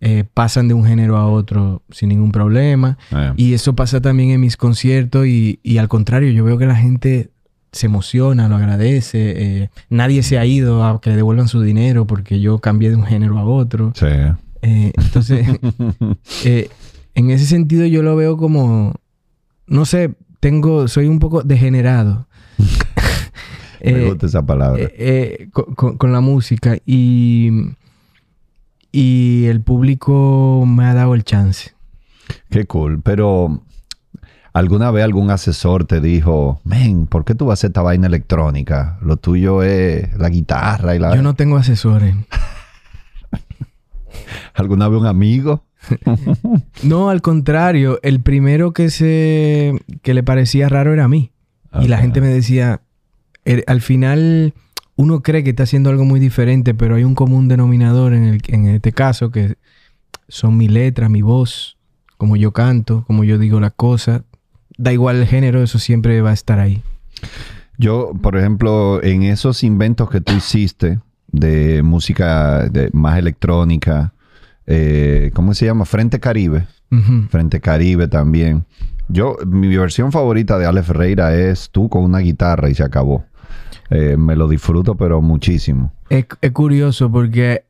eh, 0.01 0.25
pasan 0.35 0.67
de 0.67 0.75
un 0.75 0.85
género 0.85 1.17
a 1.17 1.27
otro 1.29 1.83
sin 1.91 2.09
ningún 2.09 2.33
problema. 2.33 2.99
Y 3.37 3.55
eso 3.55 3.75
pasa 3.77 4.01
también 4.01 4.31
en 4.31 4.41
mis 4.41 4.57
conciertos 4.57 5.27
y, 5.27 5.61
y 5.63 5.79
al 5.79 5.89
contrario, 5.89 6.31
yo 6.33 6.45
veo 6.45 6.59
que 6.59 6.67
la 6.67 6.77
gente 6.77 7.31
se 7.75 7.87
emociona, 7.87 8.49
lo 8.49 8.57
agradece. 8.57 9.63
eh, 9.63 9.71
nadie 9.91 10.23
se 10.23 10.39
ha 10.39 10.47
ido 10.47 10.85
a 10.85 11.01
que 11.01 11.11
le 11.11 11.17
devuelvan 11.17 11.49
su 11.49 11.61
dinero 11.61 12.07
porque 12.07 12.41
yo 12.41 12.59
cambié 12.61 12.89
de 12.91 12.97
un 12.97 13.05
género 13.05 13.39
a 13.39 13.45
otro. 13.45 13.93
Sí. 13.95 14.07
Eh, 14.63 14.93
entonces, 14.97 15.47
eh, 16.45 16.69
en 17.15 17.31
ese 17.31 17.45
sentido 17.47 17.85
yo 17.87 18.03
lo 18.03 18.17
veo 18.17 18.37
como, 18.37 18.95
no 19.67 19.85
sé, 19.85 20.15
tengo, 20.41 20.89
soy 20.89 21.07
un 21.09 21.19
poco 21.19 21.43
degenerado. 21.43 22.27
Me 23.85 24.07
gusta 24.07 24.27
esa 24.27 24.45
palabra. 24.47 24.89
con, 25.53 25.75
con- 25.75 25.97
con 25.99 26.13
la 26.13 26.21
música 26.23 26.79
y, 26.87 27.51
y 28.93 29.45
el 29.47 29.61
público 29.61 30.65
me 30.67 30.85
ha 30.85 30.95
dado 30.95 31.15
el 31.15 31.25
chance. 31.25 31.73
Qué 32.49 32.65
cool. 32.65 33.03
Pero, 33.03 33.63
¿alguna 34.55 34.91
vez 34.91 35.05
algún 35.05 35.31
asesor 35.31 35.85
te 35.85 36.01
dijo, 36.01 36.61
men, 36.65 37.07
¿por 37.07 37.25
qué 37.27 37.35
tú 37.35 37.45
vas 37.47 37.53
a 37.53 37.55
hacer 37.61 37.69
esta 37.71 37.83
vaina 37.83 38.07
electrónica? 38.07 38.99
Lo 39.03 39.19
tuyo 39.19 39.63
es 39.63 40.15
la 40.17 40.31
guitarra 40.31 40.97
y 40.97 40.99
la... 40.99 41.15
Yo 41.15 41.23
no 41.23 41.35
tengo 41.35 41.59
asesores. 41.59 42.15
¿Alguna 44.55 44.89
vez 44.89 45.01
un 45.01 45.07
amigo? 45.07 45.65
No, 46.83 47.11
al 47.11 47.23
contrario, 47.23 47.99
el 48.03 48.21
primero 48.21 48.73
que 48.73 48.91
se 48.91 49.73
que 50.03 50.15
le 50.15 50.23
parecía 50.23 50.69
raro 50.69 50.93
era 50.93 51.05
a 51.05 51.09
mí. 51.09 51.31
Y 51.81 51.89
la 51.89 51.99
gente 51.99 52.21
me 52.21 52.29
decía, 52.29 52.81
"Er- 53.45 53.65
al 53.67 53.81
final 53.81 54.55
uno 54.97 55.23
cree 55.23 55.43
que 55.45 55.51
está 55.51 55.65
haciendo 55.65 55.91
algo 55.91 56.05
muy 56.05 56.21
diferente, 56.21 56.75
pero 56.75 56.97
hay 56.97 57.05
un 57.05 57.15
común 57.15 57.49
denominador 57.49 58.13
en, 58.15 58.25
el, 58.25 58.41
en 58.49 58.67
este 58.69 58.93
caso 58.93 59.31
que 59.31 59.57
son 60.29 60.57
mi 60.57 60.69
letra, 60.69 61.09
mi 61.09 61.23
voz, 61.23 61.77
como 62.17 62.37
yo 62.37 62.53
canto, 62.53 63.05
como 63.07 63.25
yo 63.25 63.39
digo 63.39 63.61
las 63.61 63.73
cosas. 63.75 64.23
Da 64.77 64.93
igual 64.93 65.17
el 65.17 65.27
género, 65.27 65.63
eso 65.63 65.79
siempre 65.79 66.21
va 66.21 66.31
a 66.31 66.35
estar 66.35 66.59
ahí. 66.59 66.83
Yo, 67.79 68.13
por 68.21 68.37
ejemplo, 68.37 69.03
en 69.03 69.23
esos 69.23 69.65
inventos 69.65 70.11
que 70.11 70.21
tú 70.21 70.33
hiciste 70.33 71.01
de 71.29 71.83
música 71.83 72.69
de, 72.69 72.91
más 72.93 73.19
electrónica, 73.19 74.13
eh, 74.67 75.31
¿cómo 75.35 75.55
se 75.55 75.67
llama? 75.67 75.85
Frente 75.85 76.21
Caribe. 76.21 76.67
Frente 77.29 77.61
Caribe 77.61 78.07
también. 78.07 78.65
Yo, 79.09 79.37
mi 79.47 79.77
versión 79.77 80.13
favorita 80.13 80.59
de 80.59 80.67
Ale 80.67 80.83
Ferreira 80.85 81.35
es 81.35 81.71
tú 81.71 81.89
con 81.89 82.05
una 82.05 82.19
guitarra 82.19 82.71
y 82.71 82.75
se 82.75 82.85
acabó. 82.85 83.25
Eh, 83.91 84.17
me 84.17 84.37
lo 84.37 84.47
disfruto, 84.49 84.95
pero 84.95 85.21
muchísimo. 85.21 85.93
Es, 86.09 86.27
es 86.41 86.53
curioso 86.53 87.11
porque 87.11 87.65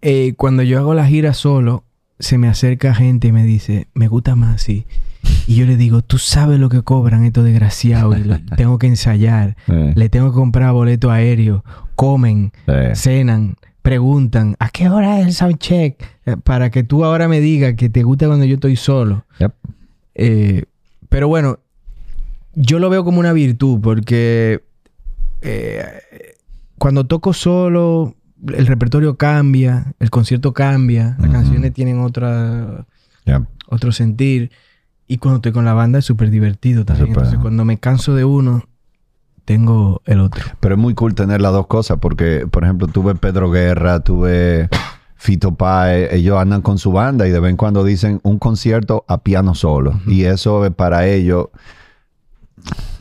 eh, 0.00 0.34
cuando 0.36 0.62
yo 0.62 0.78
hago 0.78 0.94
la 0.94 1.06
gira 1.06 1.32
solo, 1.32 1.84
se 2.18 2.38
me 2.38 2.48
acerca 2.48 2.94
gente 2.94 3.28
y 3.28 3.32
me 3.32 3.44
dice, 3.44 3.88
me 3.94 4.08
gusta 4.08 4.34
más 4.34 4.56
así. 4.56 4.86
Y 5.46 5.56
yo 5.56 5.66
le 5.66 5.76
digo, 5.76 6.02
tú 6.02 6.18
sabes 6.18 6.58
lo 6.58 6.68
que 6.68 6.82
cobran 6.82 7.24
estos 7.24 7.44
desgraciados. 7.44 8.18
Y 8.18 8.24
lo- 8.24 8.40
tengo 8.56 8.78
que 8.78 8.86
ensayar. 8.86 9.56
Eh, 9.68 9.92
Le 9.96 10.08
tengo 10.08 10.30
que 10.30 10.34
comprar 10.34 10.72
boleto 10.72 11.10
aéreo. 11.10 11.64
Comen, 11.96 12.52
eh, 12.66 12.92
cenan, 12.94 13.56
preguntan, 13.82 14.56
¿a 14.58 14.70
qué 14.70 14.88
hora 14.88 15.20
es 15.20 15.26
el 15.26 15.32
soundcheck? 15.34 16.02
Eh, 16.26 16.36
Para 16.42 16.70
que 16.70 16.82
tú 16.84 17.04
ahora 17.04 17.28
me 17.28 17.40
digas 17.40 17.74
que 17.74 17.88
te 17.88 18.02
gusta 18.02 18.26
cuando 18.26 18.44
yo 18.44 18.54
estoy 18.54 18.76
solo. 18.76 19.24
yep. 19.38 19.52
Eh, 20.14 20.64
pero 21.08 21.28
bueno, 21.28 21.58
yo 22.54 22.78
lo 22.78 22.90
veo 22.90 23.04
como 23.04 23.20
una 23.20 23.32
virtud 23.32 23.80
porque 23.80 24.62
eh, 25.42 25.84
cuando 26.78 27.06
toco 27.06 27.32
solo, 27.32 28.14
el 28.54 28.66
repertorio 28.66 29.16
cambia, 29.16 29.94
el 30.00 30.10
concierto 30.10 30.52
cambia, 30.52 31.16
las 31.20 31.30
canciones 31.30 31.72
tienen 31.72 32.00
otra, 32.00 32.86
otro 33.68 33.92
sentir. 33.92 34.50
Y 35.12 35.18
cuando 35.18 35.36
estoy 35.36 35.52
con 35.52 35.66
la 35.66 35.74
banda 35.74 35.98
es 35.98 36.06
súper 36.06 36.30
divertido 36.30 36.86
también. 36.86 37.08
Entonces, 37.08 37.38
cuando 37.38 37.66
me 37.66 37.76
canso 37.76 38.14
de 38.14 38.24
uno, 38.24 38.64
tengo 39.44 40.00
el 40.06 40.20
otro. 40.20 40.42
Pero 40.58 40.76
es 40.76 40.80
muy 40.80 40.94
cool 40.94 41.14
tener 41.14 41.42
las 41.42 41.52
dos 41.52 41.66
cosas 41.66 41.98
porque, 42.00 42.46
por 42.50 42.64
ejemplo, 42.64 42.86
tuve 42.86 43.14
Pedro 43.14 43.50
Guerra, 43.50 44.00
tuve 44.00 44.70
Fito 45.16 45.54
Páez, 45.54 46.14
ellos 46.14 46.38
andan 46.38 46.62
con 46.62 46.78
su 46.78 46.92
banda 46.92 47.28
y 47.28 47.30
de 47.30 47.40
vez 47.40 47.50
en 47.50 47.58
cuando 47.58 47.84
dicen 47.84 48.20
un 48.22 48.38
concierto 48.38 49.04
a 49.06 49.18
piano 49.18 49.54
solo. 49.54 50.00
Y 50.06 50.24
eso 50.24 50.64
es 50.64 50.72
para 50.74 51.06
ellos, 51.06 51.48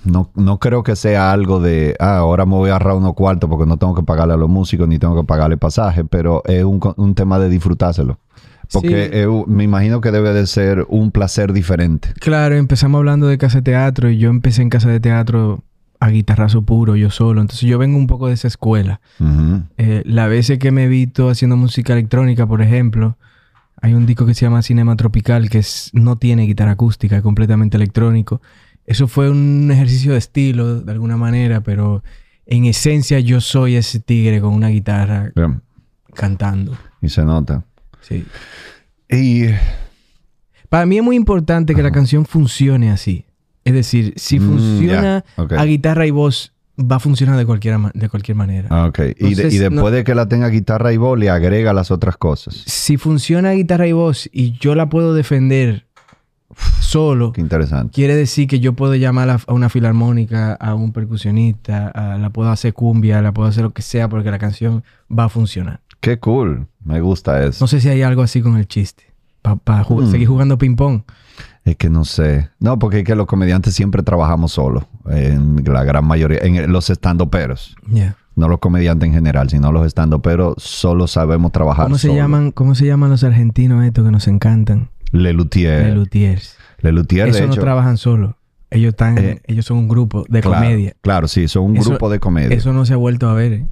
no, 0.04 0.32
no 0.36 0.60
creo 0.60 0.84
que 0.84 0.98
sea 0.98 1.32
algo 1.32 1.62
de, 1.62 1.96
ah, 1.98 2.18
ahora 2.18 2.46
me 2.46 2.56
voy 2.56 2.72
a 2.72 2.74
ahorrar 2.74 2.98
unos 2.98 3.14
cuartos 3.14 3.50
porque 3.50 3.66
no 3.66 3.78
tengo 3.78 3.96
que 3.96 4.04
pagarle 4.04 4.34
a 4.34 4.38
los 4.38 4.50
músicos 4.50 4.86
ni 4.86 5.00
tengo 5.00 5.16
que 5.16 5.26
pagarle 5.26 5.56
pasaje, 5.56 6.04
pero 6.04 6.44
es 6.44 6.66
un, 6.66 6.82
un 6.98 7.16
tema 7.16 7.40
de 7.40 7.48
disfrutárselo. 7.48 8.18
Porque 8.72 9.10
Sí. 9.14 9.26
un- 9.26 9.45
me 9.48 9.64
imagino 9.64 9.99
que 10.02 10.11
debe 10.11 10.34
de 10.34 10.48
ser 10.48 10.85
un 10.89 11.11
placer 11.11 11.52
diferente. 11.53 12.14
Claro, 12.19 12.56
empezamos 12.56 12.99
hablando 12.99 13.27
de 13.27 13.38
casa 13.38 13.57
de 13.60 13.64
teatro 13.64 14.10
y 14.10 14.18
yo 14.18 14.30
empecé 14.30 14.61
en 14.61 14.69
casa 14.69 14.89
de 14.89 14.99
teatro 14.99 15.64
a 15.99 16.10
guitarrazo 16.10 16.64
puro, 16.64 16.95
yo 16.95 17.10
solo. 17.10 17.41
Entonces 17.41 17.69
yo 17.69 17.77
vengo 17.77 17.98
un 17.98 18.07
poco 18.07 18.27
de 18.27 18.34
esa 18.34 18.48
escuela. 18.48 19.02
Ujú. 19.19 19.64
Eh, 19.77 20.02
la 20.06 20.27
veces 20.27 20.57
que 20.57 20.72
me 20.72 20.85
he 20.85 20.88
visto 20.88 21.30
haciendo 21.30 21.57
música 21.57 21.93
electrónica, 21.93 22.48
por 22.48 22.61
ejemplo, 22.61 23.18
hay 23.81 23.93
un 23.93 24.06
disco 24.06 24.26
que 24.26 24.34
se 24.34 24.45
llama 24.45 24.61
Cinema 24.61 24.95
Tropical 24.95 25.49
que 25.49 25.60
es- 25.60 25.89
no 25.93 26.18
tiene 26.18 26.43
guitarra 26.48 26.72
acústica, 26.72 27.18
es 27.18 27.22
completamente 27.23 27.77
electrónico. 27.77 28.41
Eso 28.85 29.07
fue 29.07 29.30
un 29.30 29.69
ejercicio 29.72 30.14
de 30.14 30.18
estilo, 30.18 30.81
de 30.81 30.91
alguna 30.91 31.18
manera, 31.18 31.61
pero 31.61 32.03
en 32.48 32.65
esencia 32.65 33.19
yo 33.19 33.39
soy 33.41 33.76
ese 33.76 33.99
tigre 33.99 34.41
con 34.41 34.53
una 34.53 34.69
guitarra 34.69 35.31
Bien. 35.35 35.61
cantando. 36.15 36.76
Y 37.02 37.10
se 37.10 37.23
nota. 37.23 37.64
Sí. 38.02 38.26
Y 39.10 39.45
Para 40.69 40.86
mí 40.86 40.98
es 40.98 41.03
muy 41.03 41.15
importante 41.15 41.76
que 41.76 41.84
la 41.84 41.91
canción 41.91 42.26
funcione 42.26 42.91
así. 42.91 43.26
Es 43.65 43.73
decir, 43.73 44.14
si 44.15 44.40
Mm, 44.40 44.44
funciona 44.48 45.26
a 45.38 45.65
guitarra 45.65 46.06
y 46.07 46.11
voz, 46.11 46.53
va 46.80 46.95
a 46.95 46.99
funcionar 46.99 47.38
de 47.38 47.45
cualquier, 47.45 47.78
de 47.94 48.10
cualquier 48.10 48.36
manera. 48.38 48.68
Ah. 48.72 48.91
Y, 49.19 49.36
de- 49.36 49.49
y 49.53 49.57
después 49.57 49.82
no- 49.84 49.91
de 49.91 50.03
que 50.03 50.15
la 50.15 50.28
tenga 50.28 50.48
guitarra 50.48 50.94
y 50.94 50.98
voz, 50.98 51.19
le 51.19 51.30
agrega 51.30 51.73
las 51.73 51.91
otras 51.91 52.18
cosas. 52.18 52.56
Si 52.65 52.98
funciona 52.98 53.52
guitarra 53.52 53.86
y 53.88 53.91
voz 53.91 54.30
y 54.32 54.53
yo 54.60 54.73
la 54.76 54.90
puedo 54.90 55.14
defender 55.14 55.86
solo, 56.80 57.32
Qué 57.34 57.41
interesante. 57.41 57.94
quiere 57.94 58.15
decir 58.15 58.48
que 58.48 58.60
yo 58.60 58.73
puedo 58.73 58.95
llamar 58.95 59.30
a, 59.30 59.40
a 59.45 59.53
una 59.53 59.69
filarmónica, 59.69 60.53
a 60.53 60.73
un 60.76 60.91
percusionista, 60.91 61.88
a- 61.90 62.18
la 62.18 62.30
puedo 62.30 62.49
hacer 62.49 62.73
cumbia, 62.73 63.22
la 63.22 63.32
puedo 63.34 63.48
hacer 63.48 63.64
lo 63.64 63.72
que 63.72 63.82
sea 63.82 64.10
porque 64.10 64.32
la 64.32 64.40
canción 64.40 64.84
va 65.11 65.26
a 65.26 65.30
funcionar. 65.30 65.82
Qué 66.02 66.19
cool. 66.19 66.68
Me 66.84 66.99
gusta 66.99 67.44
eso. 67.45 67.64
No 67.64 67.68
sé 67.68 67.80
si 67.80 67.88
hay 67.90 68.02
algo 68.02 68.22
así 68.23 68.41
con 68.41 68.57
el 68.57 68.68
chiste. 68.68 69.03
Para 69.41 69.84
Mm. 69.84 70.11
seguir 70.11 70.28
jugando 70.28 70.57
ping-pong. 70.57 71.02
Es 71.64 71.76
que 71.78 71.90
no 71.90 72.06
sé. 72.06 72.49
No, 72.60 72.78
porque 72.80 72.99
es 72.99 73.03
que 73.06 73.15
los 73.15 73.26
comediantes 73.28 73.73
siempre 73.73 74.03
trabajamos 74.03 74.52
solos. 74.52 74.84
En 75.10 75.64
la 75.65 75.84
gran 75.84 76.06
mayoría. 76.06 76.40
En 76.41 76.72
los 76.72 76.90
estandoperos. 76.90 77.76
Ya. 77.88 78.18
No 78.36 78.48
los 78.48 78.60
comediantes 78.60 79.07
en 79.07 79.14
general, 79.14 79.49
sino 79.49 79.72
los 79.72 79.86
estandoperos 79.86 80.56
solo 80.57 81.06
sabemos 81.07 81.52
trabajar 81.52 81.86
¿Cómo 81.86 81.98
se 81.98 82.07
solo. 82.07 82.19
llaman, 82.19 82.52
cómo 82.52 82.76
se 82.76 82.86
llaman 82.86 83.10
los 83.10 83.23
argentinos 83.23 83.84
estos 83.84 84.06
que 84.06 84.11
nos 84.11 84.28
encantan? 84.28 84.90
Lelutier. 85.11 85.88
Lelutiers. 85.88 86.56
Lelutier, 86.80 87.26
de 87.26 87.32
Eso 87.32 87.45
no 87.48 87.53
hecho. 87.53 87.61
trabajan 87.61 87.98
solos. 87.98 88.36
Ellos 88.69 88.90
están, 88.90 89.18
Eh, 89.18 89.41
ellos 89.48 89.65
son 89.65 89.78
un 89.80 89.88
grupo 89.90 90.23
de 90.30 90.40
claro, 90.41 90.61
comedia. 90.64 90.95
Claro, 91.02 91.28
sí, 91.28 91.48
son 91.49 91.64
un 91.64 91.78
Eso- 91.78 91.90
grupo 91.90 92.10
de 92.10 92.19
comedia. 92.19 92.56
Eso 92.56 92.72
no 92.73 92.86
se 92.86 92.94
ha 92.94 92.98
vuelto 92.98 93.28
a 93.30 93.34
ver. 93.34 93.53
¿eh? 93.53 93.65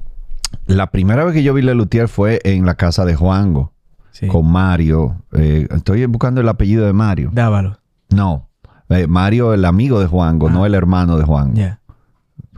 La 0.67 0.91
primera 0.91 1.23
vez 1.25 1.33
que 1.33 1.43
yo 1.43 1.53
vi 1.53 1.61
Lelutier 1.61 2.07
fue 2.07 2.39
en 2.43 2.65
la 2.65 2.75
casa 2.75 3.05
de 3.05 3.15
Juango, 3.15 3.73
Sí. 4.11 4.27
con 4.27 4.51
Mario. 4.51 5.17
Eh, 5.33 5.67
estoy 5.71 6.05
buscando 6.05 6.41
el 6.41 6.49
apellido 6.49 6.85
de 6.85 6.93
Mario. 6.93 7.29
Dávalo. 7.33 7.77
No. 8.09 8.49
Eh, 8.89 9.07
Mario, 9.07 9.53
el 9.53 9.65
amigo 9.65 9.99
de 9.99 10.07
Juango, 10.07 10.49
no 10.49 10.65
el 10.65 10.73
hermano 10.75 11.17
de 11.17 11.23
Juango. 11.23 11.53
Ah. 11.53 11.59
Ya. 11.59 11.79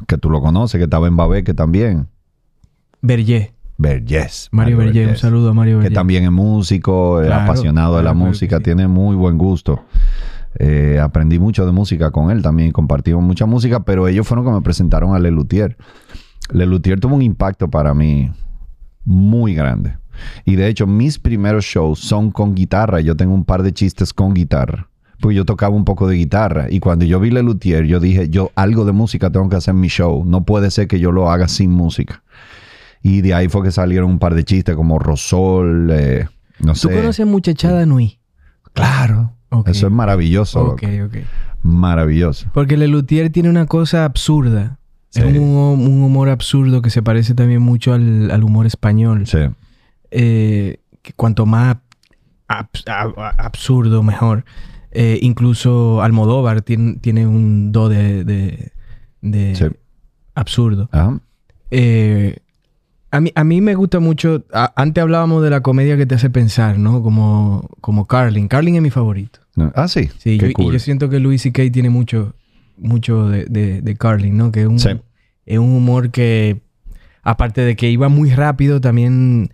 Que 0.07 0.17
tú 0.17 0.29
lo 0.29 0.41
conoces, 0.41 0.77
que 0.79 0.85
estaba 0.85 1.07
en 1.07 1.15
Babeque 1.17 1.53
también. 1.53 2.07
Berger. 3.01 3.53
Vergés. 3.77 4.47
Mario, 4.51 4.77
Berger. 4.77 5.09
Un 5.09 5.17
saludo 5.17 5.49
a 5.49 5.53
Mario 5.53 5.77
Que 5.77 5.83
Berger. 5.83 5.93
también 5.95 6.23
es 6.23 6.31
músico, 6.31 7.19
es 7.21 7.27
Claro, 7.27 7.43
apasionado 7.43 7.97
de 7.97 8.03
la 8.03 8.11
claro, 8.11 8.25
música, 8.27 8.57
que 8.57 8.61
sí. 8.61 8.63
tiene 8.65 8.87
muy 8.87 9.15
buen 9.15 9.37
gusto. 9.37 9.83
Eh, 10.59 10.99
aprendí 11.01 11.39
mucho 11.39 11.65
de 11.65 11.71
música 11.71 12.11
con 12.11 12.29
él 12.29 12.41
también, 12.41 12.71
compartimos 12.71 13.23
mucha 13.23 13.45
música, 13.45 13.79
pero 13.83 14.07
ellos 14.07 14.27
fueron 14.27 14.45
que 14.45 14.51
me 14.51 14.61
presentaron 14.61 15.15
a 15.15 15.19
Lelutier. 15.19 15.77
Lelutier 16.51 16.99
tuvo 16.99 17.15
un 17.15 17.21
impacto 17.21 17.69
para 17.69 17.93
mí 17.93 18.31
muy 19.05 19.53
grande. 19.53 19.97
Y 20.45 20.55
de 20.55 20.67
hecho, 20.67 20.87
mis 20.87 21.17
primeros 21.19 21.65
shows 21.65 21.99
son 21.99 22.31
con 22.31 22.53
guitarra. 22.55 23.01
Yo 23.01 23.15
tengo 23.15 23.33
un 23.33 23.45
par 23.45 23.63
de 23.63 23.73
chistes 23.73 24.13
con 24.13 24.33
guitarra. 24.33 24.87
Pues 25.19 25.35
yo 25.35 25.45
tocaba 25.45 25.75
un 25.75 25.85
poco 25.85 26.07
de 26.07 26.15
guitarra. 26.15 26.67
Y 26.69 26.79
cuando 26.79 27.05
yo 27.05 27.19
vi 27.19 27.29
Lelutier, 27.31 27.85
yo 27.85 27.99
dije, 27.99 28.29
yo 28.29 28.51
algo 28.55 28.85
de 28.85 28.91
música 28.91 29.29
tengo 29.29 29.49
que 29.49 29.55
hacer 29.55 29.73
en 29.73 29.79
mi 29.79 29.87
show. 29.87 30.23
No 30.25 30.43
puede 30.43 30.71
ser 30.71 30.87
que 30.87 30.99
yo 30.99 31.11
lo 31.11 31.29
haga 31.31 31.47
sin 31.47 31.71
música. 31.71 32.23
Y 33.03 33.21
de 33.21 33.33
ahí 33.33 33.47
fue 33.47 33.63
que 33.63 33.71
salieron 33.71 34.09
un 34.09 34.19
par 34.19 34.35
de 34.35 34.43
chistes 34.43 34.75
como 34.75 34.99
Rosol, 34.99 35.89
eh, 35.91 36.27
no 36.59 36.73
¿Tú 36.73 36.79
sé. 36.89 36.93
conoces 36.93 37.25
Muchachada 37.25 37.85
Nui? 37.85 38.19
Claro. 38.73 39.33
Eso 39.65 39.87
es 39.87 39.93
maravilloso. 39.93 40.61
Ok, 40.61 40.83
loco. 40.83 41.17
ok. 41.17 41.23
Maravilloso. 41.63 42.47
Porque 42.53 42.77
Lelutier 42.77 43.31
tiene 43.31 43.49
una 43.49 43.65
cosa 43.65 44.05
absurda. 44.05 44.79
Sí. 45.11 45.19
Es 45.21 45.25
un, 45.37 45.43
un 45.43 46.01
humor 46.01 46.29
absurdo 46.29 46.81
que 46.81 46.89
se 46.89 47.01
parece 47.03 47.35
también 47.35 47.61
mucho 47.61 47.93
al, 47.93 48.31
al 48.31 48.43
humor 48.43 48.65
español. 48.65 49.27
Sí. 49.27 49.37
Eh, 50.09 50.77
que 51.01 51.13
cuanto 51.13 51.45
más 51.45 51.77
abs- 52.47 52.85
ab- 52.85 53.35
absurdo, 53.37 54.03
mejor. 54.03 54.43
Eh, 54.91 55.19
incluso 55.21 56.01
Almodóvar 56.01 56.61
tiene, 56.63 56.95
tiene 56.95 57.27
un 57.27 57.71
do 57.71 57.87
de, 57.89 58.23
de- 58.23 58.71
de 59.21 59.55
Sí. 59.55 59.65
absurdo. 60.35 60.89
Ajá. 60.91 61.19
Eh, 61.71 62.37
a, 63.11 63.19
mí, 63.21 63.31
a 63.35 63.43
mí 63.43 63.61
me 63.61 63.75
gusta 63.75 63.99
mucho. 63.99 64.43
a- 64.53 64.73
antes 64.75 65.01
hablábamos 65.01 65.43
de 65.43 65.49
la 65.49 65.61
comedia 65.61 65.97
que 65.97 66.05
te 66.05 66.15
hace 66.15 66.29
pensar, 66.29 66.77
¿no? 66.77 67.01
Como, 67.03 67.69
como 67.81 68.05
Carlin. 68.05 68.47
Carlin 68.47 68.75
es 68.75 68.81
mi 68.81 68.89
favorito. 68.89 69.39
Ah, 69.75 69.87
sí. 69.87 70.09
Sí, 70.17 70.37
Qué 70.37 70.45
yo, 70.45 70.47
y 70.47 70.53
cool. 70.53 70.73
yo 70.73 70.79
siento 70.79 71.09
que 71.09 71.19
Louis 71.19 71.41
C.K. 71.41 71.63
tiene 71.71 71.89
mucho, 71.89 72.33
mucho 72.81 73.29
de, 73.29 73.45
de, 73.45 73.81
de 73.81 73.95
Carlin, 73.95 74.37
¿no? 74.37 74.51
Que 74.51 74.61
es 74.61 74.67
un, 74.67 74.79
Sí. 74.79 74.89
es 75.45 75.57
un 75.59 75.73
humor 75.75 76.11
que, 76.11 76.61
aparte 77.23 77.61
de 77.61 77.75
que 77.75 77.89
iba 77.89 78.09
muy 78.09 78.31
rápido, 78.31 78.81
también 78.81 79.51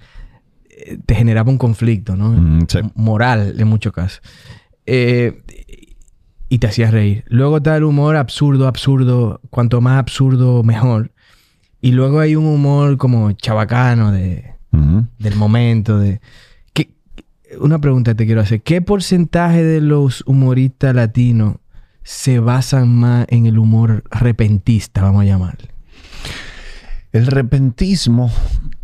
eh, 0.69 0.97
te 1.05 1.15
generaba 1.15 1.49
un 1.51 1.57
conflicto, 1.57 2.15
¿no? 2.15 2.31
Mm, 2.31 2.65
sí. 2.67 2.79
Moral, 2.95 3.55
en 3.59 3.67
muchos 3.67 3.93
casos. 3.93 4.21
Eh, 4.85 5.43
y 6.49 6.59
te 6.59 6.67
hacía 6.67 6.89
reír. 6.91 7.25
Luego 7.27 7.57
está 7.57 7.75
el 7.75 7.83
humor 7.83 8.15
absurdo, 8.15 8.67
absurdo. 8.67 9.41
Cuanto 9.49 9.81
más 9.81 9.99
absurdo, 9.99 10.63
mejor. 10.63 11.11
Y 11.81 11.91
luego 11.91 12.19
hay 12.21 12.35
un 12.37 12.45
humor 12.45 12.95
como 12.97 13.33
chabacano 13.33 14.11
de, 14.13 14.53
Ujú. 14.71 15.05
del 15.19 15.35
momento. 15.35 15.99
De, 15.99 16.21
¿qué- 16.73 16.89
una 17.59 17.79
pregunta 17.79 18.15
te 18.15 18.25
quiero 18.25 18.39
hacer. 18.41 18.61
¿Qué 18.61 18.81
porcentaje 18.81 19.61
de 19.63 19.81
los 19.81 20.23
humoristas 20.25 20.95
latinos 20.95 21.57
se 22.07 22.39
basan 22.39 22.95
más 22.95 23.25
en 23.29 23.47
el 23.47 23.59
humor 23.59 24.01
repentista, 24.09 25.01
vamos 25.01 25.23
a 25.23 25.25
llamarle? 25.25 25.67
El 27.11 27.27
repentismo 27.27 28.31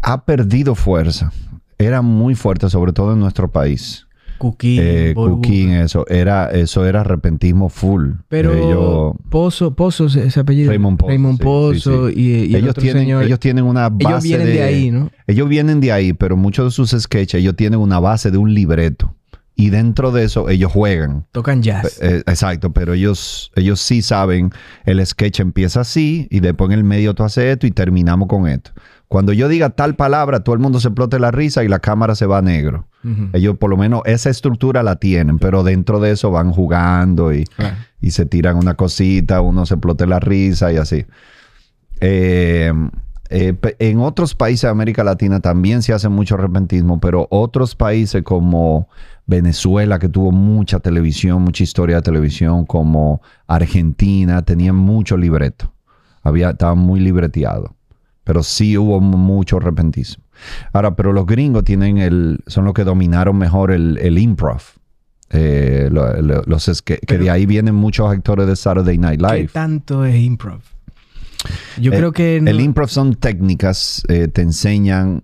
ha 0.02 0.26
perdido 0.26 0.76
fuerza. 0.76 1.32
Era 1.78 2.02
muy 2.02 2.36
fuerte, 2.36 2.70
sobre 2.70 2.92
todo 2.92 3.14
en 3.14 3.20
nuestro 3.22 3.50
país. 3.50 4.08
Cuquín, 4.40 4.82
Eh. 4.84 5.14
Cuquín, 5.16 5.72
eso 5.72 6.06
era, 6.10 6.48
eso 6.52 6.86
era 6.86 7.06
repentismo 7.06 7.70
full. 7.70 8.12
Pero 8.28 8.52
Ellos, 8.52 9.14
Pozo, 9.30 9.74
Pozo, 9.74 10.08
ese 10.08 10.40
apellido. 10.42 10.70
Raymond 10.70 10.98
Pozo, 10.98 11.08
Raymond 11.08 11.40
Pozo 11.40 12.10
sí, 12.10 12.16
sí. 12.16 12.20
y, 12.20 12.26
y 12.26 12.44
el 12.48 12.56
ellos, 12.56 12.70
otro 12.72 12.84
tienen, 12.84 13.04
señor. 13.04 13.24
ellos 13.24 13.40
tienen 13.40 13.64
una 13.64 13.88
base 13.88 14.06
ellos 14.10 14.24
vienen 14.24 14.48
de, 14.48 14.64
ahí, 14.64 14.92
¿no? 14.92 15.10
Ellos 15.28 15.48
vienen 15.48 15.80
de 15.80 15.94
ahí, 15.94 16.12
pero 16.12 16.36
muchos 16.36 16.66
de 16.66 16.72
sus 16.72 16.92
sketches, 17.02 17.40
ellos 17.40 17.56
tienen 17.56 17.80
una 17.80 18.02
base 18.02 18.32
de 18.32 18.38
un 18.38 18.54
libreto. 18.54 19.16
Y 19.56 19.70
dentro 19.70 20.12
de 20.12 20.24
eso, 20.24 20.50
ellos 20.50 20.72
juegan. 20.72 21.26
Tocan 21.32 21.62
jazz. 21.62 22.00
Eh, 22.02 22.24
exacto, 22.26 22.74
pero 22.74 22.94
ellos, 22.94 23.52
ellos 23.56 23.80
sí 23.80 24.02
saben, 24.02 24.52
el 24.86 25.06
sketch 25.06 25.42
empieza 25.42 25.82
así 25.82 26.28
y 26.32 26.40
después 26.40 26.72
en 26.72 26.80
el 26.80 26.84
medio 26.84 27.14
tú 27.14 27.24
haces 27.24 27.46
esto 27.46 27.68
y 27.68 27.72
terminamos 27.72 28.28
con 28.28 28.48
esto. 28.48 28.72
Cuando 29.08 29.32
yo 29.32 29.48
diga 29.48 29.70
tal 29.70 29.96
palabra, 29.96 30.44
todo 30.44 30.56
el 30.56 30.60
mundo 30.60 30.80
se 30.80 30.88
explote 30.88 31.20
la 31.20 31.30
risa 31.30 31.64
y 31.64 31.68
la 31.68 31.78
cámara 31.78 32.16
se 32.16 32.26
va 32.26 32.40
a 32.40 32.42
negro. 32.42 32.88
Ellos 33.34 33.58
por 33.58 33.70
lo 33.70 33.78
menos 33.78 34.02
esa 34.06 34.30
estructura 34.30 34.82
la 34.82 34.96
tienen, 34.96 35.38
pero 35.38 35.64
dentro 35.64 36.00
de 36.00 36.12
eso 36.12 36.32
van 36.32 36.52
jugando 36.52 37.32
y, 37.32 37.46
y 38.02 38.12
se 38.12 38.26
tiran 38.26 38.56
una 38.56 38.74
cosita, 38.74 39.42
uno 39.42 39.68
se 39.68 39.76
explote 39.76 40.08
la 40.08 40.20
risa 40.20 40.72
y 40.72 40.78
así. 40.78 41.06
Eh, 42.00 42.74
eh, 43.30 43.56
en 43.80 44.00
otros 44.00 44.36
países 44.36 44.62
de 44.64 44.70
América 44.70 45.04
Latina 45.04 45.40
también 45.40 45.82
se 45.82 45.94
hace 45.94 46.10
mucho 46.10 46.38
repentismo, 46.38 47.00
pero 47.00 47.28
otros 47.32 47.76
países 47.76 48.22
como 48.24 48.88
Venezuela, 49.26 50.00
que 50.00 50.10
tuvo 50.10 50.32
mucha 50.32 50.80
televisión, 50.80 51.42
mucha 51.42 51.64
historia 51.64 51.96
de 51.98 52.02
televisión, 52.02 52.66
como 52.66 53.22
Argentina, 53.48 54.42
tenían 54.44 54.76
mucho 54.76 55.16
libreto. 55.18 55.72
Había, 56.22 56.52
estaban 56.52 56.78
muy 56.78 57.00
libreteados. 57.00 57.72
Pero 58.26 58.44
sí 58.44 58.78
hubo 58.78 59.00
mu- 59.02 59.18
mucho 59.18 59.60
repentismo. 59.60 60.24
Ahora, 60.72 60.96
pero 60.96 61.12
los 61.14 61.26
gringos 61.26 61.64
tienen 61.64 61.98
el, 61.98 62.40
son 62.48 62.66
los 62.66 62.74
que 62.74 62.84
dominaron 62.84 63.38
mejor 63.38 63.72
el, 63.72 63.98
el 64.02 64.18
improv. 64.18 64.62
Eh, 65.30 65.90
lo- 65.92 66.22
lo- 66.22 66.44
los 66.46 66.68
es 66.68 66.82
que, 66.82 66.98
que 66.98 67.18
de 67.18 67.30
ahí 67.30 67.46
vienen 67.46 67.76
muchos 67.76 68.10
actores 68.12 68.46
de 68.48 68.56
Saturday 68.56 68.98
Night 68.98 69.20
¿Qué 69.22 69.34
Live. 69.36 69.50
tanto 69.52 70.06
es 70.06 70.16
improv? 70.16 70.62
Yo 71.80 71.92
Eh, 71.92 71.98
creo 71.98 72.12
que... 72.12 72.40
no- 72.42 72.50
El 72.50 72.60
improv 72.62 72.90
son 72.90 73.16
técnicas, 73.16 74.04
eh, 74.08 74.28
te 74.28 74.42
enseñan. 74.42 75.24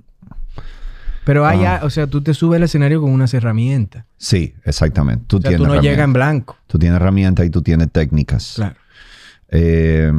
Pero 1.25 1.45
hay, 1.45 1.63
Ah. 1.65 1.81
o 1.83 1.89
sea, 1.89 2.07
tú 2.07 2.21
te 2.21 2.33
subes 2.33 2.57
al 2.57 2.63
escenario 2.63 3.01
con 3.01 3.11
unas 3.11 3.33
herramientas. 3.33 4.05
Sí, 4.17 4.55
exactamente. 4.65 5.25
Tú 5.27 5.37
O 5.37 5.41
sea, 5.41 5.49
tienes 5.51 5.67
tú 5.67 5.73
no 5.75 5.81
llegas 5.81 6.03
en 6.05 6.13
blanco. 6.13 6.57
Tú 6.67 6.79
tienes 6.79 6.95
herramientas 6.95 7.45
y 7.45 7.49
tú 7.49 7.61
tienes 7.61 7.91
técnicas. 7.91 8.53
Claro. 8.55 8.75
Eh, 9.49 10.11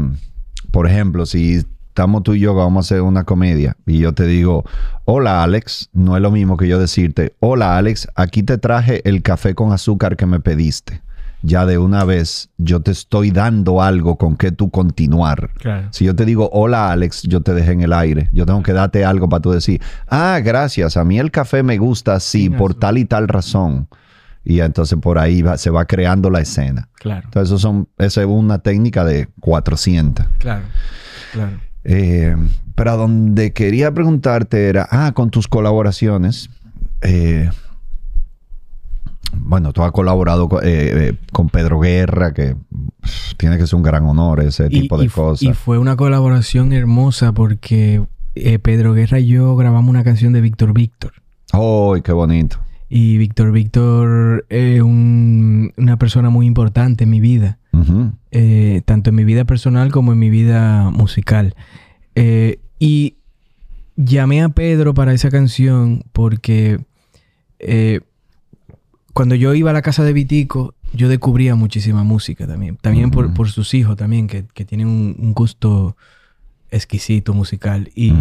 por 0.71 0.87
ejemplo, 0.87 1.27
si 1.27 1.65
estamos 1.89 2.23
tú 2.23 2.35
y 2.35 2.41
yo 2.41 2.55
vamos 2.55 2.85
a 2.85 2.95
hacer 2.95 3.03
una 3.03 3.25
comedia 3.25 3.77
y 3.87 3.99
yo 3.99 4.13
te 4.13 4.25
digo, 4.27 4.65
hola 5.05 5.43
Alex, 5.43 5.89
no 5.93 6.15
es 6.17 6.23
lo 6.23 6.31
mismo 6.31 6.57
que 6.57 6.69
yo 6.69 6.79
decirte, 6.79 7.35
hola 7.41 7.77
Alex, 7.77 8.07
aquí 8.15 8.43
te 8.45 8.57
traje 8.59 9.07
el 9.09 9.23
café 9.23 9.55
con 9.55 9.73
azúcar 9.73 10.17
que 10.17 10.27
me 10.27 10.39
pediste. 10.41 11.03
Ya 11.43 11.65
de 11.65 11.79
una 11.79 12.05
vez 12.05 12.51
yo 12.59 12.81
te 12.81 12.91
estoy 12.91 13.31
dando 13.31 13.81
algo 13.83 14.17
con 14.17 14.37
que 14.37 14.53
tú 14.53 14.71
continuar. 14.71 15.51
Claro. 15.59 15.89
Si 15.91 16.05
yo 16.05 16.15
te 16.15 16.25
digo, 16.27 16.51
hola 16.53 16.93
Alex, 16.93 17.23
yo 17.23 17.41
te 17.41 17.55
dejé 17.55 17.73
en 17.73 17.81
el 17.81 17.93
aire. 17.95 18.29
Yo 18.33 18.45
tengo 18.45 18.63
que 18.63 18.73
darte 18.75 19.05
algo 19.05 19.29
para 19.29 19.41
tú 19.41 19.51
decir, 19.51 19.81
ah, 20.09 20.39
gracias, 20.45 20.97
a 20.99 21.05
mí 21.05 21.19
el 21.19 21.31
café 21.31 21.63
me 21.63 21.79
gusta 21.79 22.15
así, 22.15 22.51
por 22.51 22.75
tal 22.75 22.99
y 22.99 23.05
tal 23.07 23.27
razón. 23.29 23.89
Y 24.45 24.61
entonces 24.61 24.99
por 25.01 25.19
ahí 25.19 25.43
va- 25.43 25.57
se 25.59 25.71
va 25.71 25.85
creando 25.87 26.29
la 26.31 26.41
escena. 26.41 26.89
Claro. 26.95 27.23
Entonces, 27.25 27.49
eso 27.51 27.59
son, 27.59 27.89
esa 27.99 28.21
es 28.23 28.27
una 28.27 28.59
técnica 28.59 29.05
de 29.05 29.29
400. 29.41 30.27
Claro. 30.39 30.65
Claro. 31.33 31.59
Eh, 31.85 32.37
pero 32.75 32.91
a 32.93 32.97
donde 32.97 33.53
quería 33.53 33.93
preguntarte 33.93 34.69
era, 34.69 34.87
ah, 34.91 35.13
con 35.15 35.31
tus 35.31 35.47
colaboraciones. 35.49 36.51
eh, 37.03 37.51
bueno, 39.37 39.73
tú 39.73 39.83
has 39.83 39.93
colaborado 39.93 40.49
co- 40.49 40.61
eh, 40.63 41.09
eh, 41.09 41.15
con 41.33 41.49
Pedro 41.49 41.81
Guerra, 41.81 42.33
que 42.35 42.57
pff, 43.03 43.35
tiene 43.37 43.59
que 43.59 43.67
ser 43.67 43.77
un 43.77 43.83
gran 43.83 44.05
honor 44.05 44.41
ese 44.41 44.69
tipo 44.69 44.99
de 44.99 45.07
y, 45.07 45.09
cosas. 45.09 45.43
y 45.43 45.53
fue 45.55 45.79
una 45.79 45.97
colaboración 45.97 46.73
hermosa 46.73 47.33
porque 47.33 48.03
eh, 48.35 48.59
Pedro 48.59 48.93
Guerra 48.95 49.19
y 49.21 49.27
yo 49.29 49.55
grabamos 49.57 49.89
una 49.91 50.05
canción 50.05 50.33
de 50.33 50.41
Víctor 50.41 50.73
Víctor. 50.73 51.13
¡Ay, 51.53 52.03
qué 52.03 52.13
bonito! 52.13 52.59
Y 52.89 53.19
Víctor 53.19 53.53
Víctor 53.53 54.47
es 54.49 54.81
un- 54.83 55.73
una 55.77 55.97
persona 55.97 56.29
muy 56.31 56.47
importante 56.47 57.05
en 57.05 57.11
mi 57.11 57.21
vida. 57.21 57.59
Tanto 58.85 59.11
en 59.11 59.17
mi 59.17 59.25
vida 59.25 59.45
personal 59.45 59.91
como 59.93 60.13
en 60.13 60.19
mi 60.19 60.29
vida 60.31 60.91
musical. 60.91 61.55
Y 62.79 63.15
llamé 63.97 64.43
a 64.43 64.49
Pedro 64.51 64.95
para 64.95 65.13
esa 65.13 65.31
canción 65.31 66.03
porque 66.13 66.81
eh, 67.59 68.01
cuando 69.13 69.35
yo 69.35 69.55
iba 69.55 69.71
a 69.71 69.73
la 69.73 69.83
casa 69.83 70.05
de 70.05 70.13
Vitico, 70.13 70.75
yo 70.93 71.09
descubría 71.09 71.55
muchísima 71.55 72.05
música 72.05 72.47
también. 72.47 72.77
También 72.81 73.11
por, 73.11 73.49
sus 73.51 73.75
hijos 73.75 73.97
también, 73.97 74.27
que, 74.27 74.45
que 74.55 74.65
tienen 74.65 74.87
un, 74.89 75.17
un 75.19 75.33
gusto 75.35 75.97
exquisito 76.71 77.35
musical. 77.35 77.91
Y 77.95 78.13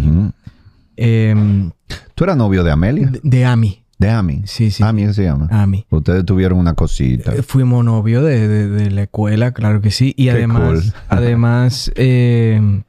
em, 0.96 1.70
¿Tú 2.14 2.24
eras 2.24 2.36
novio 2.36 2.62
de 2.64 2.70
Amelia? 2.70 3.08
de, 3.08 3.20
de 3.22 3.44
Ami. 3.44 3.82
De 3.98 4.08
Ami. 4.08 4.42
Sí, 4.46 4.70
sí. 4.70 4.82
Ami, 4.82 5.04
¿qué 5.06 5.12
se 5.14 5.24
llama? 5.24 5.46
Ami. 5.50 5.84
Ustedes 5.90 6.24
tuvieron 6.24 6.58
una 6.58 6.72
cosita. 6.74 7.34
Eh, 7.34 7.42
Fuimos 7.42 7.84
novio 7.84 8.22
de, 8.22 8.48
de- 8.48 8.68
de 8.68 8.90
la 8.90 9.02
escuela, 9.02 9.52
claro 9.52 9.80
que 9.82 9.90
sí. 9.90 10.14
Y 10.16 10.24
Qué 10.24 10.30
además, 10.32 10.60
cool. 10.84 10.92
además 11.08 11.92
eh, 11.96 12.82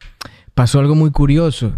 pasó 0.53 0.79
algo 0.79 0.95
muy 0.95 1.11
curioso. 1.11 1.73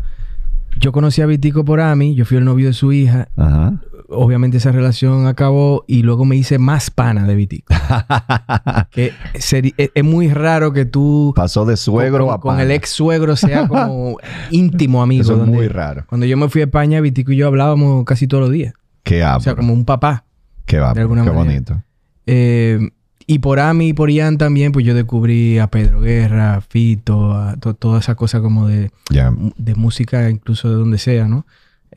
Yo 0.80 0.92
conocí 0.92 1.22
a 1.22 1.26
Vitico 1.26 1.66
por 1.66 1.82
Ami, 1.82 2.16
yo 2.16 2.26
fui 2.26 2.38
el 2.38 2.46
novio 2.46 2.68
de 2.68 2.74
su 2.74 2.92
hija. 2.94 3.28
Ajá. 3.38 3.74
Obviamente 4.14 4.58
esa 4.58 4.72
relación 4.72 5.28
acabó 5.28 5.84
y 5.88 6.04
luego 6.04 6.26
me 6.26 6.36
hice 6.36 6.58
más 6.60 6.90
pana 6.92 7.26
de 7.26 7.36
Vitico. 7.36 7.74
que 8.92 9.12
seri- 9.36 9.74
es, 9.78 10.04
muy 10.04 10.30
raro 10.30 10.74
que 10.74 10.86
tú 10.86 11.34
Pasó 11.36 11.66
de 11.66 11.78
suegro 11.78 12.26
con, 12.28 12.36
a 12.36 12.38
con 12.40 12.52
pana. 12.52 12.64
el 12.64 12.72
ex 12.72 12.90
suegro 12.90 13.36
sea 13.36 13.68
como 13.68 14.18
íntimo 14.52 15.02
amigo. 15.02 15.22
Eso 15.24 15.34
es 15.34 15.40
donde- 15.40 15.56
muy 15.58 15.68
raro. 15.68 16.06
Cuando 16.08 16.26
yo 16.26 16.38
me 16.38 16.50
fui 16.50 16.62
a 16.62 16.66
España, 16.66 17.02
Vitico 17.02 17.32
y 17.32 17.38
yo 17.38 17.48
hablábamos 17.48 18.06
casi 18.06 18.28
todos 18.28 18.42
los 18.44 18.52
días. 18.52 18.74
Qué 19.04 19.24
O 19.26 19.40
sea, 19.40 19.56
como 19.56 19.74
un 19.74 19.86
papá. 19.86 20.26
Qué 20.66 20.78
alguna 20.78 21.24
Qué 21.24 21.30
manera. 21.32 21.34
bonito. 21.34 21.84
Eh, 22.26 22.80
y 23.28 23.40
por 23.40 23.60
Ami 23.60 23.90
y 23.90 23.94
por 23.94 24.10
Ian 24.10 24.38
también, 24.38 24.72
pues 24.72 24.86
yo 24.86 24.94
descubrí 24.94 25.58
a 25.60 25.68
Pedro 25.68 26.02
Guerra, 26.02 26.56
a 26.56 26.62
Fito, 26.62 27.34
a 27.34 27.56
to- 27.58 27.74
toda 27.74 28.00
esa 28.00 28.16
cosa 28.16 28.42
como 28.42 28.68
de, 28.68 28.92
de 29.58 29.76
música, 29.76 30.30
incluso 30.30 30.70
de 30.70 30.76
donde 30.76 30.98
sea, 30.98 31.28
¿no? 31.28 31.46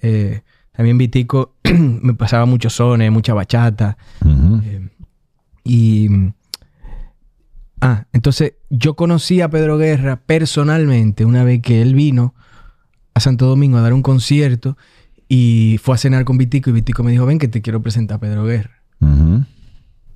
Eh, 0.03 0.43
también 0.77 0.99
Vitico 0.99 1.55
me 1.65 2.15
pasaba 2.15 2.45
muchos 2.45 2.75
sones, 2.75 3.11
mucha 3.11 3.35
bachata. 3.35 3.97
Eh, 4.65 4.89
y. 5.65 6.09
Ah, 7.81 8.07
entonces 8.13 8.55
yo 8.71 8.95
conocí 8.95 9.43
a 9.43 9.51
Pedro 9.51 9.77
Guerra 9.77 10.17
personalmente 10.17 11.27
una 11.27 11.45
vez 11.45 11.61
que 11.61 11.83
él 11.83 11.95
vino 11.95 12.35
a 13.13 13.21
Santo 13.21 13.47
Domingo 13.47 13.77
a 13.77 13.83
dar 13.83 13.93
un 13.93 14.03
concierto 14.03 14.79
y 15.29 15.79
fue 15.83 15.95
a 15.95 15.99
cenar 15.99 16.25
con 16.25 16.39
Vitico 16.39 16.71
y 16.71 16.73
Vitico 16.73 17.03
me 17.03 17.11
dijo, 17.11 17.27
ven 17.27 17.39
que 17.39 17.49
te 17.49 17.61
quiero 17.61 17.83
presentar 17.83 18.17
a 18.17 18.21
Pedro 18.21 18.45
Guerra. 18.45 18.83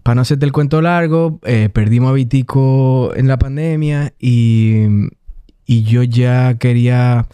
Para 0.02 0.14
no 0.14 0.22
hacerte 0.22 0.46
el 0.46 0.52
cuento 0.52 0.80
largo, 0.80 1.38
eh, 1.44 1.68
perdimos 1.70 2.10
a 2.10 2.14
Vitico 2.14 3.14
en 3.14 3.28
la 3.28 3.38
pandemia 3.38 4.14
y, 4.18 5.08
y 5.66 5.82
yo 5.82 6.02
ya 6.02 6.56
quería 6.58 7.26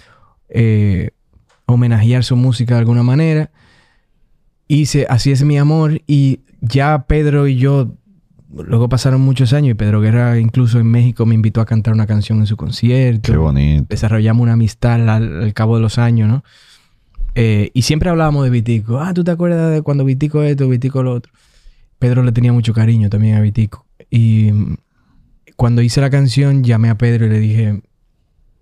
eh, 0.49 1.11
homenajear 1.67 2.25
su 2.25 2.37
música 2.37 2.75
de 2.75 2.81
alguna 2.81 3.03
manera. 3.03 3.51
Hice 4.69 5.07
Así 5.09 5.31
es 5.31 5.43
mi 5.45 5.59
amor 5.59 6.01
y 6.07 6.41
ya 6.61 7.05
Pedro 7.07 7.47
y 7.47 7.57
yo, 7.57 7.95
luego 8.53 8.89
pasaron 8.89 9.21
muchos 9.21 9.53
años 9.53 9.73
y 9.73 9.75
Pedro 9.75 10.01
Guerra 10.01 10.39
incluso 10.41 10.81
en 10.81 10.87
México 10.87 11.27
me 11.27 11.35
invitó 11.35 11.61
a 11.61 11.67
cantar 11.67 11.95
una 11.95 12.07
canción 12.07 12.39
en 12.39 12.47
su 12.47 12.57
concierto. 12.57 13.33
Qué 13.33 13.39
bonito. 13.39 13.87
Desarrollamos 13.89 14.43
una 14.43 14.55
amistad 14.55 14.95
al, 15.09 15.43
al 15.43 15.55
cabo 15.55 15.77
de 15.77 15.83
los 15.83 15.99
años, 15.99 16.29
¿no? 16.29 16.43
Eh, 17.35 17.71
y 17.75 17.83
siempre 17.83 18.09
hablábamos 18.09 18.45
de 18.45 18.51
Vitico. 18.51 18.99
Ah, 18.99 19.13
¿tú 19.13 19.23
te 19.23 19.31
acuerdas 19.31 19.71
de 19.73 19.83
cuando 19.83 20.05
Vitico 20.05 20.43
esto, 20.43 20.69
Vitico 20.69 21.03
lo 21.03 21.13
otro? 21.13 21.33
Pedro 21.99 22.23
le 22.23 22.33
tenía 22.33 22.53
mucho 22.53 22.73
cariño 22.73 23.11
también 23.11 23.37
a 23.37 23.41
Vitico. 23.41 23.85
Y 24.11 24.51
mm, 24.53 24.77
cuando 25.55 25.83
hice 25.83 26.01
la 26.01 26.09
canción, 26.11 26.65
llamé 26.65 26.89
a 26.89 26.97
Pedro 26.97 27.27
y 27.27 27.29
le 27.29 27.39
dije, 27.39 27.73
"Mm, 27.75 27.83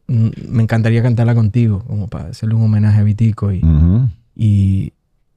me 0.06 0.62
encantaría 0.62 1.02
cantarla 1.02 1.34
contigo, 1.34 1.82
como 1.86 2.08
para 2.08 2.28
hacerle 2.28 2.54
un 2.54 2.62
homenaje 2.62 3.00
a 3.00 3.02
Vitico. 3.02 3.52
Y, 3.52 3.62
y 4.36 4.92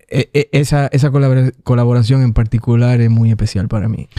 e- 0.10 0.30
e- 0.34 0.49
esa, 0.52 0.88
esa 0.88 1.10
colabora- 1.11 1.52
colaboración 1.64 2.22
en 2.23 2.34
particular 2.34 2.99
es 3.02 3.10
muy 3.10 3.30
especial 3.30 3.68
para 3.68 3.88
mí. 3.89 4.10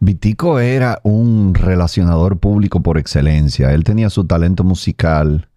Vitico 0.00 0.60
era 0.60 1.00
un 1.04 1.54
relacionador 1.54 2.38
público 2.38 2.80
por 2.82 2.98
excelencia. 2.98 3.72
Él 3.72 3.84
tenía 3.84 4.10
su 4.10 4.24
talento 4.24 4.64
musical 4.64 5.48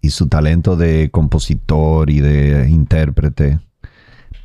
y 0.00 0.10
su 0.10 0.28
talento 0.28 0.76
de 0.76 1.10
compositor 1.10 2.08
y 2.08 2.20
de 2.20 2.70
intérprete, 2.70 3.58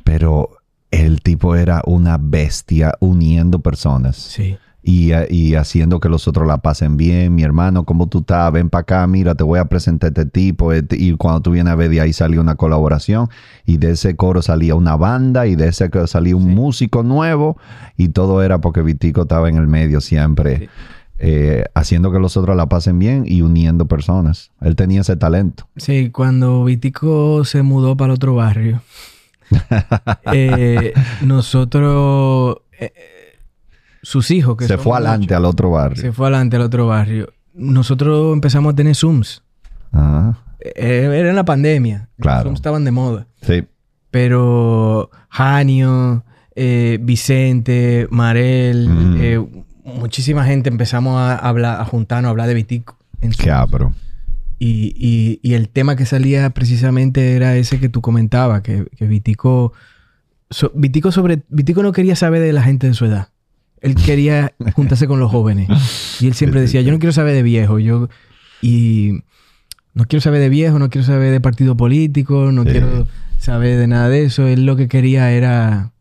pero 0.04 0.50
el 0.90 1.22
tipo 1.22 1.56
era 1.56 1.82
una 1.86 2.18
bestia 2.20 2.94
uniendo 3.00 3.60
personas 3.60 4.16
Sí. 4.16 4.56
Y, 4.88 5.10
y 5.30 5.56
haciendo 5.56 5.98
que 5.98 6.08
los 6.08 6.28
otros 6.28 6.46
la 6.46 6.58
pasen 6.58 6.96
bien. 6.96 7.34
Mi 7.34 7.42
hermano, 7.42 7.82
¿cómo 7.84 8.06
tú 8.08 8.20
estás? 8.20 8.52
Ven 8.52 8.70
para 8.70 8.82
acá, 8.82 9.06
mira, 9.08 9.34
te 9.34 9.42
voy 9.42 9.58
a 9.58 9.64
presentar 9.64 10.08
este 10.10 10.26
tipo. 10.26 10.72
este- 10.72 10.96
Y 10.96 11.12
cuando 11.16 11.40
tú 11.42 11.50
vienes 11.50 11.72
a 11.72 11.74
ver, 11.76 11.90
de 11.90 12.00
ahí 12.00 12.12
salió 12.12 12.40
una 12.40 12.54
colaboración 12.54 13.28
y 13.66 13.78
de 13.78 13.90
ese 13.90 14.14
coro 14.14 14.42
salía 14.42 14.76
una 14.76 14.94
banda 14.96 15.48
y 15.48 15.56
de 15.56 15.66
ese 15.68 15.90
coro 15.90 16.06
salía 16.06 16.36
un 16.36 16.54
músico 16.54 17.02
nuevo 17.02 17.58
y 17.96 18.10
todo 18.10 18.42
era 18.44 18.60
porque 18.60 18.82
Vitico 18.82 19.22
estaba 19.22 19.48
en 19.48 19.56
el 19.56 19.66
medio 19.66 20.00
siempre. 20.00 20.58
Sí. 20.58 20.68
eh, 21.18 21.64
haciendo 21.74 22.12
que 22.12 22.18
los 22.20 22.36
otros 22.36 22.54
la 22.56 22.66
pasen 22.68 22.98
bien 23.00 23.24
y 23.26 23.40
uniendo 23.42 23.86
personas. 23.86 24.52
Él 24.60 24.76
tenía 24.76 25.00
ese 25.00 25.16
talento. 25.16 25.66
Sí, 25.76 26.10
cuando 26.10 26.62
Vitico 26.62 27.44
se 27.44 27.62
mudó 27.62 27.96
para 27.96 28.12
el 28.12 28.16
otro 28.16 28.34
barrio, 28.36 28.82
eh, 30.32 30.92
nosotros, 31.22 32.58
eh, 32.78 32.92
sus 34.06 34.30
hijos, 34.30 34.56
que 34.56 34.66
Se 34.68 34.78
fue 34.78 34.96
adelante 34.96 35.22
muchos, 35.26 35.36
al 35.36 35.44
otro 35.46 35.70
barrio. 35.72 36.00
se 36.00 36.12
fue 36.12 36.26
adelante 36.26 36.54
al 36.56 36.62
otro 36.62 36.86
barrio. 36.86 37.28
Nosotros 37.54 38.32
empezamos 38.34 38.72
a 38.72 38.76
tener 38.76 38.94
Zooms. 38.94 39.42
Ajá. 39.90 40.38
Eh, 40.60 41.08
era 41.12 41.30
en 41.30 41.34
la 41.36 41.44
pandemia. 41.44 42.08
Claro. 42.20 42.36
Los 42.38 42.44
Zooms 42.44 42.58
estaban 42.58 42.84
de 42.84 42.90
moda. 42.92 43.26
Sí. 43.42 43.64
Pero 44.10 45.10
Janio, 45.28 46.24
eh, 46.54 46.98
Vicente, 47.02 48.06
Marel, 48.10 48.88
Mm. 48.88 49.16
eh, 49.20 49.46
muchísima 49.84 50.44
gente 50.44 50.68
empezamos 50.70 51.16
a 51.20 51.36
hablar, 51.36 51.80
a 51.80 51.84
juntarnos, 51.84 52.28
a 52.28 52.30
hablar 52.30 52.48
de 52.48 52.54
Vitico. 52.54 52.96
en 53.20 53.30
Qué 53.32 53.50
apro. 53.50 53.92
Y, 54.58 54.94
y- 54.96 55.40
y 55.42 55.54
el 55.54 55.68
tema 55.68 55.96
que 55.96 56.06
salía 56.06 56.48
precisamente 56.50 57.34
era 57.34 57.56
ese 57.56 57.80
que 57.80 57.88
tú 57.88 58.00
comentabas, 58.02 58.62
que, 58.62 58.86
que 58.96 59.06
Vitico, 59.06 59.72
so- 60.50 60.70
Vitico 60.74 61.10
sobre, 61.12 61.42
Vitico 61.48 61.82
no 61.82 61.92
quería 61.92 62.14
saber 62.16 62.40
de 62.42 62.52
la 62.52 62.62
gente 62.62 62.86
de 62.86 62.94
su 62.94 63.04
edad. 63.06 63.28
Él 63.80 63.94
quería 63.94 64.52
juntarse 64.74 65.06
con 65.06 65.20
los 65.20 65.30
jóvenes. 65.30 65.68
Y 66.20 66.26
él 66.28 66.34
siempre 66.34 66.60
decía, 66.60 66.80
yo 66.80 66.92
no 66.92 66.98
quiero 66.98 67.12
saber 67.12 67.34
de 67.34 67.42
viejo, 67.42 67.78
yo 67.78 68.08
y 68.62 69.22
no 69.94 70.04
quiero 70.06 70.20
saber 70.20 70.40
de 70.40 70.48
viejo, 70.48 70.78
no 70.78 70.88
quiero 70.90 71.06
saber 71.06 71.30
de 71.32 71.40
partido 71.40 71.76
político, 71.76 72.50
no 72.52 72.62
Sí. 72.64 72.70
quiero 72.70 73.06
saber 73.38 73.78
de 73.78 73.86
nada 73.86 74.08
de 74.08 74.24
eso. 74.24 74.46
Él 74.46 74.64
lo 74.66 74.76
que 74.76 74.88
quería 74.88 75.30
era, 75.32 75.92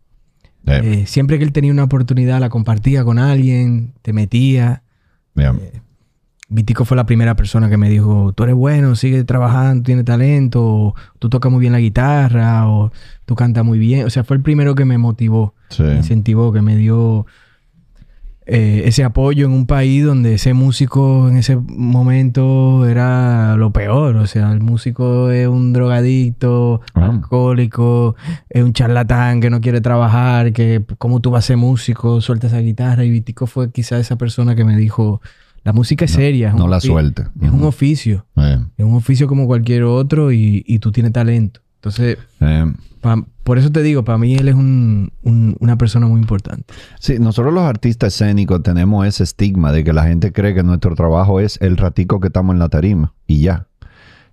Eh, 0.68 0.82
eh, 0.84 1.06
siempre 1.06 1.38
que 1.38 1.44
él 1.44 1.52
tenía 1.52 1.72
una 1.72 1.84
oportunidad, 1.84 2.40
la 2.40 2.50
compartía 2.50 3.04
con 3.04 3.20
alguien, 3.20 3.94
te 4.02 4.14
metía. 4.14 4.82
bien. 5.36 5.60
Vitico 6.48 6.86
fue 6.86 6.96
la 6.96 7.06
primera 7.08 7.36
persona 7.36 7.70
que 7.70 7.78
me 7.78 7.90
dijo, 7.90 8.32
tú 8.34 8.44
eres 8.44 8.56
bueno, 8.56 8.96
sigue 8.96 9.24
trabajando, 9.24 9.84
tienes 9.84 10.06
talento, 10.06 10.64
o 10.64 10.96
tú 11.20 11.28
tocas 11.30 11.52
muy 11.52 11.60
bien 11.60 11.74
la 11.74 11.80
guitarra, 11.80 12.68
o 12.70 12.92
tú 13.26 13.36
cantas 13.36 13.66
muy 13.66 13.80
bien. 13.80 14.06
O 14.06 14.10
sea, 14.12 14.24
fue 14.24 14.38
el 14.38 14.44
primero 14.44 14.76
que 14.76 14.86
me 14.86 14.98
motivó, 15.00 15.56
Sí. 15.70 15.82
me 15.84 15.96
incentivó, 15.98 16.54
que 16.54 16.62
me 16.62 16.78
dio 16.78 17.26
eh, 18.48 18.84
ese 18.86 19.04
apoyo 19.04 19.46
en 19.46 19.52
un 19.54 19.66
país 19.66 20.06
donde 20.06 20.38
ser 20.38 20.54
músico 20.54 21.28
en 21.30 21.38
ese 21.38 21.58
momento 21.58 22.88
era 22.88 23.56
lo 23.58 23.72
peor. 23.72 24.16
O 24.18 24.28
sea, 24.28 24.52
el 24.52 24.62
músico 24.62 25.32
es 25.32 25.48
un 25.48 25.74
drogadicto, 25.74 26.82
Ah. 26.94 27.06
alcohólico, 27.06 28.16
es 28.50 28.64
un 28.64 28.74
charlatán 28.74 29.42
que 29.42 29.50
no 29.50 29.62
quiere 29.62 29.82
trabajar, 29.82 30.54
que 30.54 30.84
cómo 30.98 31.20
tú 31.20 31.32
vas 31.32 31.46
a 31.46 31.48
ser 31.48 31.58
músico, 31.58 32.22
suelta 32.22 32.48
esa 32.48 32.60
guitarra. 32.60 33.04
Y 33.04 33.10
Vitico 33.12 33.48
fue 33.48 33.72
quizá 33.72 33.98
esa 34.00 34.18
persona 34.18 34.56
que 34.56 34.64
me 34.64 34.78
dijo, 34.78 35.22
la 35.64 35.74
música 35.74 36.06
es 36.06 36.12
seria. 36.12 36.50
es 36.50 36.56
No 36.56 36.68
la 36.68 36.80
suelte. 36.80 37.24
Es 37.42 37.50
un 37.52 37.64
oficio. 37.64 38.26
Eh, 38.38 38.60
Es 38.78 38.86
un 38.86 38.94
oficio 38.96 39.28
como 39.28 39.48
cualquier 39.48 39.84
otro 39.84 40.32
y, 40.32 40.64
y 40.68 40.80
tú 40.80 40.92
tienes 40.92 41.12
talento. 41.14 41.62
Entonces, 41.86 42.18
eh. 42.42 42.66
pa- 43.02 43.24
por 43.44 43.60
eso 43.60 43.72
te 43.72 43.84
digo, 43.84 44.04
para 44.04 44.18
mí 44.18 44.34
él 44.36 44.48
es 44.48 44.56
un- 44.56 45.12
un- 45.22 45.56
una 45.60 45.78
persona 45.78 46.08
muy 46.08 46.20
importante. 46.20 46.74
Sí, 47.00 47.18
nosotros 47.20 47.54
los 47.54 47.64
artistas 47.64 48.14
escénicos 48.14 48.64
tenemos 48.64 49.06
ese 49.06 49.24
estigma 49.24 49.72
de 49.72 49.84
que 49.84 49.94
la 49.94 50.04
gente 50.06 50.32
cree 50.34 50.56
que 50.56 50.64
nuestro 50.64 50.96
trabajo 50.96 51.40
es 51.40 51.60
el 51.62 51.78
ratico 51.78 52.20
que 52.20 52.28
estamos 52.28 52.54
en 52.54 52.60
la 52.60 52.70
tarima 52.70 53.14
y 53.28 53.42
ya. 53.42 53.68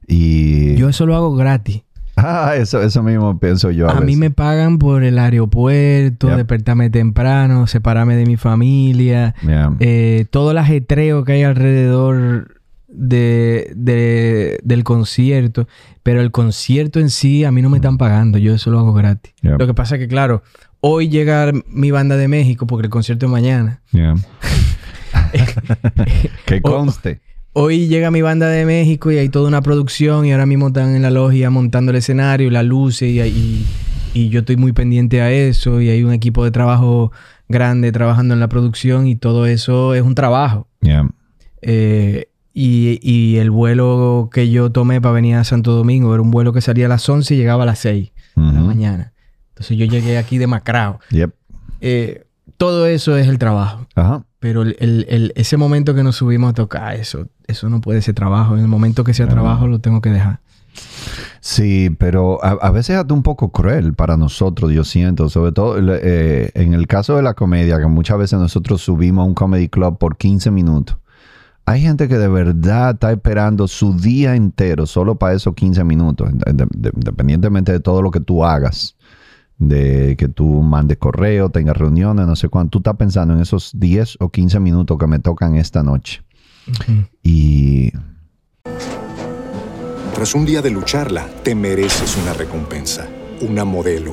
Y... 0.07 0.75
Yo 0.77 0.89
eso 0.89 1.05
lo 1.07 1.15
hago 1.15 1.35
gratis. 1.35 1.83
Ah, 2.15 2.53
eso, 2.57 2.83
eso 2.83 3.03
mismo 3.03 3.39
pienso 3.41 3.71
yo. 3.71 3.89
A, 3.89 3.97
A 3.97 4.01
mí 4.03 4.17
me 4.17 4.31
pagan 4.31 4.79
por 4.79 5.03
el 5.03 5.19
aeropuerto, 5.19 6.29
Yep. 6.29 6.37
despertarme 6.37 6.91
temprano, 6.91 7.67
separarme 7.67 8.17
de 8.17 8.27
mi 8.27 8.37
familia, 8.37 9.35
eh, 9.81 10.27
todo 10.31 10.51
el 10.51 10.59
ajetreo 10.59 11.25
que 11.25 11.33
hay 11.33 11.43
alrededor 11.45 12.61
de, 12.93 13.73
de- 13.75 14.59
del 14.63 14.85
concierto. 14.85 15.67
Pero 16.03 16.21
el 16.21 16.31
concierto 16.31 17.01
en 17.01 17.11
sí 17.11 17.45
a 17.45 17.51
mí 17.53 17.63
no 17.63 17.71
me 17.71 17.79
están 17.79 17.99
pagando, 17.99 18.39
yo 18.39 18.55
eso 18.55 18.71
lo 18.71 18.79
hago 18.79 18.93
gratis. 18.93 19.33
Lo 19.43 19.67
que 19.67 19.75
pasa 19.75 19.97
es 19.97 20.01
que, 20.01 20.09
claro, 20.09 20.43
hoy 20.81 21.09
llega 21.09 21.53
mi 21.69 21.91
banda 21.91 22.17
de 22.17 22.29
México 22.29 22.67
porque 22.67 22.87
el 22.87 22.91
concierto 22.91 23.27
es 23.27 23.33
mañana. 23.33 23.81
Yeah. 23.93 24.15
que 26.47 26.63
conste. 26.63 27.21
Hoy 27.55 27.87
llega 27.87 28.11
mi 28.11 28.23
banda 28.23 28.49
de 28.49 28.65
México 28.65 29.13
y 29.13 29.19
hay 29.19 29.29
toda 29.29 29.47
una 29.47 29.61
producción 29.61 30.25
y 30.25 30.33
ahora 30.33 30.47
mismo 30.47 30.69
están 30.69 30.97
en 30.97 31.03
la 31.03 31.11
logia 31.11 31.51
montando 31.51 31.91
el 31.91 31.99
escenario, 31.99 32.51
las 32.51 32.65
luces 32.65 33.11
y, 33.11 33.21
y, 33.21 33.67
y 34.15 34.29
yo 34.31 34.41
estoy 34.41 34.57
muy 34.57 34.73
pendiente 34.73 35.21
a 35.21 35.31
eso 35.31 35.81
y 35.83 35.91
hay 35.91 36.03
un 36.03 36.15
equipo 36.15 36.45
de 36.45 36.51
trabajo 36.51 37.13
grande 37.49 37.93
trabajando 37.93 38.33
en 38.33 38.41
la 38.41 38.49
producción 38.49 39.07
y 39.07 39.17
todo 39.17 39.45
eso 39.47 39.95
es 39.95 40.01
un 40.03 40.15
trabajo. 40.15 40.67
Yeah. 40.81 41.09
Eh, 41.61 42.29
y, 42.55 42.99
y 43.03 43.37
el 43.39 43.51
vuelo 43.51 44.29
que 44.33 44.51
yo 44.51 44.71
tomé 44.73 45.01
para 45.01 45.13
venir 45.15 45.37
a 45.37 45.45
Santo 45.45 45.73
Domingo 45.73 46.13
era 46.15 46.23
un 46.23 46.31
vuelo 46.31 46.53
que 46.53 46.61
salía 46.61 46.87
a 46.87 46.89
las 46.89 47.09
11 47.09 47.35
y 47.35 47.39
llegaba 47.39 47.63
a 47.63 47.67
las 47.67 47.79
6 47.81 48.13
de 48.37 48.43
la 48.53 48.61
mañana. 48.61 49.13
Entonces 49.51 49.77
yo 49.77 49.85
llegué 49.87 50.19
aquí 50.19 50.39
demacrado. 50.39 50.99
Yep. 51.11 51.31
Eh, 51.81 52.25
todo 52.57 52.87
eso 52.87 53.17
es 53.17 53.29
el 53.29 53.39
trabajo. 53.39 53.87
Ajá. 53.95 54.25
Pero 54.39 54.63
el, 54.63 54.77
el- 54.81 55.07
el- 55.09 55.33
ese 55.37 55.57
momento 55.57 55.95
que 55.95 56.03
nos 56.03 56.17
subimos 56.17 56.51
a 56.51 56.55
tocar, 56.55 56.95
eso, 56.97 57.27
eso 57.47 57.69
no 57.69 57.81
puede 57.81 58.03
ser 58.03 58.15
trabajo. 58.15 58.55
En 58.57 58.61
el 58.63 58.69
momento 58.69 59.05
que 59.05 59.15
sea 59.15 59.29
trabajo, 59.29 59.67
lo 59.69 59.79
tengo 59.79 60.01
que 60.01 60.11
dejar. 60.11 60.41
Sí, 61.41 61.91
pero 61.99 62.43
a, 62.45 62.51
a 62.53 62.71
veces 62.71 62.97
es 63.05 63.13
un 63.13 63.23
poco 63.23 63.51
cruel 63.51 63.95
para 63.95 64.17
nosotros, 64.17 64.73
yo 64.73 64.85
siento, 64.85 65.29
sobre 65.29 65.53
todo 65.53 65.77
eh, 65.79 66.51
en 66.55 66.73
el 66.75 66.87
caso 66.87 67.17
de 67.17 67.23
la 67.23 67.35
comedia, 67.35 67.79
que 67.79 67.87
muchas 67.87 68.17
veces 68.19 68.39
nosotros 68.39 68.81
subimos 68.83 69.23
a 69.25 69.27
un 69.27 69.35
comedy 69.35 69.69
club 69.69 69.99
por 69.99 70.17
15 70.17 70.51
minutos. 70.51 70.97
Hay 71.65 71.81
gente 71.81 72.09
que 72.09 72.19
de 72.19 72.29
verdad 72.29 72.91
está 72.95 73.13
esperando 73.13 73.69
su 73.69 73.95
día 73.97 74.35
entero 74.35 74.85
solo 74.87 75.17
para 75.17 75.35
esos 75.35 75.55
15 75.55 75.85
minutos, 75.85 76.29
de- 76.33 76.53
de- 76.53 76.67
de- 76.77 76.91
independientemente 76.95 77.71
de 77.73 77.79
todo 77.81 78.03
lo 78.03 78.11
que 78.11 78.19
tú 78.21 78.45
hagas, 78.45 78.97
de 79.59 80.17
que 80.19 80.27
tú 80.29 80.45
mandes 80.63 80.99
correo, 80.99 81.51
tengas 81.51 81.77
reuniones, 81.77 82.27
no 82.27 82.35
sé 82.35 82.49
cuánto. 82.49 82.71
Tú 82.71 82.79
estás 82.79 82.97
pensando 82.97 83.35
en 83.35 83.41
esos 83.41 83.71
10 83.75 84.17
o 84.21 84.29
15 84.31 84.59
minutos 84.59 84.99
que 84.99 85.07
me 85.07 85.21
tocan 85.21 85.55
esta 85.55 85.83
noche. 85.85 86.23
Y 87.23 87.93
Tras 90.15 90.35
un 90.35 90.45
día 90.45 90.63
de 90.63 90.71
lucharla, 90.71 91.27
te 91.43 91.55
mereces 91.55 92.17
una 92.23 92.33
recompensa, 92.35 93.07
una 93.41 93.65
modelo, 93.65 94.13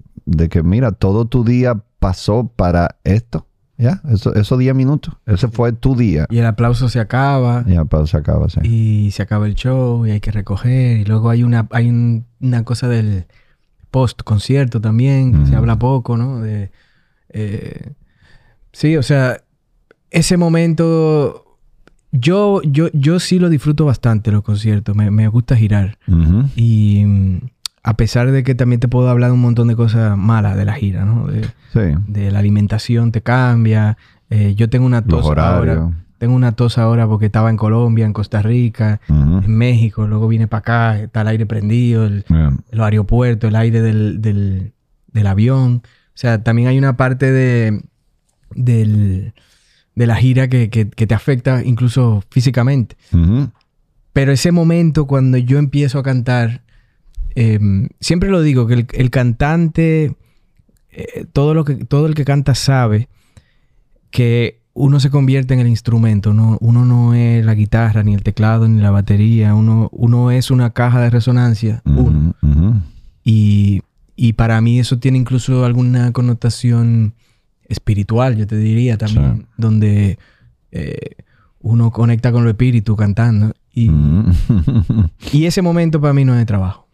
de 0.31 0.49
que 0.49 0.63
mira, 0.63 0.91
todo 0.91 1.25
tu 1.25 1.43
día 1.43 1.81
pasó 1.99 2.51
para 2.55 2.97
esto. 3.03 3.45
Ya, 3.77 3.99
eso, 4.09 4.33
esos 4.35 4.59
10 4.59 4.75
minutos. 4.75 5.15
Ese 5.25 5.47
fue 5.47 5.71
tu 5.73 5.95
día. 5.95 6.27
Y 6.29 6.37
el 6.37 6.45
aplauso 6.45 6.87
se 6.87 6.99
acaba. 6.99 7.63
Ya, 7.65 7.83
pero 7.85 8.05
se 8.05 8.15
acaba, 8.17 8.47
sí. 8.47 8.59
Y 8.63 9.09
se 9.11 9.23
acaba 9.23 9.47
el 9.47 9.55
show 9.55 10.05
y 10.05 10.11
hay 10.11 10.19
que 10.19 10.31
recoger. 10.31 10.99
Y 10.99 11.05
luego 11.05 11.29
hay 11.31 11.41
una, 11.43 11.67
hay 11.71 11.89
un- 11.89 12.25
una 12.39 12.63
cosa 12.63 12.87
del 12.87 13.25
post 13.89 14.21
concierto 14.23 14.79
también, 14.81 15.31
que 15.43 15.45
se 15.49 15.55
habla 15.55 15.79
poco, 15.79 16.15
¿no? 16.15 16.41
De, 16.41 16.71
eh, 17.29 17.93
sí, 18.71 18.97
o 18.97 19.03
sea, 19.03 19.41
ese 20.11 20.37
momento. 20.37 21.57
Yo, 22.11 22.61
yo, 22.63 22.89
yo 22.93 23.19
sí 23.19 23.39
lo 23.39 23.49
disfruto 23.49 23.85
bastante 23.85 24.31
los 24.31 24.43
conciertos. 24.43 24.95
Me, 24.95 25.09
me 25.11 25.27
gusta 25.27 25.55
girar. 25.55 25.97
Y 26.55 27.05
a 27.83 27.97
pesar 27.97 28.31
de 28.31 28.43
que 28.43 28.53
también 28.55 28.79
te 28.79 28.87
puedo 28.87 29.09
hablar 29.09 29.29
de 29.29 29.33
un 29.33 29.41
montón 29.41 29.67
de 29.67 29.75
cosas 29.75 30.17
malas 30.17 30.55
de 30.57 30.65
la 30.65 30.73
gira, 30.73 31.05
¿no? 31.05 31.27
De, 31.27 31.43
Sí. 31.73 31.79
de 32.07 32.31
la 32.31 32.39
alimentación 32.39 33.11
te 33.11 33.21
cambia. 33.21 33.97
Eh, 34.29 34.53
yo 34.55 34.69
tengo 34.69 34.85
una 34.85 35.01
tos 35.01 35.25
ahora. 35.25 35.89
Tengo 36.17 36.35
una 36.35 36.51
tos 36.51 36.77
ahora 36.77 37.07
porque 37.07 37.25
estaba 37.25 37.49
en 37.49 37.57
Colombia, 37.57 38.05
en 38.05 38.13
Costa 38.13 38.43
Rica, 38.43 39.01
en 39.09 39.55
México, 39.57 40.05
luego 40.05 40.27
vine 40.27 40.47
para 40.47 40.59
acá, 40.59 40.99
está 40.99 41.21
el 41.21 41.27
aire 41.29 41.45
prendido, 41.47 42.05
el, 42.05 42.23
Yeah. 42.29 42.53
los 42.71 42.85
aeropuertos, 42.85 43.47
el 43.47 43.55
aire 43.55 43.81
del, 43.81 44.21
del- 44.21 44.73
del 45.11 45.27
avión. 45.27 45.81
O 45.83 46.13
sea, 46.21 46.43
también 46.43 46.67
hay 46.67 46.77
una 46.77 46.95
parte 46.95 47.31
de, 47.31 47.81
del- 48.53 49.33
de 49.95 50.07
la 50.07 50.15
gira 50.15 50.47
que, 50.47 50.69
que- 50.69 50.89
que 50.89 51.07
te 51.07 51.15
afecta 51.15 51.63
incluso 51.63 52.23
físicamente. 52.29 52.95
Pero 54.13 54.31
ese 54.31 54.51
momento 54.51 55.07
cuando 55.07 55.37
yo 55.37 55.57
empiezo 55.57 55.99
a 55.99 56.03
cantar, 56.03 56.61
em, 57.35 57.89
siempre 57.99 58.29
lo 58.29 58.41
digo, 58.41 58.67
que 58.67 58.73
el, 58.75 58.87
el 58.93 59.09
cantante, 59.09 60.13
eh, 60.91 61.25
todo, 61.33 61.53
lo 61.53 61.65
que, 61.65 61.75
todo 61.75 62.05
el 62.07 62.15
que 62.15 62.25
canta 62.25 62.55
sabe 62.55 63.07
que 64.09 64.59
uno 64.73 64.99
se 64.99 65.09
convierte 65.09 65.53
en 65.53 65.59
el 65.59 65.67
instrumento. 65.67 66.33
No, 66.33 66.57
uno 66.61 66.85
no 66.85 67.13
es 67.13 67.43
la 67.45 67.53
guitarra, 67.55 68.03
ni 68.03 68.13
el 68.13 68.23
teclado, 68.23 68.67
ni 68.67 68.81
la 68.81 68.91
batería. 68.91 69.53
Uno, 69.55 69.89
uno 69.91 70.31
es 70.31 70.51
una 70.51 70.69
caja 70.71 71.01
de 71.01 71.09
resonancia. 71.09 71.81
Uno. 71.85 72.35
Y, 73.23 73.81
y 74.15 74.33
para 74.33 74.59
mí 74.61 74.79
eso 74.79 74.97
tiene 74.99 75.17
incluso 75.17 75.65
alguna 75.65 76.11
connotación 76.11 77.13
espiritual, 77.67 78.35
yo 78.35 78.47
te 78.47 78.57
diría 78.57 78.97
también, 78.97 79.37
Sí. 79.41 79.45
donde 79.57 80.19
eh, 80.71 80.97
uno 81.61 81.91
conecta 81.91 82.31
con 82.31 82.43
lo 82.43 82.49
espíritu 82.49 82.95
cantando. 82.95 83.53
Y, 83.73 83.89
y 85.31 85.45
ese 85.45 85.61
momento 85.61 86.01
para 86.01 86.13
mí 86.13 86.25
no 86.25 86.33
es 86.33 86.39
de 86.39 86.45
trabajo. 86.45 86.87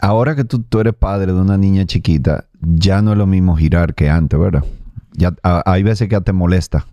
Ahora 0.00 0.34
que 0.36 0.44
tú, 0.44 0.62
tú 0.62 0.80
eres 0.80 0.94
padre 0.94 1.32
de 1.32 1.40
una 1.40 1.56
niña 1.56 1.86
chiquita, 1.86 2.46
ya 2.60 3.00
no 3.02 3.12
es 3.12 3.18
lo 3.18 3.26
mismo 3.26 3.56
girar 3.56 3.94
que 3.94 4.10
antes, 4.10 4.38
¿verdad? 4.38 4.64
Ya, 5.12 5.34
a- 5.42 5.62
hay 5.66 5.82
veces 5.82 6.08
que 6.08 6.20
te 6.20 6.32
molesta 6.32 6.86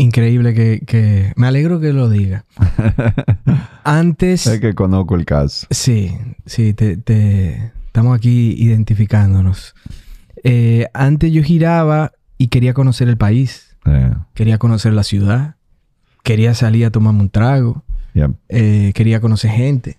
Increíble 0.00 0.54
que, 0.54 0.80
que- 0.86 1.32
Me 1.36 1.48
alegro 1.48 1.80
que 1.80 1.92
lo 1.92 2.08
diga. 2.08 2.44
Antes... 3.84 4.46
Es 4.46 4.60
que 4.60 4.74
conozco 4.74 5.16
el 5.16 5.24
caso. 5.24 5.66
Sí, 5.70 6.16
sí, 6.46 6.72
te, 6.72 6.96
te- 6.96 7.72
estamos 7.86 8.16
aquí 8.16 8.54
identificándonos. 8.56 9.74
Eh, 10.44 10.86
antes 10.94 11.32
yo 11.32 11.42
giraba 11.42 12.12
y 12.38 12.46
quería 12.48 12.74
conocer 12.74 13.08
el 13.08 13.16
país, 13.16 13.76
quería 14.34 14.58
conocer 14.58 14.92
la 14.92 15.02
ciudad, 15.02 15.56
quería 16.22 16.54
salir 16.54 16.84
a 16.86 16.90
tomarme 16.90 17.20
un 17.22 17.30
trago, 17.30 17.82
eh, 18.48 18.92
quería 18.94 19.20
conocer 19.20 19.50
gente. 19.50 19.97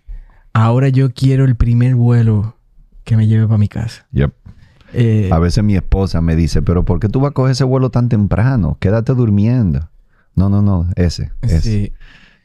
Ahora 0.53 0.89
yo 0.89 1.11
quiero 1.13 1.45
el 1.45 1.55
primer 1.55 1.95
vuelo 1.95 2.55
que 3.03 3.15
me 3.17 3.27
lleve 3.27 3.45
para 3.45 3.57
mi 3.57 3.67
casa. 3.67 4.05
Yep. 4.11 4.33
Eh, 4.93 5.29
A 5.31 5.39
veces 5.39 5.63
mi 5.63 5.75
esposa 5.75 6.21
me 6.21 6.35
dice, 6.35 6.61
pero 6.61 6.83
¿por 6.83 6.99
qué 6.99 7.09
tú 7.09 7.19
vas 7.19 7.31
a 7.31 7.33
coger 7.33 7.51
ese 7.51 7.63
vuelo 7.63 7.89
tan 7.91 8.09
temprano? 8.09 8.77
Quédate 8.79 9.13
durmiendo. 9.13 9.89
No, 10.35 10.49
no, 10.49 10.61
no, 10.61 10.87
ese. 10.95 11.31
ese. 11.41 11.61
sí, 11.61 11.93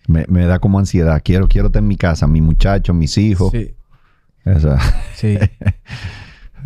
Me, 0.06 0.26
me 0.28 0.44
da 0.44 0.58
como 0.58 0.78
ansiedad. 0.78 1.20
Quiero, 1.24 1.48
quiero 1.48 1.68
estar 1.68 1.80
en 1.82 1.88
mi 1.88 1.96
casa, 1.96 2.26
mi 2.26 2.40
muchacho, 2.40 2.92
mis 2.92 3.16
hijos. 3.18 3.50
sí, 3.52 3.74
Esa- 4.44 4.78
sí. 5.14 5.38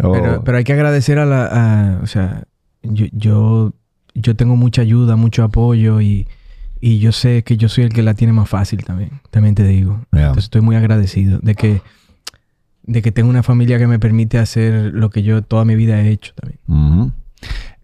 Oh, 0.00 0.12
Pero, 0.12 0.44
pero 0.44 0.58
hay 0.58 0.62
que 0.64 0.72
agradecer 0.74 1.18
a 1.18 1.26
la... 1.26 1.46
a- 1.46 2.00
o 2.02 2.06
sea, 2.06 2.44
yo, 2.84 3.06
yo, 3.12 3.72
yo 4.14 4.36
tengo 4.36 4.54
mucha 4.54 4.82
ayuda, 4.82 5.16
mucho 5.16 5.42
apoyo 5.42 6.00
y, 6.00 6.28
y 6.80 6.98
yo 6.98 7.12
sé 7.12 7.42
que 7.42 7.56
yo 7.56 7.68
soy 7.68 7.84
el 7.84 7.92
que 7.92 8.02
la 8.02 8.14
tiene 8.14 8.32
más 8.32 8.48
fácil 8.48 8.84
también. 8.84 9.20
También 9.30 9.54
te 9.54 9.64
digo. 9.64 10.00
Yeah. 10.12 10.22
Entonces 10.22 10.44
estoy 10.44 10.60
muy 10.60 10.76
agradecido 10.76 11.38
de 11.42 11.54
que, 11.54 11.80
de 12.84 13.02
que 13.02 13.12
tengo 13.12 13.28
una 13.28 13.42
familia 13.42 13.78
que 13.78 13.86
me 13.86 13.98
permite 13.98 14.38
hacer 14.38 14.92
lo 14.94 15.10
que 15.10 15.22
yo 15.22 15.42
toda 15.42 15.64
mi 15.64 15.74
vida 15.76 16.00
he 16.00 16.10
hecho 16.10 16.32
también. 16.34 17.12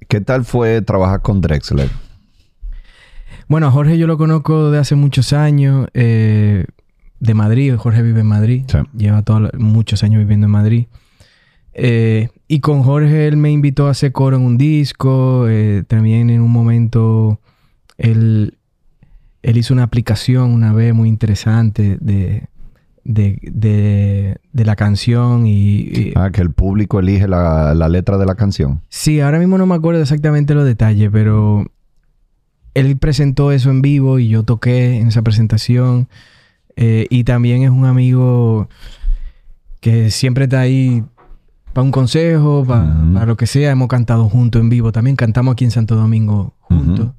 ¿Qué 0.09 0.21
tal 0.21 0.45
fue 0.45 0.83
trabajar 0.83 1.23
con 1.23 1.41
Drexler? 1.41 1.91
Bueno, 3.49 3.67
a 3.67 3.71
Jorge 3.71 3.99
yo 3.99 4.07
lo 4.07 4.17
conozco 4.17 4.71
de 4.71 4.79
hace 4.79 4.95
muchos 4.95 5.33
años, 5.33 5.89
eh, 5.95 6.65
de 7.21 7.35
Madrid. 7.35 7.75
Jorge 7.77 8.03
vive 8.03 8.21
en 8.21 8.27
Madrid. 8.27 8.65
Sí. 8.69 8.79
Lleva 8.97 9.23
todos 9.23 9.51
muchos 9.59 10.03
años 10.03 10.19
viviendo 10.19 10.47
en 10.47 10.51
Madrid. 10.51 10.87
Eh, 11.73 12.29
y 12.47 12.61
con 12.61 12.83
Jorge 12.83 13.27
él 13.27 13.37
me 13.37 13.51
invitó 13.51 13.89
a 13.89 13.91
hacer 13.91 14.13
coro 14.13 14.37
en 14.37 14.43
un 14.43 14.57
disco. 14.57 15.47
eh, 15.49 15.83
también 15.87 16.31
en 16.31 16.41
un 16.41 16.53
momento 16.53 17.41
él, 17.99 18.59
él 19.45 19.57
hizo 19.59 19.73
una 19.75 19.83
aplicación 19.85 20.51
una 20.53 20.73
vez 20.73 20.95
muy 20.95 21.09
interesante 21.09 21.99
de, 22.01 22.49
de, 23.05 23.39
de- 23.43 24.39
de 24.53 24.65
la 24.65 24.75
canción. 24.77 25.47
Y, 25.47 25.81
y- 25.81 26.13
Ah, 26.17 26.31
que 26.33 26.41
el 26.41 26.51
público 26.51 26.99
elige 27.01 27.29
la, 27.29 27.75
la 27.75 27.89
letra 27.89 28.19
de 28.19 28.27
la 28.27 28.35
canción. 28.35 28.81
Sí, 28.89 29.21
ahora 29.21 29.39
mismo 29.39 29.59
no 29.59 29.67
me 29.67 29.75
acuerdo 29.75 30.01
exactamente 30.01 30.55
los 30.55 30.65
detalles, 30.65 31.11
pero 31.13 31.65
él 32.75 32.97
presentó 32.97 33.53
eso 33.53 33.71
en 33.71 33.83
vivo 33.83 34.19
y 34.19 34.29
yo 34.29 34.43
toqué 34.43 34.97
en 34.99 35.09
esa 35.09 35.23
presentación. 35.23 36.09
Eh, 36.77 37.07
y 37.11 37.23
también 37.25 37.63
es 37.63 37.71
un 37.71 37.85
amigo 37.85 38.69
que 39.81 40.11
siempre 40.11 40.45
está 40.45 40.61
ahí 40.61 41.05
para 41.73 41.85
un 41.85 41.91
consejo, 41.93 42.65
para 42.67 43.27
lo 43.27 43.37
que 43.37 43.47
sea. 43.47 43.71
Hemos 43.71 43.89
cantado 43.89 44.29
juntos 44.29 44.61
en 44.63 44.69
vivo. 44.71 44.91
También 44.93 45.15
cantamos 45.17 45.53
aquí 45.53 45.65
en 45.65 45.71
Santo 45.71 45.95
Domingo 45.97 46.55
juntos. 46.61 47.11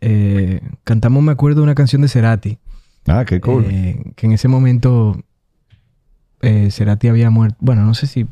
Eh, 0.00 0.60
cantamos, 0.84 1.22
me 1.22 1.32
acuerdo, 1.32 1.62
una 1.62 1.74
canción 1.74 2.02
de 2.02 2.08
Cerati. 2.08 2.58
Ah, 3.06 3.24
qué 3.24 3.40
cool. 3.40 3.64
Eh, 3.68 4.12
que 4.16 4.26
en 4.26 4.32
ese 4.32 4.48
momento 4.48 5.22
eh, 6.40 6.70
Cerati 6.70 7.08
había 7.08 7.30
muerto. 7.30 7.56
Bueno, 7.60 7.84
no 7.84 7.94
sé 7.94 8.06
si 8.06 8.26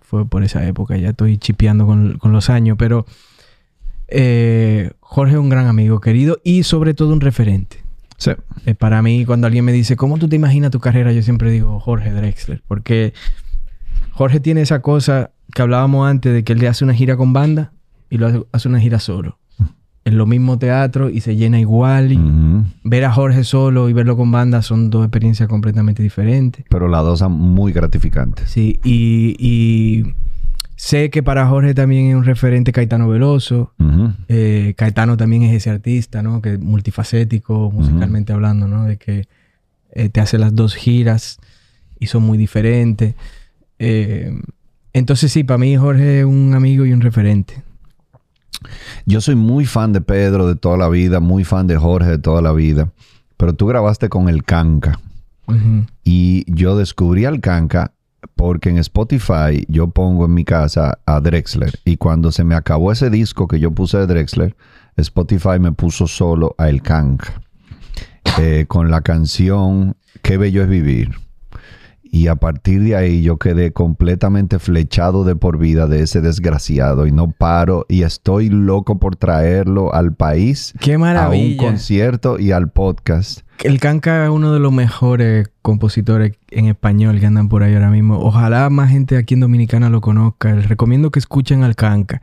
fue 0.00 0.26
por 0.26 0.42
esa 0.42 0.66
época, 0.66 0.96
ya 0.96 1.10
estoy 1.10 1.38
chipeando 1.38 1.86
con, 1.86 2.18
con 2.18 2.32
los 2.32 2.50
años, 2.50 2.76
pero 2.78 3.06
Jorge 5.00 5.34
es 5.34 5.38
un 5.38 5.48
gran 5.48 5.66
amigo 5.68 6.00
querido 6.00 6.38
y 6.42 6.64
sobre 6.64 6.94
todo 6.94 7.12
un 7.12 7.20
referente. 7.20 7.84
Sí. 8.16 8.32
Para 8.78 9.00
mí, 9.02 9.24
cuando 9.24 9.46
alguien 9.46 9.64
me 9.64 9.72
dice, 9.72 9.96
¿cómo 9.96 10.18
tú 10.18 10.28
te 10.28 10.36
imaginas 10.36 10.70
tu 10.70 10.80
carrera? 10.80 11.12
Yo 11.12 11.22
siempre 11.22 11.50
digo 11.50 11.80
Jorge 11.80 12.12
Drexler, 12.12 12.62
porque 12.68 13.14
Jorge 14.12 14.40
tiene 14.40 14.60
esa 14.60 14.82
cosa 14.82 15.30
que 15.54 15.62
hablábamos 15.62 16.08
antes 16.08 16.32
de 16.32 16.44
que 16.44 16.52
él 16.52 16.58
le 16.58 16.68
hace 16.68 16.84
una 16.84 16.94
gira 16.94 17.16
con 17.16 17.32
banda 17.32 17.72
y 18.10 18.18
lo 18.18 18.26
hace, 18.26 18.42
hace 18.52 18.68
una 18.68 18.78
gira 18.78 18.98
solo. 18.98 19.39
En 20.10 20.18
lo 20.18 20.26
mismo 20.26 20.58
teatro 20.58 21.08
y 21.08 21.20
se 21.20 21.36
llena 21.36 21.60
igual. 21.60 22.10
Y 22.10 22.16
Ujú. 22.16 22.64
ver 22.82 23.04
a 23.04 23.12
Jorge 23.12 23.44
solo 23.44 23.88
y 23.88 23.92
verlo 23.92 24.16
con 24.16 24.32
banda 24.32 24.60
son 24.60 24.90
dos 24.90 25.04
experiencias 25.04 25.48
completamente 25.48 26.02
diferentes. 26.02 26.64
Pero 26.68 26.88
las 26.88 27.04
dos 27.04 27.20
son 27.20 27.32
muy 27.32 27.72
gratificantes. 27.72 28.50
Sí, 28.50 28.80
y, 28.82 29.36
y 29.38 30.14
sé 30.74 31.10
que 31.10 31.22
para 31.22 31.46
Jorge 31.46 31.74
también 31.74 32.08
es 32.08 32.16
un 32.16 32.24
referente 32.24 32.72
Caetano 32.72 33.08
Veloso. 33.08 33.72
Ujú. 33.78 34.12
Eh, 34.26 34.74
Caetano 34.76 35.16
también 35.16 35.42
es 35.44 35.54
ese 35.54 35.70
artista, 35.70 36.22
¿no? 36.24 36.42
Que 36.42 36.54
es 36.54 36.60
multifacético, 36.60 37.70
musicalmente 37.70 38.32
hablando, 38.32 38.66
¿no? 38.66 38.84
De 38.84 38.96
que 38.96 39.28
eh, 39.92 40.08
te 40.08 40.20
hace 40.20 40.38
las 40.38 40.54
dos 40.54 40.74
giras 40.74 41.38
y 42.00 42.06
son 42.06 42.24
muy 42.24 42.36
diferentes. 42.36 43.14
Eh, 43.78 44.36
entonces 44.92 45.30
sí, 45.30 45.44
para 45.44 45.58
mí 45.58 45.76
Jorge 45.76 46.20
es 46.20 46.24
un 46.24 46.54
amigo 46.54 46.84
y 46.84 46.92
un 46.92 47.00
referente. 47.00 47.62
Yo 49.06 49.20
soy 49.20 49.34
muy 49.34 49.66
fan 49.66 49.92
de 49.92 50.00
Pedro 50.00 50.46
de 50.46 50.56
toda 50.56 50.76
la 50.76 50.88
vida, 50.88 51.20
muy 51.20 51.44
fan 51.44 51.66
de 51.66 51.76
Jorge 51.76 52.10
de 52.10 52.18
toda 52.18 52.42
la 52.42 52.52
vida. 52.52 52.90
Pero 53.36 53.54
tú 53.54 53.66
grabaste 53.66 54.08
con 54.08 54.28
el 54.28 54.44
Canca. 54.44 54.98
Y 56.04 56.44
yo 56.46 56.76
descubrí 56.76 57.24
al 57.24 57.40
Canca 57.40 57.92
porque 58.36 58.68
en 58.70 58.78
Spotify 58.78 59.66
yo 59.68 59.88
pongo 59.88 60.26
en 60.26 60.34
mi 60.34 60.44
casa 60.44 60.98
a 61.06 61.20
Drexler. 61.20 61.72
Y 61.84 61.96
cuando 61.96 62.30
se 62.30 62.44
me 62.44 62.54
acabó 62.54 62.92
ese 62.92 63.10
disco 63.10 63.48
que 63.48 63.58
yo 63.58 63.72
puse 63.72 63.98
de 63.98 64.06
Drexler, 64.06 64.54
Spotify 64.96 65.58
me 65.58 65.72
puso 65.72 66.06
solo 66.06 66.54
a 66.56 66.68
El 66.68 66.82
Canca. 66.82 67.42
eh, 68.38 68.66
con 68.68 68.90
la 68.90 69.00
canción 69.00 69.96
Qué 70.22 70.36
bello 70.36 70.62
es 70.62 70.68
vivir. 70.68 71.14
Y 72.12 72.26
a 72.26 72.34
partir 72.34 72.82
de 72.82 72.96
ahí 72.96 73.22
yo 73.22 73.36
quedé 73.38 73.72
completamente 73.72 74.58
flechado 74.58 75.22
de 75.22 75.36
por 75.36 75.58
vida 75.58 75.86
de 75.86 76.02
ese 76.02 76.20
desgraciado 76.20 77.06
y 77.06 77.12
no 77.12 77.30
paro 77.30 77.86
y 77.88 78.02
estoy 78.02 78.48
loco 78.48 78.98
por 78.98 79.14
traerlo 79.14 79.94
al 79.94 80.14
país, 80.14 80.74
¡Qué 80.80 80.94
a 80.94 80.96
un 80.96 81.02
maravilla! 81.02 81.56
concierto 81.62 82.40
y 82.40 82.50
al 82.50 82.68
podcast. 82.70 83.42
El 83.62 83.78
Canca 83.78 84.24
es 84.24 84.30
uno 84.30 84.52
de 84.52 84.58
los 84.58 84.72
mejores 84.72 85.50
compositores 85.62 86.32
en 86.50 86.66
español 86.66 87.20
que 87.20 87.26
andan 87.26 87.48
por 87.48 87.62
ahí 87.62 87.74
ahora 87.74 87.90
mismo. 87.90 88.18
Ojalá 88.18 88.68
más 88.70 88.90
gente 88.90 89.16
aquí 89.16 89.34
en 89.34 89.40
Dominicana 89.40 89.88
lo 89.90 90.00
conozca. 90.00 90.52
Les 90.54 90.68
recomiendo 90.68 91.10
que 91.10 91.18
escuchen 91.20 91.62
al 91.62 91.76
Canca. 91.76 92.22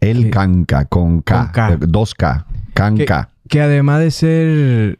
El 0.00 0.30
Canca 0.30 0.84
con 0.86 1.20
K, 1.22 1.42
con 1.42 1.52
K. 1.52 1.72
eh, 1.72 1.78
dos 1.80 2.14
K, 2.14 2.46
Que, 2.48 2.72
Canca. 2.72 3.30
que 3.48 3.60
además 3.60 4.00
de 4.00 4.10
ser, 4.12 4.98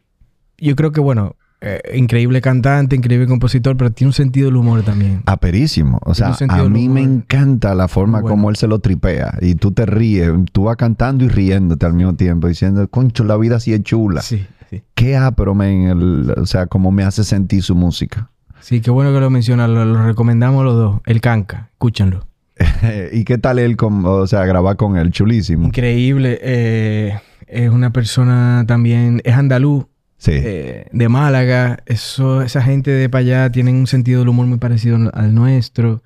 yo 0.57 0.75
creo 0.75 0.91
que, 0.91 0.99
bueno, 0.99 1.36
eh, 1.61 1.81
increíble 1.95 2.39
cantante, 2.41 2.95
increíble 2.95 3.25
compositor, 3.27 3.75
pero 3.77 3.91
tiene 3.91 4.09
un 4.09 4.13
sentido 4.13 4.45
del 4.47 4.57
humor 4.57 4.83
también. 4.83 5.23
Aperísimo. 5.25 5.99
O 6.03 6.13
sea, 6.13 6.35
a 6.49 6.63
mí 6.65 6.87
me 6.89 7.01
encanta 7.01 7.73
la 7.75 7.87
forma 7.87 8.19
bueno. 8.21 8.33
como 8.35 8.49
él 8.49 8.55
se 8.55 8.67
lo 8.67 8.79
tripea. 8.79 9.37
Y 9.41 9.55
tú 9.55 9.71
te 9.71 9.85
ríes, 9.85 10.31
tú 10.51 10.65
vas 10.65 10.77
cantando 10.77 11.25
y 11.25 11.29
riéndote 11.29 11.85
al 11.85 11.93
mismo 11.93 12.15
tiempo, 12.15 12.47
diciendo, 12.47 12.87
concho, 12.89 13.23
la 13.23 13.37
vida 13.37 13.59
sí 13.59 13.73
es 13.73 13.81
chula. 13.83 14.21
Sí, 14.21 14.45
sí. 14.69 14.83
Qué 14.93 15.17
ápero, 15.17 15.55
men, 15.55 15.87
el- 15.87 16.31
o 16.37 16.45
sea, 16.45 16.67
cómo 16.67 16.91
me 16.91 17.03
hace 17.03 17.23
sentir 17.23 17.63
su 17.63 17.73
música. 17.75 18.29
Sí, 18.59 18.81
qué 18.81 18.91
bueno 18.91 19.11
que 19.13 19.19
lo 19.19 19.29
mencionas. 19.29 19.69
Lo, 19.69 19.85
lo 19.85 20.03
recomendamos 20.05 20.63
los 20.65 20.75
dos. 20.75 20.99
El 21.05 21.21
Canca. 21.21 21.69
Escúchanlo. 21.73 22.27
¿Y 23.13 23.23
qué 23.23 23.37
tal 23.37 23.59
él, 23.59 23.77
con, 23.77 24.03
o 24.05 24.25
sea, 24.27 24.45
grabar 24.45 24.75
con 24.77 24.97
él? 24.97 25.11
Chulísimo. 25.11 25.67
Increíble. 25.67 26.39
eh, 26.41 27.19
es 27.47 27.69
una 27.69 27.91
persona 27.91 28.65
también... 28.67 29.21
Es 29.23 29.35
andaluz. 29.35 29.85
Sí. 30.17 30.31
eh, 30.33 30.87
de 30.91 31.09
Málaga. 31.09 31.79
Eso, 31.85 32.41
esa 32.41 32.61
gente 32.61 32.91
de 32.91 33.07
para 33.09 33.19
allá 33.21 33.51
tienen 33.51 33.75
un 33.75 33.87
sentido 33.87 34.19
del 34.19 34.29
humor 34.29 34.47
muy 34.47 34.57
parecido 34.57 34.97
al 35.13 35.33
nuestro. 35.35 36.01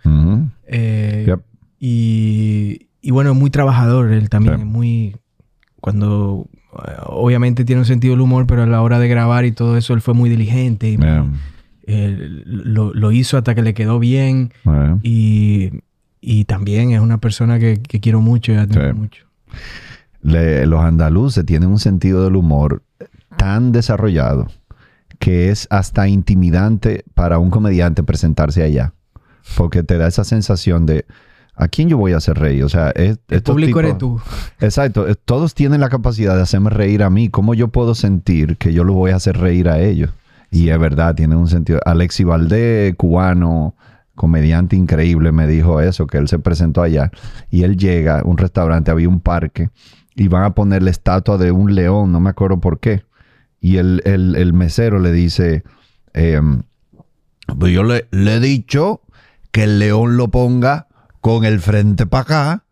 Eh, 0.67 1.23
Yep. 1.27 1.39
y, 1.79 2.87
y 3.01 3.11
bueno, 3.11 3.33
muy 3.33 3.49
trabajador. 3.49 4.11
Él 4.11 4.29
también 4.29 4.55
Sí. 4.55 4.61
es 4.61 4.67
muy... 4.67 5.15
Cuando... 5.79 6.47
eh, 6.85 6.91
Obviamente 7.07 7.65
tiene 7.65 7.79
un 7.81 7.85
sentido 7.85 8.13
del 8.13 8.21
humor, 8.21 8.45
pero 8.47 8.63
a 8.63 8.65
la 8.67 8.81
hora 8.81 8.99
de 8.99 9.07
grabar 9.07 9.45
y 9.45 9.51
todo 9.51 9.77
eso, 9.77 9.93
él 9.93 10.01
fue 10.01 10.13
muy 10.13 10.29
diligente. 10.29 10.89
Y 10.89 10.97
Yeah. 10.97 11.25
eh, 11.87 12.15
lo, 12.45 12.93
lo 12.93 13.11
hizo 13.11 13.37
hasta 13.37 13.55
que 13.55 13.61
le 13.61 13.73
quedó 13.73 13.97
bien. 13.99 14.51
Yeah. 14.65 14.99
Y, 15.03 15.71
y 16.21 16.45
también 16.45 16.91
es 16.91 16.99
una 17.01 17.17
persona 17.19 17.59
que, 17.59 17.81
que 17.81 17.99
quiero 17.99 18.21
mucho 18.21 18.51
y 18.51 18.55
admiro 18.55 18.87
Sí. 18.89 18.93
mucho. 18.93 19.25
Le- 20.21 20.65
los 20.67 20.81
andaluces 20.81 21.45
tienen 21.45 21.69
un 21.69 21.79
sentido 21.79 22.23
del 22.23 22.35
humor 22.35 22.83
tan 23.41 23.71
desarrollado 23.71 24.45
que 25.17 25.49
es 25.49 25.65
hasta 25.71 26.07
intimidante 26.07 27.03
para 27.15 27.39
un 27.39 27.49
comediante 27.49 28.03
presentarse 28.03 28.61
allá. 28.61 28.93
Porque 29.57 29.81
te 29.81 29.97
da 29.97 30.07
esa 30.07 30.23
sensación 30.23 30.85
de 30.85 31.05
¿a 31.55 31.67
quién 31.67 31.89
yo 31.89 31.97
voy 31.97 32.13
a 32.13 32.17
hacer 32.17 32.37
reír? 32.37 32.63
O 32.63 32.69
sea, 32.69 32.91
es, 32.91 33.17
El 33.29 33.41
público 33.41 33.79
tipos- 33.79 33.83
eres 33.83 33.97
tú. 33.97 34.21
Exacto. 34.59 35.07
eh, 35.07 35.15
Todos 35.25 35.55
tienen 35.55 35.81
la 35.81 35.89
capacidad 35.89 36.35
de 36.35 36.43
hacerme 36.43 36.69
reír 36.69 37.01
a 37.01 37.09
mí. 37.09 37.29
¿Cómo 37.29 37.55
yo 37.55 37.69
puedo 37.69 37.95
sentir 37.95 38.57
que 38.57 38.73
yo 38.73 38.83
lo 38.83 38.93
voy 38.93 39.09
a 39.11 39.15
hacer 39.15 39.37
reír 39.37 39.69
a 39.69 39.79
ellos? 39.79 40.11
Y 40.51 40.69
es 40.69 40.77
verdad, 40.77 41.15
tiene 41.15 41.35
un 41.35 41.47
sentido. 41.47 41.79
Alexi 41.85 42.23
Valdés, 42.23 42.93
cubano, 42.95 43.75
comediante 44.13 44.75
increíble, 44.75 45.31
me 45.31 45.47
dijo 45.47 45.81
eso, 45.81 46.05
que 46.05 46.19
él 46.19 46.27
se 46.27 46.37
presentó 46.37 46.83
allá. 46.83 47.09
Y 47.49 47.63
él 47.63 47.75
llega 47.75 48.19
a 48.19 48.23
un 48.23 48.37
restaurante, 48.37 48.91
había 48.91 49.09
un 49.09 49.19
parque. 49.19 49.69
y 50.15 50.27
van 50.27 50.43
a 50.43 50.53
poner 50.53 50.83
la 50.83 50.91
estatua 50.91 51.37
de 51.37 51.51
un 51.51 51.73
león, 51.73 52.11
no 52.11 52.19
me 52.19 52.29
acuerdo 52.29 52.59
por 52.59 52.79
qué. 52.79 53.03
Y 53.61 53.77
el, 53.77 54.01
el- 54.05 54.35
el 54.35 54.53
mesero 54.53 54.97
le 54.99 55.11
dice, 55.11 55.63
em, 56.13 56.63
pues 57.59 57.71
yo 57.73 57.83
le, 57.83 58.07
le 58.11 58.35
he 58.35 58.39
dicho 58.39 59.01
que 59.51 59.63
el 59.65 59.77
león 59.79 60.17
lo 60.17 60.29
ponga 60.29 60.87
con 61.21 61.45
el 61.45 61.59
frente 61.59 62.05
para 62.07 62.21
acá, 62.23 62.63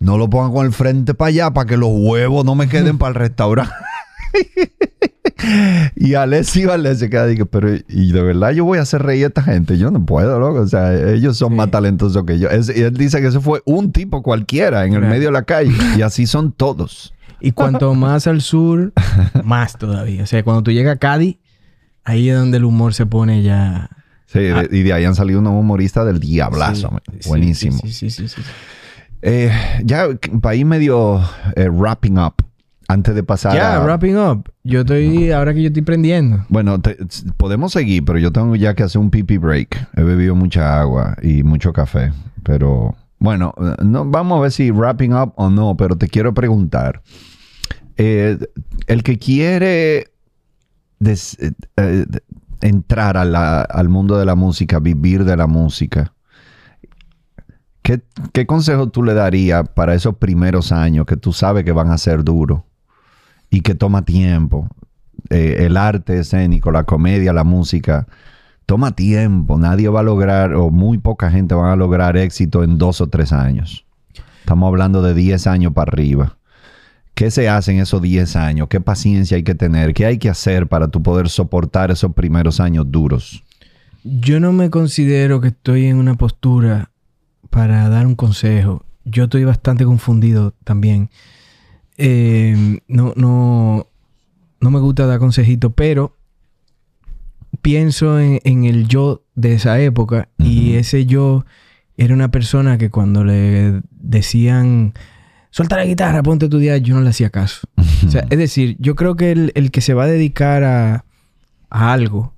no 0.00 0.16
lo 0.16 0.30
ponga 0.30 0.50
con 0.52 0.64
el 0.66 0.72
frente 0.72 1.12
para 1.14 1.28
allá 1.28 1.50
para 1.50 1.66
que 1.68 1.76
los 1.76 1.90
huevos 1.92 2.44
no 2.44 2.54
me 2.54 2.68
queden 2.68 2.96
para 2.98 3.10
el 3.10 3.14
restaurante. 3.16 3.72
y 5.96 6.14
Alessi 6.14 6.64
Valdés 6.64 6.98
se 6.98 7.10
queda 7.10 7.26
dije, 7.26 7.46
pero 7.46 7.68
y 7.88 8.12
de 8.12 8.22
verdad 8.22 8.50
yo 8.52 8.64
voy 8.64 8.78
a 8.78 8.82
hacer 8.82 9.02
reír 9.02 9.24
a 9.24 9.28
esta 9.28 9.42
gente, 9.42 9.78
yo 9.78 9.90
no 9.90 10.04
puedo, 10.04 10.38
loco. 10.38 10.60
O 10.60 10.66
sea, 10.66 10.94
ellos 11.12 11.36
son 11.36 11.56
más 11.56 11.70
talentosos 11.70 12.24
que 12.24 12.38
yo. 12.38 12.48
Es- 12.48 12.74
y 12.74 12.80
él 12.82 12.94
dice 12.96 13.20
que 13.20 13.28
ese 13.28 13.40
fue 13.40 13.60
un 13.64 13.92
tipo 13.92 14.22
cualquiera 14.22 14.84
en 14.86 14.94
el 14.94 15.02
medio 15.02 15.26
de 15.28 15.32
la 15.32 15.42
calle. 15.42 15.72
Y 15.96 16.02
así 16.02 16.26
son 16.26 16.52
todos. 16.52 17.12
Y 17.40 17.52
cuanto 17.52 17.94
más 17.94 18.26
al 18.26 18.40
sur, 18.40 18.92
más 19.44 19.76
todavía. 19.78 20.22
O 20.22 20.26
sea, 20.26 20.42
cuando 20.42 20.62
tú 20.62 20.70
llegas 20.72 20.96
a 20.96 20.98
Cádiz, 20.98 21.38
ahí 22.04 22.28
es 22.30 22.36
donde 22.36 22.58
el 22.58 22.64
humor 22.64 22.94
se 22.94 23.06
pone 23.06 23.42
ya... 23.42 23.88
Sí, 24.26 24.38
de- 24.40 24.68
y 24.70 24.82
de 24.82 24.92
ahí 24.92 25.04
han 25.04 25.14
salido 25.16 25.40
unos 25.40 25.54
humoristas 25.54 26.06
del 26.06 26.20
diablazo. 26.20 26.90
Sí, 27.18 27.28
Buenísimo. 27.28 27.78
Sí, 27.82 27.92
sí, 27.92 28.10
sí, 28.10 28.28
sí, 28.28 28.42
sí. 28.42 28.50
Eh, 29.22 29.52
ya 29.84 30.06
para 30.40 30.54
ir 30.54 30.64
medio 30.66 31.20
eh, 31.56 31.68
wrapping 31.68 32.16
up, 32.18 32.34
antes 32.88 33.14
de 33.14 33.22
pasar 33.22 33.54
Ya, 33.54 33.76
a... 33.76 33.84
wrapping 33.84 34.16
up. 34.16 34.50
Yo 34.64 34.80
estoy... 34.80 35.30
Ahora 35.32 35.52
que 35.52 35.62
yo 35.62 35.66
estoy 35.68 35.82
prendiendo. 35.82 36.44
Bueno, 36.48 36.80
te- 36.80 36.96
podemos 37.36 37.72
seguir, 37.72 38.04
pero 38.04 38.18
yo 38.18 38.30
tengo 38.32 38.54
ya 38.56 38.74
que 38.74 38.82
hacer 38.84 39.00
un 39.00 39.10
pipi 39.10 39.36
break. 39.36 39.88
He 39.96 40.02
bebido 40.02 40.34
mucha 40.36 40.80
agua 40.80 41.16
y 41.22 41.42
mucho 41.42 41.72
café, 41.72 42.12
pero 42.44 42.94
bueno, 43.18 43.52
eh, 43.60 43.74
no, 43.84 44.04
vamos 44.06 44.38
a 44.38 44.42
ver 44.42 44.52
si 44.52 44.70
wrapping 44.70 45.12
up 45.12 45.32
o 45.36 45.50
no, 45.50 45.76
pero 45.76 45.96
te 45.96 46.08
quiero 46.08 46.32
preguntar. 46.34 47.02
Eh, 47.96 48.38
el 48.86 49.02
que 49.02 49.18
quiere 49.18 50.10
eh, 51.04 51.52
eh, 51.76 52.06
entrar 52.60 53.16
al 53.16 53.88
mundo 53.88 54.18
de 54.18 54.24
la 54.24 54.34
música, 54.34 54.78
vivir 54.78 55.24
de 55.24 55.36
la 55.36 55.46
música, 55.46 56.12
¿qué, 57.82 58.46
consejo 58.46 58.88
tú 58.88 59.02
le 59.02 59.14
darías 59.14 59.68
para 59.68 59.94
esos 59.94 60.16
primeros 60.16 60.72
años 60.72 61.06
que 61.06 61.16
tú 61.16 61.32
sabes 61.32 61.64
que 61.64 61.72
van 61.72 61.90
a 61.90 61.98
ser 61.98 62.24
duros 62.24 62.62
y 63.50 63.60
que 63.62 63.74
toma 63.74 64.04
tiempo? 64.04 64.68
el 65.28 65.76
arte 65.76 66.18
escénico, 66.18 66.72
la 66.72 66.84
comedia, 66.84 67.32
la 67.32 67.44
música, 67.44 68.08
toma 68.66 68.96
tiempo. 68.96 69.58
Nadie 69.58 69.88
va 69.88 70.00
a 70.00 70.02
lograr, 70.02 70.54
o 70.54 70.70
muy 70.70 70.98
poca 70.98 71.30
gente 71.30 71.54
va 71.54 71.72
a 71.72 71.76
lograr 71.76 72.16
éxito 72.16 72.64
en 72.64 72.78
dos 72.78 73.00
o 73.00 73.08
tres 73.08 73.32
años. 73.32 73.84
Estamos 74.40 74.66
hablando 74.66 75.00
de 75.02 75.14
10 75.14 75.46
años 75.46 75.72
para 75.72 75.92
arriba. 75.92 76.36
¿Qué 77.20 77.30
se 77.30 77.50
hace 77.50 77.72
en 77.72 77.80
esos 77.80 78.00
10 78.00 78.34
años? 78.36 78.68
¿Qué 78.68 78.80
paciencia 78.80 79.36
hay 79.36 79.42
que 79.42 79.54
tener? 79.54 79.92
¿Qué 79.92 80.06
hay 80.06 80.16
que 80.16 80.30
hacer 80.30 80.68
para 80.68 80.88
tú 80.88 81.02
poder 81.02 81.28
soportar 81.28 81.90
esos 81.90 82.14
primeros 82.14 82.60
años 82.60 82.90
duros? 82.90 83.44
Yo 84.02 84.40
no 84.40 84.54
me 84.54 84.70
considero 84.70 85.38
que 85.42 85.48
estoy 85.48 85.84
en 85.84 85.98
una 85.98 86.14
postura 86.14 86.92
para 87.50 87.90
dar 87.90 88.06
un 88.06 88.14
consejo. 88.14 88.86
Yo 89.04 89.24
estoy 89.24 89.44
bastante 89.44 89.84
confundido 89.84 90.54
también. 90.64 91.10
Eh, 91.98 92.80
no, 92.88 93.12
no, 93.16 93.86
no 94.58 94.70
me 94.70 94.80
gusta 94.80 95.04
dar 95.04 95.18
consejitos, 95.18 95.74
pero 95.74 96.16
pienso 97.60 98.18
en, 98.18 98.40
en 98.44 98.64
el 98.64 98.88
yo 98.88 99.24
de 99.34 99.52
esa 99.52 99.78
época 99.78 100.30
y 100.38 100.72
ese 100.76 101.04
yo 101.04 101.44
era 101.98 102.14
una 102.14 102.30
persona 102.30 102.78
que 102.78 102.88
cuando 102.88 103.24
le 103.24 103.82
decían 103.90 104.94
suelta 105.50 105.76
la 105.76 105.84
guitarra, 105.84 106.22
ponte 106.22 106.44
a 106.44 106.48
estudiar, 106.48 106.78
yo 106.78 106.94
no 106.94 107.00
le 107.02 107.10
hacía 107.10 107.30
caso. 107.30 107.66
O 108.06 108.10
sea, 108.10 108.24
es 108.30 108.38
decir, 108.38 108.76
yo 108.78 108.94
creo 108.94 109.16
que 109.16 109.32
el, 109.32 109.52
el 109.54 109.70
que 109.70 109.80
se 109.80 109.94
va 109.94 110.04
a 110.04 110.06
dedicar 110.06 110.62
a, 110.64 111.04
a 111.70 111.92
algo, 111.92 112.34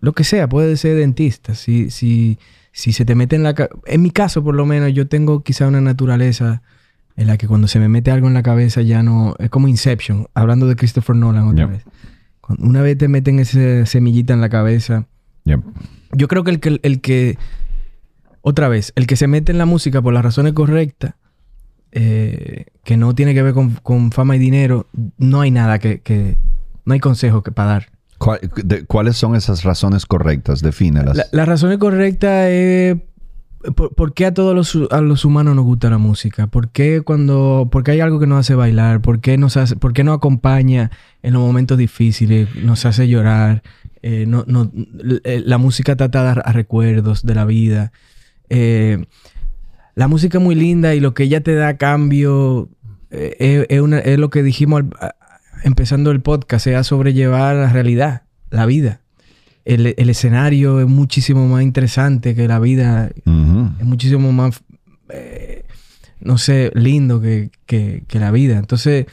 lo 0.00 0.12
que 0.12 0.24
sea, 0.24 0.48
puede 0.48 0.76
ser 0.76 0.96
dentista. 0.96 1.54
Si, 1.54 1.90
si, 1.90 2.38
si 2.72 2.92
se 2.92 3.04
te 3.04 3.14
mete 3.14 3.36
en 3.36 3.42
la... 3.42 3.54
En 3.86 4.02
mi 4.02 4.10
caso, 4.10 4.42
por 4.42 4.54
lo 4.54 4.66
menos, 4.66 4.92
yo 4.92 5.06
tengo 5.08 5.42
quizá 5.42 5.66
una 5.68 5.80
naturaleza 5.80 6.62
en 7.16 7.26
la 7.28 7.36
que 7.36 7.46
cuando 7.46 7.68
se 7.68 7.78
me 7.78 7.88
mete 7.88 8.10
algo 8.10 8.26
en 8.28 8.34
la 8.34 8.42
cabeza 8.42 8.82
ya 8.82 9.02
no... 9.02 9.34
Es 9.38 9.50
como 9.50 9.68
Inception, 9.68 10.26
hablando 10.34 10.66
de 10.66 10.76
Christopher 10.76 11.16
Nolan 11.16 11.46
otra 11.48 11.64
Yep. 11.66 11.70
vez. 11.70 11.84
Cuando 12.40 12.66
una 12.66 12.82
vez 12.82 12.98
te 12.98 13.08
meten 13.08 13.38
esa 13.40 13.86
semillita 13.86 14.34
en 14.34 14.40
la 14.40 14.48
cabeza, 14.48 15.06
Yep. 15.44 15.60
yo 16.12 16.28
creo 16.28 16.44
que 16.44 16.50
el, 16.50 16.60
que 16.60 16.80
el 16.82 17.00
que... 17.00 17.38
Otra 18.42 18.68
vez, 18.68 18.92
el 18.96 19.06
que 19.06 19.16
se 19.16 19.26
mete 19.26 19.52
en 19.52 19.58
la 19.58 19.64
música 19.66 20.02
por 20.02 20.12
las 20.12 20.22
razones 20.22 20.52
correctas, 20.52 21.14
eh, 21.94 22.66
que 22.84 22.96
no 22.98 23.14
tiene 23.14 23.32
que 23.32 23.42
ver 23.42 23.54
con, 23.54 23.70
con 23.82 24.12
fama 24.12 24.36
y 24.36 24.38
dinero, 24.38 24.88
no 25.16 25.40
hay 25.40 25.50
nada 25.50 25.78
que... 25.78 26.00
que- 26.00 26.36
no 26.86 26.92
hay 26.92 27.00
consejo 27.00 27.42
que 27.42 27.50
para 27.50 27.68
dar. 27.70 27.86
¿Cuál- 28.18 28.40
de- 28.62 28.84
¿Cuáles 28.84 29.16
son 29.16 29.34
esas 29.36 29.62
razones 29.64 30.04
correctas? 30.04 30.60
Defínelas. 30.60 31.16
La, 31.16 31.24
la 31.32 31.44
razón 31.46 31.74
correcta 31.78 32.50
es 32.50 32.98
por, 33.74 33.94
por 33.94 34.12
qué 34.12 34.26
a 34.26 34.34
todos 34.34 34.54
los, 34.54 34.92
a 34.92 35.00
los 35.00 35.24
humanos 35.24 35.56
nos 35.56 35.64
gusta 35.64 35.88
la 35.88 35.96
música. 35.96 36.46
¿Por 36.46 36.68
qué 36.68 37.00
cuando, 37.00 37.70
porque 37.72 37.92
hay 37.92 38.00
algo 38.00 38.20
que 38.20 38.26
nos 38.26 38.40
hace 38.40 38.54
bailar? 38.54 39.00
¿Por 39.00 39.20
qué 39.22 39.38
nos 39.38 39.56
hace, 39.56 39.76
por 39.76 39.94
qué 39.94 40.04
nos 40.04 40.18
acompaña 40.18 40.90
en 41.22 41.32
los 41.32 41.40
momentos 41.40 41.78
difíciles? 41.78 42.54
Nos 42.56 42.84
hace 42.84 43.08
llorar. 43.08 43.62
Eh, 44.02 44.26
no, 44.28 44.44
no, 44.46 44.70
eh, 45.24 45.42
la 45.42 45.56
música 45.56 45.96
trata 45.96 46.18
de 46.20 46.24
dar 46.26 46.42
a 46.44 46.52
recuerdos 46.52 47.24
de 47.24 47.34
la 47.34 47.46
vida. 47.46 47.92
Eh, 48.50 49.06
la 49.94 50.08
música 50.08 50.38
es 50.38 50.44
muy 50.44 50.54
linda 50.54 50.94
y 50.94 51.00
lo 51.00 51.14
que 51.14 51.24
ella 51.24 51.40
te 51.42 51.54
da 51.54 51.68
a 51.68 51.76
cambio 51.76 52.68
eh, 53.10 53.36
es, 53.38 53.66
es 53.68 53.80
una- 53.80 53.98
es 54.00 54.18
lo 54.18 54.30
que 54.30 54.42
dijimos 54.42 54.84
al- 55.00 55.14
empezando 55.62 56.10
el 56.10 56.20
podcast, 56.20 56.66
es 56.66 56.76
a 56.76 56.84
sobrellevar 56.84 57.56
la 57.56 57.72
realidad, 57.72 58.22
la 58.50 58.66
vida. 58.66 59.00
El, 59.64 59.94
el 59.96 60.10
escenario 60.10 60.80
es 60.80 60.86
muchísimo 60.86 61.48
más 61.48 61.62
interesante 61.62 62.34
que 62.34 62.46
la 62.48 62.58
vida, 62.58 63.10
es 63.80 63.84
muchísimo 63.86 64.30
más, 64.32 64.62
eh, 65.08 65.64
no 66.20 66.36
sé, 66.38 66.70
lindo 66.74 67.20
que, 67.20 67.50
que- 67.66 68.04
que 68.06 68.20
la 68.20 68.30
vida. 68.30 68.58
Entonces, 68.58 69.06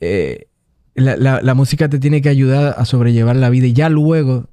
eh, 0.00 0.48
la, 0.94 1.16
la- 1.16 1.40
la 1.42 1.54
música 1.54 1.88
te 1.88 1.98
tiene 1.98 2.20
que 2.20 2.28
ayudar 2.28 2.74
a 2.76 2.84
sobrellevar 2.84 3.36
la 3.36 3.48
vida 3.50 3.66
y 3.68 3.72
ya 3.72 3.88
luego, 3.88 4.48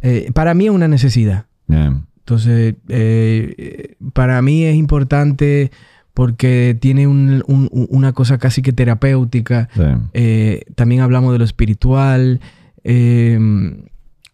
eh, 0.00 0.30
para 0.32 0.54
mí 0.54 0.66
es 0.66 0.70
una 0.70 0.88
necesidad. 0.88 1.46
Yeah. 1.68 2.05
Entonces, 2.26 2.74
eh, 2.88 3.54
eh, 3.56 3.94
para 4.12 4.42
mí 4.42 4.64
es 4.64 4.74
importante 4.74 5.70
porque 6.12 6.76
tiene 6.80 7.06
un- 7.06 7.44
un- 7.46 7.68
un- 7.70 7.86
una 7.88 8.12
cosa 8.14 8.36
casi 8.38 8.62
que 8.62 8.72
terapéutica. 8.72 9.68
Sí. 9.76 9.82
Eh, 10.12 10.62
también 10.74 11.02
hablamos 11.02 11.32
de 11.32 11.38
lo 11.38 11.44
espiritual. 11.44 12.40
Eh, 12.82 13.38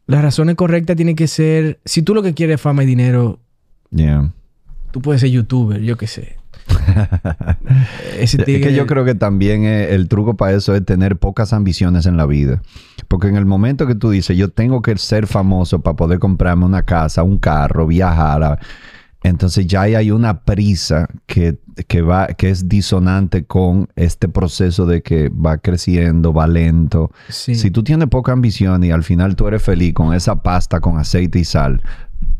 las 0.06 0.22
razones 0.22 0.54
correctas 0.56 0.96
tienen 0.96 1.16
que 1.16 1.26
ser, 1.26 1.80
si 1.84 2.00
tú 2.00 2.14
lo 2.14 2.22
que 2.22 2.32
quieres 2.32 2.54
es 2.54 2.60
fama 2.62 2.82
y 2.82 2.86
dinero, 2.86 3.40
Yeah. 3.90 4.32
tú 4.90 5.02
puedes 5.02 5.20
ser 5.20 5.28
youtuber, 5.30 5.82
yo 5.82 5.98
qué 5.98 6.06
sé. 6.06 6.36
Es 8.18 8.36
que 8.36 8.74
yo 8.74 8.86
creo 8.86 9.04
que 9.04 9.14
también 9.14 9.64
eh, 9.64 9.94
el 9.94 10.08
truco 10.08 10.36
para 10.36 10.52
eso 10.52 10.74
es 10.74 10.84
tener 10.84 11.16
pocas 11.16 11.52
ambiciones 11.52 12.06
en 12.06 12.16
la 12.16 12.26
vida. 12.26 12.62
Porque 13.08 13.28
en 13.28 13.36
el 13.36 13.46
momento 13.46 13.86
que 13.86 13.94
tú 13.94 14.10
dices, 14.10 14.36
yo 14.36 14.48
tengo 14.48 14.80
que 14.82 14.96
ser 14.96 15.26
famoso 15.26 15.80
para 15.80 15.96
poder 15.96 16.18
comprarme 16.18 16.64
una 16.64 16.82
casa, 16.84 17.22
un 17.22 17.38
carro, 17.38 17.86
viajar, 17.86 18.42
a- 18.42 18.58
entonces 19.24 19.66
ya 19.68 19.82
hay 19.82 20.10
una 20.10 20.40
prisa 20.42 21.08
que, 21.26 21.58
que, 21.86 22.02
va, 22.02 22.26
que 22.28 22.50
es 22.50 22.68
disonante 22.68 23.44
con 23.44 23.88
este 23.94 24.28
proceso 24.28 24.84
de 24.84 25.02
que 25.02 25.28
va 25.28 25.58
creciendo, 25.58 26.32
va 26.32 26.48
lento. 26.48 27.12
Sí. 27.28 27.54
Si 27.54 27.70
tú 27.70 27.84
tienes 27.84 28.08
poca 28.08 28.32
ambición 28.32 28.82
y 28.82 28.90
al 28.90 29.04
final 29.04 29.36
tú 29.36 29.46
eres 29.46 29.62
feliz 29.62 29.94
con 29.94 30.12
esa 30.12 30.42
pasta 30.42 30.80
con 30.80 30.98
aceite 30.98 31.38
y 31.38 31.44
sal, 31.44 31.82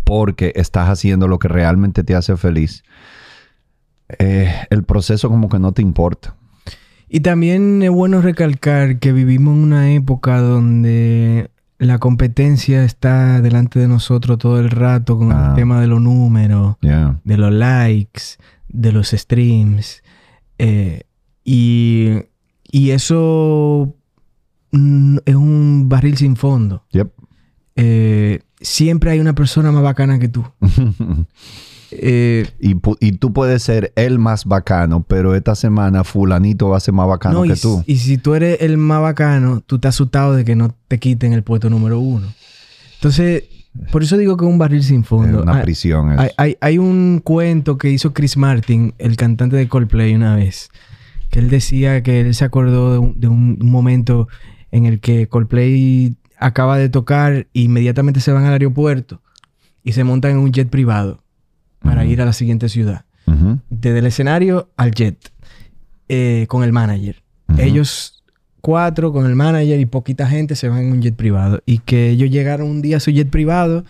porque 0.03 0.53
estás 0.57 0.89
haciendo 0.89 1.28
lo 1.28 1.39
que 1.39 1.47
realmente 1.47 2.03
te 2.03 2.16
hace 2.16 2.36
feliz, 2.36 2.82
eh, 4.18 4.52
el 4.70 4.84
proceso 4.84 5.28
como 5.28 5.48
que 5.48 5.59
no 5.59 5.72
te 5.72 5.82
importa. 5.82 6.34
Y 7.09 7.20
también 7.20 7.82
es 7.82 7.90
bueno 7.90 8.22
recalcar 8.22 8.98
que 8.98 9.12
vivimos 9.12 9.55
en 9.55 9.62
una 9.62 9.93
época 9.93 10.40
donde 10.40 11.51
la 11.78 11.98
competencia 11.98 12.84
está 12.84 13.40
delante 13.43 13.78
de 13.80 13.89
nosotros 13.89 14.39
todo 14.39 14.59
el 14.60 14.70
rato 14.70 15.18
con 15.18 15.32
Ah. 15.32 15.48
el 15.51 15.55
tema 15.56 15.80
de 15.80 15.89
los 15.89 16.01
números, 16.01 16.76
Yeah. 16.80 17.20
de 17.24 17.36
los 17.36 17.52
likes, 17.52 18.22
de 18.68 18.93
los 18.93 19.10
streams. 19.10 20.02
eh, 20.59 21.02
y, 21.44 22.10
y 22.70 22.90
eso 22.90 23.94
es 24.72 25.34
un 25.34 25.86
barril 25.89 26.16
sin 26.16 26.36
fondo. 26.36 26.84
Yep. 26.93 27.12
Eh, 27.76 28.40
siempre 28.60 29.10
hay 29.10 29.18
una 29.20 29.34
persona 29.34 29.72
más 29.72 29.82
bacana 29.82 30.18
que 30.20 30.28
tú. 30.28 30.44
Eh, 32.01 32.47
y, 32.60 33.12
tú 33.12 33.32
puedes 33.32 33.62
ser 33.62 33.93
el 33.97 34.19
más 34.19 34.44
bacano, 34.44 35.02
pero 35.02 35.35
esta 35.35 35.55
semana 35.55 36.05
fulanito 36.05 36.69
va 36.70 36.77
a 36.77 36.81
ser 36.81 36.94
más 36.94 37.06
bacano 37.09 37.44
no, 37.44 37.52
que 37.55 37.59
tú. 37.60 37.82
y 37.86 37.97
si 37.98 38.19
tú 38.19 38.35
eres 38.35 38.59
el 38.60 38.78
más 38.78 39.02
bacano, 39.02 39.62
tú 39.66 39.77
estás 39.77 39.94
asustado 39.94 40.35
de 40.35 40.44
que 40.44 40.56
no 40.56 40.74
te 40.89 40.98
quiten 40.98 41.32
el 41.32 41.43
puesto 41.43 41.69
número 41.70 41.98
uno. 42.01 42.27
Entonces, 42.94 43.44
por 43.90 44.02
eso 44.02 44.16
digo 44.16 44.36
que 44.36 44.44
es 44.44 44.51
un 44.51 44.59
barril 44.59 44.82
sin 44.82 45.01
Es 45.02 45.06
fondo. 45.06 45.43
una 45.43 45.56
Hay- 45.56 45.62
prisión. 45.62 46.12
eso. 46.12 46.20
Hay, 46.23 46.28
hay- 46.36 46.56
hay 46.60 46.78
un 46.78 47.20
cuento 47.23 47.78
que 47.78 47.90
hizo 47.90 48.12
Chris 48.12 48.36
Martin, 48.36 48.94
el 48.98 49.16
cantante 49.16 49.56
de 49.56 49.69
Coldplay, 49.69 50.14
una 50.14 50.36
vez, 50.36 50.70
que 51.31 51.39
él 51.40 51.48
decía 51.51 52.02
que 52.02 52.20
él 52.20 52.35
se 52.35 52.44
acordó 52.44 52.93
de 52.93 52.98
un, 52.98 53.19
de 53.20 53.28
un 53.28 53.59
momento 53.60 54.28
en 54.70 54.86
el 54.86 55.01
que 55.01 55.27
Coldplay 55.28 56.16
acaba 56.39 56.77
de 56.77 56.89
tocar 56.89 57.32
e 57.32 57.48
inmediatamente 57.55 58.20
se 58.20 58.32
van 58.32 58.44
al 58.44 58.52
aeropuerto 58.52 59.20
y 59.85 59.93
se 59.93 60.05
montan 60.05 60.32
en 60.32 60.39
un 60.39 60.52
jet 60.52 60.69
privado 60.69 61.22
para 61.82 62.04
ir 62.04 62.20
a 62.22 62.24
la 62.24 62.32
siguiente 62.32 62.68
ciudad. 62.68 63.04
Desde 63.70 63.98
el 63.98 64.06
escenario 64.06 64.70
al 64.76 64.92
jet, 64.92 65.32
eh, 66.09 66.46
con 66.48 66.64
el 66.64 66.72
manager. 66.72 67.22
Ellos 67.59 68.22
cuatro 68.60 69.12
con 69.12 69.26
el 69.26 69.34
manager 69.34 69.78
y 69.80 69.86
poquita 69.86 70.26
gente 70.26 70.54
se 70.56 70.68
van 70.68 70.80
en 70.80 70.92
un 70.92 71.02
jet 71.02 71.16
privado. 71.16 71.60
Y 71.66 71.78
que 71.78 72.10
ellos 72.10 72.30
llegaron 72.30 72.68
un 72.68 72.82
día 72.82 72.98
a 72.98 73.00
su 73.00 73.10
jet 73.10 73.28
privado 73.28 73.84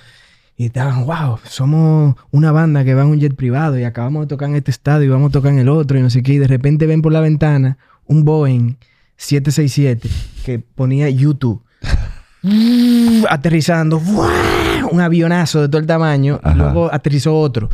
y 0.56 0.66
estaban, 0.66 1.06
wow, 1.06 1.38
somos 1.44 2.16
una 2.30 2.52
banda 2.52 2.84
que 2.84 2.94
va 2.94 3.02
en 3.02 3.08
un 3.08 3.20
jet 3.20 3.34
privado 3.34 3.78
y 3.78 3.84
acabamos 3.84 4.22
de 4.22 4.26
tocar 4.28 4.48
en 4.48 4.56
este 4.56 4.70
estadio 4.70 5.06
y 5.06 5.10
vamos 5.10 5.30
a 5.30 5.32
tocar 5.32 5.52
en 5.52 5.58
el 5.58 5.68
otro 5.68 5.98
y 5.98 6.02
no 6.02 6.10
sé 6.10 6.22
qué. 6.22 6.34
Y 6.34 6.38
de 6.38 6.48
repente 6.48 6.86
ven 6.86 7.02
por 7.02 7.12
la 7.12 7.20
ventana 7.20 7.78
un 8.06 8.24
Boeing 8.24 8.76
767 9.16 10.08
que 10.44 10.58
ponía 10.58 11.08
YouTube. 11.10 11.62
aterrizando, 13.28 14.00
¡buah! 14.00 14.61
Un 14.92 15.00
avionazo 15.00 15.60
de 15.62 15.68
todo 15.68 15.80
el 15.80 15.86
tamaño, 15.86 16.40
y 16.44 16.54
luego 16.56 16.92
aterrizó 16.92 17.38
otro. 17.38 17.68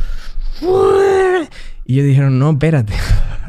Y 1.85 1.93
ellos 1.95 2.05
dijeron, 2.05 2.37
no, 2.39 2.51
espérate. 2.51 2.93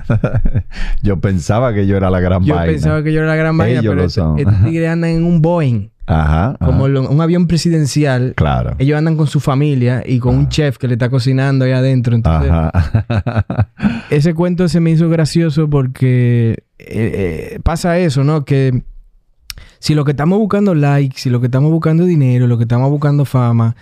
Yo 1.02 1.20
pensaba 1.20 1.72
que 1.74 1.86
yo 1.86 1.97
era 1.97 2.10
la 2.10 2.20
gran 2.20 2.42
Yo 2.44 2.55
vaina. 2.55 2.72
pensaba 2.72 3.02
que 3.05 3.12
yo 3.12 3.20
era 3.20 3.28
la 3.28 3.36
gran 3.36 3.56
vaina, 3.56 3.80
Ellos 3.80 3.92
pero 3.92 3.94
lo 3.94 4.06
este- 4.06 4.20
son. 4.20 4.38
estos 4.40 4.64
tigres 4.64 4.88
andan 4.88 5.10
en 5.10 5.24
un 5.24 5.40
Boeing, 5.40 5.90
Ajá. 6.06 6.56
como 6.59 6.86
ajá. 6.86 6.88
lo- 6.88 7.09
un 7.09 7.20
avión 7.20 7.47
presidencial. 7.47 8.32
Claro. 8.36 8.74
Ellos 8.78 8.98
andan 8.98 9.16
con 9.16 9.28
su 9.28 9.38
familia 9.38 10.02
y 10.05 10.18
con 10.18 10.36
un 10.36 10.48
chef 10.48 10.78
que 10.78 10.88
le 10.88 10.94
está 10.94 11.10
cocinando 11.10 11.64
ahí 11.64 11.70
adentro. 11.72 12.16
Entonces, 12.16 12.51
Ajá. 12.51 13.68
ese 14.10 14.34
cuento 14.34 14.68
se 14.68 14.80
me 14.80 14.90
hizo 14.90 15.09
gracioso 15.09 15.70
porque 15.70 16.64
eh, 16.80 17.55
eh, 17.55 17.60
pasa 17.62 17.97
eso, 17.98 18.24
¿no? 18.24 18.44
Que 18.44 18.82
si 19.81 19.94
lo 19.94 20.05
que 20.05 20.12
estamos 20.12 20.39
buscando 20.39 20.74
likes, 20.74 21.19
si 21.19 21.31
lo 21.31 21.40
que 21.40 21.47
estamos 21.47 21.73
buscando 21.73 22.05
es 22.05 22.09
dinero, 22.09 22.47
lo 22.47 22.57
que 22.59 22.65
estamos 22.65 22.89
buscando 22.90 23.24
fama, 23.24 23.74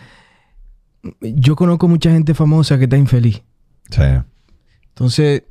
yo 1.20 1.57
conozco 1.57 1.89
mucha 1.89 2.11
gente 2.11 2.33
famosa 2.35 2.79
que 2.79 2.85
está 2.85 2.97
infeliz. 2.97 3.43
sí. 3.91 4.03
Entonces, 4.99 5.45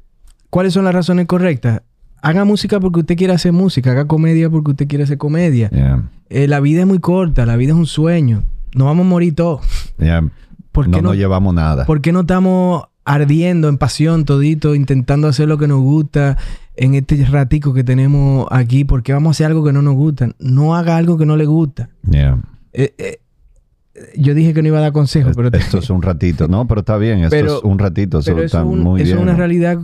¿cuáles 0.50 0.74
son 0.74 0.84
las 0.84 0.94
razones 0.94 1.26
correctas? 1.26 1.82
Haga 2.22 2.44
música 2.44 2.82
porque 2.82 3.00
usted 3.00 3.16
quiere 3.16 3.32
hacer 3.32 3.54
música, 3.54 3.92
haga 3.92 4.06
comedia 4.06 4.50
porque 4.50 4.72
usted 4.72 4.90
quiere 4.90 5.06
hacer 5.06 5.18
comedia. 5.18 5.70
Yeah. 5.70 6.10
Eh, 6.28 6.50
la 6.50 6.60
vida 6.60 6.82
es 6.82 6.86
muy 6.86 7.00
corta, 7.00 7.46
la 7.46 7.56
vida 7.56 7.72
es 7.72 7.78
un 7.78 7.86
sueño. 7.86 8.44
Nos 8.76 8.88
vamos 8.88 9.06
a 9.06 9.10
morir 9.10 9.36
todos. 9.36 9.62
Yeah. 10.00 10.30
¿Por 10.74 10.86
qué 10.86 10.92
no, 10.92 10.98
no, 10.98 11.10
no 11.10 11.14
llevamos 11.14 11.54
nada. 11.54 11.86
¿Por 11.86 12.02
qué 12.02 12.12
no 12.12 12.22
estamos 12.22 12.90
ardiendo 13.08 13.70
en 13.70 13.78
pasión 13.78 14.26
todito, 14.26 14.76
intentando 14.76 15.28
hacer 15.28 15.48
lo 15.48 15.58
que 15.58 15.68
nos 15.68 15.80
gusta 15.82 16.38
en 16.76 16.94
este 16.94 17.24
ratico 17.26 17.74
que 17.74 17.84
tenemos 17.84 18.46
aquí? 18.52 18.84
¿Por 18.84 19.02
qué 19.02 19.14
vamos 19.14 19.30
a 19.30 19.32
hacer 19.32 19.48
algo 19.48 19.64
que 19.64 19.72
no 19.74 19.82
nos 19.82 19.96
gusta? 19.96 20.30
No 20.40 20.76
haga 20.76 20.98
algo 20.98 21.18
que 21.18 21.26
no 21.26 21.38
le 21.38 21.46
gusta. 21.46 21.90
Yeah. 22.10 22.40
Eh, 22.74 22.94
eh, 22.98 23.20
yo 24.16 24.34
dije 24.36 24.54
que 24.54 24.62
no 24.62 24.68
iba 24.68 24.78
a 24.78 24.82
dar 24.82 24.92
consejos, 24.92 25.34
pero... 25.36 25.50
Esto 25.58 25.80
es 25.80 25.90
un 25.90 26.02
ratito, 26.02 26.48
¿no? 26.48 26.68
Pero 26.68 26.82
está 26.82 26.98
bien, 26.98 27.20
esto 27.20 27.30
Pero- 27.32 27.58
es 27.58 27.64
un 27.64 27.80
ratito, 27.80 28.20
eso 28.20 28.38
está 28.40 28.64
un- 28.64 28.82
muy 28.82 29.02
eso 29.02 29.06
bien. 29.08 29.18
es 29.18 29.24
una 29.24 29.36
realidad 29.36 29.80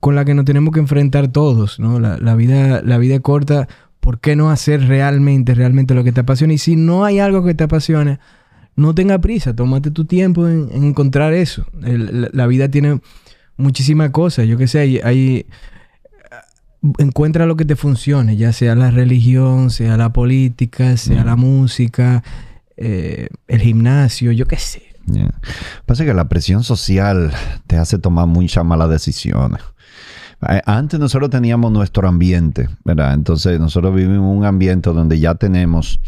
con 0.00 0.14
la 0.14 0.24
que 0.24 0.34
nos 0.34 0.44
tenemos 0.44 0.72
que 0.72 0.80
enfrentar 0.80 1.28
todos, 1.28 1.78
¿no? 1.78 2.00
La, 2.00 2.18
la 2.18 2.34
vida, 2.34 2.82
la 2.82 2.98
vida 2.98 3.16
es 3.16 3.20
corta. 3.20 3.68
¿Por 4.00 4.20
qué 4.20 4.36
no 4.36 4.50
hacer 4.50 4.86
realmente, 4.88 5.54
realmente 5.54 5.92
lo 5.94 6.02
que 6.02 6.12
te 6.12 6.20
apasiona? 6.20 6.52
Y 6.54 6.58
si 6.58 6.76
no 6.76 7.04
hay 7.04 7.18
algo 7.18 7.44
que 7.44 7.54
te 7.54 7.64
apasione, 7.64 8.18
no 8.78 8.94
tenga 8.94 9.18
prisa. 9.18 9.54
Tómate 9.54 9.90
tu 9.90 10.04
tiempo 10.06 10.48
en, 10.48 10.68
en 10.72 10.84
encontrar 10.84 11.34
eso. 11.34 11.66
El- 11.84 12.22
la, 12.22 12.28
la 12.32 12.46
vida 12.46 12.68
tiene 12.70 13.00
muchísimas 13.56 14.10
cosas. 14.10 14.46
Yo 14.46 14.56
qué 14.56 14.66
sé, 14.68 14.78
hay, 14.80 14.98
hay- 15.04 15.46
Encuentra 16.98 17.44
lo 17.44 17.56
que 17.56 17.64
te 17.64 17.74
funcione, 17.74 18.36
ya 18.36 18.52
sea 18.52 18.76
la 18.76 18.92
religión, 18.92 19.70
sea 19.70 19.96
la 19.96 20.12
política, 20.12 20.96
sea 20.96 21.24
la 21.24 21.34
música, 21.34 22.22
eh, 22.76 23.28
el 23.48 23.60
gimnasio, 23.60 24.30
yo 24.30 24.46
qué 24.46 24.56
sé. 24.58 24.82
Yeah. 25.12 25.34
Pasa 25.86 26.04
que 26.04 26.14
la 26.14 26.28
presión 26.28 26.62
social 26.62 27.32
te 27.66 27.78
hace 27.78 27.98
tomar 27.98 28.28
muchas 28.28 28.64
malas 28.64 28.90
decisiones. 28.90 29.60
Eh, 30.48 30.60
Antes 30.66 31.00
nosotros 31.00 31.30
teníamos 31.30 31.72
nuestro 31.72 32.06
ambiente, 32.06 32.68
¿verdad? 32.84 33.12
Entonces 33.14 33.58
nosotros 33.58 33.92
vivimos 33.92 34.18
en 34.30 34.38
un 34.38 34.44
ambiente 34.44 34.90
donde 34.90 35.18
ya 35.18 35.34
tenemos 35.34 35.98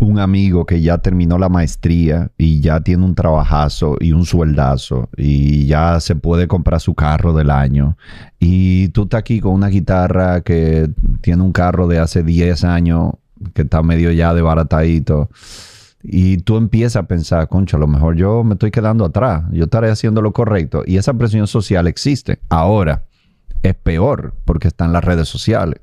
un 0.00 0.18
amigo 0.18 0.66
que 0.66 0.80
ya 0.80 0.98
terminó 0.98 1.38
la 1.38 1.48
maestría 1.48 2.30
y 2.36 2.60
ya 2.60 2.80
tiene 2.80 3.04
un 3.04 3.14
trabajazo 3.14 3.96
y 4.00 4.12
un 4.12 4.24
sueldazo 4.24 5.08
y 5.16 5.66
ya 5.66 6.00
se 6.00 6.16
puede 6.16 6.48
comprar 6.48 6.80
su 6.80 6.94
carro 6.94 7.32
del 7.32 7.50
año. 7.50 7.96
Y 8.38 8.88
tú 8.88 9.04
estás 9.04 9.20
aquí 9.20 9.40
con 9.40 9.52
una 9.52 9.68
guitarra 9.68 10.40
que 10.40 10.90
tiene 11.20 11.42
un 11.42 11.52
carro 11.52 11.86
de 11.86 11.98
hace 11.98 12.22
10 12.22 12.64
años 12.64 13.12
que 13.54 13.62
está 13.62 13.82
medio 13.82 14.10
ya 14.10 14.34
desbaratadito. 14.34 15.28
Y 16.02 16.38
tú 16.38 16.56
empiezas 16.56 16.96
a 16.96 17.06
pensar, 17.06 17.48
concha, 17.48 17.76
a 17.76 17.80
lo 17.80 17.86
mejor 17.86 18.16
yo 18.16 18.42
me 18.42 18.54
estoy 18.54 18.72
quedando 18.72 19.04
atrás, 19.04 19.44
yo 19.52 19.64
estaré 19.64 19.88
haciendo 19.88 20.20
lo 20.20 20.32
correcto. 20.32 20.82
Y 20.84 20.96
esa 20.96 21.14
presión 21.14 21.46
social 21.46 21.86
existe. 21.86 22.40
Ahora, 22.48 23.04
es 23.62 23.74
peor 23.74 24.34
porque 24.44 24.68
está 24.68 24.84
en 24.84 24.92
las 24.92 25.04
redes 25.04 25.28
sociales. 25.28 25.80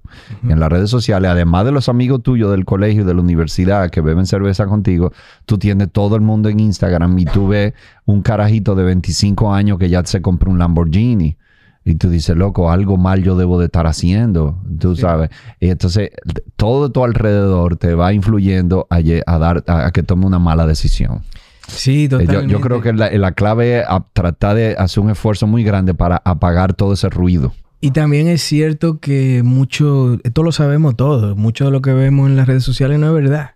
En 0.48 0.60
las 0.60 0.70
redes 0.70 0.90
sociales, 0.90 1.32
además 1.32 1.66
de 1.66 1.72
los 1.72 1.88
amigos 1.90 2.22
tuyos 2.24 2.52
del 2.52 2.66
colegio 2.66 3.04
y 3.04 3.06
de 3.06 3.14
la 3.14 3.22
universidad 3.22 3.90
que 3.90 4.02
beben 4.02 4.26
cerveza 4.26 4.66
contigo, 4.68 5.12
tú 5.46 5.58
tienes 5.58 5.92
todo 5.92 6.16
el 6.16 6.22
mundo 6.22 6.50
en 6.50 6.60
Instagram 6.60 7.18
y 7.20 7.26
tú 7.26 7.48
ves 7.48 7.74
un 8.06 8.22
carajito 8.22 8.76
de 8.76 8.84
25 8.84 9.54
años 9.54 9.80
que 9.80 9.90
ya 9.90 10.04
se 10.06 10.22
compró 10.22 10.52
un 10.52 10.60
Lamborghini. 10.60 11.38
Y 11.86 11.96
tú 11.96 12.10
dices, 12.10 12.36
loco, 12.36 12.70
algo 12.70 12.98
mal 12.98 13.24
yo 13.24 13.36
debo 13.36 13.58
de 13.58 13.66
estar 13.66 13.88
haciendo, 13.88 14.62
tú 14.80 14.96
sabes. 14.96 15.30
Y 15.60 15.70
entonces 15.70 16.12
todo 16.58 16.88
de 16.88 16.94
tu 16.94 17.04
alrededor 17.04 17.78
te 17.78 17.96
va 17.96 18.14
influyendo 18.14 18.86
a, 18.90 19.00
dar, 19.40 19.64
a, 19.68 19.88
a 19.88 19.92
que 19.92 20.04
tome 20.04 20.26
una 20.26 20.40
mala 20.40 20.68
decisión. 20.68 21.22
Sí, 21.68 22.06
Eh, 22.06 22.10
Yo, 22.10 22.18
totalmente. 22.20 22.52
yo 22.52 22.62
creo 22.62 22.82
que 22.82 22.94
la, 22.94 23.10
la 23.12 23.32
clave 23.32 23.80
es 23.80 23.86
a 23.88 24.06
tratar 24.14 24.56
de 24.56 24.76
hacer 24.78 25.04
un 25.04 25.12
esfuerzo 25.12 25.48
muy 25.48 25.64
grande 25.64 25.94
para 25.94 26.22
apagar 26.26 26.74
todo 26.74 26.94
ese 26.94 27.10
ruido. 27.10 27.54
Y 27.82 27.92
también 27.92 28.28
es 28.28 28.42
cierto 28.42 29.00
que 29.00 29.42
mucho, 29.44 30.18
esto 30.24 30.44
lo 30.44 30.52
sabemos 30.52 30.98
todos, 30.98 31.38
mucho 31.38 31.66
de 31.66 31.72
lo 31.72 31.82
que 31.82 31.94
vemos 31.94 32.30
en 32.30 32.36
las 32.36 32.48
redes 32.48 32.64
sociales 32.64 33.00
no 33.00 33.08
es 33.08 33.14
verdad. 33.14 33.52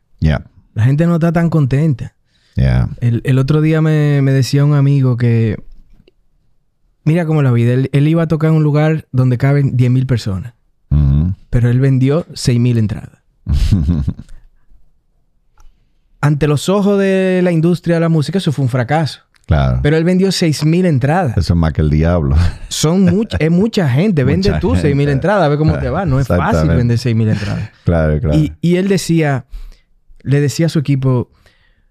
La 0.73 0.85
gente 0.85 1.05
no 1.05 1.15
está 1.15 1.31
tan 1.33 1.49
contenta. 1.49 2.15
El, 3.01 3.21
el 3.25 3.37
otro 3.37 3.61
día 3.61 3.81
me, 3.81 4.21
me 4.21 4.31
decía 4.31 4.63
un 4.63 4.73
amigo 4.75 5.17
que, 5.17 5.61
mira 7.03 7.25
cómo 7.25 7.41
la 7.41 7.51
vida, 7.51 7.73
él, 7.73 7.89
él 7.91 8.07
iba 8.07 8.23
a 8.23 8.27
tocar 8.27 8.51
en 8.51 8.57
un 8.57 8.63
lugar 8.63 9.07
donde 9.11 9.37
caben 9.37 9.75
10.000 9.75 10.05
personas, 10.07 10.53
Ujú. 10.89 11.35
pero 11.49 11.69
él 11.69 11.79
vendió 11.79 12.25
6.000 12.27 12.77
entradas. 12.77 13.19
Ante 16.21 16.47
los 16.47 16.69
ojos 16.69 16.97
de 16.99 17.41
la 17.43 17.51
industria 17.51 17.95
de 17.95 18.01
la 18.01 18.09
música, 18.09 18.37
eso 18.37 18.51
fue 18.53 18.63
un 18.63 18.69
fracaso. 18.69 19.19
Claro. 19.45 19.79
Pero 19.83 19.97
él 19.97 20.03
vendió 20.05 20.29
6.000 20.29 20.85
entradas. 20.85 21.37
Eso 21.37 21.53
es 21.53 21.57
más 21.59 21.73
que 21.73 21.81
el 21.81 21.89
diablo. 21.89 22.35
Son 22.69 23.01
mucha, 23.03 23.37
es 23.37 23.51
mucha 23.51 23.89
gente. 23.89 24.23
Vende 24.25 24.49
Mucha 24.49 24.59
tú 24.59 24.73
6.000 24.75 24.81
gente. 24.95 25.11
entradas, 25.11 25.43
a 25.43 25.47
ver 25.49 25.57
cómo 25.57 25.77
te 25.79 25.89
va. 25.89 26.05
No 26.05 26.19
es 26.19 26.27
fácil 26.27 26.69
vender 26.69 26.97
6.000 26.97 27.31
entradas. 27.33 27.69
claro, 27.83 28.19
claro. 28.19 28.37
Y, 28.37 28.53
y 28.61 28.77
él 28.77 28.87
decía, 28.87 29.45
le 30.21 30.39
decía 30.39 30.67
a 30.67 30.69
su 30.69 30.79
equipo, 30.79 31.29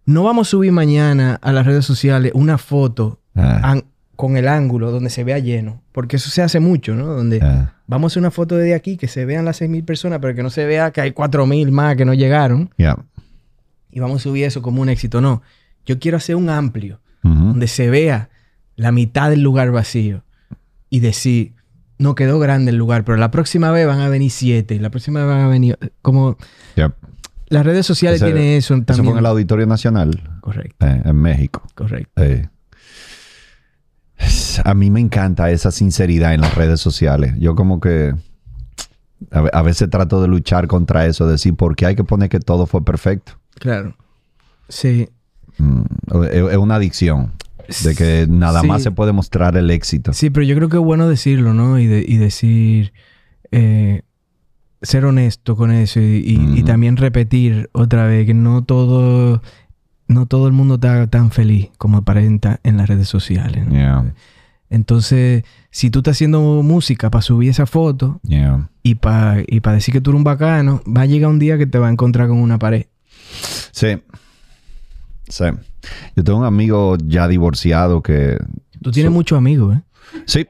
no 0.07 0.23
vamos 0.25 0.49
a 0.49 0.51
subir 0.51 0.73
mañana 0.73 1.39
a 1.43 1.53
las 1.53 1.67
redes 1.67 1.85
sociales 1.85 2.33
una 2.35 2.59
foto 2.59 3.21
Ah, 3.35 3.81
con 4.17 4.37
el 4.37 4.47
ángulo 4.47 4.91
donde 4.91 5.09
se 5.11 5.25
vea 5.25 5.39
lleno, 5.39 5.83
porque 5.93 6.17
eso 6.17 6.29
se 6.31 6.43
hace 6.43 6.61
mucho, 6.61 6.95
¿no? 6.95 7.07
Donde 7.07 7.41
ah, 7.43 7.75
vamos 7.87 8.11
a 8.11 8.15
hacer 8.15 8.21
una 8.21 8.31
foto 8.31 8.57
desde 8.57 8.75
aquí 8.75 8.97
que 8.97 9.09
se 9.09 9.25
vean 9.25 9.45
las 9.45 9.61
6.000 9.63 9.85
personas, 9.85 10.19
pero 10.21 10.35
que 10.35 10.43
no 10.43 10.51
se 10.51 10.65
vea 10.67 10.91
que 10.91 11.01
hay 11.01 11.11
4.000 11.13 11.71
más 11.71 11.97
que 11.97 12.05
no 12.05 12.13
llegaron, 12.15 12.71
ya. 12.77 12.97
y 13.91 14.01
vamos 14.01 14.21
a 14.21 14.23
subir 14.23 14.45
eso 14.45 14.61
como 14.63 14.83
un 14.83 14.89
éxito. 14.91 15.21
No, 15.23 15.43
yo 15.87 15.99
quiero 15.99 16.19
hacer 16.19 16.37
un 16.37 16.51
amplio, 16.51 17.01
Donde 17.23 17.69
se 17.69 17.89
vea 17.89 18.31
la 18.77 18.91
mitad 18.93 19.31
del 19.31 19.43
lugar 19.43 19.71
vacío 19.71 20.25
y 20.91 21.01
decir, 21.01 21.55
no 21.99 22.15
quedó 22.15 22.39
grande 22.41 22.71
el 22.73 22.77
lugar, 22.77 23.05
pero 23.05 23.17
la 23.17 23.31
próxima 23.31 23.71
vez 23.71 23.87
van 23.87 24.01
a 24.01 24.09
venir 24.09 24.31
siete, 24.31 24.79
la 24.81 24.91
próxima 24.91 25.21
vez 25.21 25.29
van 25.29 25.41
a 25.45 25.49
venir 25.49 25.79
como... 26.03 26.37
Las 27.49 27.67
redes 27.67 27.85
sociales 27.87 28.21
Ese- 28.23 28.33
tienen 28.33 28.57
eso 28.57 28.75
Eso 28.75 28.85
también. 28.85 29.05
fue 29.05 29.13
en 29.13 29.19
el 29.19 29.27
Auditorio 29.27 29.67
Nacional, 29.67 30.39
Correcto, 30.41 30.87
eh, 30.87 31.03
en 31.05 31.17
México. 31.17 31.63
correcto. 31.75 32.11
Eh, 32.23 32.49
A 34.65 34.75
mí 34.75 34.91
me 34.91 35.01
encanta 35.01 35.51
esa 35.51 35.71
sinceridad 35.71 36.35
en 36.35 36.41
las 36.41 36.55
redes 36.55 36.81
sociales. 36.81 37.35
Yo 37.39 37.55
como 37.55 37.81
que 37.81 38.15
a 39.31 39.63
veces 39.63 39.89
trato 39.91 40.21
de 40.23 40.29
luchar 40.29 40.67
contra 40.67 41.07
eso, 41.07 41.27
decir, 41.27 41.55
¿por 41.55 41.77
qué 41.77 41.87
hay 41.87 41.95
que 41.97 42.05
poner 42.05 42.29
que 42.29 42.41
todo 42.41 42.67
fue 42.67 42.85
perfecto? 42.85 43.33
Claro. 43.55 43.97
Sí. 44.69 45.09
Mm, 45.59 45.83
es, 46.25 46.53
es 46.53 46.57
una 46.57 46.77
adicción 46.77 47.33
de 47.85 47.95
que 47.95 48.27
nada 48.29 48.61
Sí. 48.63 48.67
más 48.67 48.83
se 48.83 48.91
puede 48.91 49.13
mostrar 49.13 49.57
el 49.57 49.71
éxito. 49.71 50.13
Sí, 50.13 50.31
pero 50.31 50.45
yo 50.45 50.55
creo 50.57 50.69
que 50.69 50.77
es 50.77 50.83
bueno 50.83 51.09
decirlo, 51.09 51.55
¿no? 51.55 51.79
Y, 51.79 51.87
de- 51.87 52.05
y 52.07 52.17
decir, 52.17 52.93
eh, 53.51 54.03
ser 54.83 55.05
honesto 55.05 55.55
con 55.57 55.71
eso 55.71 56.01
y, 56.01 56.23
y- 56.27 56.35
y 56.35 56.55
Ujú. 56.59 56.65
también 56.65 56.97
repetir 56.97 57.71
otra 57.73 58.07
vez 58.07 58.27
que 58.27 58.35
no 58.35 58.65
todo, 58.65 59.41
no 60.09 60.27
todo 60.27 60.47
el 60.49 60.53
mundo 60.53 60.75
está 60.75 61.07
tan 61.07 61.31
feliz 61.31 61.69
como 61.79 61.99
aparenta 61.99 62.59
en 62.65 62.77
las 62.79 62.89
redes 62.89 63.09
sociales. 63.09 63.65
¿no? 63.67 63.73
Yeah. 63.75 64.15
Entonces, 64.71 65.45
si 65.71 65.91
tú 65.91 66.01
estás 66.01 66.17
haciendo 66.17 66.41
música 66.63 67.11
para 67.11 67.23
subir 67.23 67.51
esa 67.51 67.67
foto 67.67 68.21
Yeah. 68.25 68.71
y 68.83 68.97
para 68.97 69.43
y 69.47 69.61
pa 69.61 69.73
decir 69.73 69.93
que 69.93 70.01
tú 70.01 70.11
eres 70.11 70.19
un 70.19 70.25
bacano, 70.25 70.83
va 70.85 71.03
a 71.03 71.07
llegar 71.07 71.31
un 71.31 71.39
día 71.39 71.59
que 71.59 71.67
te 71.67 71.79
va 71.79 71.89
a 71.89 71.93
encontrar 71.93 72.27
con 72.29 72.39
una 72.39 72.59
pared. 72.59 72.87
Sí. 73.71 73.99
Sí. 75.33 75.47
Yo 76.15 76.25
tengo 76.25 76.41
un 76.41 76.45
amigo 76.45 76.99
ya 77.03 77.27
divorciado 77.27 78.03
que... 78.03 78.37
Tú 78.83 78.91
tienes 78.91 79.11
muchos 79.11 79.39
amigos, 79.39 79.77
¿eh? 79.77 79.83
Sí. 80.27 80.47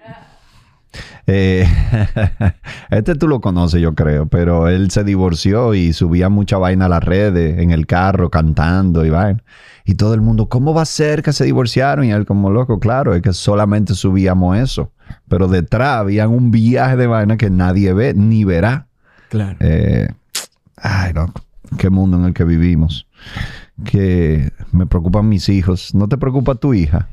Eh, 1.29 1.65
este 2.91 3.15
tú 3.15 3.29
lo 3.29 3.41
conoces, 3.41 3.81
yo 3.81 3.95
creo, 3.95 4.27
pero 4.27 4.69
él 4.69 4.91
se 4.91 5.05
divorció 5.05 5.75
y 5.75 5.93
subía 5.93 6.29
mucha 6.29 6.59
vaina 6.59 6.87
a 6.87 6.89
las 6.89 7.05
redes, 7.05 7.61
en 7.61 7.71
el 7.71 7.87
carro, 7.87 8.29
cantando 8.29 9.07
y 9.07 9.11
vaina. 9.11 9.45
Y 9.85 9.95
todo 9.95 10.15
el 10.15 10.21
mundo, 10.21 10.49
¿cómo 10.49 10.75
va 10.75 10.83
a 10.83 10.87
ser 10.87 11.23
que 11.23 11.33
se 11.33 11.45
divorciaron? 11.45 12.05
Y 12.05 12.11
él 12.11 12.27
como 12.27 12.51
loco, 12.51 12.81
claro, 12.81 13.15
es 13.15 13.23
que 13.23 13.33
solamente 13.33 13.95
subíamos 13.95 14.57
eso. 14.57 14.91
Pero 15.29 15.47
detrás 15.47 16.01
había 16.01 16.27
un 16.27 16.51
viaje 16.51 16.97
de 16.97 17.07
vaina 17.07 17.37
que 17.37 17.51
nadie 17.51 17.93
ve 17.93 18.15
ni 18.15 18.43
verá. 18.43 18.89
Claro. 19.29 19.57
Eh, 19.61 20.09
ay, 20.77 21.13
loco, 21.13 21.41
qué 21.79 21.89
mundo 21.89 22.17
en 22.17 22.25
el 22.25 22.35
que 22.35 22.43
vivimos. 22.43 23.07
Que 23.85 24.53
me 24.73 24.87
preocupan 24.87 25.29
mis 25.29 25.49
hijos. 25.49 25.95
¿No 25.95 26.09
te 26.09 26.17
preocupa 26.19 26.55
tu 26.55 26.75
hija? 26.75 27.09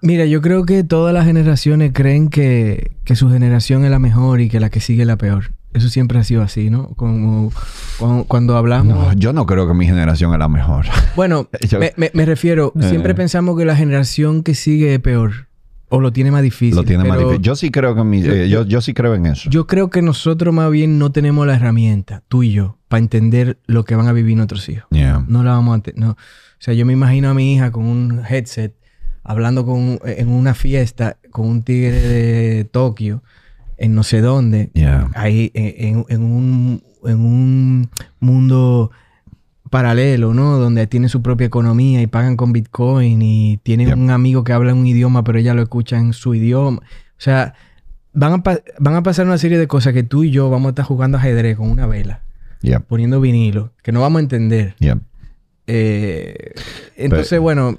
Mira, 0.00 0.24
yo 0.26 0.40
creo 0.40 0.64
que 0.64 0.84
todas 0.84 1.12
las 1.12 1.24
generaciones 1.26 1.90
creen 1.92 2.28
que, 2.28 2.92
que 3.04 3.16
su 3.16 3.28
generación 3.30 3.84
es 3.84 3.90
la 3.90 3.98
mejor 3.98 4.40
y 4.40 4.48
que 4.48 4.60
la 4.60 4.70
que 4.70 4.80
sigue 4.80 5.02
es 5.02 5.08
la 5.08 5.16
peor. 5.16 5.52
Eso 5.74 5.88
siempre 5.88 6.18
ha 6.18 6.24
sido 6.24 6.42
así, 6.42 6.70
¿no? 6.70 6.88
Como 6.90 7.52
cuando, 7.98 8.24
cuando 8.24 8.56
hablamos... 8.56 8.96
No, 8.96 9.12
yo 9.14 9.32
no 9.32 9.44
creo 9.44 9.66
que 9.66 9.74
mi 9.74 9.86
generación 9.86 10.32
es 10.32 10.38
la 10.38 10.48
mejor. 10.48 10.86
Bueno, 11.16 11.48
Yo- 11.68 11.80
me, 11.80 11.92
me- 11.96 12.10
me 12.14 12.24
refiero, 12.24 12.72
siempre 12.80 13.12
Eh. 13.12 13.14
pensamos 13.16 13.58
que 13.58 13.64
la 13.64 13.74
generación 13.76 14.44
que 14.44 14.54
sigue 14.54 14.94
es 14.94 15.00
peor 15.00 15.47
o 15.90 16.00
lo 16.00 16.12
tiene 16.12 16.30
más 16.30 16.42
difícil. 16.42 16.76
Lo 16.76 16.84
tiene 16.84 17.04
más 17.04 17.18
difícil. 17.18 17.40
Yo 17.42 17.56
sí 17.56 17.70
creo 17.70 17.94
que 17.94 18.04
mi- 18.04 18.22
yo- 18.22 18.32
eh, 18.32 18.48
yo, 18.48 18.64
yo 18.64 18.80
sí 18.80 18.92
creo 18.94 19.14
en 19.14 19.26
eso. 19.26 19.48
Yo 19.50 19.66
creo 19.66 19.88
que 19.90 20.02
nosotros 20.02 20.54
más 20.54 20.70
bien 20.70 20.98
no 20.98 21.10
tenemos 21.12 21.46
la 21.46 21.54
herramienta, 21.54 22.22
tú 22.28 22.42
y 22.42 22.52
yo, 22.52 22.76
para 22.88 23.00
entender 23.00 23.58
lo 23.66 23.84
que 23.84 23.94
van 23.96 24.06
a 24.08 24.12
vivir 24.12 24.36
nuestros 24.36 24.68
hijos. 24.68 24.86
Yeah. 24.90 25.24
No 25.28 25.42
la 25.44 25.52
vamos 25.52 25.78
a... 25.80 25.82
no. 25.96 26.10
O 26.10 26.16
sea, 26.60 26.74
yo 26.74 26.84
me 26.84 26.92
imagino 26.92 27.30
a 27.30 27.34
mi 27.34 27.54
hija 27.54 27.70
con 27.70 27.84
un 27.86 28.22
headset 28.28 28.74
hablando 29.22 29.64
con, 29.64 29.98
en 30.04 30.28
una 30.28 30.54
fiesta 30.54 31.16
con 31.30 31.46
un 31.46 31.62
tigre 31.62 32.00
de 32.00 32.64
Tokio 32.64 33.22
en 33.76 33.94
no 33.94 34.02
sé 34.02 34.20
dónde. 34.20 34.70
Yeah. 34.74 35.10
Ahí 35.14 35.50
en- 35.54 36.04
en 36.08 36.22
un, 36.22 36.82
en 37.04 37.20
un 37.20 37.90
mundo 38.20 38.90
paralelo, 39.68 40.34
¿no? 40.34 40.58
Donde 40.58 40.86
tienen 40.86 41.08
su 41.08 41.22
propia 41.22 41.46
economía 41.46 42.00
y 42.02 42.06
pagan 42.06 42.36
con 42.36 42.52
Bitcoin 42.52 43.20
y 43.22 43.58
tienen 43.62 43.88
Yep. 43.88 43.98
un 43.98 44.10
amigo 44.10 44.44
que 44.44 44.52
habla 44.52 44.74
un 44.74 44.86
idioma 44.86 45.24
pero 45.24 45.38
ella 45.38 45.54
lo 45.54 45.62
escucha 45.62 45.98
en 45.98 46.12
su 46.12 46.34
idioma. 46.34 46.78
O 46.80 47.20
sea, 47.20 47.54
van 48.12 48.32
a, 48.34 48.42
van 48.78 48.94
a 48.94 49.02
pasar 49.02 49.26
una 49.26 49.38
serie 49.38 49.58
de 49.58 49.66
cosas 49.68 49.92
que 49.92 50.02
tú 50.02 50.24
y 50.24 50.30
yo 50.30 50.50
vamos 50.50 50.66
a 50.66 50.70
estar 50.70 50.84
jugando 50.84 51.18
ajedrez 51.18 51.56
con 51.56 51.70
una 51.70 51.86
vela, 51.86 52.22
poniendo 52.88 53.20
vinilo, 53.20 53.72
que 53.82 53.92
no 53.92 54.00
vamos 54.00 54.18
a 54.18 54.22
entender. 54.22 54.74
Eh, 55.66 56.52
entonces, 56.96 57.28
Pero- 57.30 57.42
bueno, 57.42 57.78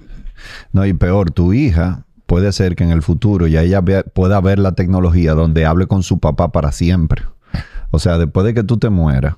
No, 0.71 0.85
y 0.85 0.93
peor, 0.93 1.31
tu 1.31 1.51
hija 1.53 2.05
puede 2.25 2.51
ser 2.53 2.75
que 2.75 2.83
en 2.83 2.91
el 2.91 3.01
futuro 3.01 3.47
ya 3.47 3.61
ella 3.63 3.81
vea- 3.81 4.03
pueda 4.03 4.39
ver 4.39 4.59
la 4.59 4.73
tecnología 4.73 5.33
donde 5.33 5.65
hable 5.65 5.87
con 5.87 6.03
su 6.03 6.19
papá 6.19 6.51
para 6.51 6.71
siempre. 6.71 7.23
O 7.91 7.99
sea, 7.99 8.17
después 8.17 8.45
de 8.45 8.53
que 8.53 8.63
tú 8.63 8.77
te 8.77 8.89
mueras, 8.89 9.35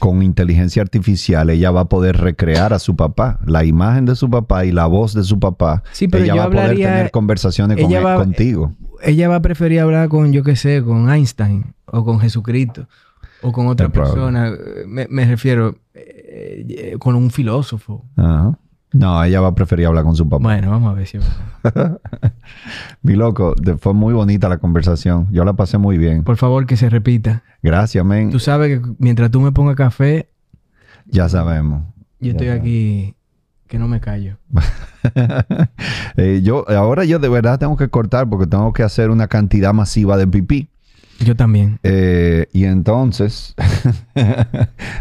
con 0.00 0.22
inteligencia 0.22 0.82
artificial, 0.82 1.48
ella 1.50 1.70
va 1.70 1.82
a 1.82 1.88
poder 1.88 2.16
recrear 2.16 2.72
a 2.72 2.78
su 2.78 2.96
papá, 2.96 3.38
la 3.46 3.64
imagen 3.64 4.04
de 4.04 4.16
su 4.16 4.28
papá 4.28 4.64
y 4.64 4.72
la 4.72 4.86
voz 4.86 5.14
de 5.14 5.22
su 5.24 5.38
papá. 5.38 5.82
Sí, 5.92 6.08
pero 6.08 6.24
ella 6.24 6.34
yo 6.34 6.38
va 6.40 6.44
a 6.44 6.50
poder 6.50 6.62
hablaría- 6.64 6.88
tener 6.88 7.10
conversaciones 7.10 7.76
con 7.76 7.86
ella 7.86 7.98
él- 8.00 8.06
va- 8.06 8.16
contigo. 8.16 8.74
ella 9.02 9.28
va 9.28 9.36
a 9.36 9.42
preferir 9.42 9.80
hablar 9.80 10.08
con, 10.08 10.32
yo 10.32 10.42
qué 10.42 10.56
sé, 10.56 10.82
con 10.82 11.10
Einstein 11.10 11.74
o 11.86 12.04
con 12.04 12.18
Jesucristo 12.20 12.88
o 13.42 13.52
con 13.52 13.68
otra 13.68 13.88
persona. 13.90 14.52
Me, 14.86 15.06
me 15.08 15.24
refiero 15.24 15.76
eh, 15.94 16.64
eh, 16.68 16.96
con 16.98 17.14
un 17.14 17.30
filósofo. 17.30 18.04
Ajá. 18.16 18.58
No, 18.92 19.22
ella 19.24 19.40
va 19.40 19.48
a 19.48 19.54
preferir 19.54 19.86
hablar 19.86 20.04
con 20.04 20.16
su 20.16 20.28
papá. 20.28 20.42
Bueno, 20.42 20.70
vamos 20.70 20.90
a 20.90 20.94
ver 20.94 21.06
si... 21.06 21.18
Mi 23.02 23.14
loco, 23.14 23.54
fue 23.78 23.94
muy 23.94 24.14
bonita 24.14 24.48
la 24.48 24.58
conversación. 24.58 25.28
Yo 25.32 25.44
la 25.44 25.52
pasé 25.54 25.76
muy 25.78 25.98
bien. 25.98 26.22
Por 26.24 26.36
favor, 26.36 26.66
que 26.66 26.76
se 26.76 26.88
repita. 26.88 27.42
Gracias, 27.62 28.04
men. 28.04 28.30
Tú 28.30 28.38
sabes 28.38 28.78
que 28.80 28.86
mientras 28.98 29.30
tú 29.30 29.40
me 29.40 29.52
pongas 29.52 29.76
café, 29.76 30.30
Ya 31.06 31.28
sabemos. 31.28 31.82
yo 32.20 32.30
estoy 32.30 32.48
aquí 32.48 33.16
que 33.66 33.78
no 33.78 33.88
me 33.88 34.00
callo. 34.00 34.38
Eh, 36.16 36.40
yo 36.42 36.68
ahora 36.68 37.04
yo 37.04 37.20
de 37.20 37.28
verdad 37.28 37.60
tengo 37.60 37.76
que 37.76 37.88
cortar 37.88 38.28
porque 38.28 38.48
tengo 38.48 38.72
que 38.72 38.82
hacer 38.82 39.10
una 39.10 39.28
cantidad 39.28 39.72
masiva 39.72 40.16
de 40.16 40.26
pipí. 40.26 40.68
Yo 41.20 41.34
también. 41.34 41.78
Eh, 41.82 42.46
y 42.52 42.64
entonces, 42.64 43.54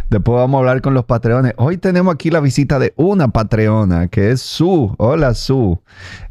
después 0.10 0.36
vamos 0.36 0.56
a 0.56 0.60
hablar 0.60 0.82
con 0.82 0.94
los 0.94 1.06
patreones. 1.06 1.54
Hoy 1.58 1.78
tenemos 1.78 2.14
aquí 2.14 2.30
la 2.30 2.40
visita 2.40 2.80
de 2.80 2.94
una 2.96 3.28
patreona 3.30 4.08
que 4.08 4.32
es 4.32 4.42
Su. 4.42 4.96
Hola, 4.98 5.34
Su. 5.34 5.80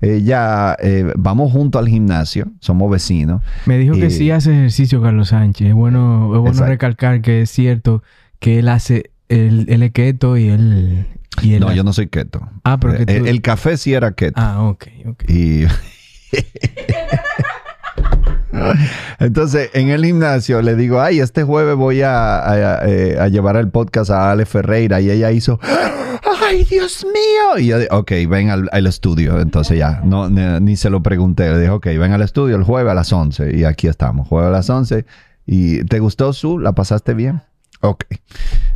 Ella, 0.01 0.77
eh, 0.81 1.13
vamos 1.17 1.53
junto 1.53 1.79
al 1.79 1.89
gimnasio, 1.89 2.47
somos 2.61 2.91
vecinos. 2.91 3.43
Me 3.67 3.79
dijo 3.79 3.95
que 3.95 4.11
sí 4.11 4.31
hace 4.31 4.53
ejercicio 4.53 5.03
Carlos 5.03 5.29
Sánchez. 5.29 5.69
Es 5.69 5.75
bueno, 5.75 6.25
es 6.35 6.41
bueno 6.41 6.49
Exacto. 6.49 6.71
recalcar 6.71 7.21
que 7.21 7.43
es 7.43 7.51
cierto 7.51 8.03
que 8.39 8.59
él 8.59 8.69
hace... 8.69 9.11
Él, 9.29 9.67
él 9.69 9.83
es 9.83 9.93
keto 9.93 10.37
y 10.37 10.49
él... 10.49 11.07
Y 11.43 11.55
él 11.55 11.61
No, 11.61 11.73
yo 11.73 11.83
no 11.83 11.93
soy 11.93 12.07
keto. 12.09 12.47
Ah, 12.63 12.79
pero 12.79 12.95
que 13.05 13.13
Eh, 13.13 13.23
el, 13.27 13.41
café 13.43 13.77
sí 13.77 13.93
era 13.95 14.13
keto. 14.13 14.41
Ah, 14.41 14.63
ok, 14.63 14.87
ok. 15.07 15.25
Y 15.29 15.65
entonces 19.19 19.71
en 19.75 19.89
el 19.89 20.05
gimnasio 20.05 20.63
le 20.63 20.77
digo, 20.77 21.01
ay, 21.01 21.21
este 21.21 21.43
jueves 21.43 21.77
voy 21.77 22.01
eh, 22.01 22.05
a 22.05 23.29
llevar 23.29 23.57
el 23.57 23.69
podcast 23.69 24.11
a 24.11 24.31
Ale 24.31 24.47
Ferreira 24.47 25.01
y 25.01 25.11
ella 25.11 25.31
hizo, 25.31 25.59
ay, 26.43 26.65
Dios 26.65 27.05
mío. 27.05 27.59
Y 27.59 27.67
yo, 27.67 27.79
ok, 27.91 28.13
ven 28.29 28.51
al, 28.51 28.87
estudio. 28.87 29.41
Entonces 29.41 29.79
ya, 29.79 30.01
no, 30.05 30.29
ni, 30.29 30.77
se 30.77 30.91
lo 30.91 31.03
pregunté. 31.03 31.51
Le 31.51 31.59
dije, 31.61 31.71
ok, 31.71 31.87
ven 31.87 32.13
al 32.13 32.23
estudio 32.23 32.57
el 32.57 32.65
jueves 32.65 32.91
a 32.91 32.95
las 32.95 33.13
11 33.13 33.57
y 33.57 33.65
aquí 33.65 33.87
estamos, 33.87 34.29
jueves 34.29 34.49
a 34.49 34.53
las 34.53 34.71
11. 34.71 35.05
¿Y 35.47 35.85
te 35.85 35.99
gustó 35.99 36.33
su? 36.33 36.59
¿La 36.59 36.73
pasaste 36.73 37.15
bien? 37.15 37.43
Ok. 37.81 38.05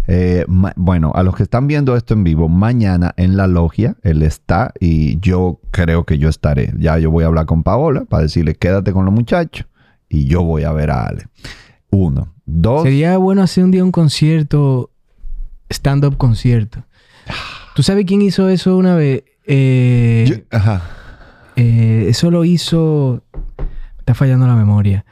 Eh, 0.06 0.44
bueno, 0.76 1.12
a 1.14 1.22
los 1.22 1.34
que 1.34 1.42
están 1.42 1.66
viendo 1.66 1.96
esto 1.96 2.14
en 2.14 2.24
vivo, 2.24 2.48
mañana 2.48 3.14
en 3.16 3.36
la 3.36 3.46
logia, 3.46 3.96
él 4.02 4.22
está 4.22 4.72
y 4.80 5.18
yo 5.20 5.60
creo 5.70 6.04
que 6.04 6.18
yo 6.18 6.28
estaré. 6.28 6.74
Ya 6.78 6.98
yo 6.98 7.10
voy 7.10 7.24
a 7.24 7.28
hablar 7.28 7.46
con 7.46 7.62
Paola 7.62 8.04
para 8.04 8.24
decirle, 8.24 8.54
quédate 8.54 8.92
con 8.92 9.06
los 9.06 9.14
muchachos 9.14 9.66
y 10.08 10.24
yo 10.26 10.42
voy 10.42 10.64
a 10.64 10.72
ver 10.72 10.90
a 10.90 11.06
Ale. 11.06 11.26
Uno. 11.90 12.34
Dos. 12.46 12.82
Sería 12.84 13.16
bueno 13.18 13.42
hacer 13.42 13.64
un 13.64 13.70
día 13.70 13.84
un 13.84 13.92
concierto, 13.92 14.90
stand-up 15.70 16.16
concierto. 16.16 16.84
¿Tú 17.74 17.82
sabes 17.82 18.04
quién 18.06 18.22
hizo 18.22 18.48
eso 18.48 18.76
una 18.76 18.94
vez? 18.94 19.24
Eh, 19.46 20.24
Yo- 20.28 20.56
ajá. 20.56 20.82
eh, 21.56 22.06
eso 22.08 22.30
lo 22.30 22.44
hizo... 22.44 23.22
Me 23.58 24.00
está 24.00 24.14
fallando 24.14 24.46
la 24.46 24.54
memoria. 24.56 25.04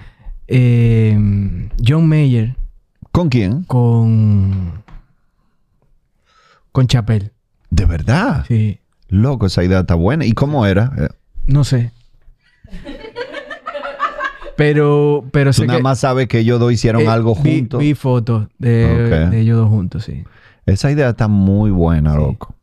Eh, 0.48 1.68
John 1.86 2.08
Mayer 2.08 2.56
¿Con 3.12 3.28
quién? 3.28 3.64
con... 3.64 4.82
Con 6.72 6.86
Chapel. 6.86 7.32
De 7.70 7.84
verdad. 7.86 8.44
Sí. 8.48 8.80
Loco, 9.08 9.46
esa 9.46 9.62
idea 9.64 9.80
está 9.80 9.94
buena. 9.94 10.24
¿Y 10.26 10.32
cómo 10.32 10.66
era? 10.66 10.92
No 11.46 11.64
sé. 11.64 11.92
Pero, 14.56 15.24
pero 15.32 15.50
Tú 15.50 15.60
sé 15.62 15.66
nada 15.66 15.78
que... 15.78 15.82
más 15.82 15.98
sabes 15.98 16.28
que 16.28 16.38
ellos 16.38 16.58
dos 16.58 16.72
hicieron 16.72 17.02
eh, 17.02 17.08
algo 17.08 17.34
vi- 17.34 17.58
juntos. 17.58 17.80
Vi, 17.80 17.94
fotos 17.94 18.48
de, 18.58 19.28
ellos 19.40 19.56
dos 19.58 19.68
juntos, 19.68 20.04
sí. 20.04 20.24
Esa 20.64 20.90
idea 20.90 21.10
está 21.10 21.28
muy 21.28 21.70
buena, 21.70 22.12
Sí. 22.12 22.18
loco. 22.18 22.54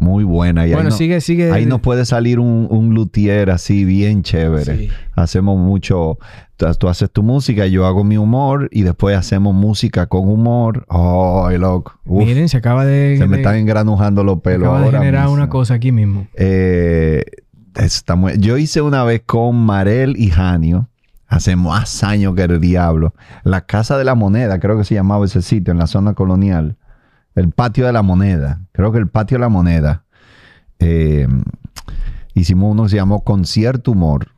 Muy 0.00 0.22
buena. 0.22 0.62
Y 0.64 0.68
ahí 0.70 0.74
Bueno, 0.74 0.90
no- 0.90 0.96
sigue, 0.96 1.20
sigue. 1.20 1.50
Ahí 1.50 1.66
nos 1.66 1.80
puede 1.80 2.04
salir 2.04 2.38
un, 2.38 2.68
un 2.70 2.94
luthier 2.94 3.50
así 3.50 3.84
bien 3.84 4.22
chévere. 4.22 4.76
Sí. 4.76 4.88
Hacemos 5.16 5.58
mucho, 5.58 6.18
tú, 6.56 6.66
tú 6.78 6.88
haces 6.88 7.10
tu 7.10 7.24
música, 7.24 7.66
yo 7.66 7.84
hago 7.84 8.04
mi 8.04 8.16
humor 8.16 8.68
y 8.70 8.82
después 8.82 9.16
hacemos 9.16 9.54
música 9.56 10.06
con 10.06 10.28
humor. 10.28 10.86
¡Ay, 10.88 11.58
loco! 11.58 11.98
Uf, 12.06 12.24
Miren, 12.24 12.48
se 12.48 12.58
acaba 12.58 12.84
de... 12.84 13.16
se 13.18 13.26
me 13.26 13.38
están 13.38 13.56
engranujando 13.56 14.22
los 14.22 14.36
se 14.36 14.40
pelos 14.42 14.68
acaba 14.68 14.82
de 14.86 14.90
generar 14.98 15.22
mismo. 15.24 15.34
una 15.34 15.48
cosa 15.48 15.74
aquí 15.74 15.90
mismo. 15.90 16.28
Eh, 16.34 17.24
está 17.78 18.16
muy- 18.16 18.38
yo 18.38 18.56
hice 18.58 18.80
una 18.80 19.04
vez 19.04 19.22
con 19.24 19.56
Marel 19.56 20.14
y 20.18 20.30
Janio, 20.30 20.88
hace 21.26 21.56
más 21.56 22.02
años 22.04 22.34
que 22.34 22.42
el 22.42 22.60
diablo, 22.60 23.14
la 23.44 23.62
Casa 23.62 23.96
de 23.98 24.04
la 24.04 24.14
Moneda, 24.14 24.58
creo 24.60 24.76
que 24.78 24.84
se 24.84 24.94
llamaba 24.94 25.24
ese 25.24 25.42
sitio, 25.42 25.72
en 25.72 25.78
la 25.78 25.86
zona 25.86 26.14
colonial. 26.14 26.76
El 27.34 27.50
Patio 27.50 27.86
de 27.86 27.92
la 27.92 28.02
Moneda, 28.02 28.60
creo 28.72 28.90
que 28.92 28.98
el 28.98 29.08
Patio 29.08 29.36
de 29.36 29.40
la 29.42 29.48
Moneda. 29.48 30.04
Eh, 30.80 31.28
hicimos 32.34 32.72
uno 32.72 32.84
que 32.84 32.88
se 32.90 32.96
llamó 32.96 33.22
Concierto 33.22 33.92
Humor. 33.92 34.28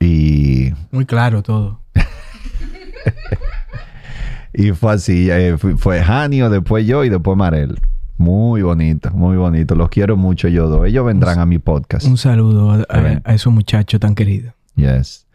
Y, 0.00 0.72
Muy 0.90 1.06
claro 1.06 1.42
todo. 1.42 1.80
y 4.52 4.72
fue 4.72 4.94
así, 4.94 5.30
eh, 5.30 5.56
fue, 5.58 5.76
fue 5.76 6.02
Janio, 6.02 6.50
después 6.50 6.86
yo 6.86 7.04
y 7.04 7.08
después 7.08 7.36
Marel. 7.36 7.78
Muy 8.16 8.62
bonito, 8.62 9.10
muy 9.12 9.36
bonito. 9.36 9.74
Los 9.74 9.88
quiero 9.88 10.16
mucho 10.16 10.48
yo 10.48 10.68
dos. 10.68 10.86
Ellos 10.86 11.04
vendrán 11.04 11.38
a 11.40 11.46
mi 11.46 11.58
podcast. 11.58 12.06
Un 12.06 12.16
saludo 12.16 12.70
a, 12.70 12.76
a- 12.76 12.86
Amén. 12.98 13.20
a 13.24 13.34
esos 13.34 13.52
muchachos 13.52 14.00
tan 14.00 14.14
queridos. 14.14 14.54
Yes. 14.76 15.26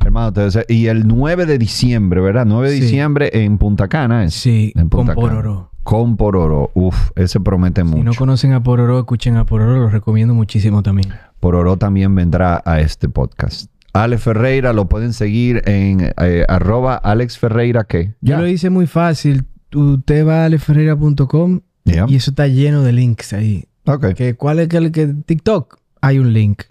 Hermano, 0.00 0.32
deseo- 0.32 0.64
y 0.68 0.86
el 0.86 1.06
9 1.06 1.44
de 1.46 1.58
diciembre, 1.58 2.20
¿verdad? 2.20 2.46
9 2.46 2.70
de 2.70 2.76
Sí. 2.76 2.82
diciembre 2.82 3.30
en 3.32 3.58
Punta 3.58 3.88
Cana. 3.88 4.24
¿es? 4.24 4.34
Sí, 4.34 4.72
En 4.76 4.88
con 4.88 5.06
Punta 5.06 5.14
Cana. 5.14 5.26
Pororó. 5.28 5.70
Con 5.82 6.16
Pororo. 6.16 6.70
Uf, 6.74 7.10
ese 7.16 7.40
promete 7.40 7.82
Si 7.82 7.86
mucho. 7.88 8.02
no 8.04 8.12
conocen 8.14 8.52
a 8.52 8.62
Pororó, 8.62 8.98
escuchen 8.98 9.36
a 9.36 9.44
Pororó. 9.46 9.76
Los 9.78 9.92
recomiendo 9.92 10.34
muchísimo 10.34 10.82
también. 10.82 11.08
Pororo 11.40 11.76
también 11.76 12.14
vendrá 12.14 12.62
a 12.64 12.80
este 12.80 13.08
podcast. 13.08 13.70
Alex 13.94 14.22
Ferreira 14.22 14.72
lo 14.72 14.86
pueden 14.88 15.12
seguir 15.12 15.62
en 15.66 16.12
eh, 16.20 16.44
arroba 16.48 16.94
Alex 16.96 17.38
Ferreira, 17.38 17.84
¿qué? 17.84 18.14
Yo 18.20 18.36
lo 18.38 18.46
hice 18.46 18.70
muy 18.70 18.86
fácil. 18.86 19.46
Usted 19.74 20.26
va 20.26 20.42
a 20.42 20.44
aleferreira.com 20.46 21.60
Y 22.08 22.16
eso 22.16 22.30
está 22.30 22.46
lleno 22.46 22.82
de 22.82 22.92
links 22.92 23.32
ahí. 23.32 23.66
Que, 24.14 24.34
¿Cuál 24.34 24.58
es 24.60 24.72
el 24.74 24.92
que 24.92 25.06
TikTok? 25.08 25.78
Hay 26.00 26.18
un 26.18 26.32
link. 26.32 26.62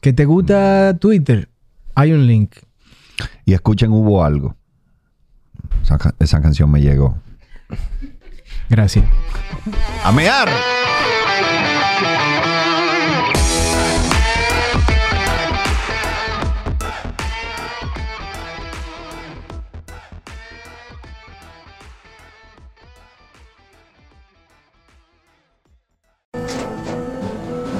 ¿Que 0.00 0.12
te 0.12 0.24
gusta 0.24 0.96
Twitter? 0.98 1.48
Hay 1.94 2.12
un 2.12 2.26
link. 2.26 2.56
Y 3.44 3.54
escuchen 3.54 3.90
Hubo 3.92 4.24
Algo. 4.24 4.56
Esa, 5.82 5.98
ca- 5.98 6.14
esa 6.18 6.42
canción 6.42 6.70
me 6.70 6.80
llegó. 6.80 7.16
Gracias. 8.68 9.04
¡A 10.04 10.12
mear! 10.12 10.48